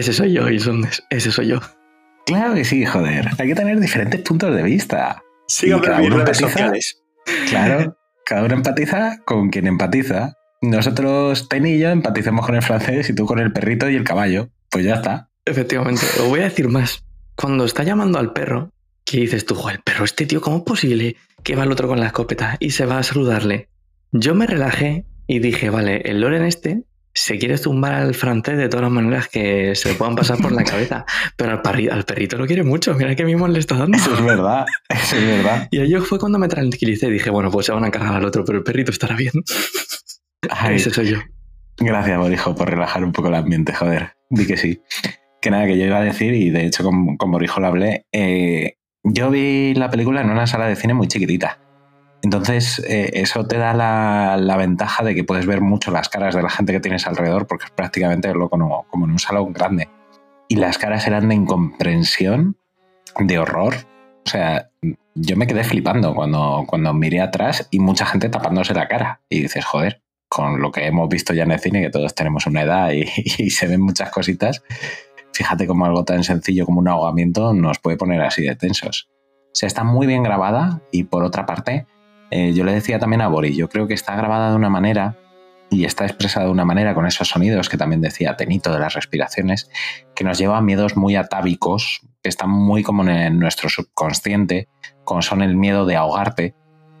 ese 0.00 0.14
soy 0.14 0.32
yo, 0.32 0.48
Isondes, 0.48 1.02
ese 1.10 1.30
soy 1.30 1.48
yo. 1.48 1.60
Claro 2.26 2.54
que 2.54 2.64
sí, 2.64 2.84
joder. 2.84 3.28
Hay 3.38 3.48
que 3.48 3.54
tener 3.54 3.78
diferentes 3.78 4.20
puntos 4.22 4.54
de 4.54 4.62
vista. 4.62 5.22
Síganme 5.46 5.86
en 5.86 6.00
mis 6.00 6.12
redes 6.12 6.38
sociales. 6.38 7.02
Claro, 7.48 7.96
cada 8.24 8.44
uno 8.44 8.54
empatiza 8.54 9.18
con 9.24 9.50
quien 9.50 9.66
empatiza. 9.66 10.34
Nosotros, 10.62 11.48
Teni 11.48 11.72
y 11.72 11.78
yo, 11.80 11.90
empaticemos 11.90 12.46
con 12.46 12.54
el 12.54 12.62
francés 12.62 13.10
y 13.10 13.14
tú 13.14 13.26
con 13.26 13.38
el 13.38 13.52
perrito 13.52 13.88
y 13.90 13.96
el 13.96 14.04
caballo. 14.04 14.48
Pues 14.70 14.84
ya 14.84 14.94
está. 14.94 15.28
Efectivamente, 15.44 16.02
os 16.18 16.28
voy 16.28 16.40
a 16.40 16.44
decir 16.44 16.68
más. 16.68 17.04
Cuando 17.36 17.64
está 17.64 17.82
llamando 17.82 18.18
al 18.18 18.32
perro, 18.32 18.72
¿qué 19.04 19.18
dices 19.18 19.44
tú? 19.44 19.54
"Jo, 19.54 19.70
el 19.70 19.80
perro, 19.80 20.04
este 20.04 20.26
tío, 20.26 20.40
¿cómo 20.40 20.58
es 20.58 20.62
posible 20.62 21.16
que 21.42 21.56
va 21.56 21.64
el 21.64 21.72
otro 21.72 21.88
con 21.88 22.00
la 22.00 22.06
escopeta 22.06 22.56
y 22.58 22.70
se 22.70 22.86
va 22.86 22.98
a 22.98 23.02
saludarle? 23.02 23.68
Yo 24.12 24.34
me 24.34 24.46
relajé 24.46 25.04
y 25.26 25.40
dije, 25.40 25.70
vale, 25.70 26.02
el 26.04 26.20
Loren 26.20 26.44
este 26.44 26.84
se 27.12 27.38
quiere 27.38 27.58
zumbar 27.58 27.94
al 27.94 28.14
francés 28.14 28.56
de 28.56 28.68
todas 28.68 28.84
las 28.84 28.92
maneras 28.92 29.28
que 29.28 29.74
se 29.74 29.88
le 29.90 29.94
puedan 29.96 30.14
pasar 30.14 30.38
por 30.38 30.52
la 30.52 30.62
cabeza, 30.64 31.04
pero 31.36 31.52
al, 31.52 31.62
parri- 31.62 31.90
al 31.90 32.04
perrito 32.04 32.36
lo 32.38 32.46
quiere 32.46 32.62
mucho, 32.62 32.94
mira 32.94 33.14
qué 33.16 33.24
mismo 33.24 33.48
le 33.48 33.58
está 33.58 33.76
dando. 33.76 33.96
Eso 33.96 34.14
es 34.14 34.24
verdad, 34.24 34.64
eso 34.88 35.16
es 35.16 35.26
verdad. 35.26 35.68
Y 35.70 35.78
ahí 35.80 35.92
fue 35.96 36.18
cuando 36.18 36.38
me 36.38 36.48
tranquilicé 36.48 37.08
y 37.08 37.10
dije, 37.12 37.30
bueno, 37.30 37.50
pues 37.50 37.66
se 37.66 37.72
van 37.72 37.84
a 37.84 37.90
cargar 37.90 38.14
al 38.14 38.24
otro, 38.24 38.44
pero 38.44 38.58
el 38.58 38.64
perrito 38.64 38.90
estará 38.90 39.16
bien. 39.16 39.32
Ay, 40.50 40.76
Ese 40.76 40.90
soy 40.90 41.08
yo. 41.10 41.18
Gracias, 41.78 42.18
Borijo, 42.18 42.54
por 42.54 42.68
relajar 42.70 43.04
un 43.04 43.12
poco 43.12 43.28
el 43.28 43.34
ambiente, 43.34 43.72
joder. 43.72 44.12
Di 44.30 44.46
que 44.46 44.56
sí. 44.56 44.80
Que 45.40 45.50
nada, 45.50 45.66
que 45.66 45.78
yo 45.78 45.86
iba 45.86 45.98
a 45.98 46.02
decir, 46.04 46.34
y 46.34 46.50
de 46.50 46.66
hecho 46.66 46.84
con, 46.84 47.16
con 47.16 47.30
Borijo 47.30 47.60
lo 47.60 47.66
hablé, 47.68 48.04
eh, 48.12 48.74
yo 49.02 49.30
vi 49.30 49.72
la 49.74 49.90
película 49.90 50.20
en 50.20 50.28
una 50.30 50.46
sala 50.46 50.66
de 50.66 50.76
cine 50.76 50.92
muy 50.94 51.08
chiquitita. 51.08 51.58
Entonces, 52.22 52.80
eh, 52.86 53.10
eso 53.14 53.46
te 53.46 53.56
da 53.56 53.72
la, 53.72 54.56
ventaja 54.56 55.02
de 55.02 55.14
que 55.14 55.24
puedes 55.24 55.46
ver 55.46 55.60
mucho 55.60 55.90
las 55.90 56.08
caras 56.08 56.34
de 56.34 56.42
la 56.42 56.50
gente 56.50 56.72
que 56.72 56.80
tienes 56.80 57.06
alrededor, 57.06 57.46
porque 57.46 57.64
es 57.66 57.70
prácticamente 57.70 58.28
verlo 58.28 58.50
como, 58.50 58.86
como 58.90 59.06
en 59.06 59.12
un 59.12 59.18
salón 59.18 59.52
grande. 59.52 59.88
Y 60.48 60.56
las 60.56 60.78
caras 60.78 61.06
eran 61.06 61.28
de 61.28 61.34
incomprensión, 61.34 62.56
de 63.18 63.38
horror. 63.38 63.74
O 64.26 64.28
sea, 64.28 64.70
yo 65.14 65.36
me 65.36 65.46
quedé 65.46 65.64
flipando 65.64 66.14
cuando, 66.14 66.64
cuando 66.66 66.92
miré 66.92 67.20
atrás 67.20 67.68
y 67.70 67.78
mucha 67.78 68.04
gente 68.04 68.28
tapándose 68.28 68.74
la 68.74 68.88
cara. 68.88 69.20
Y 69.30 69.42
dices, 69.42 69.64
joder, 69.64 70.02
con 70.28 70.60
lo 70.60 70.72
que 70.72 70.86
hemos 70.86 71.08
visto 71.08 71.32
ya 71.32 71.44
en 71.44 71.52
el 71.52 71.60
cine, 71.60 71.82
que 71.82 71.90
todos 71.90 72.14
tenemos 72.14 72.46
una 72.46 72.62
edad 72.62 72.92
y, 72.92 73.06
y 73.38 73.50
se 73.50 73.66
ven 73.66 73.80
muchas 73.80 74.10
cositas, 74.10 74.62
fíjate 75.32 75.66
cómo 75.66 75.86
algo 75.86 76.04
tan 76.04 76.22
sencillo 76.22 76.66
como 76.66 76.80
un 76.80 76.88
ahogamiento 76.88 77.54
nos 77.54 77.78
puede 77.78 77.96
poner 77.96 78.20
así 78.20 78.42
de 78.42 78.56
tensos. 78.56 79.08
O 79.46 79.54
sea, 79.54 79.66
está 79.66 79.84
muy 79.84 80.06
bien 80.06 80.22
grabada 80.22 80.80
y 80.92 81.04
por 81.04 81.24
otra 81.24 81.46
parte, 81.46 81.86
eh, 82.30 82.52
yo 82.54 82.64
le 82.64 82.72
decía 82.72 82.98
también 82.98 83.20
a 83.20 83.28
Bori, 83.28 83.54
yo 83.54 83.68
creo 83.68 83.86
que 83.86 83.94
está 83.94 84.14
grabada 84.16 84.50
de 84.50 84.56
una 84.56 84.70
manera 84.70 85.16
y 85.70 85.84
está 85.84 86.04
expresada 86.04 86.46
de 86.46 86.52
una 86.52 86.64
manera 86.64 86.94
con 86.94 87.06
esos 87.06 87.28
sonidos 87.28 87.68
que 87.68 87.76
también 87.76 88.00
decía 88.00 88.36
Tenito 88.36 88.72
de 88.72 88.80
las 88.80 88.94
respiraciones, 88.94 89.70
que 90.14 90.24
nos 90.24 90.38
lleva 90.38 90.58
a 90.58 90.62
miedos 90.62 90.96
muy 90.96 91.16
atávicos, 91.16 92.00
que 92.22 92.28
están 92.28 92.50
muy 92.50 92.82
como 92.82 93.08
en 93.08 93.38
nuestro 93.38 93.68
subconsciente, 93.68 94.68
como 95.04 95.22
son 95.22 95.42
el 95.42 95.56
miedo 95.56 95.86
de 95.86 95.96
ahogarte, 95.96 96.54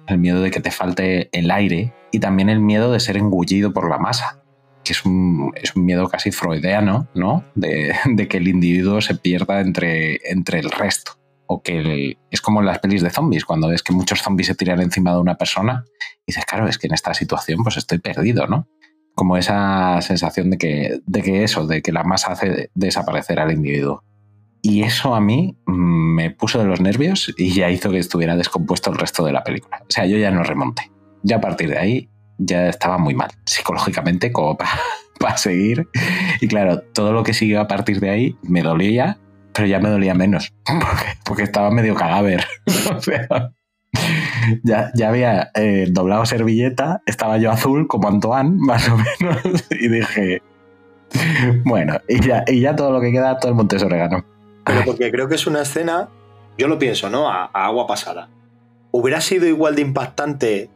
el 0.06 0.18
miedo 0.18 0.40
de 0.40 0.50
que 0.50 0.60
te 0.60 0.70
falte 0.70 1.28
el 1.32 1.50
aire 1.50 1.92
y 2.12 2.20
también 2.20 2.48
el 2.48 2.60
miedo 2.60 2.92
de 2.92 3.00
ser 3.00 3.16
engullido 3.16 3.72
por 3.72 3.88
la 3.90 3.98
masa. 3.98 4.42
que 4.84 4.92
es 4.92 5.04
un, 5.04 5.52
es 5.56 5.76
un 5.76 5.84
miedo 5.84 6.08
casi 6.08 6.30
freudiano, 6.32 7.06
¿no? 7.14 7.44
De, 7.54 7.94
de 8.06 8.28
que 8.28 8.38
el 8.38 8.48
individuo 8.48 9.00
se 9.00 9.14
pierda 9.14 9.60
entre, 9.60 10.20
entre 10.30 10.60
el 10.60 10.70
resto. 10.70 11.19
O 11.52 11.62
que 11.64 12.16
es 12.30 12.40
como 12.40 12.60
en 12.60 12.66
las 12.66 12.78
pelis 12.78 13.02
de 13.02 13.10
zombies, 13.10 13.44
cuando 13.44 13.66
ves 13.66 13.82
que 13.82 13.92
muchos 13.92 14.22
zombies 14.22 14.46
se 14.46 14.54
tiran 14.54 14.80
encima 14.80 15.12
de 15.12 15.18
una 15.18 15.34
persona, 15.34 15.84
y 16.20 16.30
dices, 16.32 16.44
claro, 16.44 16.68
es 16.68 16.78
que 16.78 16.86
en 16.86 16.94
esta 16.94 17.12
situación 17.12 17.64
pues 17.64 17.76
estoy 17.76 17.98
perdido, 17.98 18.46
¿no? 18.46 18.68
Como 19.16 19.36
esa 19.36 20.00
sensación 20.00 20.50
de 20.50 20.58
que, 20.58 21.00
de 21.04 21.22
que 21.22 21.42
eso, 21.42 21.66
de 21.66 21.82
que 21.82 21.90
la 21.90 22.04
masa 22.04 22.30
hace 22.30 22.70
desaparecer 22.74 23.40
al 23.40 23.50
individuo. 23.50 24.04
Y 24.62 24.84
eso 24.84 25.12
a 25.12 25.20
mí 25.20 25.56
mm, 25.66 26.14
me 26.14 26.30
puso 26.30 26.60
de 26.60 26.66
los 26.66 26.80
nervios 26.80 27.34
y 27.36 27.52
ya 27.52 27.68
hizo 27.68 27.90
que 27.90 27.98
estuviera 27.98 28.36
descompuesto 28.36 28.92
el 28.92 28.98
resto 28.98 29.24
de 29.24 29.32
la 29.32 29.42
película. 29.42 29.82
O 29.82 29.90
sea, 29.90 30.06
yo 30.06 30.18
ya 30.18 30.30
no 30.30 30.44
remonté. 30.44 30.92
Ya 31.24 31.38
a 31.38 31.40
partir 31.40 31.70
de 31.70 31.78
ahí 31.78 32.10
ya 32.38 32.68
estaba 32.68 32.96
muy 32.96 33.14
mal, 33.14 33.30
psicológicamente, 33.44 34.30
como 34.30 34.56
para 35.18 35.36
seguir. 35.36 35.88
Y 36.40 36.46
claro, 36.46 36.80
todo 36.94 37.12
lo 37.12 37.24
que 37.24 37.34
siguió 37.34 37.60
a 37.60 37.66
partir 37.66 37.98
de 37.98 38.10
ahí 38.10 38.36
me 38.42 38.62
dolía, 38.62 39.18
pero 39.52 39.66
ya 39.66 39.80
me 39.80 39.88
dolía 39.88 40.14
menos, 40.14 40.52
porque, 41.24 41.42
estaba 41.42 41.70
medio 41.70 41.94
cadáver. 41.94 42.44
O 42.96 43.00
sea, 43.00 43.52
ya, 44.62 44.90
ya 44.94 45.08
había 45.08 45.50
eh, 45.54 45.86
doblado 45.90 46.24
servilleta, 46.26 47.02
estaba 47.06 47.38
yo 47.38 47.50
azul 47.50 47.88
como 47.88 48.08
Antoine, 48.08 48.50
más 48.58 48.88
o 48.88 48.96
menos, 48.96 49.64
y 49.70 49.88
dije, 49.88 50.42
bueno, 51.64 51.98
y 52.08 52.20
ya, 52.20 52.44
y 52.46 52.60
ya 52.60 52.76
todo 52.76 52.92
lo 52.92 53.00
que 53.00 53.12
queda, 53.12 53.38
todo 53.38 53.50
el 53.50 53.56
monte 53.56 53.76
es 53.76 53.82
orégano. 53.82 54.24
Pero 54.64 54.84
porque 54.84 55.10
creo 55.10 55.28
que 55.28 55.34
es 55.34 55.46
una 55.46 55.62
escena, 55.62 56.08
yo 56.58 56.68
lo 56.68 56.78
pienso, 56.78 57.10
¿no? 57.10 57.28
A, 57.28 57.50
a 57.52 57.66
agua 57.66 57.86
pasada. 57.86 58.28
¿Hubiera 58.92 59.20
sido 59.20 59.46
igual 59.46 59.74
de 59.74 59.82
impactante 59.82 60.70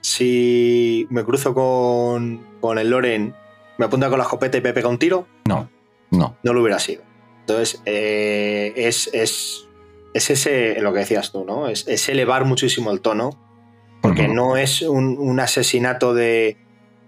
si 0.00 1.06
me 1.10 1.24
cruzo 1.24 1.54
con, 1.54 2.46
con 2.60 2.78
el 2.78 2.90
Loren, 2.90 3.34
me 3.78 3.86
apunta 3.86 4.08
con 4.08 4.18
la 4.18 4.24
escopeta 4.24 4.58
y 4.58 4.60
me 4.60 4.72
pega 4.72 4.88
un 4.88 4.98
tiro? 4.98 5.26
No, 5.46 5.68
no. 6.10 6.36
No 6.42 6.52
lo 6.52 6.60
hubiera 6.60 6.78
sido. 6.78 7.02
Entonces, 7.46 7.82
eh, 7.84 8.72
es, 8.76 9.10
es, 9.12 9.68
es 10.14 10.30
ese, 10.30 10.80
lo 10.80 10.92
que 10.92 11.00
decías 11.00 11.30
tú, 11.30 11.44
¿no? 11.44 11.68
Es, 11.68 11.86
es 11.88 12.08
elevar 12.08 12.44
muchísimo 12.46 12.90
el 12.90 13.00
tono, 13.00 13.30
porque 14.00 14.28
no 14.28 14.56
es 14.56 14.82
un, 14.82 15.18
un 15.18 15.40
asesinato 15.40 16.14
de 16.14 16.56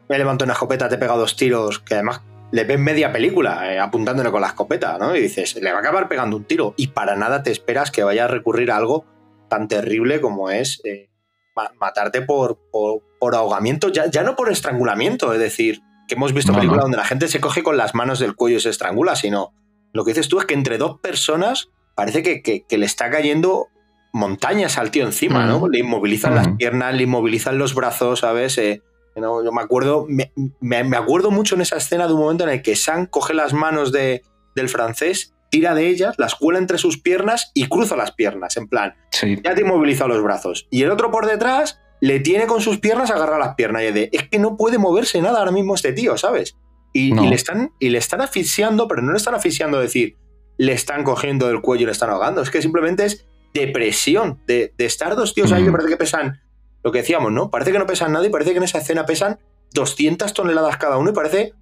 me 0.09 0.19
levanto 0.19 0.45
una 0.45 0.53
escopeta, 0.53 0.89
te 0.89 0.95
he 0.95 0.99
pegado 0.99 1.19
dos 1.21 1.37
tiros, 1.37 1.81
que 1.81 1.95
además 1.95 2.21
le 2.53 2.63
ves 2.65 2.79
media 2.79 3.13
película 3.13 3.73
eh, 3.73 3.81
apuntándole 3.81 4.31
con 4.31 4.41
la 4.41 4.47
escopeta, 4.49 4.99
¿no? 4.99 5.17
Y 5.17 5.21
dices, 5.23 5.57
le 5.57 5.73
va 5.73 5.79
a 5.79 5.81
acabar 5.81 6.09
pegando 6.09 6.37
un 6.37 6.45
tiro. 6.45 6.75
Y 6.77 6.89
para 6.89 7.17
nada 7.17 7.43
te 7.43 7.51
esperas 7.51 7.91
que 7.91 8.05
vaya 8.05 8.25
a 8.27 8.29
recurrir 8.29 8.71
a 8.71 8.77
algo 8.77 9.05
tan 9.49 9.67
terrible 9.69 10.21
como 10.21 10.51
es 10.51 10.81
eh, 10.85 11.11
ma- 11.57 11.73
matarte 11.81 12.23
por, 12.23 12.59
por, 12.71 13.03
por 13.19 13.35
ahogamiento, 13.35 13.89
ya, 13.89 14.07
ya 14.11 14.23
no 14.23 14.37
por 14.37 14.51
estrangulamiento, 14.53 15.33
es 15.33 15.41
decir, 15.41 15.81
que 16.07 16.15
hemos 16.15 16.33
visto 16.33 16.53
No, 16.53 16.59
películas 16.59 16.83
no. 16.83 16.85
donde 16.85 16.99
la 16.99 17.05
gente 17.05 17.27
se 17.27 17.41
coge 17.41 17.65
con 17.65 17.77
las 17.77 17.95
manos 17.97 18.21
del 18.21 18.37
cuello 18.37 18.59
y 18.59 18.61
se 18.61 18.71
estrangula, 18.71 19.17
sino 19.17 19.53
lo 19.97 20.05
que 20.05 20.13
dices 20.13 20.29
tú 20.29 20.39
es 20.39 20.45
que 20.47 20.55
entre 20.55 20.79
dos 20.79 21.01
personas 21.01 21.71
parece 21.95 22.23
que, 22.23 22.43
que- 22.43 22.65
que 22.67 22.79
le 22.79 22.87
está 22.87 23.11
cayendo 23.11 23.67
montañas 24.13 24.79
al 24.79 24.91
tío 24.91 25.05
encima, 25.05 25.45
¿no? 25.47 25.69
Le 25.69 25.81
inmovilizan 25.81 26.35
las 26.35 26.49
piernas, 26.57 26.95
le 26.95 27.03
inmovilizan 27.03 27.59
los 27.59 27.75
brazos, 27.75 28.21
¿sabes? 28.21 28.57
Eh, 28.59 28.83
no, 29.17 29.43
yo 29.45 29.53
me 29.53 29.63
acuerdo, 29.63 30.07
me, 30.09 30.33
me- 30.61 30.85
me 30.85 30.97
acuerdo 30.97 31.31
mucho 31.31 31.55
en 31.55 31.63
esa 31.63 31.77
escena 31.77 32.07
de 32.07 32.13
un 32.15 32.21
momento 32.21 32.45
en 32.45 32.51
el 32.51 32.63
que 32.63 32.77
Sam 32.77 33.07
coge 33.07 33.35
las 33.35 33.53
manos 33.53 33.93
de, 33.93 34.23
del 34.55 34.69
francés, 34.69 35.35
tira 35.51 35.75
de 35.75 35.89
ellas, 35.89 36.15
las 36.19 36.35
cuela 36.35 36.59
entre 36.59 36.79
sus 36.79 36.99
piernas 37.01 37.51
y 37.55 37.69
cruza 37.69 37.97
las 37.97 38.13
piernas, 38.13 38.57
en 38.57 38.69
plan, 38.69 38.95
Sí, 39.11 39.39
ya 39.45 39.55
te 39.55 39.63
inmoviliza 39.63 40.07
los 40.07 40.23
brazos. 40.23 40.67
Y 40.71 40.83
el 40.83 40.91
otro 40.91 41.11
por 41.11 41.27
detrás 41.27 41.79
le 42.01 42.21
tiene 42.21 42.47
con 42.47 42.61
sus 42.61 42.79
piernas 42.79 43.11
agarra 43.11 43.39
las 43.39 43.55
piernas 43.55 43.83
y 43.83 43.87
es 43.87 43.95
de, 43.95 44.09
es 44.13 44.29
que 44.29 44.39
no 44.39 44.57
puede 44.59 44.77
moverse 44.79 45.21
nada 45.23 45.39
ahora 45.39 45.51
mismo 45.53 45.75
este 45.75 45.93
tío, 45.93 46.19
¿sabes? 46.19 46.57
Y, 46.99 47.13
No. 47.13 47.25
y 47.25 47.29
le 47.29 47.35
están, 47.37 47.73
y 47.79 47.89
le 47.91 47.99
están 47.99 48.21
asfixiando, 48.21 48.89
pero 48.89 49.03
no 49.03 49.13
le 49.13 49.19
están 49.19 49.35
asfixiando 49.35 49.79
decir, 49.81 50.17
le 50.59 50.73
están 50.73 51.05
cogiendo 51.05 51.47
del 51.49 51.61
cuello 51.61 51.83
y 51.83 51.87
le 51.87 51.93
están 51.93 52.11
ahogando. 52.11 52.41
Es 52.43 52.51
que 52.51 52.63
simplemente 52.63 53.05
es 53.05 53.27
depresión 53.53 54.41
de, 54.47 54.73
de 54.77 54.85
estar 54.87 55.17
dos 55.17 55.35
tíos 55.35 55.53
ahí 55.53 55.63
que 55.65 55.71
Mm. 55.71 55.73
parece 55.73 55.89
que 55.91 55.97
pesan, 55.97 56.41
lo 56.85 56.93
que 56.93 56.99
decíamos, 56.99 57.33
¿no? 57.33 57.51
Parece 57.51 57.73
que 57.73 57.79
no 57.79 57.87
pesan 57.87 58.13
nada 58.13 58.27
y 58.27 58.31
parece 58.31 58.53
que 58.53 58.59
en 58.59 58.63
esa 58.65 58.79
escena 58.79 59.05
pesan 59.07 59.39
200 59.75 60.33
toneladas 60.33 60.77
cada 60.77 60.97
uno 60.99 61.11
y 61.11 61.15
parece 61.15 61.53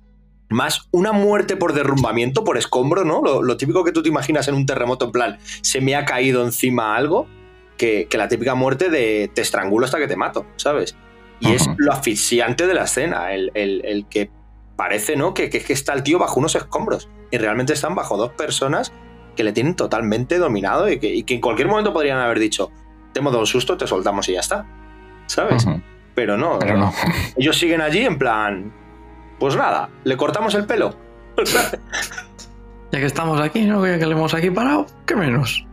más 0.50 0.88
una 0.92 1.12
muerte 1.12 1.56
por 1.56 1.72
derrumbamiento, 1.72 2.44
por 2.44 2.58
escombro, 2.58 3.04
¿no? 3.04 3.22
Lo, 3.22 3.42
lo 3.42 3.56
típico 3.56 3.82
que 3.82 3.92
tú 3.92 4.02
te 4.02 4.08
imaginas 4.10 4.46
en 4.48 4.54
un 4.54 4.66
terremoto, 4.66 5.06
en 5.06 5.12
plan, 5.12 5.38
se 5.62 5.80
me 5.80 5.96
ha 5.96 6.04
caído 6.04 6.44
encima 6.44 6.94
algo, 6.96 7.26
que, 7.78 8.06
que 8.08 8.18
la 8.18 8.28
típica 8.28 8.54
muerte 8.54 8.90
de 8.90 9.30
te 9.34 9.40
estrangulo 9.42 9.86
hasta 9.86 9.98
que 9.98 10.06
te 10.06 10.16
mato, 10.16 10.46
¿sabes? 10.56 10.94
Y 11.40 11.52
es 11.52 11.68
lo 11.78 11.92
asfixiante 11.92 12.66
de 12.66 12.74
la 12.74 12.84
escena, 12.84 13.32
el, 13.32 13.50
el- 13.54 13.84
el 13.84 14.06
que 14.08 14.30
parece, 14.76 15.16
¿no? 15.16 15.34
Que, 15.34 15.50
que, 15.50 15.60
que 15.60 15.72
está 15.72 15.92
el 15.92 16.02
tío 16.02 16.18
bajo 16.18 16.40
unos 16.40 16.54
escombros 16.54 17.08
y 17.30 17.38
realmente 17.38 17.72
están 17.72 17.94
bajo 17.94 18.16
dos 18.16 18.32
personas 18.32 18.92
que 19.36 19.44
le 19.44 19.52
tienen 19.52 19.74
totalmente 19.74 20.38
dominado 20.38 20.88
y 20.88 20.98
que, 20.98 21.14
y 21.14 21.24
que 21.24 21.34
en 21.34 21.40
cualquier 21.40 21.68
momento 21.68 21.92
podrían 21.92 22.18
haber 22.18 22.38
dicho, 22.38 22.70
te 23.12 23.20
hemos 23.20 23.32
dado 23.32 23.42
un 23.42 23.46
susto, 23.46 23.76
te 23.76 23.86
soltamos 23.86 24.28
y 24.28 24.34
ya 24.34 24.40
está, 24.40 24.66
¿sabes? 25.26 25.66
Pero 26.14 26.36
no, 26.36 26.58
pero 26.58 26.76
no. 26.76 26.92
ellos 27.36 27.58
siguen 27.58 27.80
allí 27.80 28.04
en 28.04 28.18
plan, 28.18 28.72
pues 29.38 29.56
nada, 29.56 29.88
le 30.04 30.16
cortamos 30.16 30.54
el 30.54 30.66
pelo. 30.66 30.94
Ya 32.92 33.00
que 33.00 33.06
estamos 33.06 33.40
aquí, 33.40 33.64
¿no? 33.64 33.82
Que 33.82 33.98
que 33.98 34.06
le 34.06 34.12
hemos 34.12 34.34
aquí 34.34 34.50
parado, 34.50 34.86
¿qué 35.04 35.16
menos? 35.16 35.66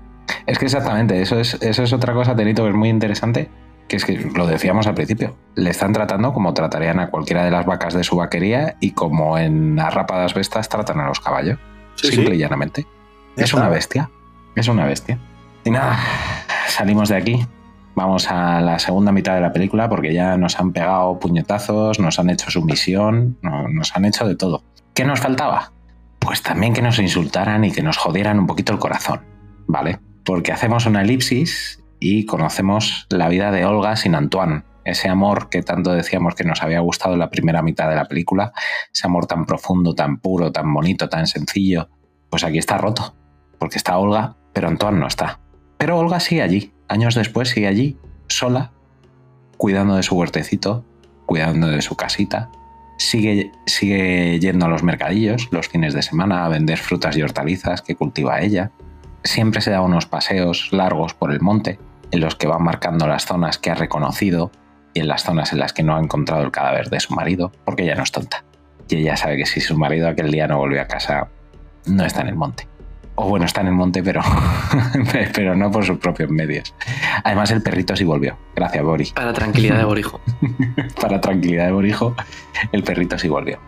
Es 0.47 0.57
que 0.57 0.65
exactamente, 0.65 1.21
eso 1.21 1.39
es, 1.39 1.53
eso 1.61 1.83
es 1.83 1.93
otra 1.93 2.13
cosa, 2.15 2.35
Tenito, 2.35 2.63
que 2.63 2.69
es 2.69 2.75
muy 2.75 2.89
interesante, 2.89 3.47
que 3.91 3.97
es 3.97 4.05
que 4.05 4.13
lo 4.35 4.47
decíamos 4.47 4.87
al 4.87 4.93
principio. 4.95 5.35
Le 5.55 5.69
están 5.69 5.91
tratando 5.91 6.31
como 6.31 6.53
tratarían 6.53 6.99
a 7.01 7.09
cualquiera 7.09 7.43
de 7.43 7.51
las 7.51 7.65
vacas 7.65 7.93
de 7.93 8.05
su 8.05 8.15
vaquería 8.15 8.77
y 8.79 8.91
como 8.91 9.37
en 9.37 9.77
Arrapadas 9.81 10.33
Vestas 10.33 10.69
tratan 10.69 11.01
a 11.01 11.07
los 11.07 11.19
caballos. 11.19 11.59
Sí, 11.95 12.07
simple 12.07 12.29
sí. 12.31 12.35
y 12.35 12.39
llanamente. 12.39 12.87
Es 13.35 13.43
está. 13.43 13.57
una 13.57 13.67
bestia. 13.67 14.09
Es 14.55 14.69
una 14.69 14.85
bestia. 14.85 15.19
Y 15.65 15.71
nada, 15.71 15.99
salimos 16.67 17.09
de 17.09 17.17
aquí. 17.17 17.45
Vamos 17.95 18.29
a 18.31 18.61
la 18.61 18.79
segunda 18.79 19.11
mitad 19.11 19.35
de 19.35 19.41
la 19.41 19.51
película 19.51 19.89
porque 19.89 20.13
ya 20.13 20.37
nos 20.37 20.57
han 20.57 20.71
pegado 20.71 21.19
puñetazos, 21.19 21.99
nos 21.99 22.17
han 22.17 22.29
hecho 22.29 22.49
sumisión, 22.49 23.37
no- 23.41 23.67
nos 23.67 23.93
han 23.93 24.05
hecho 24.05 24.25
de 24.25 24.37
todo. 24.37 24.63
¿Qué 24.93 25.03
nos 25.03 25.19
faltaba? 25.19 25.73
Pues 26.19 26.41
también 26.41 26.73
que 26.73 26.81
nos 26.81 26.97
insultaran 26.99 27.65
y 27.65 27.71
que 27.73 27.83
nos 27.83 27.97
jodieran 27.97 28.39
un 28.39 28.47
poquito 28.47 28.71
el 28.71 28.79
corazón, 28.79 29.19
¿vale? 29.67 29.99
Porque 30.23 30.53
hacemos 30.53 30.85
una 30.85 31.01
elipsis 31.01 31.80
y 32.01 32.25
conocemos 32.25 33.05
la 33.09 33.29
vida 33.29 33.51
de 33.51 33.63
Olga 33.63 33.95
sin 33.95 34.15
Antoine. 34.15 34.63
Ese 34.83 35.07
amor 35.07 35.49
que 35.49 35.61
tanto 35.61 35.93
decíamos 35.93 36.33
que 36.33 36.43
nos 36.43 36.63
había 36.63 36.79
gustado 36.79 37.13
en 37.13 37.19
la 37.19 37.29
primera 37.29 37.61
mitad 37.61 37.87
de 37.87 37.95
la 37.95 38.05
película, 38.05 38.51
ese 38.91 39.05
amor 39.05 39.27
tan 39.27 39.45
profundo, 39.45 39.93
tan 39.93 40.17
puro, 40.17 40.51
tan 40.51 40.73
bonito, 40.73 41.07
tan 41.07 41.27
sencillo, 41.27 41.89
pues 42.31 42.43
aquí 42.43 42.57
está 42.57 42.79
roto. 42.79 43.15
Porque 43.59 43.77
está 43.77 43.99
Olga, 43.99 44.35
pero 44.51 44.67
Antoine 44.67 44.99
no 44.99 45.05
está. 45.05 45.39
Pero 45.77 45.99
Olga 45.99 46.19
sigue 46.19 46.41
allí, 46.41 46.73
años 46.87 47.13
después 47.13 47.49
sigue 47.49 47.67
allí, 47.67 47.97
sola, 48.27 48.71
cuidando 49.57 49.95
de 49.95 50.01
su 50.01 50.15
huertecito, 50.15 50.83
cuidando 51.27 51.67
de 51.67 51.83
su 51.83 51.95
casita, 51.95 52.49
sigue, 52.97 53.51
sigue 53.67 54.39
yendo 54.39 54.65
a 54.65 54.69
los 54.69 54.81
mercadillos 54.81 55.49
los 55.51 55.69
fines 55.69 55.93
de 55.93 56.01
semana 56.01 56.45
a 56.45 56.49
vender 56.49 56.79
frutas 56.79 57.15
y 57.15 57.21
hortalizas 57.21 57.83
que 57.83 57.95
cultiva 57.95 58.41
ella. 58.41 58.71
Siempre 59.23 59.61
se 59.61 59.69
da 59.69 59.81
unos 59.81 60.07
paseos 60.07 60.69
largos 60.71 61.13
por 61.13 61.31
el 61.31 61.41
monte, 61.41 61.77
en 62.11 62.19
los 62.19 62.35
que 62.35 62.47
va 62.47 62.59
marcando 62.59 63.07
las 63.07 63.25
zonas 63.25 63.57
que 63.57 63.71
ha 63.71 63.75
reconocido 63.75 64.51
y 64.93 64.99
en 64.99 65.07
las 65.07 65.23
zonas 65.23 65.53
en 65.53 65.59
las 65.59 65.73
que 65.73 65.83
no 65.83 65.95
ha 65.95 65.99
encontrado 65.99 66.43
el 66.43 66.51
cadáver 66.51 66.89
de 66.89 66.99
su 66.99 67.13
marido, 67.13 67.51
porque 67.65 67.83
ella 67.83 67.95
no 67.95 68.03
es 68.03 68.11
tonta. 68.11 68.43
Y 68.89 68.97
ella 68.97 69.15
sabe 69.15 69.37
que 69.37 69.45
si 69.45 69.61
su 69.61 69.77
marido 69.77 70.09
aquel 70.09 70.31
día 70.31 70.47
no 70.47 70.57
volvió 70.57 70.81
a 70.81 70.85
casa, 70.85 71.29
no 71.85 72.05
está 72.05 72.21
en 72.21 72.27
el 72.27 72.35
monte. 72.35 72.67
O 73.15 73.29
bueno, 73.29 73.45
está 73.45 73.61
en 73.61 73.67
el 73.67 73.73
monte, 73.73 74.03
pero, 74.03 74.21
pero 75.33 75.55
no 75.55 75.71
por 75.71 75.85
sus 75.85 75.97
propios 75.97 76.29
medios. 76.29 76.73
Además, 77.23 77.51
el 77.51 77.61
perrito 77.61 77.95
sí 77.95 78.03
volvió. 78.03 78.37
Gracias, 78.55 78.83
Boris. 78.83 79.11
Para 79.13 79.33
tranquilidad 79.33 79.77
de 79.77 79.83
Borijo. 79.83 80.21
Para 81.01 81.21
tranquilidad 81.21 81.65
de 81.67 81.71
Borijo, 81.71 82.15
el 82.71 82.83
perrito 82.83 83.17
sí 83.17 83.27
volvió. 83.27 83.59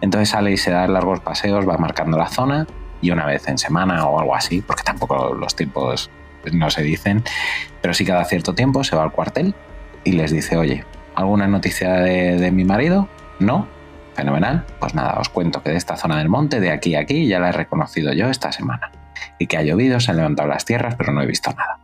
Entonces 0.00 0.28
sale 0.28 0.52
y 0.52 0.56
se 0.56 0.70
da 0.70 0.86
largos 0.86 1.20
paseos, 1.20 1.68
va 1.68 1.76
marcando 1.78 2.16
la 2.16 2.28
zona 2.28 2.66
y 3.00 3.10
una 3.10 3.26
vez 3.26 3.46
en 3.48 3.58
semana 3.58 4.06
o 4.06 4.20
algo 4.20 4.34
así, 4.34 4.62
porque 4.62 4.82
tampoco 4.82 5.34
los 5.34 5.54
tiempos 5.54 6.10
no 6.52 6.70
se 6.70 6.82
dicen, 6.82 7.22
pero 7.80 7.94
sí 7.94 8.04
cada 8.04 8.24
cierto 8.24 8.54
tiempo 8.54 8.84
se 8.84 8.96
va 8.96 9.02
al 9.04 9.12
cuartel 9.12 9.54
y 10.04 10.12
les 10.12 10.30
dice, 10.30 10.56
oye, 10.56 10.84
¿alguna 11.14 11.46
noticia 11.46 11.94
de, 11.94 12.36
de 12.36 12.50
mi 12.52 12.64
marido? 12.64 13.08
No. 13.38 13.66
Fenomenal. 14.14 14.64
Pues 14.80 14.94
nada, 14.94 15.18
os 15.20 15.28
cuento 15.28 15.62
que 15.62 15.70
de 15.70 15.76
esta 15.76 15.96
zona 15.96 16.18
del 16.18 16.30
monte, 16.30 16.58
de 16.58 16.70
aquí 16.70 16.94
a 16.94 17.00
aquí, 17.00 17.26
ya 17.28 17.38
la 17.38 17.50
he 17.50 17.52
reconocido 17.52 18.12
yo 18.14 18.30
esta 18.30 18.50
semana. 18.50 18.90
Y 19.38 19.46
que 19.46 19.58
ha 19.58 19.62
llovido, 19.62 20.00
se 20.00 20.10
han 20.10 20.16
levantado 20.16 20.48
las 20.48 20.64
tierras, 20.64 20.94
pero 20.96 21.12
no 21.12 21.20
he 21.22 21.26
visto 21.26 21.50
nada. 21.50 21.80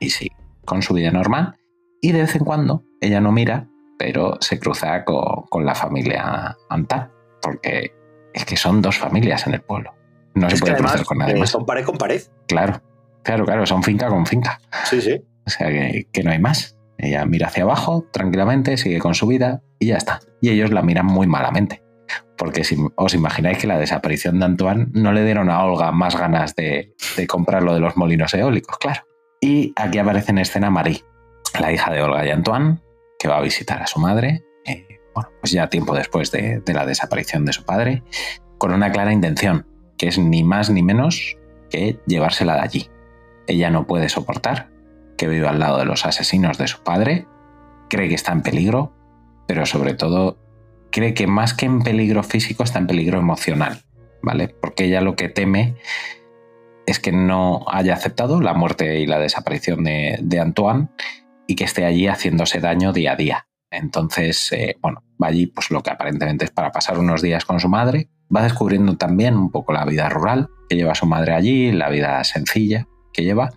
Y 0.00 0.10
sí, 0.10 0.32
con 0.64 0.82
su 0.82 0.94
vida 0.94 1.12
normal. 1.12 1.56
Y 2.00 2.12
de 2.12 2.22
vez 2.22 2.34
en 2.34 2.44
cuando, 2.44 2.82
ella 3.00 3.20
no 3.20 3.30
mira, 3.30 3.68
pero 3.98 4.36
se 4.40 4.58
cruza 4.58 5.04
con, 5.04 5.42
con 5.48 5.64
la 5.64 5.74
familia 5.74 6.56
Antal, 6.68 7.12
porque 7.40 7.92
es 8.34 8.44
que 8.44 8.56
son 8.56 8.82
dos 8.82 8.98
familias 8.98 9.46
en 9.46 9.54
el 9.54 9.60
pueblo. 9.62 9.94
No 10.34 10.48
Es 10.48 10.54
se 10.54 10.58
puede 10.60 10.74
además, 10.74 10.92
cruzar 10.92 11.06
con 11.06 11.18
nadie 11.18 11.34
eh, 11.36 11.38
más. 11.38 11.50
son 11.50 11.64
pared 11.64 11.84
con 11.84 11.96
pared. 11.96 12.20
Claro, 12.48 12.82
claro, 13.26 13.44
claro, 13.44 13.66
son 13.66 13.82
finca 13.82 14.08
con 14.08 14.24
finca. 14.24 14.60
Sí, 14.84 15.00
sí. 15.02 15.20
O 15.46 15.50
sea 15.50 15.68
que, 15.68 16.06
que 16.12 16.22
no 16.22 16.30
hay 16.30 16.38
más. 16.38 16.78
Ella 16.98 17.26
mira 17.26 17.48
hacia 17.48 17.64
abajo 17.64 18.06
tranquilamente, 18.12 18.76
sigue 18.76 18.98
con 18.98 19.14
su 19.14 19.26
vida 19.26 19.62
y 19.78 19.86
ya 19.86 19.96
está. 19.96 20.20
Y 20.40 20.50
ellos 20.50 20.70
la 20.70 20.82
miran 20.82 21.06
muy 21.06 21.26
malamente. 21.26 21.82
Porque 22.38 22.64
si 22.64 22.76
os 22.96 23.14
imagináis 23.14 23.58
que 23.58 23.66
la 23.66 23.78
desaparición 23.78 24.38
de 24.38 24.46
Antoine 24.46 24.86
no 24.92 25.12
le 25.12 25.24
dieron 25.24 25.50
a 25.50 25.62
Olga 25.64 25.90
más 25.90 26.16
ganas 26.16 26.54
de, 26.54 26.94
de 27.16 27.26
comprar 27.26 27.62
lo 27.62 27.74
de 27.74 27.80
los 27.80 27.96
molinos 27.96 28.32
eólicos, 28.34 28.78
claro. 28.78 29.02
Y 29.40 29.72
aquí 29.76 29.98
aparece 29.98 30.32
en 30.32 30.38
escena 30.38 30.70
Marie, 30.70 31.04
la 31.60 31.72
hija 31.72 31.92
de 31.92 32.02
Olga 32.02 32.24
y 32.26 32.30
Antoine, 32.30 32.78
que 33.18 33.28
va 33.28 33.38
a 33.38 33.42
visitar 33.42 33.82
a 33.82 33.86
su 33.86 33.98
madre, 33.98 34.44
eh, 34.64 34.86
bueno, 35.14 35.30
pues 35.40 35.52
ya 35.52 35.68
tiempo 35.68 35.94
después 35.94 36.30
de, 36.30 36.60
de 36.60 36.74
la 36.74 36.86
desaparición 36.86 37.44
de 37.44 37.52
su 37.52 37.64
padre, 37.64 38.02
con 38.58 38.72
una 38.72 38.92
clara 38.92 39.12
intención, 39.12 39.66
que 39.98 40.08
es 40.08 40.18
ni 40.18 40.44
más 40.44 40.70
ni 40.70 40.82
menos 40.82 41.36
que 41.70 41.98
llevársela 42.06 42.54
de 42.54 42.60
allí. 42.60 42.90
Ella 43.46 43.70
no 43.70 43.86
puede 43.86 44.08
soportar 44.08 44.70
que 45.16 45.28
viva 45.28 45.50
al 45.50 45.58
lado 45.58 45.78
de 45.78 45.84
los 45.84 46.04
asesinos 46.04 46.58
de 46.58 46.68
su 46.68 46.82
padre, 46.82 47.26
cree 47.88 48.08
que 48.08 48.14
está 48.14 48.32
en 48.32 48.42
peligro, 48.42 48.92
pero 49.46 49.66
sobre 49.66 49.94
todo 49.94 50.38
cree 50.90 51.14
que 51.14 51.26
más 51.26 51.54
que 51.54 51.66
en 51.66 51.82
peligro 51.82 52.22
físico 52.22 52.62
está 52.62 52.78
en 52.78 52.86
peligro 52.86 53.18
emocional, 53.18 53.82
¿vale? 54.22 54.48
Porque 54.48 54.84
ella 54.84 55.00
lo 55.00 55.16
que 55.16 55.28
teme 55.28 55.76
es 56.86 57.00
que 57.00 57.12
no 57.12 57.64
haya 57.68 57.94
aceptado 57.94 58.40
la 58.40 58.54
muerte 58.54 59.00
y 59.00 59.06
la 59.06 59.18
desaparición 59.18 59.84
de, 59.84 60.40
Antoine 60.40 60.88
y 61.46 61.56
que 61.56 61.64
esté 61.64 61.84
allí 61.84 62.06
haciéndose 62.06 62.60
daño 62.60 62.92
día 62.92 63.12
a 63.12 63.16
día. 63.16 63.48
Entonces, 63.70 64.52
eh, 64.52 64.76
bueno, 64.80 65.02
va 65.22 65.28
allí 65.28 65.46
pues 65.46 65.70
lo 65.70 65.82
que 65.82 65.90
aparentemente 65.90 66.44
es 66.44 66.50
para 66.50 66.70
pasar 66.70 66.98
unos 66.98 67.22
días 67.22 67.44
con 67.44 67.58
su 67.58 67.68
madre. 67.68 68.08
Va 68.34 68.42
descubriendo 68.42 68.96
también 68.96 69.36
un 69.36 69.50
poco 69.50 69.72
la 69.72 69.84
vida 69.84 70.08
rural 70.08 70.48
que 70.68 70.76
lleva 70.76 70.94
su 70.94 71.06
madre 71.06 71.34
allí, 71.34 71.72
la 71.72 71.88
vida 71.88 72.22
sencilla 72.24 72.86
que 73.16 73.24
lleva, 73.24 73.50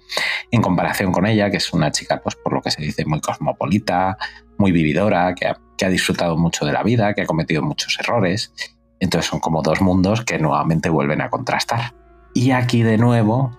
en 0.49 0.61
comparación 0.61 1.11
con 1.11 1.25
ella, 1.25 1.51
que 1.51 1.57
es 1.57 1.73
una 1.73 1.91
chica, 1.91 2.21
pues 2.23 2.35
por 2.35 2.53
lo 2.53 2.61
que 2.61 2.71
se 2.71 2.81
dice, 2.81 3.05
muy 3.05 3.19
cosmopolita, 3.19 4.17
muy 4.57 4.71
vividora, 4.71 5.35
que 5.35 5.47
ha, 5.47 5.89
disfrutado 5.89 6.37
mucho 6.37 6.65
de 6.65 6.73
la 6.73 6.83
vida, 6.83 7.13
que 7.13 7.21
ha 7.21 7.25
cometido 7.25 7.61
muchos 7.61 7.97
errores. 7.99 8.53
Entonces 8.99 9.29
son 9.29 9.39
como 9.39 9.61
dos 9.61 9.81
mundos 9.81 10.23
que 10.23 10.39
nuevamente 10.39 10.89
vuelven 10.89 11.21
a 11.21 11.29
contrastar. 11.29 11.93
Y 12.33 12.51
aquí 12.51 12.83
de 12.83 12.97
nuevo, 12.97 13.51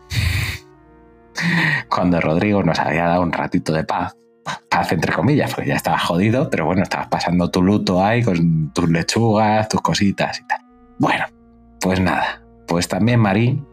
cuando 1.89 2.21
Rodrigo 2.21 2.63
nos 2.63 2.79
había 2.79 3.07
dado 3.07 3.23
un 3.23 3.33
ratito 3.33 3.73
de 3.73 3.85
paz, 3.85 4.17
paz 4.69 4.93
entre 4.93 5.13
comillas, 5.13 5.55
porque 5.55 5.69
ya 5.69 5.77
estabas 5.77 6.03
jodido, 6.05 6.51
pero 6.51 6.67
bueno, 6.67 6.83
estabas 6.83 7.09
pasando 7.09 7.51
tu 7.51 7.63
luto 7.63 8.05
ahí 8.05 8.23
con 8.23 8.73
tus 8.73 8.89
lechugas, 8.89 9.69
tus 9.69 9.81
cositas 9.81 10.41
y 10.41 10.47
tal. 10.47 10.61
Bueno, 10.99 11.25
pues 11.81 12.01
nada, 12.01 12.43
pues 12.67 12.89
también 12.89 13.21
Marín 13.21 13.67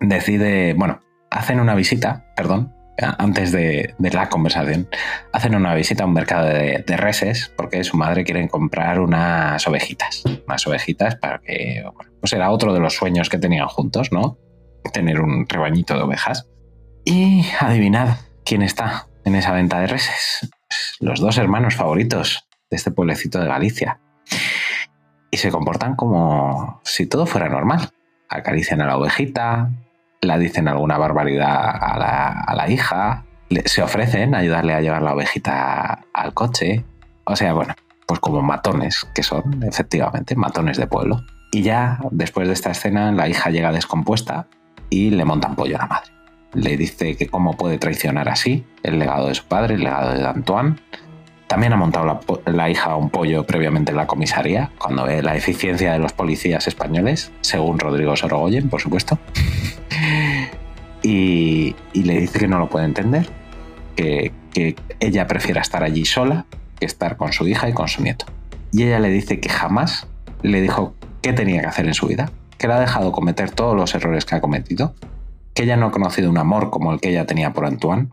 decide, 0.00 0.74
bueno, 0.74 1.00
hacen 1.34 1.60
una 1.60 1.74
visita, 1.74 2.24
perdón, 2.36 2.72
antes 2.96 3.50
de, 3.50 3.94
la 3.98 4.28
conversación, 4.28 4.88
hacen 5.32 5.56
una 5.56 5.74
visita 5.74 6.04
a 6.04 6.06
un 6.06 6.12
mercado 6.12 6.46
de, 6.46 6.84
reses 6.96 7.52
porque 7.56 7.82
su 7.82 7.96
madre 7.96 8.22
quiere 8.22 8.48
comprar 8.48 9.00
unas 9.00 9.66
ovejitas. 9.66 10.22
Unas 10.46 10.66
ovejitas 10.66 11.16
para 11.16 11.40
que, 11.40 11.84
pues 12.20 12.32
era 12.32 12.50
otro 12.50 12.72
de 12.72 12.78
los 12.78 12.94
sueños 12.94 13.28
que 13.28 13.38
tenían 13.38 13.66
juntos, 13.66 14.12
¿no? 14.12 14.38
Tener 14.92 15.20
un 15.20 15.46
rebañito 15.48 15.96
de 15.96 16.02
ovejas. 16.02 16.48
Y 17.04 17.44
adivinad 17.58 18.18
quién 18.44 18.62
está 18.62 19.08
en 19.24 19.34
esa 19.34 19.52
venta 19.52 19.80
de 19.80 19.88
reses. 19.88 20.48
Pues 20.68 20.96
los 21.00 21.20
dos 21.20 21.36
hermanos 21.36 21.74
favoritos 21.74 22.46
de 22.70 22.76
este 22.76 22.92
pueblecito 22.92 23.40
de 23.40 23.48
Galicia. 23.48 24.00
Y 25.32 25.38
se 25.38 25.50
comportan 25.50 25.96
como 25.96 26.80
si 26.84 27.06
todo 27.06 27.26
fuera 27.26 27.48
normal. 27.48 27.90
Acarician 28.28 28.80
a 28.80 28.86
la 28.86 28.96
ovejita, 28.96 29.70
la 30.24 30.38
dicen 30.38 30.68
alguna 30.68 30.98
barbaridad 30.98 31.76
a 31.80 31.98
la, 31.98 32.28
a 32.40 32.54
la 32.54 32.68
hija, 32.68 33.24
se 33.64 33.82
ofrecen 33.82 34.34
a 34.34 34.38
ayudarle 34.38 34.74
a 34.74 34.80
llevar 34.80 35.02
la 35.02 35.14
ovejita 35.14 36.04
al 36.12 36.34
coche. 36.34 36.84
O 37.24 37.36
sea, 37.36 37.52
bueno, 37.52 37.74
pues 38.06 38.20
como 38.20 38.42
matones 38.42 39.06
que 39.14 39.22
son, 39.22 39.62
efectivamente, 39.62 40.36
matones 40.36 40.76
de 40.76 40.86
pueblo. 40.86 41.22
Y 41.52 41.62
ya 41.62 42.00
después 42.10 42.48
de 42.48 42.54
esta 42.54 42.70
escena, 42.70 43.12
la 43.12 43.28
hija 43.28 43.50
llega 43.50 43.72
descompuesta 43.72 44.48
y 44.90 45.10
le 45.10 45.24
montan 45.24 45.54
pollo 45.54 45.76
a 45.76 45.80
la 45.80 45.86
madre. 45.86 46.10
Le 46.52 46.76
dice 46.76 47.16
que 47.16 47.28
cómo 47.28 47.56
puede 47.56 47.78
traicionar 47.78 48.28
así 48.28 48.64
el 48.82 48.98
legado 48.98 49.28
de 49.28 49.34
su 49.34 49.44
padre, 49.44 49.74
el 49.74 49.84
legado 49.84 50.12
de 50.12 50.26
Antoine. 50.26 50.76
También 51.54 51.72
ha 51.72 51.76
montado 51.76 52.04
la, 52.04 52.52
la, 52.52 52.68
hija 52.68 52.96
un 52.96 53.10
pollo 53.10 53.46
previamente 53.46 53.92
en 53.92 53.96
la 53.96 54.08
comisaría, 54.08 54.72
cuando 54.76 55.04
ve 55.04 55.22
la 55.22 55.36
eficiencia 55.36 55.92
de 55.92 56.00
los 56.00 56.12
policías 56.12 56.66
españoles, 56.66 57.30
según 57.42 57.78
Rodrigo 57.78 58.16
Sorogoyen, 58.16 58.68
por 58.68 58.80
supuesto. 58.80 59.20
Y, 61.04 61.76
le 61.94 62.18
dice 62.18 62.40
que 62.40 62.48
no 62.48 62.58
lo 62.58 62.68
puede 62.68 62.86
entender, 62.86 63.28
que, 63.94 64.32
ella 64.98 65.28
prefiera 65.28 65.60
estar 65.60 65.84
allí 65.84 66.04
sola 66.04 66.46
que 66.80 66.86
estar 66.86 67.16
con 67.16 67.32
su 67.32 67.46
hija 67.46 67.68
y 67.68 67.72
con 67.72 67.86
su 67.86 68.02
nieto. 68.02 68.26
Y 68.72 68.82
ella 68.82 68.98
le 68.98 69.10
dice 69.10 69.38
que 69.38 69.48
jamás 69.48 70.08
le 70.42 70.60
dijo 70.60 70.94
qué 71.22 71.32
tenía 71.34 71.60
que 71.60 71.68
hacer 71.68 71.86
en 71.86 71.94
su 71.94 72.08
vida, 72.08 72.32
que 72.58 72.66
le 72.66 72.74
ha 72.74 72.80
dejado 72.80 73.12
cometer 73.12 73.52
todos 73.52 73.76
los 73.76 73.94
errores 73.94 74.24
que 74.24 74.34
ha 74.34 74.40
cometido, 74.40 74.96
que 75.54 75.62
ella 75.62 75.76
no 75.76 75.86
ha 75.86 75.90
conocido 75.92 76.30
un 76.30 76.38
amor 76.38 76.70
como 76.70 76.92
el 76.92 77.00
que 77.00 77.10
ella 77.10 77.26
tenía 77.26 77.52
por 77.52 77.64
Antoine 77.64 78.08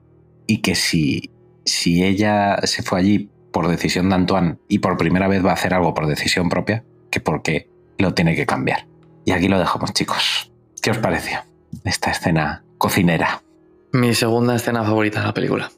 y 0.45 0.57
que 0.57 0.75
si, 0.75 1.31
si 1.65 2.03
ella 2.03 2.57
se 2.63 2.83
fue 2.83 2.99
allí 2.99 3.29
por 3.51 3.67
decisión 3.67 4.09
de 4.09 4.15
Antoine 4.15 4.57
y 4.67 4.79
por 4.79 4.97
primera 4.97 5.27
vez 5.27 5.45
va 5.45 5.51
a 5.51 5.53
hacer 5.53 5.73
algo 5.73 5.93
por 5.93 6.07
decisión 6.07 6.49
propia, 6.49 6.83
que 7.09 7.19
porque 7.19 7.69
lo 7.97 8.13
tiene 8.13 8.35
que 8.35 8.45
cambiar. 8.45 8.87
Y 9.25 9.31
aquí 9.31 9.47
lo 9.47 9.59
dejamos, 9.59 9.93
chicos. 9.93 10.51
¿Qué 10.81 10.91
os 10.91 10.97
pareció 10.97 11.39
esta 11.83 12.11
escena 12.11 12.63
cocinera? 12.77 13.43
Mi 13.91 14.13
segunda 14.13 14.55
escena 14.55 14.83
favorita 14.83 15.19
de 15.19 15.27
la 15.27 15.33
película. 15.33 15.71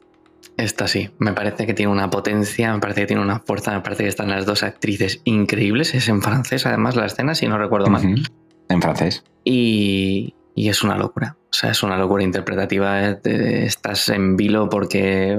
Esta 0.56 0.86
sí, 0.86 1.10
me 1.18 1.32
parece 1.32 1.66
que 1.66 1.74
tiene 1.74 1.90
una 1.90 2.10
potencia, 2.10 2.72
me 2.72 2.78
parece 2.78 3.02
que 3.02 3.06
tiene 3.08 3.22
una 3.22 3.40
fuerza, 3.40 3.72
me 3.72 3.80
parece 3.80 4.04
que 4.04 4.08
están 4.08 4.30
las 4.30 4.46
dos 4.46 4.62
actrices 4.62 5.20
increíbles. 5.24 5.94
Es 5.94 6.08
en 6.08 6.22
francés, 6.22 6.64
además, 6.64 6.94
la 6.94 7.06
escena, 7.06 7.34
si 7.34 7.48
no 7.48 7.58
recuerdo 7.58 7.88
mal. 7.88 8.04
Uh 8.04 8.08
-huh. 8.10 8.30
En 8.68 8.80
francés. 8.80 9.24
Y, 9.44 10.34
y, 10.54 10.68
es 10.68 10.82
una 10.82 10.96
locura. 10.96 11.36
O 11.50 11.52
sea, 11.52 11.70
es 11.70 11.82
una 11.82 11.96
locura 11.96 12.22
interpretativa. 12.22 13.08
Estás 13.08 14.08
en 14.08 14.36
vilo 14.36 14.68
porque 14.68 15.38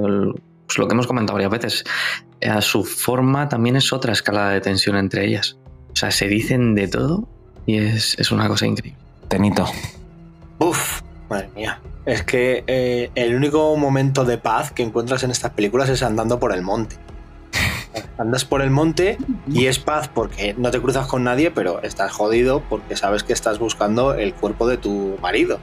pues 0.66 0.78
lo 0.78 0.88
que 0.88 0.94
hemos 0.94 1.08
comentado 1.08 1.36
varias 1.36 1.52
veces, 1.52 1.84
a 2.42 2.62
su 2.62 2.84
forma 2.84 3.50
también 3.50 3.76
es 3.76 3.94
otra 3.94 4.14
escalada 4.14 4.52
de 4.52 4.62
tensión 4.62 4.96
entre 4.98 5.26
ellas. 5.26 5.58
O 5.92 5.96
sea, 5.96 6.12
se 6.12 6.28
dicen 6.28 6.76
de 6.76 6.88
todo 6.88 7.28
y 7.66 7.78
es, 7.78 8.18
es 8.20 8.32
una 8.32 8.48
cosa 8.48 8.66
increíble. 8.66 9.00
Tenito. 9.28 9.66
Uf, 10.60 11.02
madre 11.30 11.50
mía. 11.56 11.80
Es 12.06 12.24
que 12.24 12.64
eh, 12.68 13.10
el 13.16 13.36
único 13.36 13.76
momento 13.78 14.26
de 14.26 14.38
paz 14.38 14.72
que 14.72 14.84
encuentras 14.84 15.24
en 15.24 15.32
estas 15.32 15.52
películas 15.52 15.90
es 15.90 16.04
andando 16.04 16.40
por 16.40 16.54
el 16.54 16.62
monte. 16.62 16.98
Andas 18.18 18.46
por 18.46 18.62
el 18.62 18.70
monte 18.70 19.18
y 19.48 19.68
es 19.68 19.80
paz 19.80 20.08
porque 20.08 20.54
no 20.58 20.72
te 20.72 20.82
cruzas 20.82 21.08
con 21.08 21.24
nadie, 21.24 21.52
pero 21.52 21.82
estás 21.82 22.12
jodido 22.12 22.62
porque 22.70 22.96
sabes 22.96 23.24
que 23.24 23.34
estás 23.34 23.60
buscando 23.60 24.14
el 24.14 24.34
cuerpo 24.34 24.68
de 24.68 24.78
tu 24.78 25.18
marido. 25.22 25.60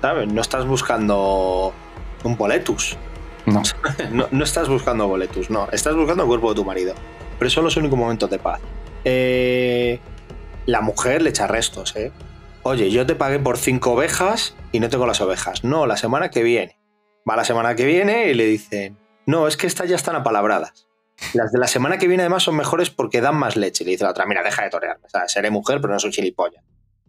¿Sabes? 0.00 0.32
No 0.32 0.40
estás 0.40 0.66
buscando 0.66 1.72
un 2.24 2.36
boletus. 2.36 2.96
No. 3.46 3.62
no, 4.10 4.28
no 4.30 4.44
estás 4.44 4.68
buscando 4.68 5.08
boletus, 5.08 5.50
no. 5.50 5.68
Estás 5.72 5.94
buscando 5.94 6.24
el 6.24 6.28
cuerpo 6.28 6.50
de 6.50 6.54
tu 6.56 6.64
marido. 6.64 6.94
Pero 7.38 7.50
son 7.50 7.64
los 7.64 7.76
únicos 7.76 7.98
momentos 7.98 8.30
de 8.30 8.38
paz. 8.38 8.60
Eh, 9.04 10.00
la 10.66 10.80
mujer 10.80 11.22
le 11.22 11.30
echa 11.30 11.46
restos, 11.46 11.94
¿eh? 11.96 12.12
Oye, 12.62 12.90
yo 12.90 13.04
te 13.04 13.14
pagué 13.14 13.38
por 13.38 13.58
cinco 13.58 13.92
ovejas 13.92 14.56
y 14.72 14.80
no 14.80 14.88
tengo 14.88 15.06
las 15.06 15.20
ovejas. 15.20 15.64
No, 15.64 15.86
la 15.86 15.98
semana 15.98 16.30
que 16.30 16.42
viene. 16.42 16.78
Va 17.28 17.36
la 17.36 17.44
semana 17.44 17.74
que 17.74 17.84
viene 17.84 18.30
y 18.30 18.34
le 18.34 18.46
dicen, 18.46 18.98
no, 19.26 19.46
es 19.48 19.56
que 19.56 19.66
estas 19.66 19.88
ya 19.88 19.96
están 19.96 20.16
apalabradas. 20.16 20.86
Las 21.32 21.52
de 21.52 21.58
la 21.58 21.66
semana 21.66 21.98
que 21.98 22.08
viene 22.08 22.22
además 22.22 22.42
son 22.42 22.56
mejores 22.56 22.90
porque 22.90 23.20
dan 23.20 23.36
más 23.36 23.56
leche. 23.56 23.84
Le 23.84 23.92
dice 23.92 24.04
la 24.04 24.10
otra, 24.10 24.26
mira, 24.26 24.42
deja 24.42 24.64
de 24.64 24.70
torearme. 24.70 25.06
O 25.06 25.08
sea, 25.08 25.28
seré 25.28 25.50
mujer, 25.50 25.80
pero 25.80 25.92
no 25.92 25.98
soy 25.98 26.10
chilipollas. 26.10 26.62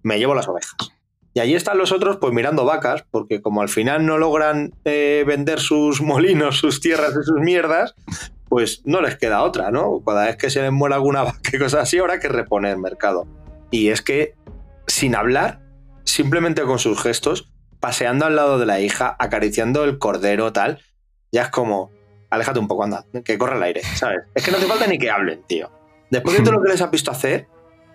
Me 0.03 0.19
llevo 0.19 0.36
las 0.36 0.48
ovejas. 0.48 0.76
Y 1.34 1.41
allí 1.41 1.53
están 1.53 1.77
los 1.77 1.91
otros 1.91 2.18
pues 2.18 2.34
mirando 2.34 2.64
vacas, 2.64 3.03
porque 3.11 3.41
como 3.41 3.61
al 3.61 3.68
final 3.68 4.06
no 4.06 4.18
logran 4.18 4.73
eh, 4.86 5.26
vender 5.27 5.60
sus 5.60 6.02
molinos, 6.02 6.57
sus 6.57 6.80
tierras 6.80 7.11
y 7.11 7.26
sus 7.26 7.41
mierdas, 7.41 7.94
pues 8.48 8.82
no 8.86 9.02
les 9.02 9.18
queda 9.18 9.44
otra, 9.44 9.69
¿no? 9.69 10.02
Cada 10.06 10.27
vez 10.27 10.38
que 10.38 10.49
se 10.49 10.61
les 10.61 10.72
muera 10.72 10.95
alguna 10.95 11.23
vaca 11.23 11.49
y 11.52 11.60
cosas 11.60 11.82
así, 11.82 11.98
habrá 11.98 12.19
que 12.19 12.30
reponer 12.30 12.72
el 12.72 12.77
mercado. 12.77 13.27
Y 13.69 13.90
es 13.90 14.02
que, 14.02 14.36
sin 14.88 15.14
hablar, 15.14 15.60
simplemente 16.06 16.61
con 16.64 16.80
sus 16.80 17.02
gestos, 17.02 17.52
paseando 17.82 18.26
al 18.26 18.38
lado 18.38 18.57
de 18.57 18.65
la 18.65 18.80
hija, 18.80 19.15
acariciando 19.19 19.84
el 19.84 19.98
cordero, 19.98 20.53
tal, 20.53 20.80
ya 21.34 21.44
es 21.44 21.49
como, 21.49 21.91
aléjate 22.35 22.59
un 22.59 22.67
poco, 22.67 22.83
anda, 22.83 23.05
que 23.23 23.37
corra 23.37 23.57
el 23.57 23.63
aire, 23.63 23.81
¿sabes? 23.95 24.19
Es 24.33 24.43
que 24.43 24.51
no 24.51 24.57
hace 24.57 24.67
falta 24.67 24.87
ni 24.87 24.97
que 24.97 25.09
hablen, 25.09 25.43
tío. 25.47 25.71
Después 26.09 26.37
de 26.37 26.43
todo 26.43 26.53
lo 26.53 26.61
que 26.61 26.69
les 26.69 26.81
has 26.81 26.91
visto 26.91 27.11
hacer, 27.11 27.47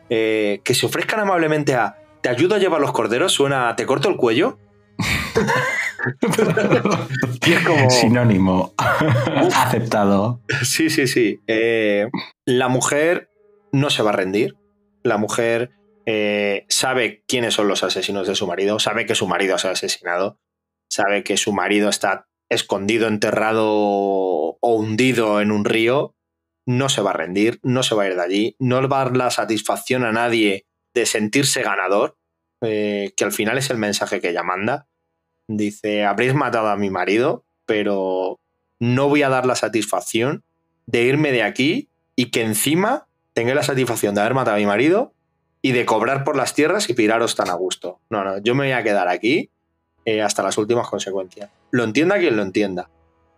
eh, 0.09 0.61
que 0.65 0.75
se 0.75 0.87
ofrezcan 0.87 1.21
amablemente 1.21 1.75
a, 1.75 1.97
¿te 2.23 2.29
ayudo 2.29 2.57
a 2.57 2.59
llevar 2.59 2.81
los 2.81 2.93
corderos? 2.93 3.33
Suena, 3.33 3.75
¿te 3.77 3.87
corto 3.87 4.09
el 4.09 4.17
cuello? 4.17 4.59
y 7.47 7.53
es 7.53 7.67
como... 7.67 7.91
Sinónimo. 7.91 8.75
Aceptado. 9.55 10.41
Sí, 10.63 10.91
sí, 10.91 11.07
sí. 11.07 11.41
Eh, 11.47 12.09
la 12.45 12.69
mujer 12.69 13.31
no 13.73 13.91
se 13.91 14.03
va 14.03 14.11
a 14.11 14.15
rendir. 14.15 14.57
La 15.03 15.17
mujer 15.17 15.71
eh, 16.07 16.67
sabe 16.69 17.23
quiénes 17.29 17.55
son 17.55 17.69
los 17.69 17.85
asesinos 17.85 18.27
de 18.27 18.35
su 18.35 18.47
marido, 18.47 18.79
sabe 18.79 19.07
que 19.07 19.15
su 19.15 19.29
marido 19.29 19.55
ha 19.55 19.71
asesinado, 19.71 20.39
sabe 20.89 21.23
que 21.23 21.37
su 21.37 21.53
marido 21.53 21.89
está 21.89 22.27
escondido, 22.51 23.09
enterrado 23.09 23.67
o 23.67 24.75
hundido 24.75 25.41
en 25.41 25.53
un 25.53 25.65
río 25.65 26.15
no 26.67 26.89
se 26.89 27.01
va 27.01 27.11
a 27.11 27.15
rendir, 27.15 27.59
no 27.63 27.83
se 27.83 27.95
va 27.95 28.05
a 28.05 28.09
ir 28.09 28.17
de 28.17 28.23
allí, 28.23 28.57
no 28.59 28.87
va 28.89 29.01
a 29.01 29.05
dar 29.05 29.17
la 29.17 29.31
satisfacción 29.31 30.05
a 30.05 30.13
nadie 30.13 30.67
de 30.95 31.07
sentirse 31.07 31.63
ganador, 31.63 32.17
eh, 32.61 33.13
que 33.17 33.25
al 33.25 33.33
final 33.33 33.59
es 33.59 33.71
el 33.71 33.79
mensaje 33.79 34.21
que 34.21 34.31
ella 34.31 34.43
manda. 34.43 34.87
Dice, 35.49 36.05
habréis 36.05 36.35
matado 36.35 36.69
a 36.69 36.77
mi 36.77 36.91
marido, 36.91 37.45
pero 37.67 38.41
no 38.79 39.09
voy 39.09 39.23
a 39.23 39.29
dar 39.29 39.47
la 39.47 39.57
satisfacción 39.57 40.45
de 40.87 41.03
irme 41.03 41.33
de 41.33 41.43
aquí 41.43 41.89
y 42.15 42.31
que 42.31 42.43
encima 42.43 43.09
tenga 43.33 43.55
la 43.55 43.63
satisfacción 43.63 44.15
de 44.15 44.21
haber 44.21 44.35
matado 44.35 44.57
a 44.57 44.61
mi 44.61 44.67
marido 44.67 45.15
y 45.63 45.73
de 45.73 45.87
cobrar 45.87 46.25
por 46.25 46.37
las 46.37 46.55
tierras 46.55 46.89
y 46.89 46.95
piraros 46.95 47.35
tan 47.35 47.51
a 47.51 47.55
gusto. 47.55 48.01
No, 48.11 48.25
no, 48.25 48.39
yo 48.39 48.55
me 48.55 48.65
voy 48.65 48.73
a 48.73 48.83
quedar 48.83 49.09
aquí 49.09 49.51
eh, 50.05 50.23
hasta 50.23 50.43
las 50.43 50.59
últimas 50.59 50.89
consecuencias. 50.89 51.51
Lo 51.71 51.85
entienda 51.85 52.19
quien 52.19 52.37
lo 52.37 52.43
entienda. 52.43 52.91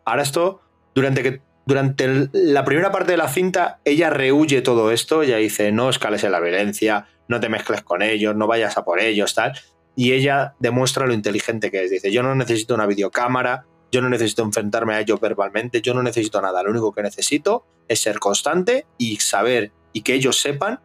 Ahora 0.04 0.22
esto, 0.22 0.60
durante 0.94 1.22
que 1.22 1.40
durante 1.64 2.28
la 2.32 2.64
primera 2.64 2.90
parte 2.90 3.12
de 3.12 3.16
la 3.16 3.28
cinta, 3.28 3.80
ella 3.84 4.10
rehuye 4.10 4.62
todo 4.62 4.90
esto, 4.90 5.22
ella 5.22 5.36
dice, 5.36 5.70
no 5.70 5.90
escales 5.90 6.24
en 6.24 6.32
la 6.32 6.40
violencia, 6.40 7.06
no 7.28 7.38
te 7.40 7.48
mezcles 7.48 7.82
con 7.82 8.02
ellos, 8.02 8.34
no 8.34 8.46
vayas 8.46 8.76
a 8.76 8.84
por 8.84 9.00
ellos, 9.00 9.34
tal. 9.34 9.52
Y 9.94 10.12
ella 10.12 10.54
demuestra 10.58 11.06
lo 11.06 11.14
inteligente 11.14 11.70
que 11.70 11.84
es. 11.84 11.90
Dice, 11.90 12.10
yo 12.10 12.22
no 12.22 12.34
necesito 12.34 12.74
una 12.74 12.86
videocámara, 12.86 13.66
yo 13.92 14.00
no 14.00 14.08
necesito 14.08 14.42
enfrentarme 14.42 14.94
a 14.94 15.00
ellos 15.00 15.20
verbalmente, 15.20 15.82
yo 15.82 15.94
no 15.94 16.02
necesito 16.02 16.40
nada, 16.40 16.62
lo 16.62 16.70
único 16.70 16.92
que 16.92 17.02
necesito 17.02 17.64
es 17.88 18.00
ser 18.00 18.18
constante 18.18 18.86
y 18.96 19.16
saber 19.16 19.70
y 19.92 20.00
que 20.02 20.14
ellos 20.14 20.40
sepan 20.40 20.80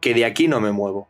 que 0.00 0.14
de 0.14 0.24
aquí 0.24 0.46
no 0.46 0.60
me 0.60 0.70
muevo 0.70 1.08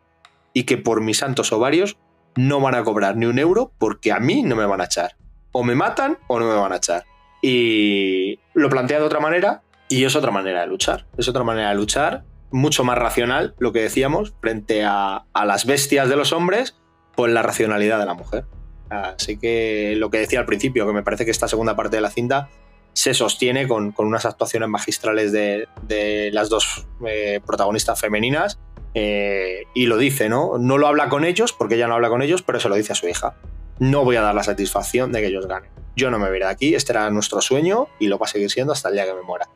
y 0.54 0.64
que 0.64 0.78
por 0.78 1.02
mis 1.02 1.18
santos 1.18 1.52
ovarios 1.52 1.98
no 2.36 2.60
van 2.60 2.74
a 2.74 2.84
cobrar 2.84 3.16
ni 3.16 3.26
un 3.26 3.38
euro 3.38 3.72
porque 3.78 4.12
a 4.12 4.20
mí 4.20 4.42
no 4.42 4.56
me 4.56 4.66
van 4.66 4.80
a 4.80 4.84
echar. 4.84 5.16
O 5.52 5.62
me 5.62 5.74
matan 5.74 6.18
o 6.26 6.38
no 6.38 6.46
me 6.46 6.54
van 6.54 6.72
a 6.72 6.76
echar. 6.76 7.04
Y 7.42 8.40
lo 8.54 8.68
plantea 8.70 8.98
de 8.98 9.04
otra 9.04 9.20
manera 9.20 9.62
y 9.88 10.04
es 10.04 10.16
otra 10.16 10.30
manera 10.30 10.62
de 10.62 10.66
luchar. 10.66 11.06
Es 11.16 11.28
otra 11.28 11.44
manera 11.44 11.68
de 11.68 11.74
luchar, 11.74 12.24
mucho 12.50 12.84
más 12.84 12.98
racional, 12.98 13.54
lo 13.58 13.72
que 13.72 13.82
decíamos, 13.82 14.34
frente 14.40 14.84
a, 14.84 15.24
a 15.32 15.44
las 15.44 15.66
bestias 15.66 16.08
de 16.08 16.16
los 16.16 16.32
hombres, 16.32 16.76
pues 17.14 17.32
la 17.32 17.42
racionalidad 17.42 17.98
de 17.98 18.06
la 18.06 18.14
mujer. 18.14 18.46
Así 18.90 19.38
que 19.38 19.94
lo 19.96 20.10
que 20.10 20.18
decía 20.18 20.40
al 20.40 20.46
principio, 20.46 20.86
que 20.86 20.92
me 20.92 21.02
parece 21.02 21.24
que 21.24 21.30
esta 21.30 21.48
segunda 21.48 21.76
parte 21.76 21.96
de 21.96 22.02
la 22.02 22.10
cinta 22.10 22.48
se 22.92 23.12
sostiene 23.12 23.66
con, 23.66 23.92
con 23.92 24.06
unas 24.06 24.24
actuaciones 24.24 24.68
magistrales 24.68 25.32
de, 25.32 25.68
de 25.82 26.30
las 26.32 26.48
dos 26.48 26.86
eh, 27.06 27.40
protagonistas 27.44 28.00
femeninas. 28.00 28.58
Eh, 28.94 29.64
y 29.74 29.86
lo 29.86 29.96
dice, 29.98 30.28
¿no? 30.28 30.58
No 30.58 30.78
lo 30.78 30.86
habla 30.86 31.08
con 31.08 31.24
ellos, 31.24 31.52
porque 31.52 31.74
ella 31.74 31.88
no 31.88 31.94
habla 31.94 32.08
con 32.08 32.22
ellos, 32.22 32.42
pero 32.42 32.60
se 32.60 32.68
lo 32.68 32.76
dice 32.76 32.92
a 32.92 32.96
su 32.96 33.08
hija. 33.08 33.34
No 33.78 34.04
voy 34.04 34.16
a 34.16 34.22
dar 34.22 34.34
la 34.34 34.44
satisfacción 34.44 35.12
de 35.12 35.20
que 35.20 35.26
ellos 35.26 35.46
ganen. 35.46 35.70
Yo 35.96 36.10
no 36.10 36.18
me 36.18 36.30
veré 36.30 36.44
de 36.44 36.50
aquí, 36.50 36.74
este 36.74 36.92
era 36.92 37.10
nuestro 37.10 37.40
sueño 37.40 37.88
y 37.98 38.06
lo 38.06 38.18
va 38.18 38.26
a 38.26 38.28
seguir 38.28 38.50
siendo 38.50 38.72
hasta 38.72 38.88
el 38.88 38.94
día 38.94 39.04
que 39.04 39.14
me 39.14 39.22
muera. 39.22 39.48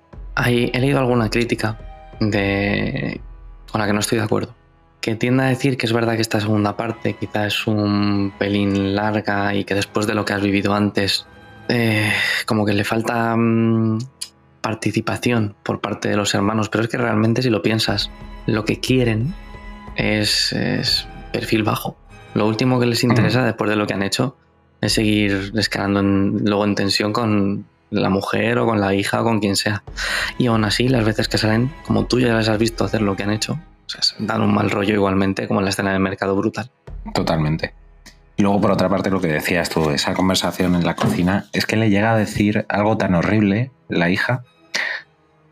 He 0.47 0.79
leído 0.79 0.99
alguna 0.99 1.31
crítica 1.31 1.79
de... 2.21 3.21
con 3.71 3.81
la 3.81 3.87
que 3.87 3.93
no 3.93 4.01
estoy 4.01 4.19
de 4.19 4.25
acuerdo 4.25 4.55
que 5.01 5.15
tiende 5.15 5.45
a 5.45 5.47
decir 5.47 5.77
que 5.77 5.87
es 5.87 5.93
verdad 5.93 6.17
que 6.17 6.23
esta 6.23 6.41
segunda 6.41 6.77
parte 6.77 7.15
quizá 7.15 7.47
es 7.47 7.67
un 7.67 8.33
pelín 8.39 8.95
larga 8.95 9.55
y 9.55 9.65
que 9.65 9.75
después 9.75 10.07
de 10.07 10.15
lo 10.15 10.25
que 10.25 10.33
has 10.33 10.43
vivido 10.43 10.75
antes, 10.75 11.27
eh, 11.69 12.13
como 12.47 12.67
que 12.67 12.73
le 12.73 12.85
falta 12.85 13.35
mm, 13.37 13.99
participación 14.69 15.57
por 15.63 15.81
parte 15.81 16.11
de 16.11 16.17
los 16.17 16.35
hermanos, 16.35 16.69
pero 16.69 16.85
es 16.85 16.91
que 16.91 16.99
realmente 16.99 17.41
si 17.41 17.49
lo 17.49 17.63
piensas, 17.63 18.11
lo 18.45 18.67
que 18.67 18.81
quieren 18.81 19.33
es, 19.97 20.53
es 20.53 21.09
perfil 21.33 21.63
bajo. 21.63 21.97
Lo 22.35 22.47
último 22.47 22.79
que 22.79 22.85
les 22.85 23.03
interesa 23.03 23.43
después 23.47 23.71
de 23.71 23.77
lo 23.77 23.87
que 23.87 23.95
han 23.95 24.03
hecho 24.03 24.37
es 24.83 24.93
seguir 24.93 25.53
escalando 25.57 26.01
en, 26.01 26.45
luego 26.45 26.67
en 26.67 26.75
tensión 26.75 27.15
con 27.15 27.65
la 27.89 28.11
mujer 28.11 28.59
o 28.59 28.67
con 28.67 28.79
la 28.79 28.93
hija 28.93 29.23
o 29.23 29.25
con 29.25 29.41
quien 29.41 29.57
sea. 29.57 29.83
Y 30.37 30.49
aún 30.49 30.67
así, 30.67 30.87
las 30.87 31.03
veces 31.03 31.29
que 31.29 31.39
salen, 31.39 31.73
como 31.87 32.05
tú 32.05 32.21
ya 32.21 32.37
les 32.37 32.51
has 32.51 32.59
visto 32.59 32.85
hacer 32.85 33.01
lo 33.01 33.17
que 33.17 33.23
han 33.23 33.31
hecho, 33.31 33.55
o 33.55 33.89
sea, 33.89 34.03
dan 34.19 34.43
un 34.43 34.53
mal 34.53 34.71
rollo 34.71 34.93
igualmente 34.93 35.49
como 35.49 35.61
en 35.61 35.65
la 35.65 35.71
escena 35.71 35.93
del 35.93 36.01
mercado 36.01 36.37
brutal. 36.37 36.71
Totalmente. 37.15 37.73
Y 38.37 38.43
luego, 38.43 38.61
por 38.61 38.71
otra 38.73 38.91
parte, 38.91 39.09
lo 39.09 39.19
que 39.19 39.29
decías 39.29 39.71
tú, 39.71 39.89
esa 39.89 40.13
conversación 40.13 40.75
en 40.75 40.85
la 40.85 40.95
cocina, 40.95 41.47
es 41.55 41.65
que 41.65 41.77
le 41.77 41.89
llega 41.89 42.13
a 42.13 42.19
decir 42.19 42.67
algo 42.69 42.99
tan 42.99 43.15
horrible, 43.15 43.73
la 43.89 44.11
hija, 44.11 44.45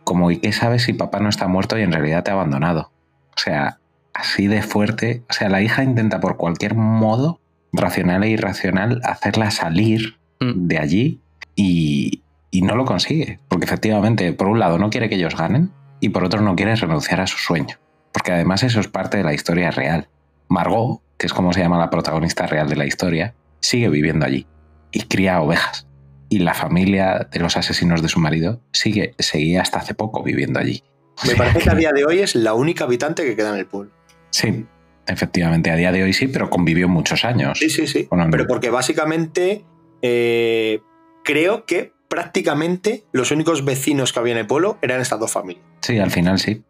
como 0.07 0.31
¿y 0.31 0.39
qué 0.39 0.53
sabes 0.53 0.85
si 0.85 0.93
papá 0.93 1.19
no 1.19 1.29
está 1.29 1.49
muerto 1.49 1.77
y 1.77 1.83
en 1.83 1.91
realidad 1.91 2.23
te 2.23 2.31
ha 2.31 2.35
abandonado? 2.35 2.93
O 3.37 3.41
sea, 3.41 3.81
así 4.15 4.47
de 4.47 4.63
fuerte. 4.63 5.25
O 5.29 5.33
sea, 5.33 5.49
la 5.49 5.61
hija 5.61 5.83
intenta 5.83 6.21
por 6.21 6.37
cualquier 6.37 6.77
modo, 6.77 7.41
racional 7.73 8.23
e 8.23 8.31
irracional, 8.31 9.01
hacerla 9.05 9.51
salir 9.51 10.17
Mm. 10.41 10.69
de 10.69 10.79
allí 10.79 11.21
y, 11.55 12.23
y 12.51 12.63
no 12.63 12.77
lo 12.77 12.85
consigue. 12.85 13.41
Porque 13.49 13.65
efectivamente, 13.65 14.33
por 14.33 14.49
un 14.49 14.59
lado, 14.59 14.79
no 14.79 14.91
quiere 14.91 15.09
que 15.09 15.17
ellos 15.17 15.37
ganen 15.37 15.71
y 16.01 16.11
por 16.11 16.25
otro, 16.25 16.41
no 16.41 16.57
quiere 16.57 16.77
renunciar 16.77 17.21
a 17.21 17.27
su 17.27 17.39
sueño. 17.39 17.77
Porque 18.13 18.33
además 18.33 18.63
eso 18.63 18.81
es 18.81 18.89
parte 18.89 19.17
de 19.17 19.25
la 19.25 19.35
historia 19.35 19.71
real. 19.71 20.09
Margot, 20.49 21.01
que 21.19 21.27
es 21.27 21.33
como 21.33 21.53
se 21.53 21.61
llama 21.61 21.79
la 21.79 21.91
protagonista 21.91 22.47
real 22.47 22.69
de 22.69 22.77
la 22.77 22.87
historia, 22.87 23.35
sigue 23.61 23.89
viviendo 23.89 24.27
allí 24.27 24.47
y 24.93 25.03
cría 25.03 25.41
ovejas. 25.41 25.87
Y 26.29 26.41
la 26.41 26.55
familia 26.55 27.29
de 27.31 27.39
los 27.39 27.57
asesinos 27.57 28.03
de 28.03 28.09
su 28.09 28.19
marido 28.19 28.61
sigue, 28.73 29.15
seguía 29.19 29.63
hasta 29.63 29.79
hace 29.79 29.95
poco 29.95 30.23
viviendo 30.23 30.59
allí. 30.59 30.83
Me 31.27 31.35
parece 31.35 31.61
que 31.61 31.71
a 31.71 31.75
día 31.75 31.93
de 31.93 32.05
hoy 32.05 32.19
es 32.19 32.35
la 32.35 32.55
única 32.55 32.85
habitante 32.85 33.25
que 33.25 33.37
queda 33.37 33.51
en 33.51 33.57
el 33.57 33.67
pool. 33.67 33.93
Sí, 34.31 34.67
efectivamente, 35.07 35.71
a 35.71 35.77
día 35.77 35.93
de 35.93 36.03
hoy 36.03 36.13
sí, 36.13 36.29
pero 36.29 36.51
convivió 36.51 36.89
muchos 36.89 37.25
años. 37.25 37.59
Sí, 37.59 37.71
sí, 37.71 37.87
sí. 37.87 38.09
Pero 38.31 38.47
porque 38.47 38.71
básicamente 38.71 39.65
eh, 40.03 40.81
creo 41.25 41.65
que 41.65 41.93
prácticamente 42.09 43.05
los 43.13 43.31
únicos 43.31 43.65
vecinos 43.65 44.13
que 44.13 44.19
había 44.19 44.33
en 44.33 44.39
el 44.39 44.47
pueblo 44.47 44.79
eran 44.83 45.01
estas 45.01 45.21
dos 45.21 45.33
familias. 45.33 45.65
Sí, 45.81 45.99
al 45.99 46.11
final 46.11 46.39
sí. 46.39 46.65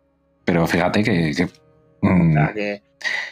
Pero 0.45 0.67
fíjate 0.67 1.03
que, 1.03 1.33
que, 1.35 1.49
mm, 2.03 2.55
que, 2.55 2.83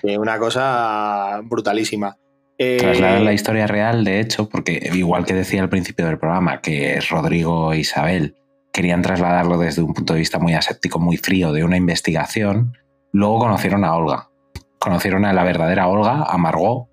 que 0.03 0.19
una 0.19 0.39
cosa 0.39 1.41
brutalísima. 1.45 2.17
Eh, 2.59 2.77
trasladar 2.79 3.23
la 3.23 3.33
historia 3.33 3.67
real, 3.67 4.05
de 4.05 4.21
hecho, 4.21 4.49
porque 4.49 4.91
igual 4.93 5.25
que 5.25 5.35
decía 5.35 5.61
al 5.63 5.69
principio 5.69 6.07
del 6.07 6.19
programa, 6.19 6.61
que 6.61 7.01
Rodrigo 7.09 7.73
e 7.73 7.81
Isabel 7.81 8.37
querían 8.73 9.03
trasladarlo 9.03 9.59
desde 9.59 9.83
un 9.83 9.95
punto 9.95 10.15
de 10.15 10.21
vista 10.21 10.39
muy 10.39 10.55
aséptico, 10.55 10.99
muy 10.99 11.17
frío, 11.17 11.53
de 11.53 11.65
una 11.65 11.77
investigación, 11.77 12.77
luego 13.13 13.39
conocieron 13.39 13.85
a 13.85 13.95
Olga. 13.95 14.29
Conocieron 14.79 15.25
a 15.25 15.33
la 15.33 15.45
verdadera 15.45 15.89
Olga, 15.89 16.25
a 16.25 16.37
Margot, 16.39 16.89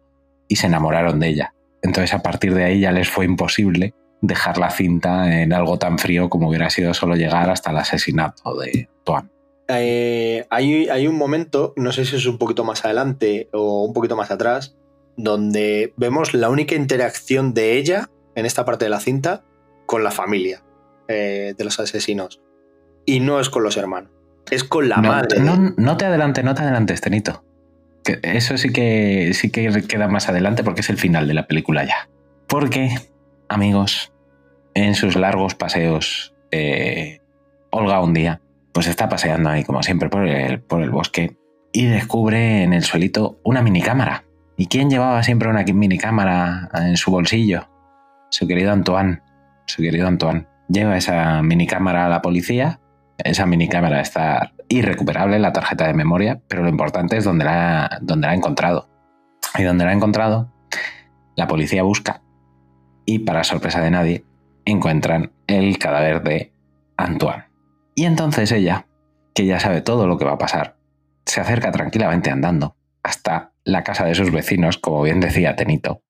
y 0.47 0.55
se 0.55 0.67
enamoraron 0.67 1.19
de 1.19 1.29
ella. 1.29 1.53
Entonces, 1.81 2.13
a 2.13 2.21
partir 2.21 2.53
de 2.53 2.63
ahí 2.63 2.79
ya 2.79 2.91
les 2.91 3.09
fue 3.09 3.25
imposible 3.25 3.93
dejar 4.21 4.57
la 4.57 4.69
cinta 4.69 5.41
en 5.41 5.51
algo 5.53 5.79
tan 5.79 5.97
frío 5.97 6.29
como 6.29 6.49
hubiera 6.49 6.69
sido 6.69 6.93
solo 6.93 7.15
llegar 7.15 7.49
hasta 7.49 7.71
el 7.71 7.77
asesinato 7.77 8.55
de 8.57 8.87
Tuan. 9.03 9.31
Eh, 9.67 10.45
hay, 10.49 10.89
hay 10.89 11.07
un 11.07 11.15
momento, 11.15 11.73
no 11.77 11.91
sé 11.91 12.05
si 12.05 12.15
es 12.15 12.25
un 12.25 12.37
poquito 12.37 12.63
más 12.63 12.85
adelante 12.85 13.49
o 13.53 13.85
un 13.85 13.93
poquito 13.93 14.15
más 14.15 14.29
atrás, 14.29 14.75
donde 15.17 15.93
vemos 15.97 16.33
la 16.33 16.49
única 16.49 16.75
interacción 16.75 17.53
de 17.53 17.77
ella 17.77 18.09
en 18.35 18.45
esta 18.45 18.65
parte 18.65 18.85
de 18.85 18.89
la 18.89 18.99
cinta 18.99 19.43
con 19.85 20.03
la 20.03 20.11
familia 20.11 20.63
eh, 21.07 21.53
de 21.57 21.63
los 21.63 21.79
asesinos. 21.79 22.41
Y 23.05 23.19
no 23.19 23.39
es 23.39 23.49
con 23.49 23.63
los 23.63 23.77
hermanos, 23.77 24.11
es 24.49 24.63
con 24.63 24.89
la 24.89 24.97
no, 24.97 25.09
madre. 25.09 25.39
No, 25.39 25.73
no 25.75 25.97
te 25.97 26.05
adelante, 26.05 26.43
no 26.43 26.55
te 26.55 26.61
adelantes, 26.61 27.01
Tenito. 27.01 27.43
Que 28.03 28.19
eso 28.23 28.57
sí 28.57 28.71
que, 28.71 29.31
sí 29.33 29.51
que 29.51 29.83
queda 29.87 30.07
más 30.07 30.29
adelante 30.29 30.63
porque 30.63 30.81
es 30.81 30.89
el 30.89 30.97
final 30.97 31.27
de 31.27 31.33
la 31.33 31.47
película 31.47 31.83
ya. 31.83 32.09
Porque, 32.47 32.89
amigos, 33.47 34.11
en 34.73 34.95
sus 34.95 35.15
largos 35.15 35.55
paseos, 35.55 36.33
eh, 36.51 37.19
Olga 37.69 38.01
un 38.01 38.13
día, 38.13 38.41
pues 38.71 38.87
está 38.87 39.09
paseando 39.09 39.49
ahí 39.49 39.63
como 39.63 39.83
siempre 39.83 40.09
por 40.09 40.27
el, 40.27 40.61
por 40.61 40.81
el 40.81 40.89
bosque 40.89 41.37
y 41.71 41.85
descubre 41.85 42.63
en 42.63 42.73
el 42.73 42.83
suelito 42.83 43.39
una 43.43 43.61
minicámara. 43.61 44.25
¿Y 44.61 44.67
quién 44.67 44.91
llevaba 44.91 45.23
siempre 45.23 45.49
una 45.49 45.63
minicámara 45.63 46.69
en 46.75 46.95
su 46.95 47.09
bolsillo? 47.09 47.67
Su 48.29 48.45
querido 48.45 48.71
Antoine. 48.71 49.19
Su 49.65 49.81
querido 49.81 50.07
Antoine. 50.07 50.45
Lleva 50.69 50.97
esa 50.97 51.41
minicámara 51.41 52.05
a 52.05 52.09
la 52.09 52.21
policía. 52.21 52.79
Esa 53.17 53.47
minicámara 53.47 54.01
está 54.01 54.53
irrecuperable, 54.69 55.39
la 55.39 55.51
tarjeta 55.51 55.87
de 55.87 55.95
memoria, 55.95 56.41
pero 56.47 56.61
lo 56.61 56.69
importante 56.69 57.17
es 57.17 57.25
la, 57.25 57.97
dónde 58.03 58.27
la 58.27 58.33
ha 58.33 58.35
encontrado. 58.35 58.87
Y 59.57 59.63
donde 59.63 59.83
la 59.83 59.89
ha 59.89 59.95
encontrado, 59.95 60.53
la 61.35 61.47
policía 61.47 61.81
busca 61.81 62.21
y, 63.03 63.17
para 63.17 63.43
sorpresa 63.43 63.81
de 63.81 63.89
nadie, 63.89 64.25
encuentran 64.65 65.31
el 65.47 65.79
cadáver 65.79 66.21
de 66.21 66.53
Antoine. 66.97 67.45
Y 67.95 68.05
entonces 68.05 68.51
ella, 68.51 68.85
que 69.33 69.47
ya 69.47 69.59
sabe 69.59 69.81
todo 69.81 70.05
lo 70.05 70.19
que 70.19 70.25
va 70.25 70.33
a 70.33 70.37
pasar, 70.37 70.77
se 71.25 71.41
acerca 71.41 71.71
tranquilamente 71.71 72.29
andando 72.29 72.75
hasta 73.03 73.51
la 73.63 73.83
casa 73.83 74.05
de 74.05 74.15
sus 74.15 74.31
vecinos, 74.31 74.77
como 74.77 75.01
bien 75.03 75.19
decía 75.19 75.55
Tenito. 75.55 76.01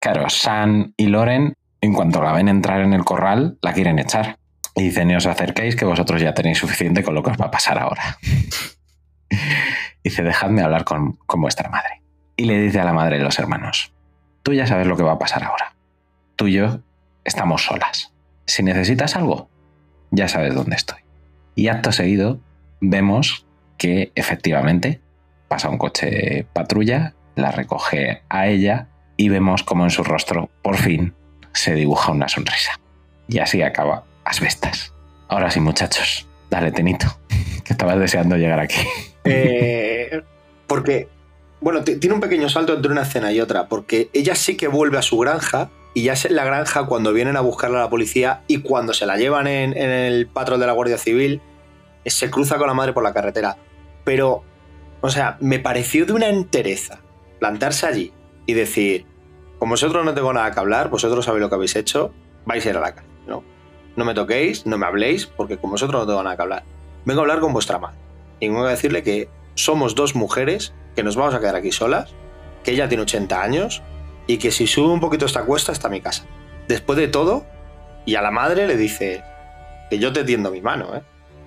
Claro, 0.00 0.28
San 0.28 0.94
y 0.96 1.06
Loren, 1.06 1.54
en 1.80 1.92
cuanto 1.94 2.22
la 2.22 2.32
ven 2.32 2.48
entrar 2.48 2.80
en 2.80 2.92
el 2.92 3.04
corral, 3.04 3.58
la 3.62 3.72
quieren 3.72 3.98
echar. 3.98 4.38
Y 4.74 4.84
dicen, 4.84 5.08
ni 5.08 5.14
os 5.14 5.26
acerquéis 5.26 5.76
que 5.76 5.84
vosotros 5.84 6.20
ya 6.22 6.34
tenéis 6.34 6.58
suficiente 6.58 7.02
con 7.02 7.14
lo 7.14 7.22
que 7.22 7.30
os 7.30 7.40
va 7.40 7.46
a 7.46 7.50
pasar 7.50 7.78
ahora. 7.78 8.18
dice, 10.04 10.22
dejadme 10.22 10.62
hablar 10.62 10.84
con, 10.84 11.12
con 11.26 11.40
vuestra 11.40 11.68
madre. 11.68 12.02
Y 12.36 12.44
le 12.46 12.58
dice 12.58 12.80
a 12.80 12.84
la 12.84 12.92
madre 12.92 13.18
de 13.18 13.24
los 13.24 13.38
hermanos, 13.38 13.92
tú 14.42 14.54
ya 14.54 14.66
sabes 14.66 14.86
lo 14.86 14.96
que 14.96 15.02
va 15.02 15.12
a 15.12 15.18
pasar 15.18 15.44
ahora. 15.44 15.74
Tú 16.36 16.48
y 16.48 16.54
yo 16.54 16.80
estamos 17.24 17.64
solas. 17.64 18.12
Si 18.46 18.62
necesitas 18.62 19.14
algo, 19.16 19.50
ya 20.10 20.28
sabes 20.28 20.54
dónde 20.54 20.76
estoy. 20.76 21.00
Y 21.54 21.68
acto 21.68 21.92
seguido 21.92 22.40
vemos 22.80 23.46
que 23.76 24.10
efectivamente 24.14 25.01
pasa 25.52 25.68
un 25.68 25.76
coche 25.76 26.46
patrulla, 26.54 27.12
la 27.34 27.50
recoge 27.50 28.22
a 28.30 28.46
ella 28.46 28.86
y 29.18 29.28
vemos 29.28 29.62
como 29.62 29.84
en 29.84 29.90
su 29.90 30.02
rostro 30.02 30.48
por 30.62 30.78
fin 30.78 31.12
se 31.52 31.74
dibuja 31.74 32.10
una 32.10 32.26
sonrisa. 32.26 32.80
Y 33.28 33.38
así 33.38 33.60
acaba 33.60 34.06
Asbestas. 34.24 34.94
Ahora 35.28 35.50
sí, 35.50 35.60
muchachos, 35.60 36.26
dale, 36.48 36.72
Tenito, 36.72 37.06
que 37.64 37.74
estabas 37.74 37.98
deseando 37.98 38.38
llegar 38.38 38.60
aquí. 38.60 38.80
Eh, 39.24 40.22
porque, 40.66 41.08
bueno, 41.60 41.84
tiene 41.84 42.14
un 42.14 42.20
pequeño 42.20 42.48
salto 42.48 42.72
entre 42.72 42.90
una 42.90 43.02
escena 43.02 43.30
y 43.30 43.38
otra, 43.42 43.68
porque 43.68 44.08
ella 44.14 44.34
sí 44.34 44.56
que 44.56 44.68
vuelve 44.68 44.96
a 44.96 45.02
su 45.02 45.18
granja 45.18 45.68
y 45.92 46.04
ya 46.04 46.14
es 46.14 46.24
en 46.24 46.34
la 46.34 46.46
granja 46.46 46.86
cuando 46.86 47.12
vienen 47.12 47.36
a 47.36 47.42
buscarla 47.42 47.78
a 47.78 47.82
la 47.82 47.90
policía 47.90 48.40
y 48.48 48.62
cuando 48.62 48.94
se 48.94 49.04
la 49.04 49.18
llevan 49.18 49.46
en, 49.48 49.76
en 49.76 49.90
el 49.90 50.28
patrón 50.28 50.60
de 50.60 50.66
la 50.66 50.72
Guardia 50.72 50.96
Civil, 50.96 51.42
se 52.06 52.30
cruza 52.30 52.56
con 52.56 52.68
la 52.68 52.74
madre 52.74 52.94
por 52.94 53.02
la 53.02 53.12
carretera. 53.12 53.58
Pero, 54.02 54.44
o 55.02 55.10
sea, 55.10 55.36
me 55.40 55.58
pareció 55.58 56.06
de 56.06 56.12
una 56.12 56.28
entereza 56.28 57.00
plantarse 57.40 57.86
allí 57.86 58.12
y 58.46 58.54
decir, 58.54 59.04
como 59.58 59.72
vosotros 59.72 60.04
no 60.04 60.14
tengo 60.14 60.32
nada 60.32 60.50
que 60.52 60.60
hablar, 60.60 60.90
vosotros 60.90 61.24
sabéis 61.24 61.42
lo 61.42 61.48
que 61.48 61.56
habéis 61.56 61.76
hecho, 61.76 62.14
vais 62.46 62.64
a 62.64 62.70
ir 62.70 62.76
a 62.76 62.80
la 62.80 62.94
cárcel, 62.94 63.12
¿no? 63.26 63.42
No 63.96 64.04
me 64.04 64.14
toquéis, 64.14 64.64
no 64.64 64.78
me 64.78 64.86
habléis, 64.86 65.26
porque 65.26 65.58
con 65.58 65.70
vosotros 65.70 66.00
no 66.00 66.06
tengo 66.06 66.22
nada 66.22 66.36
que 66.36 66.42
hablar. 66.42 66.62
Vengo 67.04 67.20
a 67.20 67.24
hablar 67.24 67.40
con 67.40 67.52
vuestra 67.52 67.78
madre. 67.78 67.98
Y 68.40 68.48
vengo 68.48 68.64
a 68.64 68.70
decirle 68.70 69.02
que 69.02 69.28
somos 69.54 69.94
dos 69.94 70.14
mujeres, 70.14 70.72
que 70.94 71.02
nos 71.02 71.16
vamos 71.16 71.34
a 71.34 71.40
quedar 71.40 71.56
aquí 71.56 71.72
solas, 71.72 72.14
que 72.62 72.70
ella 72.70 72.88
tiene 72.88 73.02
80 73.02 73.42
años 73.42 73.82
y 74.26 74.38
que 74.38 74.50
si 74.52 74.66
sube 74.66 74.92
un 74.92 75.00
poquito 75.00 75.26
esta 75.26 75.44
cuesta 75.44 75.72
está 75.72 75.88
mi 75.88 76.00
casa. 76.00 76.24
Después 76.68 76.96
de 76.96 77.08
todo, 77.08 77.44
y 78.06 78.14
a 78.14 78.22
la 78.22 78.30
madre 78.30 78.66
le 78.68 78.76
dice 78.76 79.22
que 79.90 79.98
yo 79.98 80.12
te 80.12 80.24
tiendo 80.24 80.50
mi 80.50 80.60
mano, 80.60 80.94
¿eh? 80.96 81.02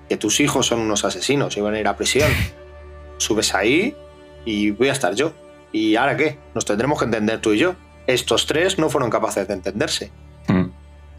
que 0.09 0.17
tus 0.17 0.39
hijos 0.39 0.67
son 0.67 0.79
unos 0.79 1.05
asesinos 1.05 1.55
y 1.57 1.61
van 1.61 1.73
a 1.73 1.79
ir 1.79 1.87
a 1.87 1.95
prisión. 1.95 2.29
Subes 3.17 3.53
ahí 3.55 3.95
y 4.45 4.71
voy 4.71 4.89
a 4.89 4.91
estar 4.93 5.13
yo. 5.15 5.33
¿Y 5.71 5.95
ahora 5.95 6.15
qué? 6.17 6.37
Nos 6.53 6.65
tendremos 6.65 6.99
que 6.99 7.05
entender 7.05 7.39
tú 7.41 7.53
y 7.53 7.57
yo. 7.59 7.75
Estos 8.07 8.45
tres 8.45 8.77
no 8.79 8.89
fueron 8.89 9.09
capaces 9.09 9.47
de 9.47 9.53
entenderse. 9.55 10.11
Mm, 10.47 10.65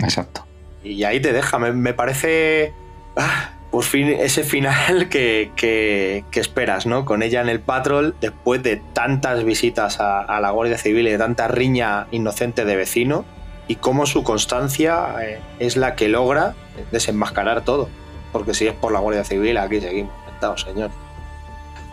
exacto. 0.00 0.46
Y 0.84 1.02
ahí 1.04 1.20
te 1.20 1.32
deja. 1.32 1.58
Me, 1.58 1.72
me 1.72 1.92
parece. 1.94 2.72
ah, 3.16 3.52
por 3.70 3.82
fin 3.84 4.08
ese 4.08 4.44
final 4.44 5.08
que, 5.08 5.50
que- 5.56 6.24
que 6.30 6.40
esperas, 6.40 6.86
¿no? 6.86 7.04
Con 7.04 7.22
ella 7.22 7.40
en 7.40 7.48
el 7.48 7.60
patrol, 7.60 8.14
después 8.20 8.62
de 8.62 8.80
tantas 8.94 9.42
visitas 9.44 10.00
a, 10.00 10.20
a 10.20 10.40
la 10.40 10.50
Guardia 10.50 10.78
Civil 10.78 11.06
y 11.08 11.10
de 11.10 11.18
tanta 11.18 11.48
riña 11.48 12.06
inocente 12.12 12.64
de 12.64 12.76
vecino, 12.76 13.24
y 13.68 13.74
cómo 13.76 14.06
su 14.06 14.22
constancia 14.22 15.16
eh, 15.22 15.40
es 15.58 15.76
la 15.76 15.96
que 15.96 16.08
logra 16.08 16.54
desenmascarar 16.92 17.62
todo. 17.64 17.88
Porque 18.32 18.54
si 18.54 18.66
es 18.68 18.74
por 18.74 18.92
la 18.92 19.00
Guardia 19.00 19.24
Civil, 19.24 19.58
aquí 19.58 19.80
seguimos. 19.80 20.12
Sentados, 20.30 20.62
señor. 20.62 20.90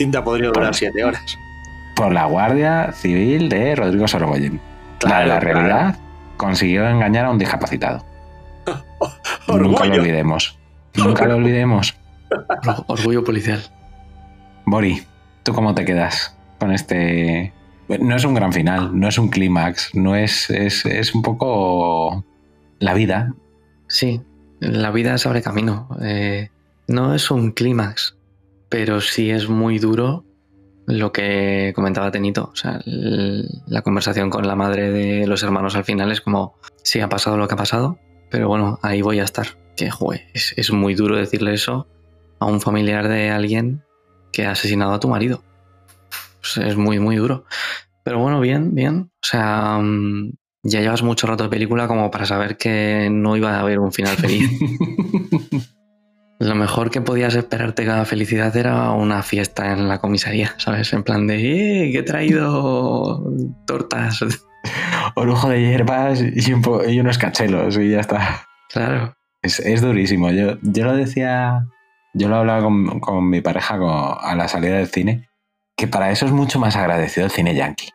Cinta 0.03 0.21
podría 0.21 0.49
durar 0.49 0.75
siete 0.75 1.01
horas. 1.01 1.37
Por 1.95 2.11
la 2.11 2.25
Guardia 2.25 2.91
Civil 2.91 3.47
de 3.47 3.73
Rodrigo 3.73 4.05
Sorogoyen. 4.05 4.53
la 4.53 4.59
de 4.59 4.99
Claro, 4.99 5.27
la 5.27 5.39
claro. 5.39 5.59
realidad 5.59 5.99
consiguió 6.35 6.85
engañar 6.89 7.25
a 7.25 7.29
un 7.31 7.37
discapacitado. 7.37 8.05
Nunca 9.47 9.85
lo 9.85 9.95
olvidemos. 9.95 10.59
Nunca 10.95 11.25
lo 11.25 11.37
olvidemos. 11.37 11.95
Or- 12.67 12.83
Orgullo 12.87 13.23
policial. 13.23 13.61
Bori, 14.65 15.03
¿tú 15.43 15.53
cómo 15.53 15.73
te 15.73 15.85
quedas 15.85 16.35
con 16.59 16.71
este...? 16.73 17.53
No 17.87 18.15
es 18.17 18.25
un 18.25 18.33
gran 18.33 18.51
final, 18.51 18.97
no 18.99 19.07
es 19.07 19.17
un 19.17 19.29
clímax, 19.29 19.93
no 19.95 20.15
es, 20.17 20.49
es, 20.49 20.85
es 20.85 21.15
un 21.15 21.21
poco 21.21 22.25
la 22.79 22.93
vida. 22.93 23.33
Sí, 23.87 24.21
la 24.59 24.89
vida 24.91 25.17
se 25.17 25.27
abre 25.29 25.41
camino. 25.41 25.87
Eh, 26.01 26.49
no 26.87 27.13
es 27.13 27.29
un 27.31 27.51
clímax, 27.51 28.15
pero 28.73 29.01
sí 29.01 29.29
es 29.29 29.49
muy 29.49 29.77
duro 29.77 30.25
lo 30.87 31.11
que 31.11 31.73
comentaba 31.75 32.09
Tenito. 32.09 32.49
O 32.51 32.55
sea, 32.55 32.81
la 32.85 33.83
conversación 33.83 34.31
con 34.31 34.47
la 34.47 34.55
madre 34.55 34.89
de 34.89 35.27
los 35.27 35.43
hermanos 35.43 35.75
al 35.75 35.83
final 35.83 36.11
es 36.11 36.21
como, 36.21 36.55
sí, 36.83 36.99
ha 36.99 37.07
pasado 37.07 37.37
lo 37.37 37.47
que 37.47 37.53
ha 37.53 37.57
pasado, 37.57 37.99
pero 38.31 38.47
bueno, 38.47 38.79
ahí 38.81 39.03
voy 39.03 39.19
a 39.19 39.25
estar. 39.25 39.45
Que, 39.77 39.91
joder, 39.91 40.25
es, 40.33 40.55
es 40.57 40.71
muy 40.71 40.95
duro 40.95 41.15
decirle 41.15 41.53
eso 41.53 41.87
a 42.39 42.47
un 42.47 42.61
familiar 42.61 43.09
de 43.09 43.29
alguien 43.29 43.83
que 44.31 44.47
ha 44.47 44.53
asesinado 44.53 44.93
a 44.93 44.99
tu 44.99 45.07
marido. 45.07 45.43
Es 46.59 46.75
muy, 46.75 46.97
muy 46.97 47.17
duro. 47.17 47.45
Pero 48.03 48.17
bueno, 48.17 48.39
bien, 48.39 48.73
bien. 48.73 49.11
O 49.21 49.25
sea, 49.27 49.77
mm, 49.77 50.31
ya 50.63 50.81
llevas 50.81 51.03
mucho 51.03 51.27
rato 51.27 51.43
de 51.43 51.49
película 51.49 51.87
como 51.87 52.09
para 52.09 52.25
saber 52.25 52.57
que 52.57 53.07
no 53.11 53.37
iba 53.37 53.55
a 53.55 53.59
haber 53.59 53.77
un 53.77 53.93
final 53.93 54.17
feliz. 54.17 54.49
Lo 56.43 56.55
mejor 56.55 56.91
que 56.91 56.99
podías 57.01 57.35
esperarte 57.35 57.85
cada 57.85 58.05
felicidad 58.05 58.55
era 58.57 58.91
una 58.91 59.23
fiesta 59.23 59.71
en 59.71 59.87
la 59.87 59.99
comisaría, 59.99 60.53
¿sabes? 60.57 60.91
En 60.93 61.03
plan 61.03 61.25
de, 61.25 61.35
¡eh! 61.87 61.91
Que 61.91 61.99
he 61.99 62.03
traído 62.03 63.23
tortas. 63.65 64.19
Orujo 65.15 65.49
de 65.49 65.61
hierbas 65.61 66.21
y, 66.21 66.53
un 66.53 66.63
y 66.89 66.99
unos 66.99 67.17
cachelos 67.17 67.77
y 67.77 67.91
ya 67.91 67.99
está. 68.01 68.45
Claro. 68.69 69.15
Es, 69.41 69.59
es 69.59 69.81
durísimo. 69.81 70.31
Yo, 70.31 70.57
yo 70.61 70.85
lo 70.85 70.95
decía, 70.95 71.65
yo 72.13 72.27
lo 72.29 72.37
hablaba 72.37 72.61
con, 72.63 72.99
con 72.99 73.29
mi 73.29 73.41
pareja 73.41 73.77
con- 73.77 74.17
a 74.19 74.35
la 74.35 74.47
salida 74.47 74.77
del 74.77 74.87
cine, 74.87 75.29
que 75.77 75.87
para 75.87 76.11
eso 76.11 76.25
es 76.25 76.31
mucho 76.31 76.59
más 76.59 76.75
agradecido 76.75 77.25
el 77.25 77.31
cine 77.31 77.55
yankee. 77.55 77.89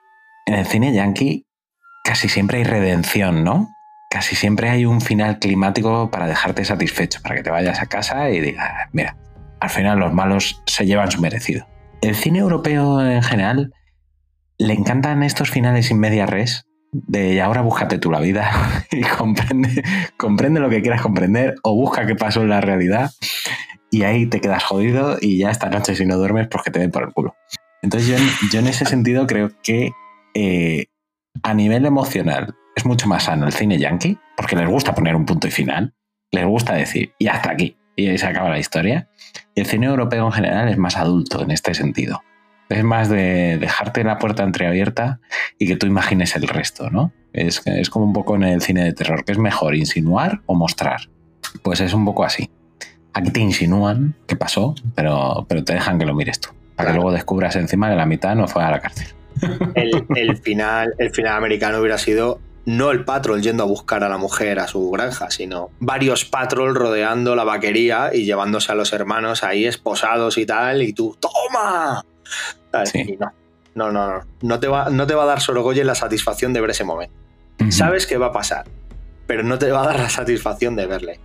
En 0.47 0.55
el 0.55 0.67
cine 0.67 0.93
yankee 0.95 1.45
casi 2.05 2.29
siempre 2.29 2.59
hay 2.59 2.65
redención, 2.65 3.45
¿no? 3.45 3.69
Casi 4.11 4.37
siempre 4.37 4.71
hay 4.71 4.87
un 4.87 5.01
final 5.01 5.39
climático 5.39 6.11
para 6.11 6.27
dejarte 6.27 6.65
satisfecho, 6.65 7.21
para 7.23 7.35
que 7.35 7.43
te 7.43 7.51
vayas 7.51 7.81
a 7.81 7.87
casa 7.87 8.31
y 8.31 8.41
digas, 8.41 8.67
mira, 8.93 9.17
al 9.61 9.69
final 9.71 9.99
los 9.99 10.13
malos 10.15 10.63
se 10.67 10.87
llevan 10.87 11.11
su 11.11 11.21
merecido. 11.21 11.67
El 12.01 12.15
cine 12.15 12.39
europeo 12.39 13.05
en 13.05 13.23
general 13.23 13.73
le 14.57 14.73
encantan 14.73 15.23
estos 15.23 15.51
finales 15.51 15.87
sin 15.87 15.99
media 16.01 16.25
res, 16.27 16.65
de 16.93 17.35
"Y 17.35 17.39
ahora 17.39 17.61
búscate 17.61 17.99
tú 17.99 18.11
la 18.11 18.21
vida 18.21 18.51
y 18.91 19.03
comprende, 19.03 19.83
comprende 20.17 20.61
lo 20.61 20.71
que 20.71 20.81
quieras 20.81 21.03
comprender 21.03 21.57
o 21.63 21.75
busca 21.75 22.07
qué 22.07 22.15
pasó 22.15 22.41
en 22.43 22.49
la 22.49 22.63
realidad 22.63 23.11
y 23.91 24.05
ahí 24.05 24.27
te 24.27 24.41
quedas 24.41 24.65
jodido 24.65 25.19
y 25.21 25.37
ya 25.39 25.51
esta 25.51 25.69
noche 25.69 25.95
si 25.97 26.07
no 26.07 26.17
duermes 26.17 26.49
pues 26.49 26.63
que 26.65 26.71
te 26.71 26.79
den 26.81 26.91
por 26.91 27.03
el 27.03 27.13
culo. 27.13 27.35
Entonces 27.83 28.09
yo, 28.09 28.17
en- 28.17 28.51
yo 28.51 28.61
en 28.61 28.69
ese 28.69 28.87
sentido 28.87 29.27
creo 29.27 29.51
que 29.63 29.91
eh, 30.35 30.87
a 31.43 31.53
nivel 31.53 31.85
emocional 31.85 32.55
es 32.79 32.87
mucho 32.87 33.09
más 33.09 33.25
sano 33.25 33.47
el 33.47 33.53
cine 33.53 33.79
yankee 33.79 34.19
porque 34.37 34.57
les 34.57 34.69
gusta 34.69 34.95
poner 34.95 35.15
un 35.17 35.27
punto 35.27 35.47
y 35.49 35.51
final, 35.51 35.95
les 36.31 36.47
gusta 36.47 36.75
decir 36.75 37.13
y 37.19 37.27
hasta 37.27 37.51
aquí 37.51 37.77
y 37.97 38.07
ahí 38.07 38.17
se 38.17 38.27
acaba 38.27 38.49
la 38.49 38.59
historia. 38.59 39.09
Y 39.55 39.61
el 39.61 39.67
cine 39.67 39.87
europeo 39.87 40.25
en 40.25 40.33
general 40.33 40.69
es 40.69 40.79
más 40.79 40.97
adulto 40.97 41.43
en 41.43 41.51
este 41.51 41.75
sentido. 41.75 42.23
Es 42.69 42.85
más 42.85 43.09
de 43.09 43.59
dejarte 43.59 44.05
la 44.05 44.19
puerta 44.19 44.45
entreabierta 44.45 45.21
y 45.59 45.67
que 45.67 45.75
tú 45.75 45.87
imagines 45.87 46.37
el 46.37 46.47
resto, 46.47 46.91
¿no? 46.91 47.13
Es, 47.33 47.63
es 47.67 47.91
como 47.91 48.05
un 48.05 48.13
poco 48.13 48.37
en 48.37 48.45
el 48.45 48.63
cine 48.63 48.85
de 48.85 48.93
terror, 48.93 49.25
que 49.25 49.33
es 49.33 49.39
mejor 49.39 49.75
insinuar 49.75 50.43
o 50.47 50.55
mostrar. 50.55 51.11
Pues 51.63 51.81
es 51.81 51.93
un 51.93 52.05
poco 52.05 52.25
así. 52.25 52.51
Aquí 53.15 53.31
te 53.31 53.41
insinúan 53.41 54.15
qué 54.29 54.37
pasó, 54.37 54.77
pero, 54.95 55.45
pero 55.49 55.65
te 55.65 55.73
dejan 55.73 55.99
que 55.99 56.07
lo 56.07 56.15
mires 56.15 56.41
tú. 56.41 56.51
Para 56.77 56.91
que 56.91 56.95
luego 56.95 57.11
descubras 57.11 57.57
encima 57.57 57.91
que 57.91 57.97
la 57.97 58.07
mitad 58.07 58.37
no 58.37 58.47
fue 58.47 58.63
a 58.63 58.71
la 58.71 58.79
cárcel. 58.79 59.09
el, 59.75 60.07
el 60.15 60.37
final, 60.37 60.95
el 60.99 61.11
final 61.11 61.37
americano 61.37 61.81
hubiera 61.81 61.99
sido 61.99 62.41
no 62.69 62.91
el 62.91 63.03
patrol 63.03 63.41
yendo 63.41 63.63
a 63.63 63.67
buscar 63.67 64.05
a 64.05 64.11
la 64.11 64.19
mujer 64.19 64.59
a 64.59 64.67
su 64.69 64.91
granja, 64.91 65.31
sino 65.31 65.71
varios 65.81 66.27
patrol 66.27 66.75
rodeando 66.75 67.35
la 67.35 67.43
vaquería 67.43 68.11
y 68.13 68.27
llevándose 68.27 68.71
a 68.71 68.75
los 68.75 68.93
hermanos 68.93 69.43
ahí 69.43 69.65
esposados 69.65 70.37
y 70.37 70.45
tal, 70.45 70.83
y 70.83 70.93
tú, 70.93 71.17
¡toma! 71.19 72.05
Y 72.93 73.17
no, 73.17 73.33
no, 73.75 73.91
no, 73.91 74.09
no. 74.09 74.21
No 74.43 74.61
te, 74.61 74.69
va, 74.69 74.91
no 74.91 75.07
te 75.07 75.15
va 75.15 75.23
a 75.23 75.27
dar 75.27 75.41
Sorogoyen 75.41 75.87
la 75.87 75.95
satisfacción 75.95 76.53
de 76.53 76.61
ver 76.61 76.69
ese 76.69 76.85
momento. 76.85 77.15
Sabes 77.71 78.07
que 78.07 78.19
va 78.19 78.27
a 78.27 78.33
pasar, 78.33 78.67
pero 79.27 79.43
no 79.45 79.59
te 79.59 79.71
va 79.71 79.83
a 79.83 79.87
dar 79.87 79.99
la 79.99 80.11
satisfacción 80.11 80.77
de 80.77 80.87
verle. 80.87 81.21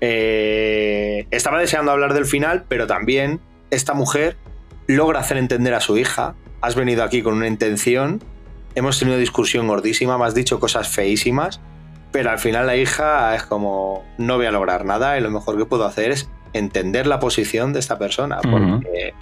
Eh, 0.00 1.28
estaba 1.30 1.60
deseando 1.60 1.92
hablar 1.92 2.12
del 2.12 2.26
final, 2.26 2.64
pero 2.66 2.88
también 2.88 3.40
esta 3.70 3.94
mujer 3.94 4.36
logra 4.88 5.20
hacer 5.20 5.36
entender 5.36 5.74
a 5.74 5.80
su 5.80 5.96
hija. 5.96 6.34
Has 6.60 6.74
venido 6.74 7.04
aquí 7.04 7.22
con 7.22 7.34
una 7.34 7.46
intención, 7.46 8.20
hemos 8.78 8.98
tenido 8.98 9.18
discusión 9.18 9.66
gordísima, 9.66 10.18
me 10.18 10.24
has 10.24 10.34
dicho 10.34 10.58
cosas 10.60 10.88
feísimas, 10.88 11.60
pero 12.12 12.30
al 12.30 12.38
final 12.38 12.66
la 12.66 12.76
hija 12.76 13.34
es 13.34 13.42
como, 13.42 14.04
no 14.16 14.36
voy 14.36 14.46
a 14.46 14.52
lograr 14.52 14.84
nada 14.84 15.18
y 15.18 15.20
lo 15.20 15.30
mejor 15.30 15.58
que 15.58 15.66
puedo 15.66 15.84
hacer 15.84 16.10
es 16.10 16.30
entender 16.52 17.06
la 17.06 17.20
posición 17.20 17.72
de 17.72 17.80
esta 17.80 17.98
persona, 17.98 18.38
porque 18.40 19.14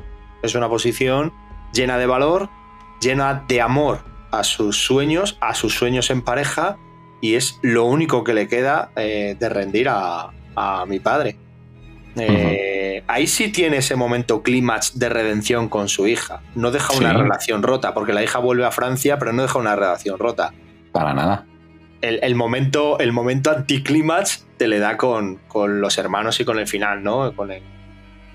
es 0.42 0.54
una 0.54 0.68
posición 0.68 1.32
llena 1.72 1.98
de 1.98 2.06
valor, 2.06 2.48
llena 3.00 3.44
de 3.48 3.60
amor 3.60 4.00
a 4.30 4.44
sus 4.44 4.84
sueños, 4.84 5.36
a 5.40 5.54
sus 5.54 5.74
sueños 5.74 6.10
en 6.10 6.22
pareja, 6.22 6.76
y 7.20 7.34
es 7.34 7.58
lo 7.62 7.84
único 7.84 8.22
que 8.24 8.34
le 8.34 8.46
queda 8.46 8.90
eh, 8.96 9.36
de 9.38 9.48
rendir 9.48 9.88
a, 9.88 10.30
a 10.54 10.86
mi 10.86 11.00
padre. 11.00 11.36
Eh, 12.16 12.76
Ahí 13.08 13.26
sí 13.26 13.48
tiene 13.48 13.78
ese 13.78 13.94
momento 13.94 14.42
clímax 14.42 14.98
de 14.98 15.08
redención 15.08 15.68
con 15.68 15.88
su 15.88 16.06
hija. 16.06 16.40
No 16.54 16.70
deja 16.70 16.92
una 16.94 17.12
relación 17.12 17.62
rota, 17.62 17.94
porque 17.94 18.12
la 18.12 18.22
hija 18.22 18.38
vuelve 18.38 18.64
a 18.64 18.70
Francia, 18.70 19.18
pero 19.18 19.32
no 19.32 19.42
deja 19.42 19.58
una 19.58 19.76
relación 19.76 20.18
rota. 20.18 20.52
Para 20.92 21.14
nada. 21.14 21.46
El, 22.00 22.18
el 22.22 22.34
momento, 22.34 22.98
el 22.98 23.12
momento 23.12 23.50
anticlímax 23.50 24.46
te 24.56 24.68
le 24.68 24.78
da 24.78 24.96
con, 24.96 25.36
con 25.48 25.80
los 25.80 25.98
hermanos 25.98 26.40
y 26.40 26.44
con 26.44 26.58
el 26.58 26.66
final, 26.66 27.02
¿no? 27.02 27.34
Con 27.34 27.52
el, 27.52 27.62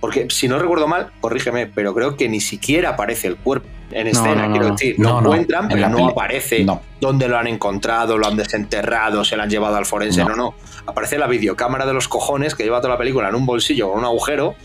Porque 0.02 0.28
si 0.30 0.48
no 0.50 0.58
recuerdo 0.60 0.88
mal, 0.88 1.12
corrígeme, 1.22 1.68
pero 1.68 1.94
creo 1.94 2.18
que 2.18 2.28
ni 2.28 2.42
siquiera 2.42 2.90
aparece 2.90 3.28
el 3.28 3.38
cuerpo 3.38 3.68
en 3.92 4.06
No, 4.06 4.12
escena, 4.12 4.36
no, 4.44 4.48
no, 4.48 4.52
quiero 4.52 4.68
no. 4.68 4.72
decir. 4.74 4.96
No, 4.98 5.22
lo 5.22 5.30
encuentran, 5.32 5.64
En 5.66 5.70
pero 5.70 5.82
la 5.82 5.90
no 5.90 6.08
aparece 6.10 6.64
no. 6.64 6.82
dónde 7.00 7.28
lo 7.28 7.38
han 7.38 7.46
encontrado, 7.48 8.18
lo 8.18 8.26
han 8.28 8.36
desenterrado, 8.36 9.24
se 9.24 9.38
lo 9.38 9.44
han 9.44 9.50
llevado 9.50 9.76
al 9.78 9.86
forense. 9.86 10.24
No. 10.24 10.30
No, 10.30 10.36
no. 10.36 10.54
Aparece 10.88 11.18
la 11.20 11.28
videocámara 11.28 11.86
de 11.86 11.94
los 11.94 12.08
cojones 12.08 12.56
que 12.56 12.64
lleva 12.64 12.82
toda 12.82 12.94
la 12.96 12.98
película 12.98 13.30
en 13.30 13.36
un 13.36 13.46
bolsillo 13.46 13.90
con 13.92 14.00
un 14.00 14.06
agujero, 14.06 14.56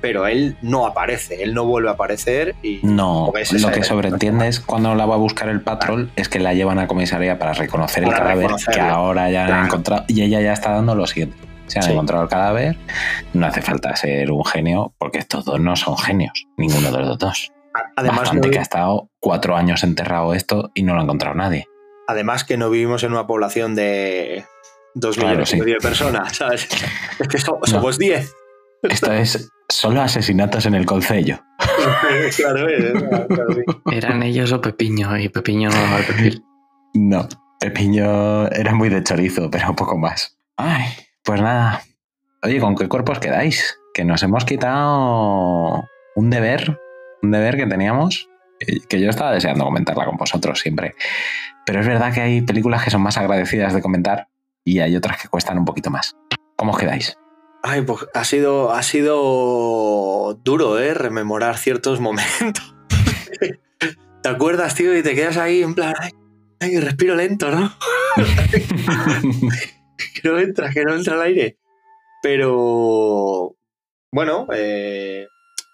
pero 0.00 0.26
él 0.26 0.56
no 0.62 0.86
aparece, 0.86 1.42
él 1.42 1.52
no 1.52 1.66
vuelve 1.66 1.90
a 1.90 1.92
aparecer 1.92 2.54
y 2.62 2.80
No, 2.82 3.30
lo 3.60 3.70
que 3.70 3.84
sobreentiende 3.84 4.48
es 4.48 4.60
cuando 4.60 4.94
la 4.94 5.04
va 5.04 5.16
a 5.16 5.18
buscar 5.18 5.50
el 5.50 5.60
patrol 5.60 6.10
es 6.16 6.30
que 6.30 6.38
la 6.38 6.54
llevan 6.54 6.78
a 6.78 6.86
comisaría 6.86 7.38
para 7.38 7.52
reconocer 7.52 8.04
el 8.04 8.08
Para 8.08 8.20
cadáver 8.22 8.50
que 8.72 8.80
ahora 8.80 9.30
ya 9.30 9.42
han 9.42 9.46
Claro. 9.48 9.64
encontrado 9.66 10.04
y 10.08 10.22
ella 10.22 10.40
ya 10.40 10.54
está 10.54 10.70
dando 10.72 10.94
lo 10.94 11.06
siguiente. 11.06 11.36
Se 11.70 11.78
han 11.78 11.84
Sí. 11.84 11.92
encontrado 11.92 12.24
el 12.24 12.28
cadáver, 12.28 12.76
no 13.32 13.46
hace 13.46 13.62
falta 13.62 13.94
ser 13.96 14.30
un 14.32 14.44
genio 14.44 14.92
porque 14.98 15.18
estos 15.18 15.44
dos 15.44 15.60
no 15.60 15.76
son 15.76 15.96
genios, 15.96 16.46
ninguno 16.56 16.90
de 16.92 16.98
los 17.02 17.18
dos. 17.18 17.52
Además, 17.96 18.20
Bastante 18.20 18.48
no- 18.48 18.52
que 18.52 18.58
ha 18.58 18.62
estado 18.62 19.08
cuatro 19.20 19.56
años 19.56 19.84
enterrado 19.84 20.34
esto 20.34 20.70
y 20.74 20.82
no 20.82 20.94
lo 20.94 21.00
ha 21.00 21.04
encontrado 21.04 21.34
nadie. 21.36 21.66
Además 22.08 22.42
que 22.44 22.56
no 22.56 22.68
vivimos 22.70 23.04
en 23.04 23.12
una 23.12 23.26
población 23.28 23.76
de 23.76 24.44
2 24.96 25.14
Claro, 25.14 25.28
millones 25.30 25.52
y 25.54 25.56
medio 25.60 25.74
de 25.74 25.80
personas, 25.80 26.36
¿sabes? 26.36 26.68
Es 27.20 27.28
que 27.28 27.38
so- 27.38 27.60
somos 27.64 27.98
10. 27.98 28.34
Esto 28.82 29.12
es 29.12 29.48
solo 29.68 30.00
asesinatos 30.02 30.66
en 30.66 30.74
el 30.74 30.84
concello. 30.86 31.38
claro, 32.36 32.68
es, 32.68 32.92
claro, 33.28 33.54
sí. 33.54 33.60
Eran 33.92 34.22
ellos 34.24 34.50
o 34.52 34.60
Pepiño, 34.60 35.16
y 35.18 35.28
Pepiño 35.28 35.70
no 35.70 35.98
el 35.98 36.04
perfil. 36.04 36.42
No, 36.94 37.28
Pepiño 37.60 38.48
era 38.48 38.74
muy 38.74 38.88
de 38.88 39.02
chorizo, 39.04 39.48
pero 39.50 39.70
un 39.70 39.76
poco 39.76 39.96
más. 39.96 40.36
Ay, 40.56 40.86
pues 41.24 41.40
nada. 41.40 41.82
Oye, 42.42 42.60
¿con 42.60 42.74
qué 42.74 42.88
cuerpos 42.88 43.18
quedáis? 43.18 43.78
Que 43.92 44.04
nos 44.04 44.22
hemos 44.22 44.44
quitado 44.44 45.84
un 46.16 46.30
deber, 46.30 46.78
un 47.22 47.30
deber 47.30 47.56
que 47.56 47.66
teníamos, 47.66 48.28
que 48.88 49.00
yo 49.00 49.10
estaba 49.10 49.32
deseando 49.32 49.64
comentarla 49.64 50.06
con 50.06 50.16
vosotros 50.16 50.60
siempre. 50.60 50.94
Pero 51.66 51.80
es 51.80 51.86
verdad 51.86 52.12
que 52.12 52.20
hay 52.20 52.42
películas 52.42 52.82
que 52.82 52.90
son 52.90 53.02
más 53.02 53.18
agradecidas 53.18 53.74
de 53.74 53.82
comentar 53.82 54.28
y 54.64 54.80
hay 54.80 54.96
otras 54.96 55.20
que 55.20 55.28
cuestan 55.28 55.58
un 55.58 55.64
poquito 55.64 55.90
más. 55.90 56.16
¿Cómo 56.56 56.72
os 56.72 56.78
quedáis? 56.78 57.16
Ay, 57.62 57.82
pues 57.82 58.06
ha 58.14 58.24
sido, 58.24 58.72
ha 58.72 58.82
sido 58.82 60.40
duro, 60.44 60.78
¿eh? 60.78 60.94
Rememorar 60.94 61.58
ciertos 61.58 62.00
momentos. 62.00 62.74
¿Te 64.22 64.28
acuerdas, 64.28 64.74
tío? 64.74 64.96
Y 64.96 65.02
te 65.02 65.14
quedas 65.14 65.36
ahí 65.36 65.62
en 65.62 65.74
plan, 65.74 65.94
ay, 65.98 66.10
ay, 66.60 66.80
respiro 66.80 67.14
lento, 67.14 67.50
¿no? 67.50 67.72
que 70.22 70.28
no 70.28 70.38
entra, 70.38 70.70
que 70.70 70.84
no 70.84 70.94
entra 70.94 71.14
el 71.14 71.22
aire. 71.22 71.58
Pero, 72.22 73.56
bueno, 74.12 74.46
eh, 74.52 75.26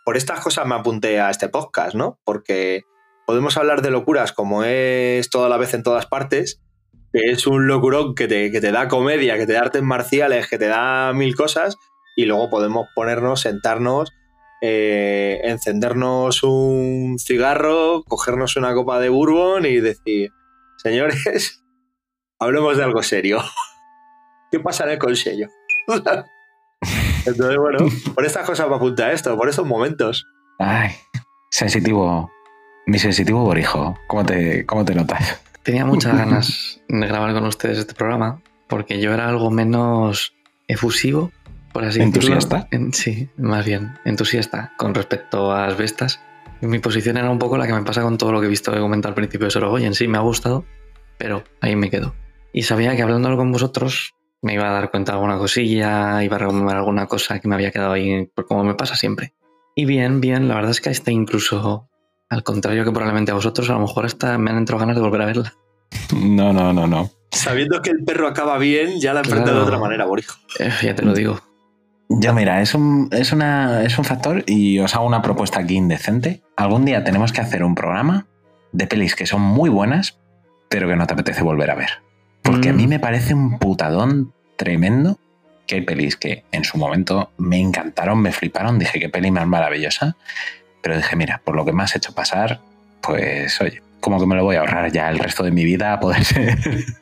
por 0.04 0.16
estas 0.16 0.40
cosas 0.40 0.66
me 0.66 0.74
apunté 0.74 1.20
a 1.20 1.30
este 1.30 1.48
podcast, 1.48 1.94
¿no? 1.94 2.20
Porque 2.24 2.82
podemos 3.26 3.56
hablar 3.56 3.82
de 3.82 3.90
locuras 3.90 4.32
como 4.32 4.62
es 4.62 5.28
toda 5.30 5.48
la 5.48 5.56
vez 5.56 5.74
en 5.74 5.82
todas 5.82 6.06
partes, 6.06 6.62
que 7.12 7.30
es 7.30 7.46
un 7.46 7.66
locurón 7.66 8.14
que 8.14 8.28
te, 8.28 8.50
que 8.52 8.60
te 8.60 8.70
da 8.70 8.88
comedia, 8.88 9.36
que 9.36 9.46
te 9.46 9.54
da 9.54 9.62
artes 9.62 9.82
marciales, 9.82 10.48
que 10.48 10.58
te 10.58 10.68
da 10.68 11.12
mil 11.12 11.34
cosas, 11.34 11.76
y 12.16 12.24
luego 12.24 12.48
podemos 12.48 12.86
ponernos, 12.94 13.40
sentarnos, 13.40 14.12
eh, 14.62 15.40
encendernos 15.44 16.42
un 16.42 17.18
cigarro, 17.18 18.04
cogernos 18.04 18.56
una 18.56 18.74
copa 18.74 19.00
de 19.00 19.08
bourbon 19.10 19.66
y 19.66 19.80
decir, 19.80 20.30
señores, 20.78 21.62
hablemos 22.38 22.76
de 22.76 22.84
algo 22.84 23.02
serio. 23.02 23.40
¿Qué 24.50 24.60
pasa 24.60 24.84
en 24.84 24.90
el 24.90 24.98
consejo? 24.98 25.50
Entonces, 27.26 27.56
bueno, 27.58 27.78
por 28.14 28.24
estas 28.24 28.46
cosas 28.46 28.68
me 28.68 28.76
apunta 28.76 29.10
esto, 29.12 29.36
por 29.36 29.48
estos 29.48 29.66
momentos. 29.66 30.26
Ay, 30.58 30.90
sensitivo. 31.50 32.30
Mi 32.86 32.98
sensitivo 32.98 33.42
borijo. 33.42 33.98
¿Cómo 34.06 34.24
te, 34.24 34.64
cómo 34.64 34.84
te 34.84 34.94
notas? 34.94 35.40
Tenía 35.62 35.84
muchas 35.84 36.16
ganas 36.18 36.80
de 36.88 37.06
grabar 37.06 37.32
con 37.34 37.44
ustedes 37.44 37.78
este 37.78 37.94
programa 37.94 38.40
porque 38.68 39.00
yo 39.00 39.12
era 39.12 39.28
algo 39.28 39.50
menos 39.50 40.34
efusivo, 40.68 41.32
por 41.72 41.84
así 41.84 41.98
decirlo. 41.98 42.20
¿Entusiasta? 42.34 42.68
En- 42.70 42.92
sí, 42.92 43.28
más 43.36 43.64
bien, 43.64 43.98
entusiasta 44.04 44.72
con 44.76 44.94
respecto 44.94 45.52
a 45.52 45.66
las 45.66 45.76
bestas. 45.76 46.20
Y 46.62 46.66
mi 46.66 46.78
posición 46.78 47.16
era 47.16 47.30
un 47.30 47.38
poco 47.38 47.58
la 47.58 47.66
que 47.66 47.72
me 47.74 47.82
pasa 47.82 48.02
con 48.02 48.16
todo 48.18 48.32
lo 48.32 48.40
que 48.40 48.46
he 48.46 48.50
visto 48.50 48.72
que 48.72 48.78
comentado 48.78 49.10
al 49.10 49.14
principio 49.16 49.46
de 49.46 49.50
Sorogoyen. 49.50 49.94
Sí, 49.94 50.08
me 50.08 50.16
ha 50.18 50.22
gustado, 50.22 50.64
pero 51.18 51.44
ahí 51.60 51.76
me 51.76 51.90
quedo. 51.90 52.14
Y 52.52 52.62
sabía 52.62 52.96
que 52.96 53.02
hablándolo 53.02 53.36
con 53.36 53.52
vosotros 53.52 54.14
me 54.46 54.54
iba 54.54 54.68
a 54.68 54.72
dar 54.72 54.90
cuenta 54.90 55.12
de 55.12 55.16
alguna 55.18 55.36
cosilla, 55.38 56.22
iba 56.22 56.36
a 56.36 56.38
recomendar 56.38 56.76
alguna 56.76 57.06
cosa 57.06 57.38
que 57.40 57.48
me 57.48 57.54
había 57.56 57.70
quedado 57.72 57.92
ahí, 57.92 58.30
como 58.48 58.64
me 58.64 58.74
pasa 58.74 58.94
siempre. 58.96 59.34
Y 59.74 59.84
bien, 59.84 60.20
bien, 60.20 60.48
la 60.48 60.54
verdad 60.54 60.70
es 60.70 60.80
que 60.80 60.88
hasta 60.90 61.10
incluso, 61.10 61.88
al 62.30 62.42
contrario 62.42 62.84
que 62.84 62.90
probablemente 62.92 63.32
a 63.32 63.34
vosotros, 63.34 63.68
a 63.70 63.74
lo 63.74 63.80
mejor 63.80 64.06
hasta 64.06 64.38
me 64.38 64.50
han 64.50 64.56
entrado 64.58 64.80
ganas 64.80 64.96
de 64.96 65.02
volver 65.02 65.20
a 65.22 65.26
verla. 65.26 65.52
No, 66.14 66.52
no, 66.52 66.72
no, 66.72 66.86
no. 66.86 67.10
Sabiendo 67.30 67.82
que 67.82 67.90
el 67.90 68.02
perro 68.04 68.28
acaba 68.28 68.56
bien, 68.58 69.00
ya 69.00 69.12
la 69.12 69.20
enfrenta 69.20 69.44
Claro. 69.50 69.58
de 69.60 69.64
otra 69.66 69.78
manera, 69.78 70.06
Borijo. 70.06 70.36
Eh, 70.58 70.70
ya 70.82 70.94
te 70.94 71.04
lo 71.04 71.12
digo. 71.12 71.40
Yo, 72.08 72.32
mira, 72.32 72.62
es 72.62 72.72
un, 72.74 73.08
es, 73.10 73.32
una, 73.32 73.82
es 73.82 73.98
un 73.98 74.04
factor 74.04 74.44
y 74.46 74.78
os 74.78 74.94
hago 74.94 75.06
una 75.06 75.22
propuesta 75.22 75.58
aquí 75.60 75.74
indecente. 75.74 76.42
Algún 76.56 76.84
día 76.84 77.02
tenemos 77.04 77.32
que 77.32 77.40
hacer 77.40 77.64
un 77.64 77.74
programa 77.74 78.26
de 78.72 78.86
pelis 78.86 79.14
que 79.16 79.26
son 79.26 79.42
muy 79.42 79.68
buenas, 79.70 80.18
pero 80.70 80.88
que 80.88 80.94
no 80.96 81.06
te 81.06 81.14
apetece 81.14 81.42
volver 81.42 81.70
a 81.70 81.74
ver. 81.74 81.90
Porque 82.42 82.68
a 82.68 82.72
Mm. 82.72 82.76
mí 82.76 82.86
me 82.86 83.00
parece 83.00 83.34
un 83.34 83.58
putadón 83.58 84.32
tremendo 84.56 85.18
que 85.66 85.76
hay 85.76 85.80
pelis 85.82 86.16
que 86.16 86.44
en 86.52 86.64
su 86.64 86.78
momento 86.78 87.30
me 87.38 87.58
encantaron, 87.58 88.20
me 88.22 88.32
fliparon, 88.32 88.78
dije 88.78 89.00
qué 89.00 89.08
peli 89.08 89.30
más 89.30 89.46
maravillosa, 89.46 90.16
pero 90.82 90.96
dije, 90.96 91.16
mira, 91.16 91.40
por 91.44 91.56
lo 91.56 91.64
que 91.64 91.72
me 91.72 91.82
has 91.82 91.96
hecho 91.96 92.14
pasar, 92.14 92.60
pues 93.02 93.60
oye, 93.60 93.82
como 94.00 94.20
que 94.20 94.26
me 94.26 94.36
lo 94.36 94.44
voy 94.44 94.56
a 94.56 94.60
ahorrar 94.60 94.92
ya 94.92 95.10
el 95.10 95.18
resto 95.18 95.42
de 95.42 95.50
mi 95.50 95.64
vida 95.64 95.92
a 95.92 95.98
poder 96.00 96.22
ser. 96.24 96.56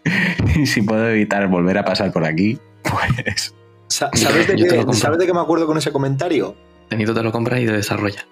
y 0.57 0.67
si 0.67 0.81
puedo 0.83 1.09
evitar 1.11 1.47
volver 1.49 1.77
a 1.79 1.85
pasar 1.85 2.11
por 2.13 2.25
aquí, 2.25 2.59
pues... 2.83 3.55
Sa- 3.89 4.09
¿Sabes 4.15 4.47
de, 4.49 4.57
lo 4.57 4.65
qué, 4.67 4.77
compro. 4.77 4.95
¿Sabes 4.95 5.19
de 5.19 5.27
qué 5.27 5.35
me 5.35 5.41
acuerdo 5.41 5.67
con 5.67 5.77
ese 5.77 5.93
comentario? 5.93 6.57
Tenito 6.89 7.13
te 7.13 7.23
lo 7.23 7.31
compra 7.33 7.61
y 7.61 7.67
te 7.67 7.73
desarrolla. 7.73 8.25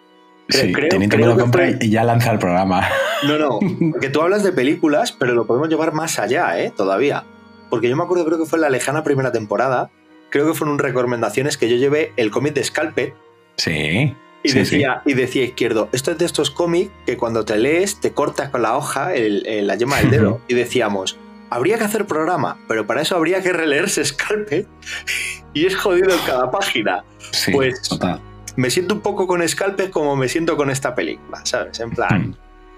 Sí, 0.49 0.73
creo- 0.73 0.89
Tenito 0.89 1.17
me 1.19 1.23
creo 1.23 1.31
lo 1.33 1.37
que 1.37 1.43
compra 1.43 1.67
fue- 1.67 1.79
y 1.83 1.91
ya 1.91 2.05
lanza 2.05 2.33
el 2.33 2.39
programa. 2.39 2.89
No, 3.25 3.37
no, 3.39 3.59
porque 3.93 4.09
tú 4.09 4.23
hablas 4.23 4.43
de 4.43 4.53
películas, 4.53 5.13
pero 5.13 5.35
lo 5.35 5.47
podemos 5.47 5.69
llevar 5.69 5.93
más 5.93 6.19
allá, 6.19 6.59
¿eh? 6.59 6.73
Todavía. 6.75 7.25
Porque 7.73 7.89
yo 7.89 7.97
me 7.97 8.03
acuerdo, 8.03 8.27
creo 8.27 8.37
que 8.39 8.45
fue 8.45 8.59
en 8.59 8.61
la 8.61 8.69
lejana 8.69 9.03
primera 9.03 9.33
temporada, 9.33 9.91
creo 10.29 10.47
que 10.47 10.53
fueron 10.53 10.79
recomendaciones 10.79 11.57
que 11.57 11.71
yo 11.71 11.77
llevé 11.77 12.13
el 12.19 12.31
cómic 12.31 12.53
de 12.53 12.63
Scalped 12.65 13.15
Sí. 13.57 14.15
y, 14.43 14.49
sí, 14.51 14.59
decía, 14.59 15.01
y 15.07 15.15
decía 15.15 15.43
izquierdo, 15.45 15.89
esto 15.93 16.11
es 16.11 16.19
de 16.19 16.27
estos 16.27 16.51
cómics 16.51 16.93
que 17.07 17.17
cuando 17.17 17.47
te 17.47 17.57
lees 17.57 17.99
te 17.99 18.13
cortas 18.13 18.51
con 18.51 18.61
la 18.61 18.77
hoja 18.77 19.15
el- 19.15 19.47
el- 19.47 19.67
la 19.67 19.77
yema 19.77 19.97
del 20.01 20.11
dedo. 20.11 20.41
y 20.49 20.55
decíamos, 20.55 21.17
habría 21.49 21.79
que 21.79 21.85
hacer 21.85 22.07
programa, 22.07 22.59
pero 22.69 22.87
para 22.87 23.01
eso 23.01 23.17
habría 23.17 23.43
que 23.43 23.55
releerse 23.55 24.05
Scalped 24.05 24.67
y 25.55 25.65
es 25.65 25.75
jodido 25.75 26.11
en 26.13 26.21
cada 26.27 26.51
página. 26.51 27.05
Sí, 27.31 27.53
Pues- 27.53 27.81
total. 27.89 28.21
Me 28.57 28.69
siento 28.69 28.95
un 28.95 29.01
poco 29.01 29.27
con 29.27 29.49
Scalped 29.49 29.89
como 29.91 30.15
me 30.15 30.29
siento 30.29 30.59
con 30.59 30.69
esta 30.69 30.95
película, 30.95 31.41
¿sabes? 31.47 31.81
En 31.81 31.89
plan, 31.91 32.29
Mm, 32.29 32.35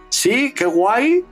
sí, 0.08 0.54
qué 0.54 0.66
guay, 0.66 1.24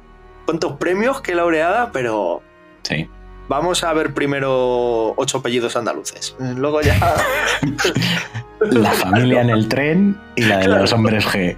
cuántos 0.47 0.73
premios, 0.79 1.21
qué 1.21 1.37
laureada, 1.37 1.93
pero 1.93 2.43
Sí. 2.83 3.09
Vamos 3.49 3.83
a 3.85 3.93
ver 3.93 4.15
primero 4.15 5.13
ocho 5.17 5.39
apellidos 5.39 5.77
andaluces. 5.77 6.35
Luego 6.57 6.81
ya 6.81 6.97
La 8.71 8.91
familia 8.93 9.41
en 9.41 9.51
el 9.51 9.69
tren 9.69 10.17
y 10.37 10.43
la 10.45 10.59
de 10.59 10.69
los 10.69 10.93
hombres 10.93 11.27
G. 11.27 11.57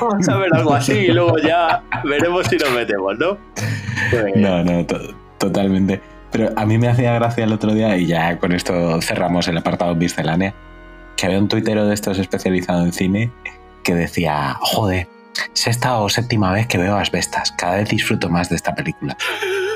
vamos 0.00 0.28
a 0.28 0.36
ver 0.38 0.48
algo 0.54 0.72
así 0.74 0.92
y 0.92 1.08
luego 1.08 1.38
ya 1.38 1.82
veremos 2.04 2.46
si 2.46 2.56
nos 2.56 2.70
metemos, 2.70 3.18
¿no? 3.18 3.36
No, 4.36 4.64
no, 4.64 4.86
to- 4.86 5.14
totalmente. 5.38 6.00
Pero 6.30 6.50
a 6.56 6.64
mí 6.66 6.78
me 6.78 6.88
hacía 6.88 7.12
gracia 7.14 7.44
el 7.44 7.52
otro 7.52 7.72
día, 7.74 7.96
y 7.96 8.06
ya 8.06 8.38
con 8.38 8.52
esto 8.52 9.00
cerramos 9.02 9.48
el 9.48 9.56
apartado 9.58 9.94
miscelánea, 9.94 10.54
que 11.16 11.26
había 11.26 11.38
un 11.38 11.48
tuitero 11.48 11.86
de 11.86 11.94
estos 11.94 12.18
especializado 12.18 12.84
en 12.84 12.92
cine 12.92 13.30
que 13.82 13.94
decía, 13.94 14.56
joder, 14.60 15.08
sexta 15.52 15.98
o 15.98 16.08
séptima 16.08 16.52
vez 16.52 16.66
que 16.66 16.78
veo 16.78 16.96
Asbestas, 16.96 17.52
cada 17.52 17.76
vez 17.76 17.88
disfruto 17.88 18.28
más 18.28 18.48
de 18.48 18.56
esta 18.56 18.74
película. 18.74 19.16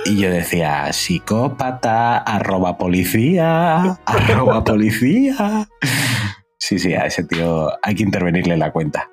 Y 0.05 0.21
yo 0.21 0.31
decía, 0.31 0.93
psicópata, 0.93 2.19
arroba 2.19 2.77
policía, 2.79 3.99
arroba 4.05 4.65
policía. 4.65 5.69
Sí, 6.59 6.79
sí, 6.79 6.95
a 6.95 7.07
ese 7.07 7.25
tío 7.25 7.71
hay 7.83 7.95
que 7.95 8.03
intervenirle 8.03 8.55
en 8.55 8.61
la 8.61 8.73
cuenta. 8.73 9.09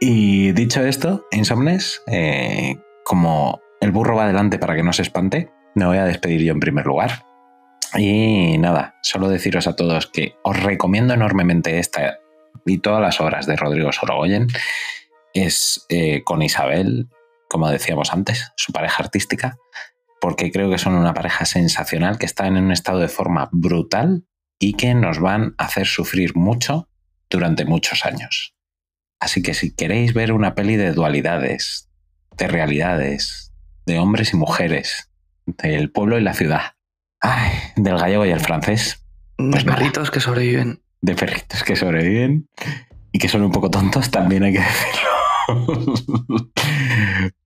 Y 0.00 0.52
dicho 0.52 0.84
esto, 0.84 1.26
Insomnes, 1.32 2.02
eh, 2.06 2.76
como 3.04 3.60
el 3.80 3.90
burro 3.90 4.16
va 4.16 4.24
adelante 4.24 4.58
para 4.58 4.74
que 4.74 4.82
no 4.82 4.92
se 4.92 5.02
espante, 5.02 5.50
me 5.74 5.86
voy 5.86 5.98
a 5.98 6.04
despedir 6.04 6.42
yo 6.42 6.52
en 6.52 6.60
primer 6.60 6.86
lugar. 6.86 7.24
Y 7.96 8.58
nada, 8.58 8.96
solo 9.02 9.28
deciros 9.28 9.66
a 9.66 9.76
todos 9.76 10.06
que 10.06 10.36
os 10.42 10.62
recomiendo 10.62 11.14
enormemente 11.14 11.78
esta 11.78 12.18
y 12.66 12.78
todas 12.78 13.00
las 13.00 13.20
obras 13.20 13.46
de 13.46 13.56
Rodrigo 13.56 13.92
Sorogoyen. 13.92 14.48
Es 15.34 15.84
eh, 15.88 16.22
con 16.24 16.42
Isabel, 16.42 17.08
como 17.48 17.68
decíamos 17.68 18.12
antes, 18.12 18.52
su 18.56 18.72
pareja 18.72 19.02
artística, 19.02 19.58
porque 20.20 20.50
creo 20.50 20.70
que 20.70 20.78
son 20.78 20.94
una 20.94 21.12
pareja 21.12 21.44
sensacional, 21.44 22.18
que 22.18 22.26
están 22.26 22.56
en 22.56 22.64
un 22.64 22.72
estado 22.72 22.98
de 23.00 23.08
forma 23.08 23.48
brutal 23.52 24.24
y 24.58 24.74
que 24.74 24.94
nos 24.94 25.18
van 25.20 25.54
a 25.58 25.64
hacer 25.66 25.86
sufrir 25.86 26.34
mucho 26.36 26.88
durante 27.28 27.64
muchos 27.64 28.04
años. 28.06 28.54
Así 29.20 29.42
que 29.42 29.54
si 29.54 29.74
queréis 29.74 30.14
ver 30.14 30.32
una 30.32 30.54
peli 30.54 30.76
de 30.76 30.92
dualidades, 30.92 31.90
de 32.36 32.48
realidades, 32.48 33.52
de 33.86 33.98
hombres 33.98 34.32
y 34.32 34.36
mujeres, 34.36 35.10
del 35.46 35.90
pueblo 35.90 36.18
y 36.18 36.22
la 36.22 36.32
ciudad, 36.34 36.74
ay, 37.20 37.52
del 37.76 37.98
gallego 37.98 38.24
y 38.24 38.30
el 38.30 38.40
francés, 38.40 39.04
de 39.36 39.50
Pues 39.50 39.64
nada. 39.64 39.78
perritos 39.78 40.10
que 40.10 40.20
sobreviven. 40.20 40.80
de 41.00 41.14
perritos 41.16 41.62
que 41.64 41.76
sobreviven 41.76 42.48
y 43.12 43.18
que 43.18 43.28
son 43.28 43.42
un 43.42 43.52
poco 43.52 43.70
tontos, 43.70 44.10
también 44.10 44.44
hay 44.44 44.52
que 44.54 44.60
decirlo. 44.60 45.10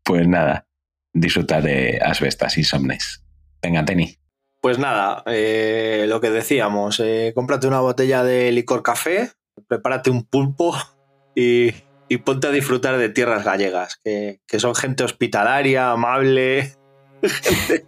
pues 0.05 0.29
nada, 0.29 0.66
disfruta 1.12 1.61
de 1.61 2.01
Asbestas 2.03 2.59
Insomnes. 2.59 3.25
Venga, 3.62 3.85
Teni. 3.85 4.16
Pues 4.61 4.79
nada, 4.79 5.23
eh, 5.27 6.07
lo 6.09 6.20
que 6.20 6.31
decíamos, 6.31 7.01
eh, 7.01 7.33
cómprate 7.35 7.69
una 7.69 7.81
botella 7.81 8.25
de 8.25 8.51
licor 8.51 8.83
café, 8.83 9.31
prepárate 9.69 10.11
un 10.11 10.25
pulpo 10.25 10.77
y, 11.35 11.73
y 12.09 12.19
ponte 12.19 12.49
a 12.49 12.51
disfrutar 12.51 12.99
de 12.99 13.09
tierras 13.09 13.45
gallegas, 13.45 14.01
que, 14.03 14.41
que 14.49 14.59
son 14.59 14.75
gente 14.75 15.05
hospitalaria, 15.05 15.93
amable, 15.93 16.75
gente, 17.23 17.87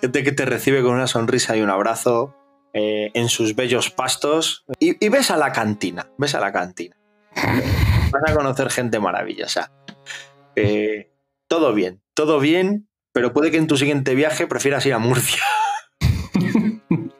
gente 0.00 0.22
que 0.22 0.32
te 0.32 0.44
recibe 0.44 0.82
con 0.82 0.94
una 0.94 1.08
sonrisa 1.08 1.56
y 1.56 1.62
un 1.62 1.70
abrazo 1.70 2.36
eh, 2.72 3.10
en 3.14 3.28
sus 3.28 3.56
bellos 3.56 3.90
pastos. 3.90 4.64
Y, 4.78 5.04
y 5.04 5.08
ves 5.08 5.32
a 5.32 5.36
la 5.36 5.50
cantina, 5.50 6.08
ves 6.18 6.36
a 6.36 6.40
la 6.40 6.52
cantina. 6.52 6.96
Vas 8.22 8.32
a 8.32 8.34
conocer 8.34 8.70
gente 8.70 8.98
maravillosa. 9.00 9.70
Eh, 10.54 11.10
todo 11.48 11.74
bien, 11.74 12.00
todo 12.14 12.40
bien, 12.40 12.88
pero 13.12 13.32
puede 13.32 13.50
que 13.50 13.58
en 13.58 13.66
tu 13.66 13.76
siguiente 13.76 14.14
viaje 14.14 14.46
prefieras 14.46 14.84
ir 14.86 14.94
a 14.94 14.98
Murcia. 14.98 15.42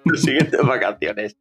Tus 0.05 0.23
siguientes 0.23 0.61
vacaciones. 0.63 1.37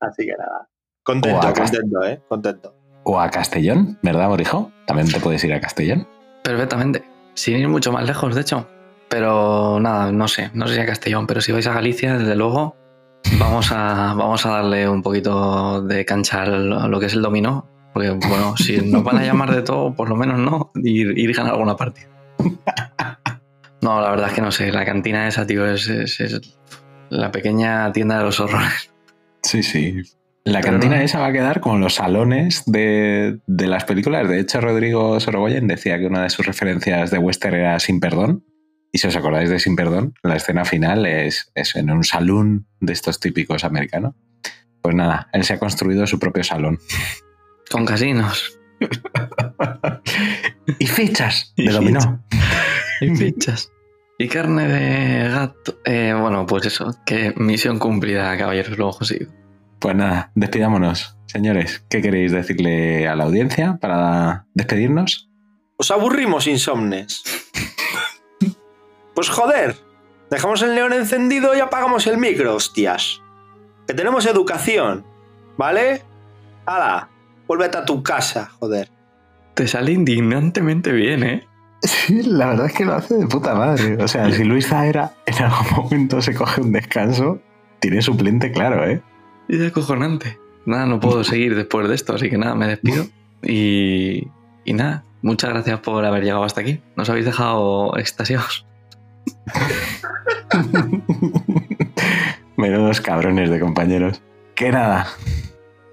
Así 0.00 0.24
que 0.26 0.32
nada. 0.32 0.68
Contento, 1.02 1.38
O 1.38 1.42
a 1.42 1.52
Cast- 1.52 1.72
contento, 1.72 2.04
¿eh? 2.04 2.20
Contento. 2.28 2.74
O 3.04 3.18
a 3.20 3.30
Castellón, 3.30 3.98
¿verdad, 4.02 4.28
Borijo? 4.28 4.70
También 4.86 5.10
te 5.10 5.20
puedes 5.20 5.42
ir 5.44 5.52
a 5.54 5.60
Castellón. 5.60 6.06
Perfectamente. 6.44 7.04
Sin 7.34 7.56
ir 7.56 7.68
mucho 7.68 7.92
más 7.92 8.04
lejos, 8.06 8.34
de 8.34 8.40
hecho. 8.42 8.68
Pero 9.08 9.80
nada, 9.80 10.12
no 10.12 10.28
sé. 10.28 10.50
No 10.54 10.68
sé 10.68 10.74
si 10.74 10.80
a 10.80 10.86
Castellón, 10.86 11.26
pero 11.26 11.40
si 11.40 11.50
vais 11.52 11.66
a 11.66 11.72
Galicia, 11.72 12.16
desde 12.18 12.36
luego, 12.36 12.76
vamos 13.38 13.72
a, 13.72 14.14
vamos 14.14 14.44
a 14.46 14.50
darle 14.50 14.88
un 14.88 15.02
poquito 15.02 15.82
de 15.82 16.04
cancha 16.04 16.42
a 16.42 16.46
lo 16.46 17.00
que 17.00 17.06
es 17.06 17.14
el 17.14 17.22
dominó. 17.22 17.68
Porque, 17.92 18.10
bueno, 18.10 18.54
si 18.56 18.76
nos 18.82 19.02
van 19.02 19.18
a 19.18 19.24
llamar 19.24 19.54
de 19.54 19.62
todo, 19.62 19.94
por 19.94 20.08
lo 20.08 20.16
menos 20.16 20.38
no, 20.38 20.70
ir, 20.76 21.18
ir 21.18 21.34
ganar 21.34 21.52
alguna 21.54 21.76
partida. 21.76 22.08
No, 23.82 23.98
la 24.02 24.10
verdad 24.10 24.28
es 24.28 24.34
que 24.34 24.42
no 24.42 24.52
sé. 24.52 24.70
La 24.72 24.84
cantina 24.84 25.26
esa, 25.26 25.46
tío, 25.46 25.66
es, 25.66 25.88
es- 25.88 26.20
es 26.20 26.58
la 27.08 27.32
pequeña 27.32 27.90
tienda 27.92 28.18
de 28.18 28.24
los 28.24 28.38
horrores. 28.38 28.92
Sí, 29.42 29.62
sí. 29.62 30.02
La 30.44 30.60
Pero 30.60 30.72
cantina 30.74 30.96
no. 30.96 31.02
esa 31.02 31.18
va 31.18 31.28
a 31.28 31.32
quedar 31.32 31.60
como 31.60 31.78
los 31.78 31.94
salones 31.94 32.62
de, 32.66 33.38
de 33.46 33.66
las 33.66 33.84
películas. 33.84 34.28
De 34.28 34.38
hecho, 34.38 34.60
Rodrigo 34.60 35.18
Sorogoyen 35.18 35.66
decía 35.66 35.98
que 35.98 36.06
una 36.06 36.22
de 36.24 36.28
sus 36.28 36.44
referencias 36.46 37.10
de 37.10 37.16
western 37.16 37.54
era 37.56 37.80
Sin 37.80 38.00
Perdón. 38.00 38.44
Y 38.92 38.98
si 38.98 39.06
os 39.06 39.16
acordáis 39.16 39.48
de 39.48 39.58
Sin 39.60 39.76
Perdón, 39.76 40.12
la 40.22 40.36
escena 40.36 40.66
final 40.66 41.06
es, 41.06 41.50
es 41.54 41.74
en 41.74 41.90
un 41.90 42.04
salón 42.04 42.66
de 42.80 42.92
estos 42.92 43.18
típicos 43.18 43.64
americanos. 43.64 44.14
Pues 44.82 44.94
nada, 44.94 45.28
él 45.32 45.44
se 45.44 45.54
ha 45.54 45.58
construido 45.58 46.06
su 46.06 46.18
propio 46.18 46.44
salón. 46.44 46.78
Con 47.70 47.84
casinos. 47.86 48.58
Y 50.78 50.86
fichas 50.86 51.52
Y 51.56 51.66
de 51.66 51.72
dominó. 51.72 52.24
Y 53.00 53.16
fichas. 53.16 53.72
Y 54.18 54.28
carne 54.28 54.68
de 54.68 55.28
gato. 55.28 55.78
Eh, 55.84 56.14
bueno, 56.18 56.46
pues 56.46 56.66
eso. 56.66 56.94
Que 57.06 57.32
misión 57.36 57.78
cumplida, 57.78 58.36
caballeros, 58.36 58.78
lo 58.78 58.90
conseguido. 58.90 59.32
Pues 59.78 59.96
nada, 59.96 60.30
despidámonos. 60.34 61.16
Señores, 61.26 61.84
¿qué 61.88 62.02
queréis 62.02 62.32
decirle 62.32 63.08
a 63.08 63.16
la 63.16 63.24
audiencia 63.24 63.78
para 63.80 64.46
despedirnos? 64.52 65.30
¿Os 65.76 65.90
aburrimos, 65.90 66.46
insomnes? 66.46 67.22
Pues 69.14 69.30
joder, 69.30 69.76
dejamos 70.30 70.60
el 70.62 70.74
neón 70.74 70.92
encendido 70.92 71.56
y 71.56 71.60
apagamos 71.60 72.06
el 72.06 72.18
micro, 72.18 72.54
hostias. 72.54 73.22
Que 73.86 73.94
tenemos 73.94 74.26
educación, 74.26 75.06
¿vale? 75.56 76.02
¡Hala! 76.66 77.08
Vuélvete 77.50 77.78
a 77.78 77.84
tu 77.84 78.04
casa, 78.04 78.52
joder. 78.60 78.88
Te 79.54 79.66
sale 79.66 79.90
indignantemente 79.90 80.92
bien, 80.92 81.24
¿eh? 81.24 81.48
Sí, 81.82 82.22
la 82.22 82.46
verdad 82.46 82.66
es 82.66 82.74
que 82.74 82.84
lo 82.84 82.94
hace 82.94 83.16
de 83.16 83.26
puta 83.26 83.56
madre. 83.56 84.00
O 84.00 84.06
sea, 84.06 84.30
si 84.30 84.44
Luis 84.44 84.68
Zaera 84.68 85.14
en 85.26 85.42
algún 85.42 85.66
momento 85.76 86.22
se 86.22 86.32
coge 86.32 86.60
un 86.60 86.70
descanso, 86.70 87.40
tiene 87.80 88.02
suplente 88.02 88.52
claro, 88.52 88.88
¿eh? 88.88 89.02
Es 89.48 89.60
acojonante. 89.66 90.38
Nada, 90.64 90.86
no 90.86 91.00
puedo 91.00 91.24
seguir 91.24 91.56
después 91.56 91.88
de 91.88 91.96
esto, 91.96 92.14
así 92.14 92.30
que 92.30 92.38
nada, 92.38 92.54
me 92.54 92.68
despido. 92.68 93.06
Y, 93.42 94.28
y 94.64 94.72
nada, 94.72 95.02
muchas 95.20 95.50
gracias 95.50 95.80
por 95.80 96.04
haber 96.04 96.22
llegado 96.22 96.44
hasta 96.44 96.60
aquí. 96.60 96.80
Nos 96.94 97.10
habéis 97.10 97.26
dejado 97.26 97.98
extasiados. 97.98 98.64
Menudos 102.56 103.00
cabrones 103.00 103.50
de 103.50 103.58
compañeros. 103.58 104.22
Que 104.54 104.70
nada, 104.70 105.08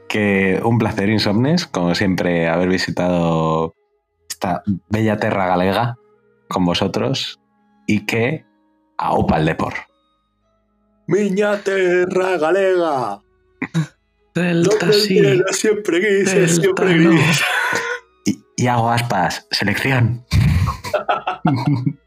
que 0.07 0.61
un 0.63 0.77
placer, 0.77 1.09
Insomnes, 1.09 1.65
como 1.65 1.95
siempre, 1.95 2.47
haber 2.47 2.69
visitado 2.69 3.73
esta 4.29 4.63
bella 4.89 5.17
terra 5.17 5.47
galega 5.47 5.97
con 6.47 6.65
vosotros 6.65 7.39
y 7.87 8.05
que 8.05 8.45
a 8.97 9.13
Opal 9.13 9.45
Depor. 9.45 9.73
Miña 11.07 11.57
terra 11.57 12.37
galega. 12.37 13.21
Delta 14.35 14.85
el 14.85 14.93
sí. 14.93 15.41
siempre 15.51 15.99
gris, 15.99 16.33
Delta 16.33 16.53
siempre 16.53 16.95
no. 16.95 17.09
gris. 17.11 17.41
Y, 18.25 18.43
y 18.55 18.67
hago 18.67 18.89
aspas, 18.91 19.47
selección. 19.51 20.25